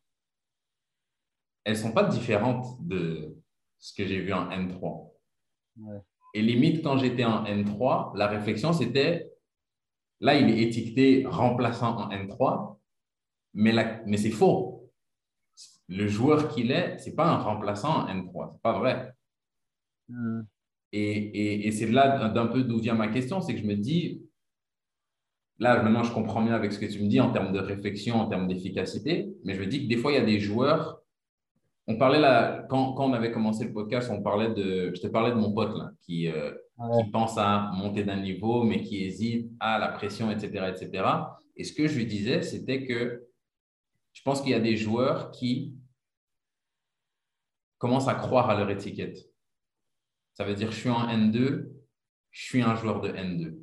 elles 1.64 1.78
sont 1.78 1.92
pas 1.92 2.04
différentes 2.04 2.66
de 2.86 3.36
ce 3.80 3.94
que 3.94 4.06
j'ai 4.06 4.20
vu 4.20 4.34
en 4.34 4.50
N3. 4.50 5.12
Ouais. 5.78 6.00
Et 6.34 6.42
limite, 6.42 6.84
quand 6.84 6.98
j'étais 6.98 7.26
en 7.26 7.46
N3, 7.46 8.14
la 8.16 8.28
réflexion, 8.28 8.74
c'était, 8.74 9.32
là, 10.20 10.36
il 10.36 10.50
est 10.50 10.64
étiqueté 10.64 11.26
remplaçant 11.26 11.98
en 11.98 12.12
N3, 12.12 12.80
mais, 13.54 13.72
la- 13.72 14.02
mais 14.06 14.18
c'est 14.18 14.32
faux. 14.32 14.92
Le 15.88 16.08
joueur 16.08 16.50
qu'il 16.50 16.72
est, 16.72 16.98
c'est 17.00 17.16
pas 17.16 17.28
un 17.28 17.38
remplaçant 17.38 18.04
en 18.04 18.08
N3, 18.08 18.52
c'est 18.54 18.62
pas 18.62 18.78
vrai. 18.78 19.14
Hmm. 20.10 20.42
Et, 20.92 21.12
et, 21.12 21.68
et 21.68 21.72
c'est 21.72 21.88
là 21.88 22.30
d'un 22.30 22.48
peu 22.48 22.64
d'où 22.64 22.80
vient 22.80 22.94
ma 22.96 23.08
question, 23.08 23.42
c'est 23.42 23.54
que 23.54 23.62
je 23.62 23.66
me 23.66 23.76
dis, 23.76 24.24
là 25.60 25.82
maintenant 25.84 26.04
je 26.04 26.14
comprends 26.14 26.42
mieux 26.42 26.54
avec 26.54 26.72
ce 26.72 26.80
que 26.80 26.86
tu 26.86 27.02
me 27.04 27.08
dis 27.08 27.20
en 27.20 27.32
termes 27.32 27.52
de 27.52 27.60
réflexion, 27.60 28.16
en 28.16 28.28
termes 28.28 28.48
d'efficacité, 28.48 29.34
mais 29.44 29.56
je 29.56 29.62
me 29.62 29.68
dis 29.68 29.84
que 29.84 29.90
des 29.90 29.98
fois 29.98 30.12
il 30.12 30.16
y 30.16 30.22
a 30.22 30.26
des 30.26 30.40
joueurs, 30.40 31.02
on 31.88 31.98
parlait 31.98 32.20
là, 32.20 32.66
quand, 32.70 32.94
quand 32.94 33.10
on 33.10 33.14
avait 33.14 33.32
commencé 33.32 33.66
le 33.66 33.74
podcast, 33.74 34.10
on 34.12 34.22
parlait 34.22 34.54
de, 34.54 34.94
je 34.96 35.02
te 35.02 35.08
parlais 35.08 35.32
de 35.32 35.36
mon 35.36 35.54
pote 35.54 35.78
là, 35.78 35.92
qui, 36.02 36.28
euh, 36.30 36.52
Ouais. 36.78 37.04
qui 37.06 37.10
pense 37.10 37.38
à 37.38 37.72
monter 37.74 38.04
d'un 38.04 38.20
niveau, 38.20 38.64
mais 38.64 38.82
qui 38.82 39.06
hésite 39.06 39.50
à 39.62 39.80
la 39.80 39.88
pression, 39.88 40.30
etc., 40.30 40.66
etc. 40.68 41.06
Et 41.56 41.64
ce 41.64 41.72
que 41.72 41.88
je 41.88 41.96
lui 41.96 42.06
disais, 42.06 42.42
c'était 42.42 42.86
que 42.86 43.30
je 44.12 44.22
pense 44.24 44.42
qu'il 44.42 44.52
y 44.52 44.56
a 44.56 44.60
des 44.60 44.76
joueurs 44.76 45.32
qui 45.32 45.74
commencent 47.78 48.10
à 48.10 48.16
croire 48.16 48.50
à 48.50 48.58
leur 48.58 48.70
étiquette. 48.70 49.18
Ça 50.36 50.44
veut 50.44 50.54
dire, 50.54 50.72
je 50.72 50.78
suis 50.78 50.90
en 50.90 51.08
N2, 51.08 51.70
je 52.32 52.44
suis 52.44 52.62
un 52.62 52.76
joueur 52.76 53.02
de 53.02 53.10
N2. 53.10 53.58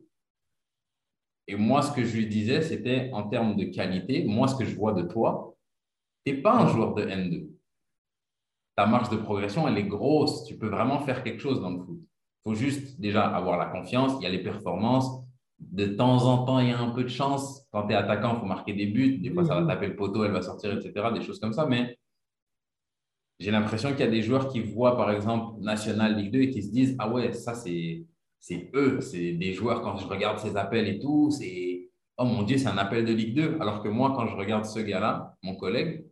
Et 1.49 1.57
moi, 1.57 1.83
ce 1.83 1.93
que 1.93 2.05
je 2.05 2.17
lui 2.17 2.27
disais, 2.27 2.63
c'était 2.63 3.11
en 3.13 3.25
termes 3.25 3.57
de 3.57 3.65
qualité, 3.65 4.25
moi, 4.25 4.49
ce 4.49 4.57
que 4.57 4.65
je 4.65 4.75
vois 4.75 4.95
de 4.95 5.03
toi, 5.03 5.55
tu 6.25 6.33
n'es 6.33 6.41
pas 6.41 6.55
un 6.55 6.67
joueur 6.69 6.95
de 6.95 7.05
N2. 7.05 7.49
Ta 8.77 8.87
marge 8.87 9.11
de 9.11 9.17
progression, 9.17 9.69
elle 9.69 9.77
est 9.77 9.85
grosse. 9.85 10.45
Tu 10.45 10.57
peux 10.57 10.69
vraiment 10.69 11.01
faire 11.01 11.23
quelque 11.23 11.41
chose 11.41 11.61
dans 11.61 11.71
le 11.71 11.79
foot. 11.79 12.01
Il 12.01 12.51
faut 12.51 12.55
juste 12.55 12.99
déjà 12.99 13.25
avoir 13.25 13.59
la 13.59 13.67
confiance, 13.67 14.13
il 14.19 14.23
y 14.23 14.27
a 14.27 14.31
les 14.31 14.43
performances. 14.43 15.11
De 15.59 15.87
temps 15.87 16.25
en 16.25 16.45
temps, 16.45 16.59
il 16.59 16.71
y 16.71 16.73
a 16.73 16.79
un 16.79 16.91
peu 16.91 17.03
de 17.03 17.09
chance. 17.09 17.67
Quand 17.71 17.87
tu 17.87 17.93
es 17.93 17.97
attaquant, 17.97 18.35
il 18.35 18.41
faut 18.41 18.47
marquer 18.47 18.73
des 18.73 18.87
buts. 18.87 19.19
Des 19.19 19.31
fois, 19.31 19.45
ça 19.45 19.61
va 19.61 19.67
taper 19.67 19.89
le 19.89 19.97
poteau, 19.97 20.25
elle 20.25 20.33
va 20.33 20.43
sortir, 20.43 20.73
etc. 20.73 21.11
Des 21.13 21.21
choses 21.21 21.39
comme 21.39 21.53
ça. 21.53 21.67
Mais 21.67 21.99
j'ai 23.43 23.51
l'impression 23.51 23.91
qu'il 23.91 24.01
y 24.01 24.05
a 24.05 24.11
des 24.11 24.23
joueurs 24.23 24.47
qui 24.49 24.61
voient, 24.61 24.97
par 24.97 25.11
exemple, 25.11 25.61
National 25.61 26.17
Ligue 26.17 26.33
2 26.33 26.41
et 26.43 26.51
qui 26.51 26.63
se 26.63 26.71
disent 26.71 26.95
Ah 27.01 27.11
ouais, 27.11 27.33
ça, 27.33 27.55
c'est 27.55 28.05
c'est 28.39 28.71
eux. 28.75 29.01
C'est 29.01 29.33
des 29.33 29.53
joueurs, 29.53 29.83
quand 29.83 29.97
je 29.97 30.07
regarde 30.07 30.39
ces 30.39 30.57
appels 30.57 30.87
et 30.87 31.01
tout, 31.01 31.31
c'est 31.31 31.91
Oh 32.19 32.25
mon 32.25 32.45
Dieu, 32.45 32.57
c'est 32.57 32.69
un 32.69 32.79
appel 32.79 33.05
de 33.05 33.13
Ligue 33.13 33.35
2. 33.35 33.57
Alors 33.61 33.83
que 33.83 33.89
moi, 33.89 34.13
quand 34.15 34.27
je 34.29 34.37
regarde 34.37 34.65
ce 34.65 34.79
gars-là, 34.79 35.37
mon 35.43 35.57
collègue, 35.57 36.05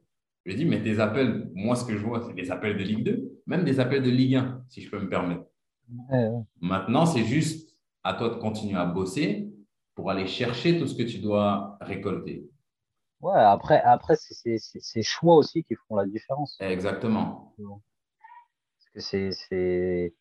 je 0.44 0.50
lui 0.50 0.58
dis 0.58 0.64
Mais 0.64 0.82
tes 0.82 0.98
appels, 0.98 1.48
moi, 1.54 1.76
ce 1.76 1.84
que 1.84 1.96
je 1.96 2.04
vois, 2.04 2.20
c'est 2.26 2.34
des 2.34 2.50
appels 2.50 2.76
de 2.76 2.82
Ligue 2.82 3.04
2, 3.04 3.42
même 3.46 3.62
des 3.62 3.78
appels 3.78 4.02
de 4.02 4.10
Ligue 4.10 4.34
1, 4.34 4.64
si 4.68 4.80
je 4.80 4.90
peux 4.90 4.98
me 4.98 5.08
permettre. 5.08 5.44
Ouais. 6.10 6.30
Maintenant, 6.60 7.06
c'est 7.06 7.24
juste 7.24 7.76
à 8.02 8.14
toi 8.14 8.28
de 8.30 8.34
continuer 8.34 8.78
à 8.78 8.86
bosser 8.86 9.48
pour 9.94 10.10
aller 10.10 10.26
chercher 10.26 10.80
tout 10.80 10.88
ce 10.88 10.96
que 10.96 11.04
tu 11.04 11.18
dois 11.18 11.78
récolter. 11.80 12.48
Ouais, 13.20 13.38
après, 13.38 13.80
après 13.82 14.16
c'est 14.16 14.34
c'est- 14.34 14.58
c'est- 14.58 14.80
ces 14.80 15.02
choix 15.02 15.36
aussi 15.36 15.62
qui 15.64 15.74
font 15.74 15.96
la 15.96 16.06
différence. 16.06 16.56
Exactement. 16.60 17.54
Parce 17.58 18.90
que 18.94 19.00
c'est, 19.00 19.32
c'est... 19.32 20.14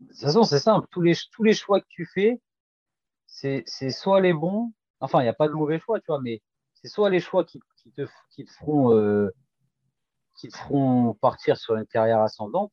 De 0.00 0.06
toute 0.08 0.20
façon, 0.20 0.42
c'est 0.44 0.58
simple. 0.58 0.86
Tous 0.90 1.02
les, 1.02 1.14
tous 1.32 1.42
les 1.42 1.54
choix 1.54 1.80
que 1.80 1.86
tu 1.88 2.06
fais, 2.06 2.40
c'est, 3.26 3.62
c'est 3.66 3.90
soit 3.90 4.20
les 4.20 4.32
bons, 4.32 4.72
enfin, 5.00 5.20
il 5.20 5.24
n'y 5.24 5.28
a 5.28 5.34
pas 5.34 5.48
de 5.48 5.52
mauvais 5.52 5.78
choix, 5.78 6.00
tu 6.00 6.06
vois, 6.08 6.20
mais 6.20 6.42
c'est 6.74 6.88
soit 6.88 7.10
les 7.10 7.20
choix 7.20 7.44
qui, 7.44 7.60
qui 7.76 7.90
te, 7.92 8.06
qui 8.30 8.44
te 8.44 8.50
feront, 8.52 8.92
euh, 8.92 9.30
qui 10.38 10.48
te 10.48 10.56
feront 10.56 11.14
partir 11.14 11.56
sur 11.56 11.76
une 11.76 11.86
carrière 11.86 12.20
ascendante, 12.20 12.72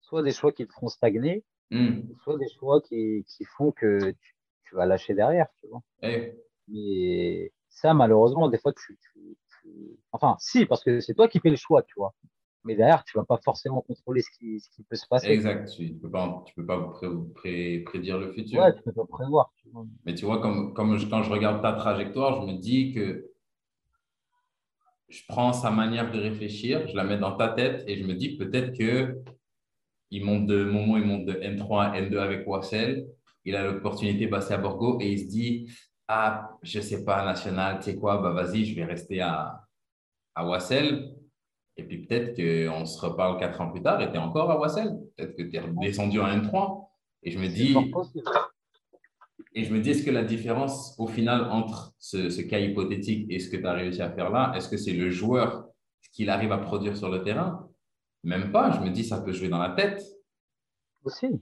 soit 0.00 0.22
des 0.22 0.32
choix 0.32 0.52
qui 0.52 0.66
te 0.66 0.72
feront 0.72 0.88
stagner, 0.88 1.44
Hmm. 1.72 2.00
soit 2.24 2.36
des 2.36 2.48
choix 2.48 2.80
qui, 2.82 3.24
qui 3.28 3.44
font 3.44 3.70
que 3.70 4.10
tu, 4.10 4.36
tu 4.64 4.74
vas 4.74 4.86
lâcher 4.86 5.14
derrière, 5.14 5.46
tu 5.60 5.68
vois. 5.68 5.82
Eh, 6.02 6.34
Mais 6.66 7.52
ça, 7.70 7.94
malheureusement, 7.94 8.48
des 8.48 8.58
fois, 8.58 8.72
tu, 8.72 8.98
tu- 8.98 9.36
tu- 9.62 9.98
Enfin, 10.12 10.36
si, 10.38 10.66
parce 10.66 10.82
que 10.84 11.00
c'est 11.00 11.14
toi 11.14 11.28
qui 11.28 11.38
fais 11.40 11.50
le 11.50 11.56
choix, 11.56 11.82
tu 11.82 11.94
vois. 11.96 12.14
Mais 12.64 12.74
derrière, 12.74 13.04
tu 13.04 13.16
vas 13.16 13.24
pas 13.24 13.38
forcément 13.42 13.80
contrôler 13.80 14.20
ce 14.20 14.28
qui, 14.38 14.60
ce 14.60 14.68
qui 14.70 14.82
peut 14.82 14.96
se 14.96 15.06
passer. 15.06 15.28
exact. 15.28 15.70
Tu 15.74 15.92
ne 15.92 15.98
peux 15.98 16.10
pas, 16.10 16.42
tu 16.46 16.54
peux 16.54 16.66
pas 16.66 16.78
pré- 16.88 17.08
pré- 17.34 17.78
prédire 17.86 18.18
le 18.18 18.32
futur. 18.32 18.60
Ouais, 18.60 18.74
tu 18.74 18.82
peux 18.82 18.92
pas 18.92 19.06
prévoir, 19.06 19.50
tu 19.56 19.70
vois. 19.70 19.86
Mais 20.04 20.14
tu 20.14 20.26
vois, 20.26 20.40
comme, 20.42 20.74
comme 20.74 20.98
je- 20.98 21.06
quand 21.06 21.22
je 21.22 21.30
regarde 21.30 21.62
ta 21.62 21.72
trajectoire, 21.72 22.42
je 22.42 22.52
me 22.52 22.58
dis 22.58 22.92
que 22.92 23.30
je 25.08 25.22
prends 25.28 25.52
sa 25.52 25.70
manière 25.70 26.12
de 26.12 26.18
réfléchir, 26.20 26.86
je 26.88 26.94
la 26.94 27.04
mets 27.04 27.18
dans 27.18 27.36
ta 27.36 27.48
tête 27.48 27.84
et 27.88 27.96
je 27.96 28.04
me 28.04 28.14
dis 28.14 28.36
peut-être 28.36 28.76
que 28.76 29.18
il 30.10 30.24
monte 30.24 30.46
de 30.46 30.64
Momo, 30.64 30.96
il 30.98 31.04
monte 31.04 31.24
de 31.26 31.34
N3 31.34 31.84
à 31.84 32.00
N2 32.00 32.18
avec 32.18 32.46
Wassel. 32.46 33.06
Il 33.44 33.56
a 33.56 33.64
l'opportunité 33.64 34.26
de 34.26 34.30
passer 34.30 34.52
à 34.54 34.58
Borgo 34.58 34.98
et 35.00 35.12
il 35.12 35.18
se 35.20 35.26
dit 35.28 35.70
Ah, 36.12 36.58
je 36.64 36.80
sais 36.80 37.04
pas, 37.04 37.24
national, 37.24 37.76
tu 37.78 37.84
sais 37.84 37.96
quoi, 37.96 38.20
bah 38.20 38.32
vas-y, 38.32 38.64
je 38.64 38.74
vais 38.74 38.84
rester 38.84 39.20
à, 39.20 39.64
à 40.34 40.44
Wassel. 40.44 41.14
Et 41.76 41.84
puis 41.84 42.04
peut-être 42.04 42.34
qu'on 42.34 42.84
se 42.84 43.00
reparle 43.00 43.38
quatre 43.38 43.60
ans 43.60 43.70
plus 43.70 43.80
tard 43.80 44.00
et 44.02 44.10
tu 44.10 44.16
es 44.16 44.18
encore 44.18 44.50
à 44.50 44.58
Wassel. 44.58 44.98
Peut-être 45.16 45.36
que 45.36 45.42
tu 45.44 45.56
es 45.56 45.62
descendu 45.80 46.20
en 46.20 46.26
N3. 46.26 46.88
Et 47.22 47.30
je 47.30 47.38
me 47.38 47.46
dis, 47.46 47.72
fort 47.74 47.84
possible. 47.92 48.24
et 49.54 49.62
je 49.62 49.72
me 49.72 49.78
dis, 49.80 49.90
est-ce 49.90 50.04
que 50.04 50.10
la 50.10 50.24
différence 50.24 50.96
au 50.98 51.06
final 51.06 51.44
entre 51.44 51.94
ce, 52.00 52.28
ce 52.28 52.40
cas 52.42 52.58
hypothétique 52.58 53.30
et 53.30 53.38
ce 53.38 53.48
que 53.48 53.56
tu 53.56 53.66
as 53.66 53.72
réussi 53.72 54.02
à 54.02 54.10
faire 54.10 54.30
là, 54.30 54.52
est-ce 54.56 54.68
que 54.68 54.76
c'est 54.76 54.92
le 54.94 55.10
joueur, 55.10 55.68
ce 56.00 56.10
qu'il 56.10 56.28
arrive 56.28 56.50
à 56.50 56.58
produire 56.58 56.96
sur 56.96 57.08
le 57.08 57.22
terrain? 57.22 57.68
Même 58.24 58.50
pas. 58.50 58.72
Je 58.72 58.80
me 58.80 58.90
dis, 58.90 59.04
ça 59.04 59.20
peut 59.20 59.32
jouer 59.32 59.48
dans 59.48 59.62
la 59.62 59.70
tête. 59.70 60.02
Aussi. 61.04 61.40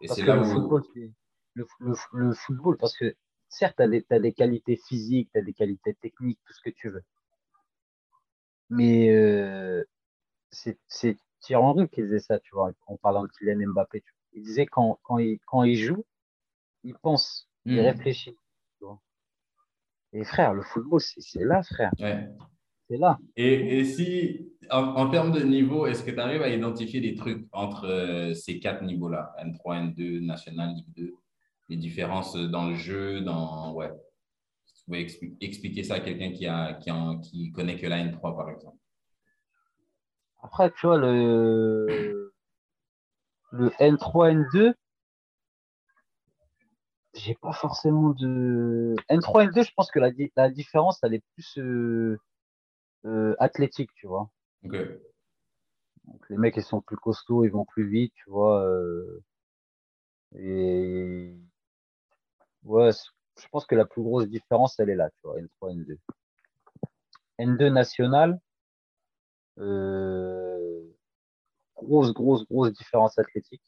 Et 0.00 0.08
c'est 0.08 0.22
là 0.24 0.36
le 0.36 0.40
où. 0.40 0.44
football, 0.46 0.82
le, 0.94 1.66
le, 1.80 1.94
le 2.14 2.32
football, 2.32 2.78
parce 2.78 2.96
que 2.96 3.14
certes, 3.48 3.76
tu 3.76 3.82
as, 3.82 4.18
des- 4.20 4.32
qualités 4.32 4.76
physiques, 4.76 5.30
tu 5.32 5.38
as 5.38 5.42
des 5.42 5.52
qualités 5.52 5.94
techniques, 5.94 6.38
tout 6.44 6.52
ce 6.52 6.60
que 6.62 6.70
tu 6.70 6.90
veux. 6.90 7.02
Mais 8.70 9.10
euh, 9.10 9.84
c'est 10.50 10.78
Thierry 11.40 11.62
Henry 11.62 11.88
qui 11.88 12.02
disait 12.02 12.18
ça, 12.18 12.38
tu 12.40 12.54
vois, 12.54 12.72
en 12.86 12.96
parlant 12.96 13.22
de 13.22 13.28
Kylian 13.28 13.68
Mbappé. 13.72 14.00
tu. 14.00 14.12
Il 14.32 14.42
disait 14.42 14.66
quand, 14.66 14.98
quand, 15.02 15.18
il, 15.18 15.38
quand 15.46 15.62
il 15.62 15.76
joue, 15.76 16.04
il 16.84 16.94
pense, 16.94 17.48
il 17.64 17.74
Hmm. 17.80 17.84
réfléchit. 17.84 18.36
tu 18.78 18.84
vois. 18.84 19.00
Et 20.12 20.24
frère, 20.24 20.54
le 20.54 20.62
football, 20.62 21.00
c'est 21.00 21.20
c'est 21.20 21.44
là, 21.44 21.62
frère. 21.62 21.92
Ouais. 22.00 22.28
C'est 22.88 22.96
là. 22.96 23.18
Et, 23.36 23.78
et 23.80 23.84
si, 23.84 24.52
en, 24.70 24.82
en 24.82 25.10
termes 25.10 25.32
de 25.32 25.40
niveau, 25.42 25.86
est-ce 25.86 26.02
que 26.04 26.10
tu 26.10 26.18
arrives 26.20 26.42
à 26.42 26.48
identifier 26.48 27.00
des 27.00 27.14
trucs 27.14 27.46
entre 27.52 27.86
euh, 27.86 28.34
ces 28.34 28.60
quatre 28.60 28.82
niveaux-là, 28.84 29.34
N3, 29.42 29.92
N2, 29.94 30.20
National, 30.24 30.74
Ligue 30.74 30.92
2, 30.94 31.14
les 31.68 31.76
différences 31.76 32.34
dans 32.36 32.68
le 32.68 32.74
jeu, 32.76 33.20
dans. 33.20 33.72
Ouais. 33.74 33.90
Pouvais 34.86 35.02
expli- 35.02 35.36
expliquer 35.40 35.82
ça 35.82 35.94
à 35.96 36.00
quelqu'un 36.00 36.30
qui, 36.30 36.46
a, 36.46 36.74
qui, 36.74 36.92
en- 36.92 37.18
qui 37.18 37.50
connaît 37.50 37.76
que 37.76 37.86
la 37.88 37.98
N3, 37.98 38.36
par 38.36 38.50
exemple. 38.50 38.76
Après, 40.42 40.70
tu 40.70 40.86
vois, 40.86 40.96
le, 40.96 42.32
le 43.50 43.70
N3, 43.80 44.30
N2, 44.30 44.74
j'ai 47.14 47.34
pas 47.34 47.52
forcément 47.52 48.10
de. 48.10 48.94
N3, 49.08 49.46
N2, 49.46 49.64
je 49.64 49.72
pense 49.74 49.90
que 49.90 49.98
la, 49.98 50.12
di- 50.12 50.32
la 50.36 50.50
différence, 50.50 51.02
elle 51.02 51.14
est 51.14 51.24
plus 51.34 51.58
euh, 51.58 52.16
euh, 53.06 53.34
athlétique, 53.40 53.90
tu 53.94 54.06
vois. 54.06 54.30
Ok. 54.64 54.76
Donc, 56.04 56.30
les 56.30 56.36
mecs, 56.36 56.56
ils 56.56 56.62
sont 56.62 56.80
plus 56.80 56.96
costauds, 56.96 57.44
ils 57.44 57.50
vont 57.50 57.64
plus 57.64 57.88
vite, 57.88 58.12
tu 58.14 58.30
vois. 58.30 58.62
euh, 58.64 59.20
et 60.36 61.34
ouais, 62.66 62.90
je 62.92 63.48
pense 63.50 63.66
que 63.66 63.74
la 63.74 63.84
plus 63.86 64.02
grosse 64.02 64.28
différence, 64.28 64.78
elle 64.78 64.90
est 64.90 64.94
là, 64.96 65.10
tu 65.10 65.20
vois, 65.24 65.36
N3, 65.40 65.74
N2. 65.74 65.98
N2 67.38 67.68
national, 67.70 68.40
euh, 69.58 70.82
grosse, 71.74 72.12
grosse, 72.12 72.46
grosse 72.46 72.72
différence 72.72 73.18
athlétique, 73.18 73.62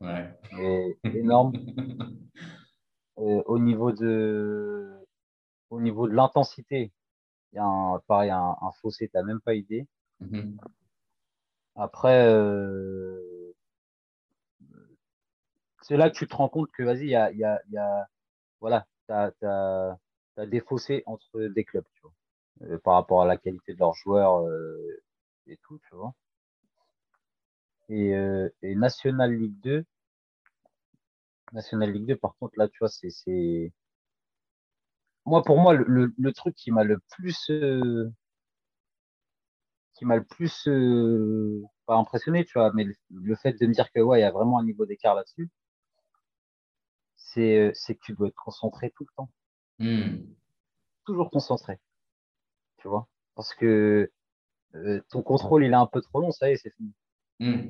Ouais. 0.00 0.30
mais 0.52 0.98
énorme. 1.04 1.52
Euh, 3.18 3.42
au 3.46 3.58
niveau 3.58 3.92
de, 3.92 4.92
au 5.70 5.80
niveau 5.80 6.06
de 6.06 6.12
l'intensité, 6.12 6.92
il 7.50 7.56
y 7.56 7.58
a 7.58 7.64
un, 7.64 7.98
pareil, 8.00 8.28
un, 8.28 8.54
un 8.60 8.72
fossé, 8.82 9.08
t'as 9.08 9.22
même 9.22 9.40
pas 9.40 9.54
idée. 9.54 9.86
Mhm. 10.20 10.58
Après, 11.76 12.26
euh, 12.28 13.54
c'est 15.80 15.96
là 15.96 16.10
que 16.10 16.14
tu 16.14 16.28
te 16.28 16.36
rends 16.36 16.50
compte 16.50 16.70
que, 16.72 16.82
vas-y, 16.82 17.04
il 17.04 17.08
y 17.08 17.14
a, 17.16 17.30
il 17.32 17.38
y 17.38 17.44
a, 17.44 17.58
il 17.68 17.72
y 17.72 17.78
a, 17.78 18.06
voilà, 18.60 18.86
t'as 19.06 19.30
des 20.46 20.60
fossés 20.60 21.02
entre 21.06 21.42
des 21.42 21.64
clubs, 21.64 21.84
tu 21.94 22.02
vois, 22.02 22.12
euh, 22.62 22.78
par 22.78 22.94
rapport 22.94 23.22
à 23.22 23.26
la 23.26 23.36
qualité 23.36 23.74
de 23.74 23.78
leurs 23.78 23.94
joueurs 23.94 24.46
euh, 24.46 25.02
et 25.46 25.56
tout, 25.58 25.78
tu 25.88 25.94
vois. 25.94 26.14
Et, 27.88 28.14
euh, 28.14 28.48
et 28.62 28.74
National 28.76 29.32
League 29.32 29.58
2, 29.62 29.84
National 31.52 31.90
League 31.92 32.06
2, 32.06 32.16
par 32.16 32.36
contre, 32.36 32.54
là, 32.58 32.68
tu 32.68 32.78
vois, 32.80 32.88
c'est, 32.88 33.72
moi, 35.24 35.42
pour 35.42 35.58
moi, 35.58 35.74
le, 35.74 35.84
le, 35.86 36.14
le 36.16 36.32
truc 36.32 36.54
qui 36.54 36.70
m'a 36.70 36.84
le 36.84 36.98
plus, 37.10 37.50
qui 39.94 40.04
m'a 40.04 40.16
le 40.16 40.24
plus 40.24 40.68
pas 41.86 41.96
impressionné, 41.96 42.44
tu 42.44 42.54
vois, 42.54 42.72
mais 42.74 42.84
le, 43.10 43.36
fait 43.36 43.52
de 43.54 43.66
me 43.66 43.72
dire 43.72 43.90
que 43.92 44.00
ouais, 44.00 44.18
il 44.20 44.22
y 44.22 44.24
a 44.24 44.30
vraiment 44.30 44.58
un 44.58 44.64
niveau 44.64 44.86
d'écart 44.86 45.14
là-dessus, 45.14 45.48
c'est 47.32 47.94
que 47.94 48.00
tu 48.02 48.12
dois 48.14 48.28
être 48.28 48.34
concentré 48.34 48.90
tout 48.90 49.04
le 49.04 49.14
temps. 49.16 49.30
Hmm. 49.78 50.24
Toujours 51.04 51.30
concentré. 51.30 51.78
Tu 52.78 52.88
vois? 52.88 53.08
Parce 53.34 53.54
que 53.54 54.10
ton 55.10 55.22
contrôle, 55.22 55.64
il 55.64 55.72
est 55.72 55.74
un 55.74 55.86
peu 55.86 56.00
trop 56.02 56.20
long, 56.20 56.30
ça 56.30 56.50
y 56.50 56.52
est, 56.52 56.56
c'est 56.56 56.70
fini. 56.70 56.92
Hmm. 57.40 57.62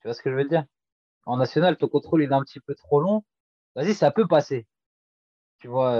Tu 0.00 0.08
vois 0.08 0.14
ce 0.14 0.22
que 0.22 0.30
je 0.30 0.36
veux 0.36 0.48
dire? 0.48 0.64
En 1.24 1.36
national, 1.36 1.76
ton 1.76 1.88
contrôle, 1.88 2.22
il 2.22 2.30
est 2.30 2.34
un 2.34 2.42
petit 2.42 2.60
peu 2.60 2.74
trop 2.74 3.00
long. 3.00 3.24
Vas-y, 3.74 3.94
ça 3.94 4.10
peut 4.10 4.26
passer. 4.26 4.66
Tu 5.58 5.68
vois 5.68 5.96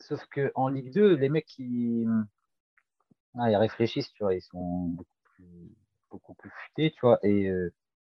Sauf 0.00 0.26
qu'en 0.26 0.68
Ligue 0.68 0.92
2, 0.92 1.14
les 1.14 1.28
mecs 1.28 1.46
qui 1.46 2.06
ah, 3.38 3.50
ils 3.50 3.56
réfléchissent, 3.56 4.12
tu 4.12 4.24
vois, 4.24 4.34
ils 4.34 4.42
sont 4.42 4.88
beaucoup 4.88 5.10
plus, 5.34 5.76
beaucoup 6.10 6.34
plus 6.34 6.50
futés, 6.50 6.90
tu 6.92 7.00
vois, 7.00 7.18
et, 7.22 7.48
euh, 7.48 7.72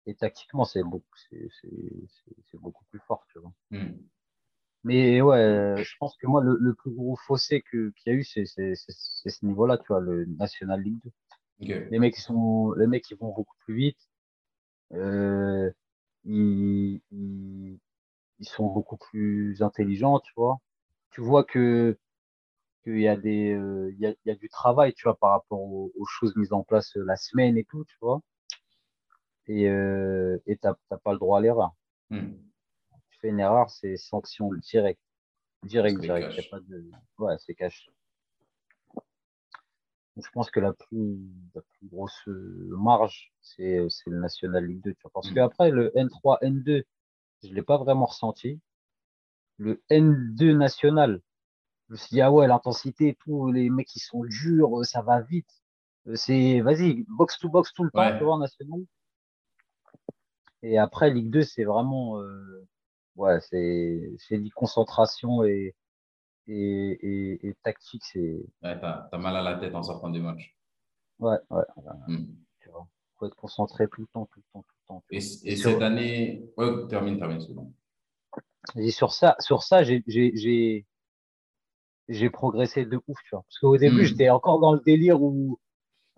et 0.06 0.14
tactiquement, 0.14 0.64
c'est 0.64 0.82
beaucoup, 0.82 1.16
c'est 1.30 2.60
beaucoup 2.60 2.84
plus 2.90 3.00
fort, 3.00 3.24
tu 3.32 3.38
vois. 3.38 3.52
Hmm. 3.70 3.96
Mais 4.84 5.22
ouais, 5.22 5.76
je 5.78 5.96
pense 5.98 6.16
que 6.18 6.26
moi, 6.26 6.42
le, 6.42 6.58
le 6.60 6.74
plus 6.74 6.90
gros 6.90 7.16
fossé 7.16 7.62
qu'il 7.70 7.92
y 8.06 8.10
a 8.10 8.12
eu, 8.12 8.24
c'est 8.24 8.44
ce 8.44 9.46
niveau-là, 9.46 9.78
tu 9.78 9.86
vois, 9.88 10.00
le 10.00 10.26
National 10.26 10.82
League 10.82 11.00
2. 11.04 11.10
Les 11.90 11.98
mecs, 11.98 12.16
sont, 12.16 12.72
les 12.72 12.86
mecs, 12.86 13.10
ils 13.10 13.16
vont 13.16 13.32
beaucoup 13.32 13.56
plus 13.64 13.74
vite. 13.74 13.98
Euh, 14.92 15.70
ils, 16.24 17.00
ils, 17.10 17.78
ils, 18.38 18.48
sont 18.48 18.66
beaucoup 18.72 18.96
plus 18.96 19.62
intelligents, 19.62 20.20
tu 20.20 20.32
vois. 20.36 20.58
Tu 21.10 21.20
vois 21.20 21.44
que 21.44 21.98
qu'il 22.84 23.00
y 23.00 23.08
a 23.08 23.16
des 23.16 23.52
euh, 23.52 23.90
il, 23.94 24.00
y 24.00 24.06
a, 24.06 24.10
il 24.10 24.28
y 24.28 24.30
a, 24.30 24.34
du 24.34 24.48
travail 24.48 24.92
tu 24.94 25.04
vois 25.04 25.16
par 25.18 25.30
rapport 25.30 25.60
aux, 25.60 25.92
choses 26.06 26.36
mises 26.36 26.52
en 26.52 26.62
place 26.62 26.96
euh, 26.96 27.04
la 27.04 27.16
semaine 27.16 27.56
et 27.56 27.64
tout 27.64 27.84
tu 27.84 27.96
vois 28.00 28.20
et 29.46 29.68
euh, 29.68 30.38
et 30.46 30.56
t'as 30.56 30.74
pas 31.02 31.12
le 31.12 31.18
droit 31.18 31.38
à 31.38 31.40
l'erreur 31.42 31.74
hmm. 32.10 32.32
tu 33.10 33.18
fais 33.20 33.28
une 33.28 33.40
erreur 33.40 33.70
c'est 33.70 33.96
sanction 33.96 34.52
direct 34.54 35.00
direct 35.62 36.00
direct 36.00 36.50
pas 36.50 36.60
de 36.60 36.90
ouais 37.18 37.36
c'est 37.38 37.54
cash 37.54 37.88
je 40.16 40.28
pense 40.32 40.50
que 40.50 40.60
la 40.60 40.72
plus, 40.72 41.18
la 41.54 41.60
plus 41.60 41.88
grosse 41.88 42.22
marge, 42.26 43.32
c'est 43.40 43.84
le 44.06 44.20
National 44.20 44.64
League 44.64 44.80
2. 44.84 44.92
Tu 44.92 45.02
vois, 45.02 45.10
parce 45.12 45.30
hmm. 45.30 45.34
qu'après, 45.34 45.70
le 45.70 45.90
N3, 45.96 46.40
N2, 46.42 46.84
je 47.42 47.48
ne 47.48 47.54
l'ai 47.54 47.62
pas 47.62 47.78
vraiment 47.78 48.06
ressenti. 48.06 48.60
Le 49.58 49.82
N2 49.90 50.56
national, 50.56 51.20
je 51.88 51.92
me 51.92 51.96
suis 51.96 52.14
dit, 52.14 52.20
ah 52.20 52.32
ouais, 52.32 52.46
l'intensité, 52.46 53.16
tous 53.24 53.50
les 53.50 53.70
mecs 53.70 53.88
qui 53.88 53.98
sont 53.98 54.24
durs, 54.24 54.80
euh, 54.80 54.84
ça 54.84 55.02
va 55.02 55.20
vite. 55.20 55.50
Euh, 56.06 56.16
c'est, 56.16 56.60
vas-y, 56.60 57.04
box 57.08 57.38
to 57.38 57.48
box 57.48 57.72
tout 57.72 57.84
le 57.84 57.90
temps, 57.90 58.16
tu 58.16 58.24
vois, 58.24 58.38
national. 58.38 58.80
Et 60.64 60.78
après, 60.78 61.10
Ligue 61.10 61.28
2, 61.28 61.42
c'est 61.42 61.64
vraiment, 61.64 62.18
euh, 62.20 62.66
ouais, 63.16 63.38
c'est, 63.50 64.14
c'est 64.16 64.38
dit 64.38 64.48
concentration 64.48 65.44
et, 65.44 65.74
et, 66.46 67.46
et, 67.46 67.54
tactique. 67.62 68.02
C'est... 68.02 68.46
Ouais, 68.62 68.80
t'as, 68.80 69.08
as 69.12 69.18
mal 69.18 69.36
à 69.36 69.42
la 69.42 69.58
tête 69.58 69.74
en 69.74 69.82
sortant 69.82 70.08
du 70.08 70.22
match. 70.22 70.56
Ouais, 71.18 71.36
ouais. 71.50 71.64
Hmm. 72.08 72.24
Tu 72.60 72.70
vois, 72.70 72.88
faut 73.18 73.26
être 73.26 73.36
concentré 73.36 73.88
tout 73.88 74.00
le 74.00 74.06
temps, 74.06 74.26
tout 74.32 74.40
le 74.40 74.44
temps, 74.54 74.62
tout 74.62 74.74
le 74.80 74.86
temps. 74.88 75.04
Et, 75.10 75.18
et, 75.18 75.56
cette 75.56 75.82
année, 75.82 76.50
ouais, 76.56 76.86
termine, 76.88 77.18
termine, 77.18 77.42
c'est 77.42 77.52
bon. 77.52 77.70
Et 78.76 78.90
sur 78.90 79.12
ça, 79.12 79.36
sur 79.40 79.62
ça, 79.62 79.82
j'ai, 79.82 80.02
j'ai, 80.06 80.86
j'ai 82.08 82.30
progressé 82.30 82.86
de 82.86 82.98
ouf, 83.06 83.18
tu 83.24 83.30
vois. 83.32 83.42
Parce 83.42 83.58
qu'au 83.58 83.76
début, 83.76 84.00
hmm. 84.00 84.06
j'étais 84.06 84.30
encore 84.30 84.60
dans 84.60 84.72
le 84.72 84.80
délire 84.80 85.20
où, 85.20 85.60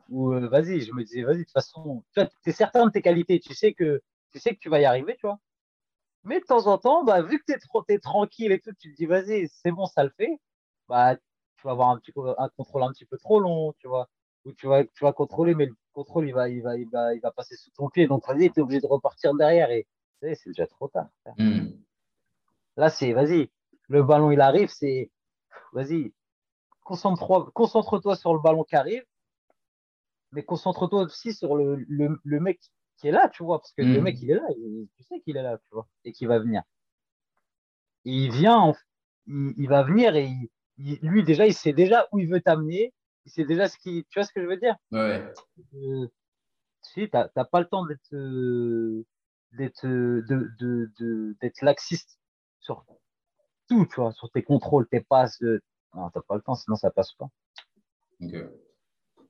où 0.08 0.32
euh, 0.34 0.46
vas-y, 0.46 0.82
je 0.82 0.92
me 0.92 1.02
disais, 1.02 1.24
vas-y, 1.24 1.38
de 1.38 1.42
toute 1.42 1.50
façon, 1.50 2.04
tu 2.14 2.20
es 2.46 2.52
certain 2.52 2.86
de 2.86 2.92
tes 2.92 3.02
qualités, 3.02 3.40
tu 3.40 3.52
sais 3.52 3.72
que 3.72 4.00
tu 4.32 4.38
sais 4.38 4.54
que 4.54 4.60
tu 4.60 4.68
vas 4.68 4.80
y 4.80 4.84
arriver, 4.84 5.16
tu 5.16 5.26
vois. 5.26 5.38
Mais 6.24 6.40
de 6.40 6.44
temps 6.44 6.66
en 6.66 6.78
temps, 6.78 7.04
bah, 7.04 7.22
vu 7.22 7.38
que 7.38 7.44
tu 7.46 7.52
es, 7.52 7.94
es, 7.94 7.98
tranquille 7.98 8.52
et 8.52 8.60
tout, 8.60 8.72
tu 8.80 8.92
te 8.92 8.96
dis, 8.96 9.06
vas-y, 9.06 9.48
c'est 9.48 9.70
bon, 9.70 9.86
ça 9.86 10.04
le 10.04 10.10
fait. 10.10 10.40
Bah, 10.88 11.16
tu 11.16 11.66
vas 11.66 11.72
avoir 11.72 11.90
un, 11.90 11.98
petit, 11.98 12.12
un 12.38 12.48
contrôle 12.56 12.82
un 12.82 12.90
petit 12.92 13.06
peu 13.06 13.18
trop 13.18 13.40
long, 13.40 13.74
tu 13.78 13.88
vois. 13.88 14.08
Où 14.44 14.52
tu 14.52 14.66
vas, 14.66 14.84
tu 14.84 15.04
vas 15.04 15.12
contrôler, 15.12 15.54
mais 15.54 15.66
le 15.66 15.74
contrôle, 15.92 16.28
il 16.28 16.32
va, 16.34 16.48
il 16.48 16.62
va, 16.62 16.76
il 16.76 16.88
va, 16.90 17.14
il 17.14 17.20
va 17.20 17.30
passer 17.32 17.56
sous 17.56 17.70
ton 17.70 17.88
pied. 17.88 18.06
Donc, 18.06 18.26
vas-y, 18.26 18.50
tu 18.50 18.60
es 18.60 18.62
obligé 18.62 18.80
de 18.80 18.86
repartir 18.86 19.34
derrière. 19.34 19.70
Et 19.70 19.86
c'est 20.20 20.50
déjà 20.50 20.66
trop 20.66 20.88
tard. 20.88 21.08
Hmm. 21.38 21.68
Là, 22.76 22.90
c'est, 22.90 23.12
vas-y, 23.12 23.50
le 23.88 24.02
ballon, 24.02 24.30
il 24.30 24.40
arrive, 24.40 24.68
c'est 24.68 25.10
vas-y, 25.72 26.12
concentre-toi 26.82 28.16
sur 28.16 28.34
le 28.34 28.40
ballon 28.40 28.64
qui 28.64 28.76
arrive, 28.76 29.04
mais 30.32 30.42
concentre-toi 30.42 31.02
aussi 31.02 31.32
sur 31.32 31.56
le, 31.56 31.84
le, 31.88 32.40
mec 32.40 32.60
qui 32.96 33.08
est 33.08 33.12
là, 33.12 33.28
tu 33.28 33.42
vois, 33.42 33.58
parce 33.58 33.72
que 33.72 33.82
le 33.82 34.00
hmm. 34.00 34.02
mec, 34.02 34.20
il 34.22 34.30
est 34.30 34.34
là, 34.34 34.48
tu 34.96 35.02
sais 35.04 35.20
qu'il 35.20 35.36
est 35.36 35.42
là, 35.42 35.58
tu 35.58 35.68
vois, 35.72 35.86
et 36.04 36.12
qu'il 36.12 36.28
va 36.28 36.38
venir. 36.38 36.62
il 38.04 38.30
vient, 38.30 38.74
il, 39.26 39.68
va 39.68 39.82
venir 39.82 40.16
et 40.16 40.30
lui, 40.78 41.24
déjà, 41.24 41.46
il 41.46 41.54
sait 41.54 41.72
déjà 41.72 42.06
où 42.12 42.18
il 42.18 42.28
veut 42.28 42.40
t'amener, 42.40 42.92
il 43.24 43.32
sait 43.32 43.44
déjà 43.44 43.68
ce 43.68 43.76
qui. 43.78 44.06
Tu 44.10 44.18
vois 44.18 44.24
ce 44.24 44.32
que 44.32 44.42
je 44.42 44.46
veux 44.46 44.56
dire? 44.56 44.76
Ouais. 44.92 45.24
Euh, 45.74 46.06
si, 46.82 47.08
t'as 47.10 47.28
pas 47.28 47.60
le 47.60 47.66
temps 47.66 47.84
d'être 47.86 49.04
d'être 49.52 49.86
de, 49.86 51.36
d'être 51.40 51.62
laxiste 51.62 52.18
sur 52.60 52.84
tout, 53.68 53.86
tu 53.86 54.00
vois, 54.00 54.12
sur 54.12 54.30
tes 54.30 54.42
contrôles, 54.42 54.86
tes 54.88 55.00
passes. 55.00 55.42
Euh, 55.42 55.60
non, 55.94 56.10
t'as 56.10 56.20
pas 56.22 56.36
le 56.36 56.42
temps, 56.42 56.54
sinon 56.54 56.76
ça 56.76 56.90
passe 56.90 57.12
pas. 57.12 57.28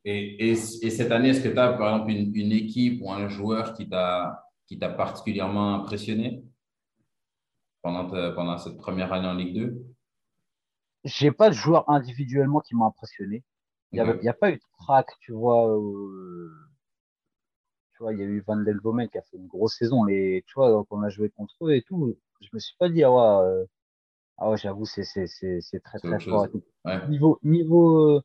Et, 0.09 0.51
et, 0.51 0.55
cette 0.55 1.11
année, 1.11 1.31
est-ce 1.31 1.43
que 1.43 1.49
tu 1.49 1.59
as, 1.59 1.73
par 1.73 1.93
exemple, 1.93 2.12
une, 2.12 2.33
une, 2.37 2.53
équipe 2.53 3.03
ou 3.03 3.11
un 3.11 3.28
joueur 3.28 3.74
qui 3.74 3.89
t'a 3.89 4.41
particulièrement 4.97 5.74
impressionné 5.74 6.45
pendant, 7.83 8.09
pendant 8.33 8.57
cette 8.57 8.77
première 8.77 9.12
année 9.12 9.27
en 9.27 9.35
Ligue 9.35 9.57
2 9.57 9.85
J'ai 11.03 11.33
pas 11.33 11.49
de 11.49 11.55
joueur 11.55 11.91
individuellement 11.91 12.61
qui 12.61 12.77
m'a 12.77 12.87
impressionné. 12.87 13.43
Il 13.91 14.01
n'y 14.01 14.28
a, 14.28 14.33
pas 14.33 14.51
eu 14.53 14.57
de 14.57 14.62
crack, 14.78 15.09
tu 15.19 15.33
vois. 15.33 15.77
Euh, 15.77 16.53
tu 17.93 18.05
vois, 18.05 18.12
il 18.12 18.20
y 18.20 18.23
a 18.23 18.27
eu 18.27 18.45
Van 18.47 18.57
Del 18.57 18.78
Bomen 18.78 19.09
qui 19.09 19.19
a 19.19 19.23
fait 19.23 19.39
une 19.39 19.49
grosse 19.49 19.77
saison, 19.77 20.05
mais 20.05 20.45
tu 20.47 20.55
vois, 20.55 20.85
quand 20.89 20.99
on 20.99 21.03
a 21.03 21.09
joué 21.09 21.31
contre 21.31 21.55
eux 21.62 21.74
et 21.74 21.83
tout, 21.83 22.16
je 22.41 22.49
me 22.53 22.61
suis 22.61 22.77
pas 22.78 22.89
dit, 22.89 23.03
ah 23.03 23.11
ouais, 23.11 23.45
euh, 23.45 23.65
ah 24.39 24.51
ouais, 24.51 24.57
j'avoue, 24.57 24.87
c'est 24.87 25.03
très 25.83 25.99
très 25.99 26.20
fort. 26.20 26.47
Niveau, 27.09 27.41
niveau, 27.43 28.19
euh, 28.19 28.23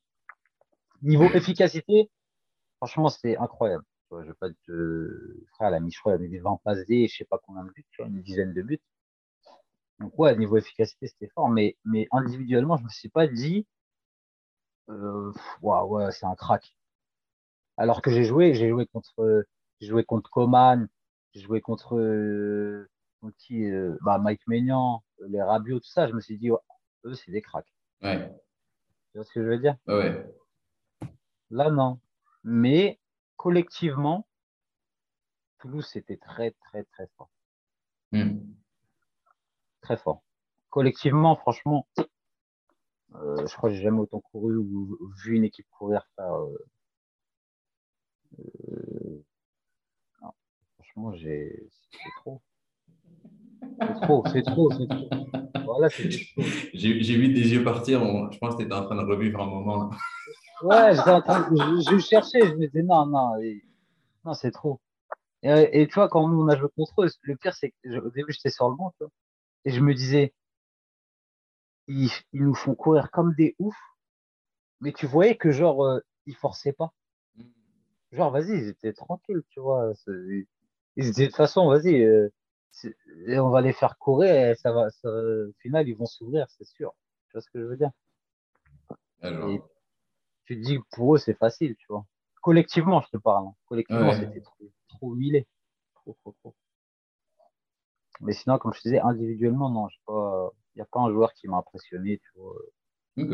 niveau 1.01 1.25
efficacité, 1.25 2.09
franchement, 2.77 3.09
c'était 3.09 3.37
incroyable. 3.37 3.83
Je 4.11 4.27
vais 4.27 4.33
pas 4.33 4.49
te. 4.49 5.43
Frère, 5.55 5.71
la 5.71 5.77
il 5.77 6.11
a 6.11 6.17
mis 6.17 6.37
20 6.39 6.59
passes 6.63 6.85
D, 6.85 7.07
je 7.07 7.15
sais 7.15 7.25
pas 7.25 7.39
combien 7.45 7.63
de 7.63 7.71
buts, 7.71 7.85
tu 7.91 8.01
vois, 8.01 8.07
une 8.11 8.21
dizaine 8.21 8.53
de 8.53 8.61
buts. 8.61 8.81
Donc, 9.99 10.17
ouais, 10.19 10.35
niveau 10.35 10.57
efficacité, 10.57 11.07
c'était 11.07 11.29
fort, 11.29 11.47
mais, 11.47 11.77
mais 11.85 12.07
individuellement, 12.11 12.75
je 12.77 12.83
me 12.83 12.89
suis 12.89 13.09
pas 13.09 13.27
dit, 13.27 13.67
euh, 14.89 15.31
ouais, 15.61 16.11
c'est 16.11 16.25
un 16.25 16.35
crack. 16.35 16.75
Alors 17.77 18.01
que 18.01 18.11
j'ai 18.11 18.23
joué, 18.23 18.53
j'ai 18.53 18.69
joué 18.69 18.85
contre, 18.87 19.45
j'ai 19.79 19.87
joué 19.87 20.03
contre 20.03 20.29
Coman, 20.29 20.87
j'ai 21.33 21.41
joué 21.41 21.61
contre, 21.61 21.97
euh, 21.97 22.89
qui, 23.37 23.69
euh, 23.69 23.97
bah, 24.01 24.17
Mike 24.17 24.41
Maignan, 24.47 25.03
les 25.27 25.41
Rabiot, 25.41 25.79
tout 25.79 25.89
ça, 25.89 26.07
je 26.07 26.13
me 26.13 26.19
suis 26.19 26.37
dit, 26.37 26.49
eux, 27.05 27.13
c'est 27.13 27.31
des 27.31 27.41
cracks. 27.41 27.71
Ouais. 28.01 28.27
Tu 29.11 29.17
vois 29.17 29.23
ce 29.23 29.31
que 29.33 29.43
je 29.43 29.47
veux 29.47 29.59
dire? 29.59 29.77
Ouais. 29.87 30.25
Là, 31.51 31.69
non. 31.69 31.99
Mais 32.43 32.99
collectivement, 33.37 34.25
Toulouse, 35.59 35.87
c'était 35.91 36.17
très, 36.17 36.51
très, 36.51 36.83
très 36.85 37.07
fort. 37.17 37.29
Hmm. 38.11 38.39
Très 39.81 39.97
fort. 39.97 40.23
Collectivement, 40.69 41.35
franchement, 41.35 41.87
euh, 43.15 43.45
je 43.45 43.55
crois 43.55 43.69
que 43.69 43.75
j'ai 43.75 43.83
jamais 43.83 43.99
autant 43.99 44.21
couru 44.21 44.55
ou 44.55 44.97
vu 45.23 45.35
une 45.35 45.43
équipe 45.43 45.67
courir. 45.71 46.07
Euh, 46.19 46.57
euh, 48.39 49.23
franchement, 50.75 51.13
j'ai, 51.13 51.67
c'est 51.69 52.09
trop. 52.17 52.41
C'est 53.79 54.01
trop, 54.01 54.23
c'est 54.31 54.43
trop, 54.43 54.71
c'est 54.71 54.87
trop. 54.87 55.09
Voilà, 55.65 55.89
J'ai 56.73 57.15
vu 57.15 57.33
tes 57.33 57.41
yeux 57.41 57.63
partir. 57.63 58.01
je 58.31 58.37
pense 58.39 58.55
que 58.55 58.59
tu 58.61 58.65
étais 58.65 58.73
en 58.73 58.85
train 58.85 58.95
de 58.95 59.07
revivre 59.07 59.41
un 59.41 59.47
moment. 59.47 59.91
Ouais, 60.63 60.99
en 60.99 61.21
train 61.21 61.49
je, 61.49 61.99
cherchais. 61.99 62.41
Je 62.41 62.53
me 62.55 62.67
disais 62.67 62.83
non, 62.83 63.05
non, 63.05 63.37
non, 64.25 64.33
c'est 64.33 64.51
trop. 64.51 64.79
Et, 65.43 65.87
tu 65.87 65.95
vois, 65.95 66.07
quand 66.07 66.23
on 66.23 66.47
a 66.49 66.55
joué 66.55 66.69
contre 66.75 67.03
eux, 67.03 67.09
le 67.23 67.35
pire, 67.35 67.55
c'est 67.55 67.73
qu'au 67.83 68.09
début, 68.11 68.31
j'étais 68.31 68.51
sur 68.51 68.69
le 68.69 68.75
banc, 68.75 68.91
tu 68.91 69.03
vois, 69.03 69.11
et 69.65 69.71
je 69.71 69.79
me 69.81 69.93
disais, 69.95 70.33
ils, 71.87 72.11
ils, 72.31 72.43
nous 72.43 72.53
font 72.53 72.75
courir 72.75 73.09
comme 73.09 73.33
des 73.33 73.55
oufs, 73.57 73.75
mais 74.79 74.93
tu 74.93 75.07
voyais 75.07 75.35
que, 75.35 75.51
genre, 75.51 75.83
euh, 75.83 75.99
ils 76.27 76.35
forçaient 76.35 76.73
pas. 76.73 76.93
Genre, 78.11 78.29
vas-y, 78.29 78.51
ils 78.51 78.67
étaient 78.69 78.93
tranquilles, 78.93 79.41
tu 79.49 79.59
vois. 79.59 79.93
Ils 80.07 81.07
étaient 81.07 81.23
de 81.23 81.27
toute 81.27 81.35
façon, 81.35 81.67
vas-y, 81.69 82.03
euh, 82.03 82.29
on 83.27 83.49
va 83.49 83.61
les 83.61 83.73
faire 83.73 83.97
courir 83.97 84.35
et 84.35 84.55
ça 84.55 84.71
va, 84.71 84.89
au 85.05 85.51
final, 85.59 85.87
ils 85.87 85.95
vont 85.95 86.05
s'ouvrir, 86.05 86.45
c'est 86.49 86.65
sûr. 86.65 86.93
Tu 87.29 87.33
vois 87.33 87.41
ce 87.41 87.49
que 87.49 87.59
je 87.59 87.65
veux 87.65 87.77
dire? 87.77 87.91
Tu 90.55 90.61
te 90.61 90.65
dis 90.67 90.77
que 90.77 90.83
pour 90.91 91.15
eux, 91.15 91.17
c'est 91.17 91.37
facile, 91.37 91.75
tu 91.77 91.85
vois. 91.89 92.05
Collectivement, 92.41 93.01
je 93.01 93.09
te 93.09 93.17
parle. 93.17 93.47
hein. 93.47 93.55
Collectivement, 93.65 94.09
Ouais. 94.09 94.19
c'était 94.19 94.41
trop, 94.41 94.71
trop 94.89 95.13
huilé. 95.13 95.47
Trop, 95.95 96.15
trop, 96.21 96.35
trop. 96.41 96.55
Mais 98.19 98.33
sinon, 98.33 98.57
comme 98.57 98.73
je 98.73 98.79
te 98.81 98.87
disais, 98.89 98.99
individuellement, 98.99 99.69
non, 99.69 99.87
il 99.89 100.75
n'y 100.75 100.81
a 100.81 100.85
pas 100.85 100.99
un 100.99 101.11
joueur 101.11 101.33
qui 101.33 101.47
m'a 101.47 101.57
impressionné, 101.57 102.19
tu 102.19 102.31
vois. 102.39 102.53
Ok. 103.17 103.31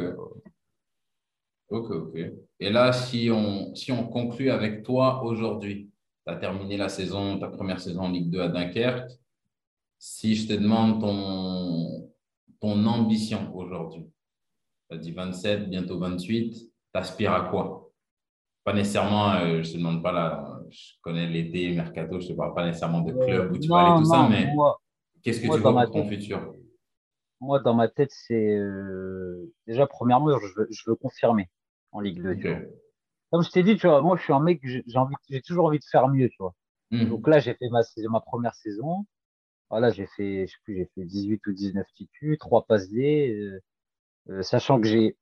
Ok, 1.70 1.90
ok. 1.92 2.16
Et 2.60 2.70
là, 2.70 2.94
si 2.94 3.30
on, 3.32 3.74
si 3.76 3.92
on 3.92 4.08
conclut 4.08 4.50
avec 4.52 4.84
toi 4.84 5.22
aujourd'hui, 5.24 5.92
tu 6.26 6.32
as 6.34 6.38
terminé 6.38 6.78
la 6.78 6.88
saison, 6.90 7.40
ta 7.40 7.48
première 7.50 7.82
saison 7.82 8.04
en 8.04 8.10
Ligue 8.10 8.30
2 8.30 8.42
à 8.42 8.48
Dunkerque. 8.48 9.12
Si 9.98 10.36
je 10.36 10.48
te 10.48 10.54
demande 10.54 11.02
ton, 11.02 12.14
ton 12.62 12.86
ambition 12.86 13.54
aujourd'hui, 13.56 14.10
tu 14.90 14.96
as 14.96 14.98
dit 15.00 15.12
27, 15.12 15.70
bientôt 15.70 15.98
28, 16.00 16.52
tu 16.54 16.72
aspires 16.98 17.34
à 17.34 17.50
quoi? 17.50 17.92
Pas 18.64 18.74
nécessairement, 18.74 19.34
euh, 19.36 19.64
je 19.64 19.72
te 19.72 19.78
demande 19.78 20.04
pas 20.04 20.12
là, 20.12 20.60
je 20.70 20.94
connais 21.02 21.28
l'été, 21.28 21.74
mercato, 21.74 22.20
je 22.20 22.28
te 22.28 22.34
parle 22.34 22.54
pas 22.54 22.66
nécessairement 22.66 23.02
de 23.02 23.14
club 23.14 23.52
où 23.54 23.58
tu 23.58 23.70
vas 23.70 23.80
aller, 23.80 24.04
tout 24.04 24.06
ça, 24.06 24.28
mais 24.30 24.54
qu'est-ce 25.24 25.40
que 25.40 25.48
moi, 25.48 25.58
tu 25.58 25.64
dans 25.64 25.72
vois 25.72 25.84
pour 25.86 25.92
ton 25.94 26.10
tête, 26.10 26.20
futur? 26.20 26.54
moi, 27.40 27.60
dans 27.60 27.74
ma 27.74 27.88
tête, 27.88 28.12
c'est 28.12 28.56
euh, 28.58 29.54
déjà, 29.68 29.88
premièrement, 29.88 30.38
je 30.40 30.48
veux, 30.56 30.68
je 30.70 30.84
veux 30.88 30.96
confirmer 30.96 31.50
en 31.92 32.02
Ligue 32.02 32.22
2, 32.22 32.32
Ok. 32.32 32.40
tu 32.40 32.48
vois. 32.50 32.60
Comme 33.32 33.44
je 33.44 33.52
t'ai 33.52 33.64
dit, 33.64 33.76
tu 33.76 33.88
vois, 33.88 34.02
moi, 34.02 34.16
je 34.18 34.24
suis 34.24 34.34
un 34.34 34.40
mec, 34.40 34.60
j'ai 34.64 34.84
j'ai 34.88 34.98
envie, 34.98 35.16
j'ai 35.30 35.42
toujours 35.42 35.66
envie 35.66 35.80
de 35.80 35.86
faire 35.86 36.08
mieux, 36.08 36.30
tu 36.30 36.38
vois. 36.40 36.54
Hmm. 36.92 37.10
Donc 37.10 37.28
là, 37.28 37.40
j'ai 37.40 37.54
fait 37.54 37.70
ma, 37.70 38.22
première 38.22 38.56
saison. 38.56 39.06
Voilà, 39.70 39.92
j'ai 39.92 40.08
fait, 40.08 40.48
je 40.48 40.52
sais 40.54 40.58
plus, 40.64 40.78
j'ai 40.78 40.90
fait 40.96 41.06
18 41.06 41.46
ou 41.48 41.52
19 41.52 41.86
titus, 41.94 42.38
3 42.40 42.66
passes 42.66 42.90
D, 42.90 43.34
euh, 43.34 43.62
euh, 44.30 44.42
sachant 44.42 44.80
que 44.80 44.88
j'ai 44.88 45.18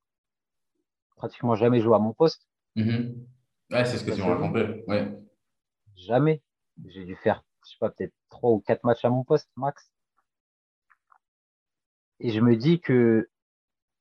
pratiquement 1.16 1.54
jamais 1.54 1.80
joué 1.80 1.94
à 1.94 1.98
mon 1.98 2.12
poste. 2.12 2.46
Mhm. 2.76 3.26
Ouais, 3.70 3.84
c'est 3.84 3.98
ce 3.98 4.04
que 4.04 4.12
tu 4.12 4.20
me 4.22 4.26
racontais. 4.26 4.84
Ouais. 4.86 5.18
Jamais. 5.96 6.42
J'ai 6.86 7.04
dû 7.04 7.16
faire, 7.16 7.42
je 7.64 7.70
sais 7.70 7.76
pas, 7.80 7.90
peut-être 7.90 8.12
3 8.28 8.50
ou 8.52 8.60
4 8.60 8.84
matchs 8.84 9.04
à 9.04 9.10
mon 9.10 9.24
poste, 9.24 9.50
max. 9.56 9.90
Et 12.20 12.30
je 12.30 12.40
me 12.40 12.56
dis 12.56 12.80
que 12.80 13.28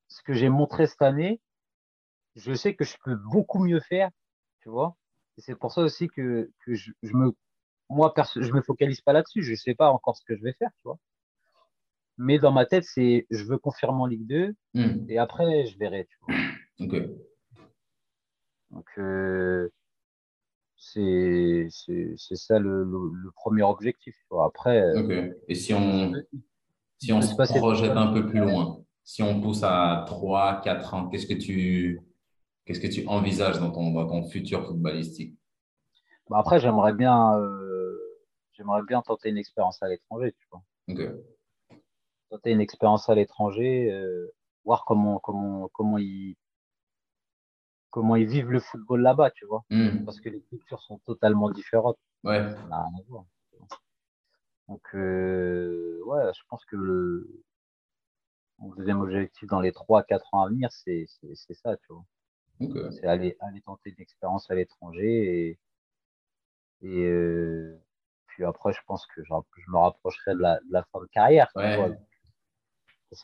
ce 0.08 0.22
que 0.24 0.34
j'ai 0.34 0.50
montré 0.50 0.88
cette 0.88 1.02
année, 1.02 1.42
je 2.36 2.54
sais 2.54 2.76
que 2.76 2.84
je 2.86 2.96
peux 3.04 3.16
beaucoup 3.16 3.60
mieux 3.60 3.80
faire, 3.80 4.10
tu 4.62 4.70
vois. 4.70 4.96
Et 5.38 5.42
c'est 5.42 5.56
pour 5.56 5.72
ça 5.72 5.82
aussi 5.82 6.08
que, 6.08 6.52
que 6.66 6.76
je, 6.76 6.92
je 7.02 7.14
me, 7.16 7.32
moi, 7.90 8.14
perso, 8.14 8.42
je 8.42 8.52
me 8.54 8.62
focalise 8.62 9.02
pas 9.02 9.14
là-dessus. 9.14 9.42
Je 9.42 9.56
sais 9.56 9.76
pas 9.76 9.90
encore 9.90 10.16
ce 10.18 10.24
que 10.26 10.36
je 10.36 10.44
vais 10.44 10.54
faire, 10.54 10.70
tu 10.78 10.84
vois. 10.84 10.98
Mais 12.18 12.40
dans 12.40 12.52
ma 12.52 12.66
tête, 12.66 12.86
c'est, 12.86 13.26
je 13.30 13.44
veux 13.44 13.58
confirmer 13.58 14.02
en 14.02 14.06
Ligue 14.06 14.28
2 14.28 14.56
Hmm. 14.74 15.06
et 15.10 15.18
après, 15.18 15.66
je 15.68 15.78
verrai, 15.78 16.06
tu 16.10 16.18
vois. 16.22 16.36
Ok. 16.80 16.96
Donc, 18.72 18.88
euh, 18.98 19.70
c'est, 20.76 21.68
ça 21.70 22.60
le, 22.60 22.84
le, 22.84 23.12
le 23.14 23.32
premier 23.32 23.64
objectif. 23.64 24.16
Après, 24.44 24.82
euh. 24.82 25.34
Et 25.48 25.56
si 25.56 25.74
on, 25.74 26.14
si 26.98 27.14
on 27.14 27.22
se 27.22 27.36
projette 27.36 27.92
un 27.92 28.14
peu 28.14 28.26
plus 28.28 28.40
loin, 28.40 28.84
si 29.04 29.24
on 29.24 29.40
pousse 29.42 29.64
à 29.64 30.04
3, 30.08 30.62
4 30.62 30.94
ans, 30.94 31.10
qu'est-ce 31.10 31.28
que 31.28 31.34
tu, 31.34 32.02
qu'est-ce 32.66 32.80
que 32.80 32.88
tu 32.88 33.08
envisages 33.08 33.60
dans 33.60 33.72
ton, 33.72 33.92
dans 33.92 34.08
ton 34.08 34.24
futur 34.24 34.66
footballistique? 34.66 35.38
Bah, 36.30 36.38
après, 36.40 36.60
j'aimerais 36.60 36.94
bien, 36.94 37.38
euh, 37.40 37.98
j'aimerais 38.54 38.82
bien 38.84 39.02
tenter 39.02 39.30
une 39.30 39.38
expérience 39.38 39.82
à 39.82 39.88
l'étranger, 39.88 40.34
tu 40.34 40.48
vois. 40.52 40.64
Ok. 40.90 41.02
Tenter 42.30 42.52
une 42.52 42.62
expérience 42.62 43.08
à 43.10 43.16
l'étranger, 43.16 43.92
euh, 43.92 44.34
voir 44.64 44.86
comment, 44.86 45.20
comment, 45.20 45.70
comment 45.72 45.98
ils, 46.00 46.36
comment 47.96 48.18
ils 48.18 48.28
vivent 48.28 48.52
le 48.52 48.60
football 48.60 49.02
là-bas, 49.02 49.32
tu 49.32 49.46
vois. 49.46 49.64
Hmm. 49.70 50.04
Parce 50.04 50.20
que 50.20 50.28
les 50.28 50.42
cultures 50.42 50.82
sont 50.82 50.98
totalement 51.06 51.50
différentes. 51.50 51.98
Ouais. 52.26 52.52
Ça 52.52 52.68
n'a 52.68 52.84
rien 52.84 53.00
à 53.00 53.02
voir. 53.08 53.24
Donc, 54.68 54.82
euh, 54.96 56.02
ouais, 56.06 56.24
je 56.36 56.42
pense 56.50 56.66
que 56.66 56.76
le, 56.76 57.42
mon 58.60 58.74
deuxième 58.76 59.00
objectif 59.00 59.48
dans 59.48 59.62
les 59.62 59.72
3-4 59.72 60.20
ans 60.34 60.42
à 60.42 60.50
venir, 60.50 60.70
c'est, 60.74 61.06
ça, 61.54 61.78
tu 61.78 61.94
vois. 61.94 62.92
C'est 62.92 63.06
aller, 63.06 63.38
aller 63.40 63.62
tenter 63.62 63.92
une 63.92 64.02
expérience 64.02 64.52
à 64.52 64.56
l'étranger 64.56 65.48
et, 65.48 65.60
et 66.82 67.06
euh, 67.06 67.80
puis 68.28 68.44
après, 68.44 68.74
je 68.74 68.80
pense 68.88 69.06
que 69.08 69.24
je, 69.24 69.34
je 69.58 69.72
me 69.72 69.78
rapprocherai 69.78 70.34
de 70.34 70.40
la, 70.40 70.56
de 70.56 70.72
la 70.72 70.84
fin 70.92 71.00
de 71.00 71.08
carrière. 71.08 71.50
Ouais. 71.56 71.98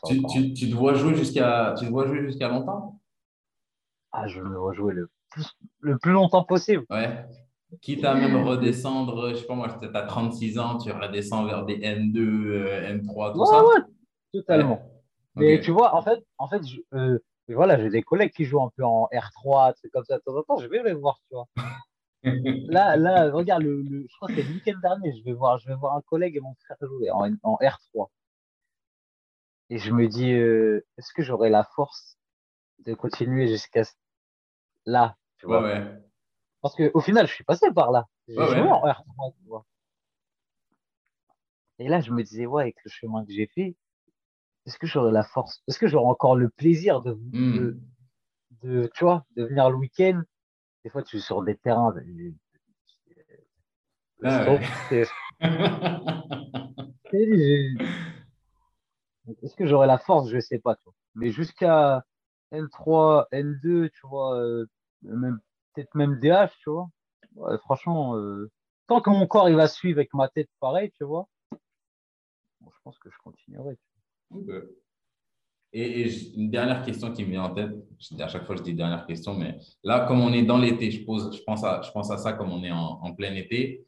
Tu, 0.06 0.22
tu, 0.28 0.54
tu 0.54 0.70
te 0.70 0.74
vois 0.74 0.94
jouer 0.94 1.14
jusqu'à, 1.14 1.74
jusqu'à 1.74 2.48
longtemps? 2.48 3.01
Ah, 4.12 4.26
je 4.28 4.40
veux 4.40 4.48
me 4.48 4.58
rejouer 4.60 4.92
le 4.94 5.10
plus, 5.30 5.46
le 5.80 5.98
plus 5.98 6.12
longtemps 6.12 6.44
possible. 6.44 6.84
Ouais. 6.90 7.24
Quitte 7.80 8.04
à 8.04 8.14
même 8.14 8.36
redescendre, 8.36 9.30
je 9.30 9.36
sais 9.36 9.46
pas 9.46 9.54
moi, 9.54 9.68
peut-être 9.68 9.96
à 9.96 10.02
36 10.02 10.58
ans, 10.58 10.76
tu 10.76 10.92
redescends 10.92 11.46
vers 11.46 11.64
des 11.64 11.78
N2, 11.78 12.18
euh, 12.18 12.88
N3, 12.98 13.32
tout 13.32 13.40
Ouais, 13.40 13.46
ça? 13.46 13.64
ouais, 13.64 13.80
totalement. 14.34 14.82
Ouais. 15.36 15.56
Mais 15.56 15.60
tu 15.62 15.70
vois, 15.70 15.94
en 15.94 16.02
fait, 16.02 16.22
en 16.36 16.48
fait 16.48 16.62
je- 16.66 16.80
euh, 16.94 17.18
voilà, 17.48 17.78
j'ai 17.80 17.88
des 17.88 18.02
collègues 18.02 18.32
qui 18.32 18.44
jouent 18.44 18.62
un 18.62 18.70
peu 18.76 18.84
en 18.84 19.08
R3, 19.10 19.72
c'est 19.80 19.88
comme 19.88 20.04
ça 20.04 20.18
de 20.18 20.22
temps 20.22 20.36
en 20.36 20.42
temps, 20.42 20.58
je 20.58 20.66
vais 20.66 20.82
les 20.82 20.92
voir, 20.92 21.18
tu 21.28 21.34
vois. 21.34 21.48
Là, 22.68 22.96
là, 22.96 23.30
regarde, 23.32 23.62
le, 23.62 23.80
le- 23.82 24.06
je 24.08 24.16
crois 24.16 24.28
que 24.28 24.34
c'est 24.34 24.42
le 24.42 24.52
week-end 24.54 24.78
dernier, 24.82 25.12
je 25.18 25.24
vais 25.24 25.32
voir, 25.32 25.56
je 25.58 25.66
vais 25.68 25.74
voir 25.74 25.96
un 25.96 26.02
collègue 26.02 26.36
et 26.36 26.40
mon 26.40 26.54
frère 26.64 26.76
jouer 26.82 27.10
en, 27.10 27.30
en 27.42 27.56
R3. 27.56 28.10
Et 29.70 29.78
je 29.78 29.90
me 29.92 30.06
dis, 30.08 30.32
euh, 30.32 30.84
est-ce 30.98 31.12
que 31.14 31.22
j'aurai 31.22 31.48
la 31.50 31.64
force 31.64 32.18
de 32.84 32.94
continuer 32.94 33.48
jusqu'à 33.48 33.84
ce- 33.84 33.92
là, 34.86 35.16
tu 35.38 35.46
vois? 35.46 35.62
ouais. 35.62 35.84
Parce 36.60 36.76
que 36.76 36.90
au 36.94 37.00
final, 37.00 37.26
je 37.26 37.34
suis 37.34 37.44
passé 37.44 37.66
par 37.74 37.90
là. 37.90 38.06
J'ai 38.28 38.36
Ouais, 38.36 38.46
joué 38.46 38.60
ouais. 38.60 38.68
en 38.68 38.80
R3, 38.82 39.32
tu 39.38 39.48
vois. 39.48 39.66
Et 41.78 41.88
là, 41.88 42.00
je 42.00 42.12
me 42.12 42.22
disais, 42.22 42.46
ouais, 42.46 42.62
avec 42.62 42.76
le 42.84 42.90
chemin 42.90 43.24
que 43.24 43.32
j'ai 43.32 43.48
fait, 43.48 43.76
est-ce 44.66 44.78
que 44.78 44.86
j'aurai 44.86 45.12
la 45.12 45.24
force? 45.24 45.62
Est-ce 45.66 45.78
que 45.78 45.88
j'aurai 45.88 46.06
encore 46.06 46.36
le 46.36 46.48
plaisir 46.48 47.02
de, 47.02 47.12
Hmm. 47.32 47.56
de, 47.56 47.78
de, 48.62 48.90
tu 48.94 49.04
vois, 49.04 49.24
de 49.36 49.44
venir 49.44 49.68
le 49.70 49.76
week-end? 49.76 50.22
Des 50.84 50.90
fois, 50.90 51.02
tu 51.02 51.16
es 51.16 51.20
sur 51.20 51.42
des 51.42 51.56
terrains. 51.56 51.94
Ah 54.24 54.44
ouais. 54.44 54.60
Est-ce 59.42 59.56
que 59.56 59.66
j'aurai 59.66 59.86
la 59.86 59.98
force? 59.98 60.30
Je 60.30 60.40
sais 60.40 60.58
pas, 60.58 60.74
tu 60.76 60.82
vois. 60.84 60.94
Mais 61.14 61.30
jusqu'à 61.30 62.04
N3, 62.52 63.26
N2, 63.32 63.90
tu 63.90 64.06
vois, 64.06 64.38
euh, 64.38 64.66
même, 65.02 65.40
peut-être 65.74 65.94
même 65.94 66.18
DH, 66.20 66.52
tu 66.62 66.70
vois. 66.70 66.88
Franchement, 67.60 68.16
euh, 68.16 68.50
tant 68.86 69.00
que 69.00 69.10
mon 69.10 69.26
corps 69.26 69.48
il 69.48 69.56
va 69.56 69.68
suivre 69.68 69.98
avec 69.98 70.12
ma 70.12 70.28
tête 70.28 70.50
pareil, 70.60 70.90
tu 70.98 71.04
vois, 71.04 71.26
je 71.50 72.78
pense 72.84 72.98
que 72.98 73.10
je 73.10 73.16
continuerai. 73.24 73.78
Et, 75.72 76.06
une 76.36 76.50
dernière 76.50 76.82
question 76.84 77.10
qui 77.12 77.24
me 77.24 77.30
vient 77.30 77.44
en 77.44 77.54
tête, 77.54 77.70
à 78.20 78.28
chaque 78.28 78.44
fois 78.44 78.56
je 78.56 78.62
dis 78.62 78.74
dernière 78.74 79.06
question, 79.06 79.34
mais 79.34 79.58
là, 79.82 80.04
comme 80.06 80.20
on 80.20 80.32
est 80.32 80.42
dans 80.42 80.58
l'été, 80.58 80.90
je, 80.90 81.04
pose, 81.04 81.34
je, 81.34 81.42
pense 81.44 81.64
à, 81.64 81.80
je 81.80 81.90
pense 81.90 82.10
à 82.10 82.18
ça 82.18 82.34
comme 82.34 82.52
on 82.52 82.62
est 82.62 82.70
en, 82.70 83.14
plein 83.14 83.34
été. 83.34 83.86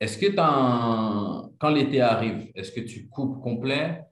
Est-ce 0.00 0.18
que 0.18 0.38
un... 0.38 1.50
quand 1.58 1.70
l'été 1.70 2.02
arrive, 2.02 2.50
est-ce 2.54 2.72
que 2.72 2.80
tu 2.80 3.08
coupes 3.08 3.40
complet? 3.40 4.04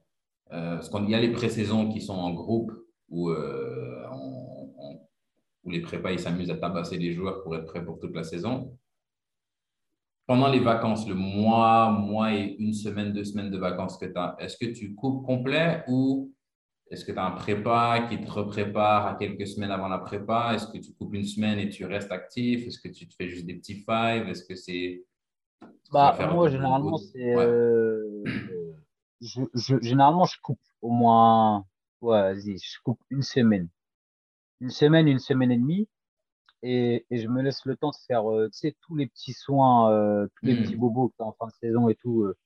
Euh, 0.51 0.75
parce 0.75 0.89
qu'il 0.89 1.09
y 1.09 1.15
a 1.15 1.19
les 1.19 1.31
pré-saisons 1.31 1.89
qui 1.89 2.01
sont 2.01 2.15
en 2.15 2.31
groupe 2.31 2.71
où, 3.11 3.29
euh, 3.29 4.03
on- 4.11 4.73
on- 4.77 4.99
où 5.63 5.69
les 5.69 5.81
prépas 5.81 6.11
ils 6.11 6.19
s'amusent 6.19 6.49
à 6.49 6.57
tabasser 6.57 6.97
les 6.97 7.13
joueurs 7.13 7.43
pour 7.43 7.55
être 7.55 7.65
prêts 7.65 7.85
pour 7.85 7.99
toute 7.99 8.15
la 8.15 8.23
saison. 8.23 8.75
Pendant 10.25 10.47
les 10.49 10.59
vacances, 10.59 11.07
le 11.07 11.13
mois, 11.15 11.91
mois 11.91 12.33
et 12.33 12.55
une 12.57 12.73
semaine, 12.73 13.11
deux 13.11 13.25
semaines 13.25 13.51
de 13.51 13.57
vacances 13.57 13.97
que 13.97 14.05
tu 14.05 14.17
as, 14.17 14.35
est-ce 14.39 14.57
que 14.57 14.71
tu 14.71 14.95
coupes 14.95 15.25
complet 15.25 15.83
ou 15.87 16.31
est-ce 16.89 17.03
que 17.05 17.11
tu 17.11 17.17
as 17.19 17.25
un 17.25 17.31
prépa 17.31 18.07
qui 18.09 18.21
te 18.21 18.29
reprépare 18.29 19.07
à 19.07 19.15
quelques 19.15 19.47
semaines 19.47 19.71
avant 19.71 19.87
la 19.89 19.97
prépa? 19.99 20.53
Est-ce 20.55 20.67
que 20.67 20.77
tu 20.77 20.93
coupes 20.93 21.13
une 21.13 21.25
semaine 21.25 21.59
et 21.59 21.69
tu 21.69 21.85
restes 21.85 22.11
actif? 22.11 22.65
Est-ce 22.65 22.79
que 22.79 22.87
tu 22.89 23.07
te 23.07 23.15
fais 23.15 23.27
juste 23.27 23.45
des 23.45 23.55
petits 23.55 23.75
fives? 23.75 24.27
Est-ce 24.29 24.43
que 24.45 24.55
c'est. 24.55 25.03
Bah, 25.91 26.17
moi, 26.33 26.49
généralement, 26.49 26.97
c'est. 26.97 27.35
Ouais. 27.35 27.43
euh, 27.43 28.23
euh, 28.25 28.73
je, 29.21 29.41
je, 29.53 29.79
généralement, 29.81 30.25
je 30.25 30.39
coupe 30.41 30.59
au 30.81 30.91
moins. 30.91 31.65
Ouais, 32.01 32.21
vas-y, 32.33 32.57
je 32.57 32.79
coupe 32.83 32.99
une 33.09 33.21
semaine. 33.21 33.69
Une 34.61 34.71
semaine, 34.71 35.07
une 35.07 35.19
semaine 35.19 35.51
et 35.51 35.57
demie. 35.57 35.89
Et, 36.63 37.05
et 37.11 37.19
je 37.19 37.27
me 37.29 37.41
laisse 37.43 37.65
le 37.65 37.75
temps 37.77 37.91
de 37.91 37.95
faire, 38.07 38.31
euh, 38.31 38.47
tu 38.49 38.59
sais, 38.59 38.77
tous 38.81 38.95
les 38.95 39.07
petits 39.07 39.33
soins, 39.33 39.91
euh, 39.93 40.27
tous 40.39 40.45
les 40.47 40.55
petits 40.57 40.75
Hmm. 40.75 40.79
bobos 40.79 41.09
que 41.09 41.15
t'as 41.19 41.25
en 41.25 41.33
fin 41.33 41.47
de 41.47 41.53
saison 41.53 41.89
et 41.89 41.95
tout. 41.95 42.23
euh, 42.23 42.37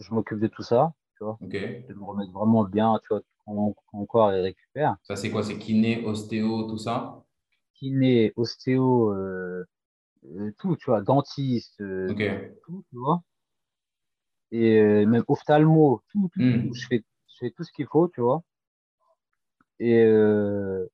je 0.00 0.12
m'occupe 0.14 0.40
de 0.40 0.48
tout 0.48 0.62
ça, 0.62 0.94
tu 1.18 1.24
vois. 1.24 1.40
De 1.88 1.94
me 1.94 2.04
remettre 2.04 2.32
vraiment 2.32 2.64
bien, 2.64 2.98
tu 3.02 3.08
vois, 3.10 3.22
mon, 3.46 3.74
corps 4.06 4.32
il 4.34 4.40
récupère. 4.42 4.96
Ça, 5.04 5.14
c'est 5.14 5.30
quoi? 5.30 5.44
C'est 5.44 5.58
kiné, 5.58 6.04
ostéo, 6.04 6.64
tout 6.68 6.78
ça? 6.78 7.24
Kiné, 7.74 8.32
ostéo, 8.36 9.12
euh, 9.12 9.64
euh, 10.26 10.52
tout, 10.58 10.76
tu 10.76 10.86
vois, 10.90 11.02
dentiste, 11.02 11.80
euh, 11.82 12.16
tout, 12.64 12.84
tu 12.90 12.96
vois. 12.98 13.22
Et 14.52 15.04
même 15.06 15.24
ophtalmo, 15.26 16.02
tout, 16.12 16.30
tout, 16.32 16.44
Hmm. 16.44 16.60
tout. 16.60 16.72
Je 16.74 16.86
fais, 16.86 17.04
je 17.26 17.36
fais 17.40 17.50
tout 17.50 17.64
ce 17.64 17.72
qu'il 17.72 17.86
faut, 17.86 18.06
tu 18.08 18.20
vois. 18.20 18.44
Et, 19.80 20.04
euh, 20.04 20.86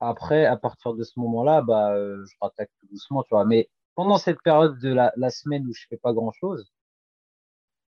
après, 0.00 0.46
à 0.46 0.56
partir 0.56 0.94
de 0.94 1.02
ce 1.04 1.18
moment-là, 1.20 1.62
bah, 1.62 1.94
euh, 1.94 2.24
je 2.26 2.36
rattaque 2.40 2.70
tout 2.80 2.86
doucement, 2.88 3.22
tu 3.24 3.30
vois. 3.34 3.44
Mais 3.44 3.70
pendant 3.94 4.18
cette 4.18 4.42
période 4.42 4.78
de 4.80 4.92
la, 4.92 5.12
la 5.16 5.30
semaine 5.30 5.66
où 5.66 5.74
je 5.74 5.86
fais 5.88 5.98
pas 5.98 6.12
grand-chose, 6.12 6.70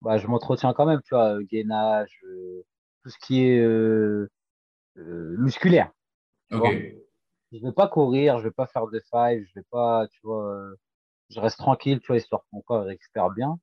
bah, 0.02 0.18
je 0.18 0.28
m'entretiens 0.28 0.74
quand 0.74 0.86
même, 0.86 1.02
tu 1.04 1.16
vois, 1.16 1.36
euh, 1.40 1.44
gainage, 1.44 2.20
euh, 2.26 2.64
tout 3.04 3.10
ce 3.10 3.18
qui 3.20 3.44
est 3.46 3.60
euh, 3.60 4.30
euh, 4.98 5.36
musculaire. 5.38 5.92
Tu 6.50 6.56
Ok. 6.58 6.62
vois. 6.62 6.74
Je 7.52 7.60
vais 7.66 7.72
pas 7.74 7.88
courir, 7.88 8.40
je 8.40 8.44
vais 8.46 8.52
pas 8.52 8.68
faire 8.68 8.88
de 8.88 9.02
five, 9.10 9.46
je 9.48 9.54
vais 9.60 9.66
pas, 9.72 10.08
tu 10.10 10.20
vois, 10.24 10.54
euh, 10.54 10.76
je 11.30 11.40
reste 11.40 11.58
tranquille, 11.58 12.00
tu 12.02 12.08
vois, 12.08 12.18
histoire 12.18 12.42
que 12.42 12.48
mon 12.54 12.62
corps 12.62 12.84
récupère 12.86 13.30
bien. 13.32 13.60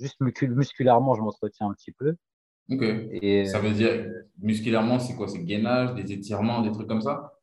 Juste 0.00 0.20
muscul- 0.20 0.54
musculairement, 0.54 1.14
je 1.14 1.22
m'entretiens 1.22 1.68
un 1.68 1.74
petit 1.74 1.92
peu. 1.92 2.16
Ok. 2.70 2.82
Et 2.82 3.46
Ça 3.46 3.60
veut 3.60 3.72
dire, 3.72 4.04
musculairement, 4.38 4.98
c'est 4.98 5.14
quoi? 5.14 5.28
C'est 5.28 5.44
gainage, 5.44 5.94
des 5.94 6.12
étirements, 6.12 6.62
des 6.62 6.72
trucs 6.72 6.88
comme 6.88 7.02
ça? 7.02 7.38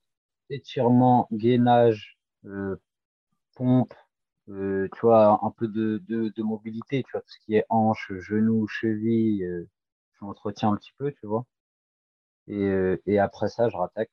étirement, 0.49 1.27
gainage, 1.31 2.17
euh, 2.45 2.75
pompe, 3.55 3.93
euh, 4.49 4.87
tu 4.95 5.01
vois, 5.01 5.39
un 5.45 5.51
peu 5.51 5.67
de, 5.67 6.03
de, 6.07 6.29
de 6.35 6.43
mobilité, 6.43 7.03
tu 7.03 7.11
vois, 7.13 7.21
tout 7.21 7.29
ce 7.31 7.39
qui 7.45 7.55
est 7.55 7.65
hanche, 7.69 8.11
genou, 8.19 8.67
cheville, 8.67 9.43
euh, 9.45 9.69
je 10.19 10.25
m'entretiens 10.25 10.71
un 10.73 10.77
petit 10.77 10.93
peu, 10.97 11.11
tu 11.13 11.27
vois. 11.27 11.45
Et, 12.47 12.55
euh, 12.57 13.01
et 13.05 13.17
après 13.19 13.47
ça, 13.49 13.69
je 13.69 13.77
rattaque. 13.77 14.11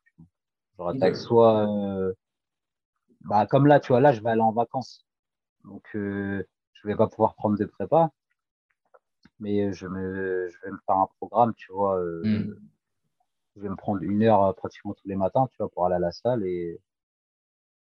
Je 0.79 0.83
rattaque 0.83 1.17
soit, 1.17 1.67
bah, 3.23 3.47
comme 3.47 3.67
là, 3.67 3.81
tu 3.81 3.89
vois, 3.89 4.01
là, 4.01 4.13
je 4.13 4.21
vais 4.21 4.31
aller 4.31 4.41
en 4.41 4.53
vacances. 4.53 5.05
Donc, 5.65 5.89
je 5.95 6.45
vais 6.89 6.97
pas 6.97 7.09
pouvoir 7.09 7.35
prendre 7.35 7.59
de 7.59 7.65
prépa, 7.67 8.11
mais 9.41 9.73
je 9.73 9.87
me, 9.87 10.49
je 10.49 10.57
vais 10.65 10.71
me 10.73 10.79
faire 10.87 10.97
un 10.97 11.09
programme, 11.19 11.55
tu 11.55 11.73
vois. 11.73 11.99
euh, 11.99 12.29
Hmm. 12.29 12.53
je 13.57 13.61
vais 13.61 13.69
me 13.69 13.75
prendre 13.75 14.03
une 14.03 14.23
heure 14.23 14.45
euh, 14.45 14.53
pratiquement 14.53 14.95
tous 14.95 15.09
les 15.09 15.17
matins, 15.17 15.49
tu 15.51 15.57
vois, 15.59 15.69
pour 15.69 15.85
aller 15.87 15.97
à 15.97 15.99
la 15.99 16.13
salle 16.13 16.45
et, 16.47 16.81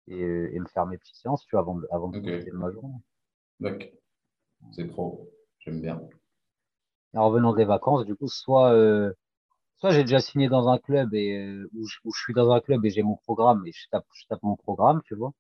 et, 0.09 0.17
et 0.19 0.61
me 0.61 0.67
faire 0.67 0.87
mes 0.87 0.97
petites 0.99 1.17
séances, 1.17 1.45
tu 1.45 1.51
vois, 1.57 1.61
avant 1.61 1.77
de, 1.77 1.87
avant 1.91 2.09
de 2.09 2.15
Ok. 2.15 2.23
profiter 2.23 2.51
de 2.51 2.57
ma 2.57 2.71
journée. 2.71 2.95
Donc, 3.61 3.93
c'est 4.73 4.89
trop. 4.89 5.31
J'aime 5.61 5.81
bien. 5.81 6.01
En 7.15 7.29
revenant 7.31 7.55
des 7.55 7.65
vacances, 7.65 8.05
du 8.05 8.15
coup, 8.15 8.29
soit, 8.29 8.73
euh, 8.75 9.15
soit 9.79 9.91
j'ai 9.91 10.03
déjà 10.05 10.21
signé 10.21 10.49
dans 10.49 10.69
un 10.69 10.79
club 10.79 11.15
et 11.15 11.39
euh, 11.39 11.71
où, 11.75 11.87
je, 11.87 11.99
où 12.05 12.13
je 12.15 12.21
suis 12.23 12.35
dans 12.35 12.51
un 12.51 12.61
club 12.61 12.85
et 12.85 12.91
j'ai 12.91 13.03
mon 13.03 13.17
programme 13.17 13.67
et 13.67 13.73
je 13.73 13.89
tape, 13.91 14.07
je 14.15 14.27
tape 14.29 14.43
mon 14.43 14.57
programme, 14.57 15.03
tu 15.05 15.15
vois. 15.15 15.33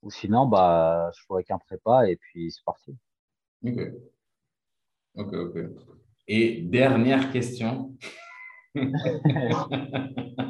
Ou 0.00 0.10
sinon, 0.10 0.46
bah, 0.46 1.10
je 1.14 1.20
joue 1.26 1.34
avec 1.34 1.50
un 1.50 1.58
prépa 1.58 2.08
et 2.08 2.16
puis 2.16 2.50
c'est 2.50 2.64
parti. 2.64 2.96
Ok, 5.16 5.32
ok. 5.32 5.58
Et 6.28 6.62
dernière 6.62 7.32
question. 7.32 7.96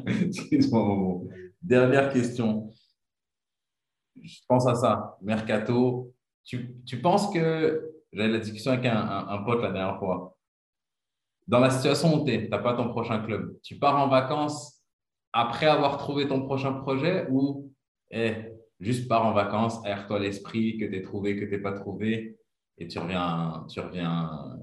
Excuse-moi. 0.06 1.20
Dernière 1.62 2.12
question. 2.12 2.72
Je 4.20 4.40
pense 4.48 4.66
à 4.66 4.74
ça. 4.74 5.16
Mercato. 5.22 6.12
Tu, 6.44 6.74
tu 6.84 7.00
penses 7.00 7.32
que. 7.32 7.92
J'avais 8.12 8.32
la 8.32 8.38
discussion 8.38 8.72
avec 8.72 8.86
un, 8.86 8.96
un, 8.96 9.28
un 9.28 9.42
pote 9.42 9.62
la 9.62 9.70
dernière 9.70 9.98
fois. 9.98 10.36
Dans 11.46 11.60
la 11.60 11.70
situation 11.70 12.14
où 12.14 12.24
tu 12.24 12.32
n'es, 12.32 12.44
tu 12.44 12.50
n'as 12.50 12.58
pas 12.58 12.74
ton 12.74 12.88
prochain 12.88 13.20
club. 13.24 13.56
Tu 13.62 13.78
pars 13.78 13.96
en 13.96 14.08
vacances 14.08 14.82
après 15.32 15.66
avoir 15.66 15.98
trouvé 15.98 16.26
ton 16.26 16.42
prochain 16.42 16.72
projet 16.72 17.26
ou 17.30 17.70
eh, 18.10 18.52
juste 18.80 19.06
pars 19.06 19.26
en 19.26 19.32
vacances, 19.32 19.84
aère-toi 19.84 20.18
l'esprit 20.18 20.78
que 20.78 20.86
tu 20.86 21.02
trouvé, 21.02 21.36
que 21.36 21.44
tu 21.44 21.60
pas 21.60 21.72
trouvé 21.72 22.38
et 22.78 22.88
tu 22.88 22.98
reviens, 22.98 23.64
tu 23.70 23.80
reviens, 23.80 24.58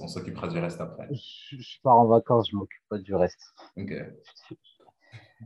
on 0.00 0.08
s'occupera 0.08 0.48
du 0.48 0.58
reste 0.58 0.80
après. 0.80 1.08
Je, 1.12 1.56
je 1.56 1.80
pars 1.82 1.96
en 1.96 2.06
vacances, 2.06 2.50
je 2.50 2.56
m'occupe 2.56 2.82
pas 2.88 2.98
du 2.98 3.14
reste. 3.14 3.54
Ok. 3.76 3.92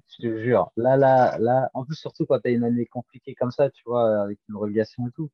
Je, 0.09 0.23
te 0.23 0.39
jure. 0.43 0.71
Là, 0.77 0.97
là, 0.97 1.39
là, 1.39 1.71
en 1.75 1.85
plus, 1.85 1.97
surtout 1.97 2.27
quand 2.27 2.39
tu 2.41 2.49
as 2.49 2.53
une 2.53 2.65
année 2.65 2.87
compliquée 2.87 3.35
comme 3.35 3.51
ça, 3.51 3.71
tu 3.71 3.83
vois, 3.87 4.23
avec 4.23 4.39
une 4.49 4.57
relégation 4.57 5.07
et 5.09 5.11
tout, 5.13 5.31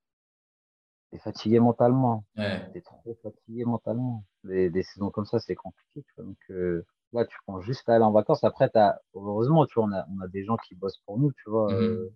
tu 1.11 1.17
es 1.17 1.19
fatigué 1.19 1.61
mentalement. 1.61 2.25
Ouais. 2.37 2.69
Tu 2.73 2.79
es 2.79 2.81
trop 2.81 3.17
fatigué 3.23 3.65
mentalement. 3.65 4.25
Des, 4.45 4.71
des 4.71 4.83
saisons 4.83 5.11
comme 5.11 5.27
ça, 5.27 5.39
c'est 5.39 5.55
compliqué, 5.55 6.03
tu 6.03 6.13
vois. 6.17 6.25
Donc, 6.25 6.39
euh, 6.51 6.85
là, 7.13 7.25
tu 7.25 7.37
penses 7.47 7.65
juste 7.65 7.89
à 7.89 7.95
aller 7.95 8.05
en 8.05 8.13
vacances. 8.13 8.43
Après, 8.45 8.69
t'as, 8.71 8.99
heureusement, 9.15 9.67
tu 9.67 9.75
vois, 9.75 9.85
on 9.85 9.93
a, 9.93 10.07
on 10.17 10.21
a 10.21 10.29
des 10.29 10.45
gens 10.45 10.57
qui 10.57 10.75
bossent 10.75 11.01
pour 11.07 11.19
nous, 11.19 11.33
tu 11.33 11.51
vois. 11.51 11.73
Mhm. 11.73 11.83
Euh, 11.83 12.15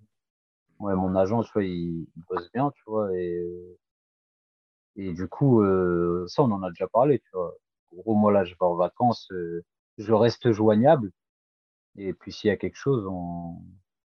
ouais, 0.80 0.94
mon 0.94 1.14
agent, 1.14 1.42
tu 1.42 1.52
vois, 1.52 1.64
il, 1.64 2.08
il 2.16 2.22
bosse 2.28 2.50
bien, 2.52 2.70
tu 2.74 2.82
vois. 2.86 3.14
Et, 3.16 3.76
et 4.96 5.12
du 5.12 5.28
coup, 5.28 5.62
euh, 5.62 6.24
ça, 6.26 6.42
on 6.42 6.50
en 6.52 6.62
a 6.62 6.70
déjà 6.70 6.88
parlé, 6.88 7.18
tu 7.20 7.30
vois. 7.34 7.54
En 7.92 7.96
gros, 7.96 8.14
moi, 8.14 8.32
là, 8.32 8.44
je 8.44 8.52
vais 8.52 8.62
en 8.62 8.76
vacances, 8.76 9.30
euh, 9.32 9.62
je 9.98 10.12
reste 10.12 10.52
joignable. 10.52 11.12
Et 11.96 12.14
puis, 12.14 12.32
s'il 12.32 12.48
y 12.48 12.50
a 12.50 12.56
quelque 12.56 12.76
chose, 12.76 13.06
on, 13.06 13.62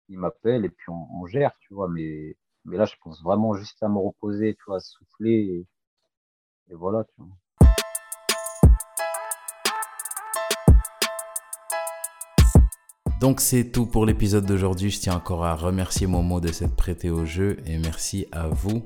il 0.09 0.17
m'appelle 0.17 0.65
et 0.65 0.69
puis 0.69 0.89
on, 0.89 1.25
gère, 1.27 1.51
tu 1.59 1.73
vois. 1.73 1.89
Mais, 1.89 2.37
mais 2.65 2.77
là, 2.77 2.85
je 2.85 2.95
pense 3.03 3.21
vraiment 3.21 3.53
juste 3.55 3.83
à 3.83 3.89
me 3.89 3.97
reposer, 3.97 4.55
tu 4.55 4.63
vois, 4.67 4.77
à 4.77 4.79
souffler. 4.79 5.31
Et, 5.31 5.67
et 6.71 6.75
voilà, 6.75 7.03
tu 7.03 7.15
vois. 7.17 7.27
Donc 13.19 13.41
c'est 13.41 13.71
tout 13.71 13.87
pour 13.87 14.05
l'épisode 14.05 14.45
d'aujourd'hui. 14.45 14.89
Je 14.89 14.99
tiens 14.99 15.15
encore 15.15 15.43
à 15.43 15.55
remercier 15.55 16.07
Momo 16.07 16.39
de 16.39 16.49
s'être 16.49 16.75
prêté 16.75 17.09
au 17.09 17.25
jeu 17.25 17.57
et 17.65 17.77
merci 17.79 18.27
à 18.31 18.47
vous 18.47 18.83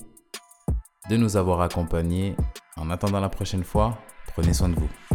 de 1.11 1.17
nous 1.17 1.35
avoir 1.35 1.59
accompagnés. 1.59 2.37
En 2.77 2.89
attendant 2.89 3.19
la 3.19 3.27
prochaine 3.27 3.65
fois, 3.65 3.97
prenez 4.33 4.53
soin 4.53 4.69
de 4.69 4.75
vous. 4.75 5.10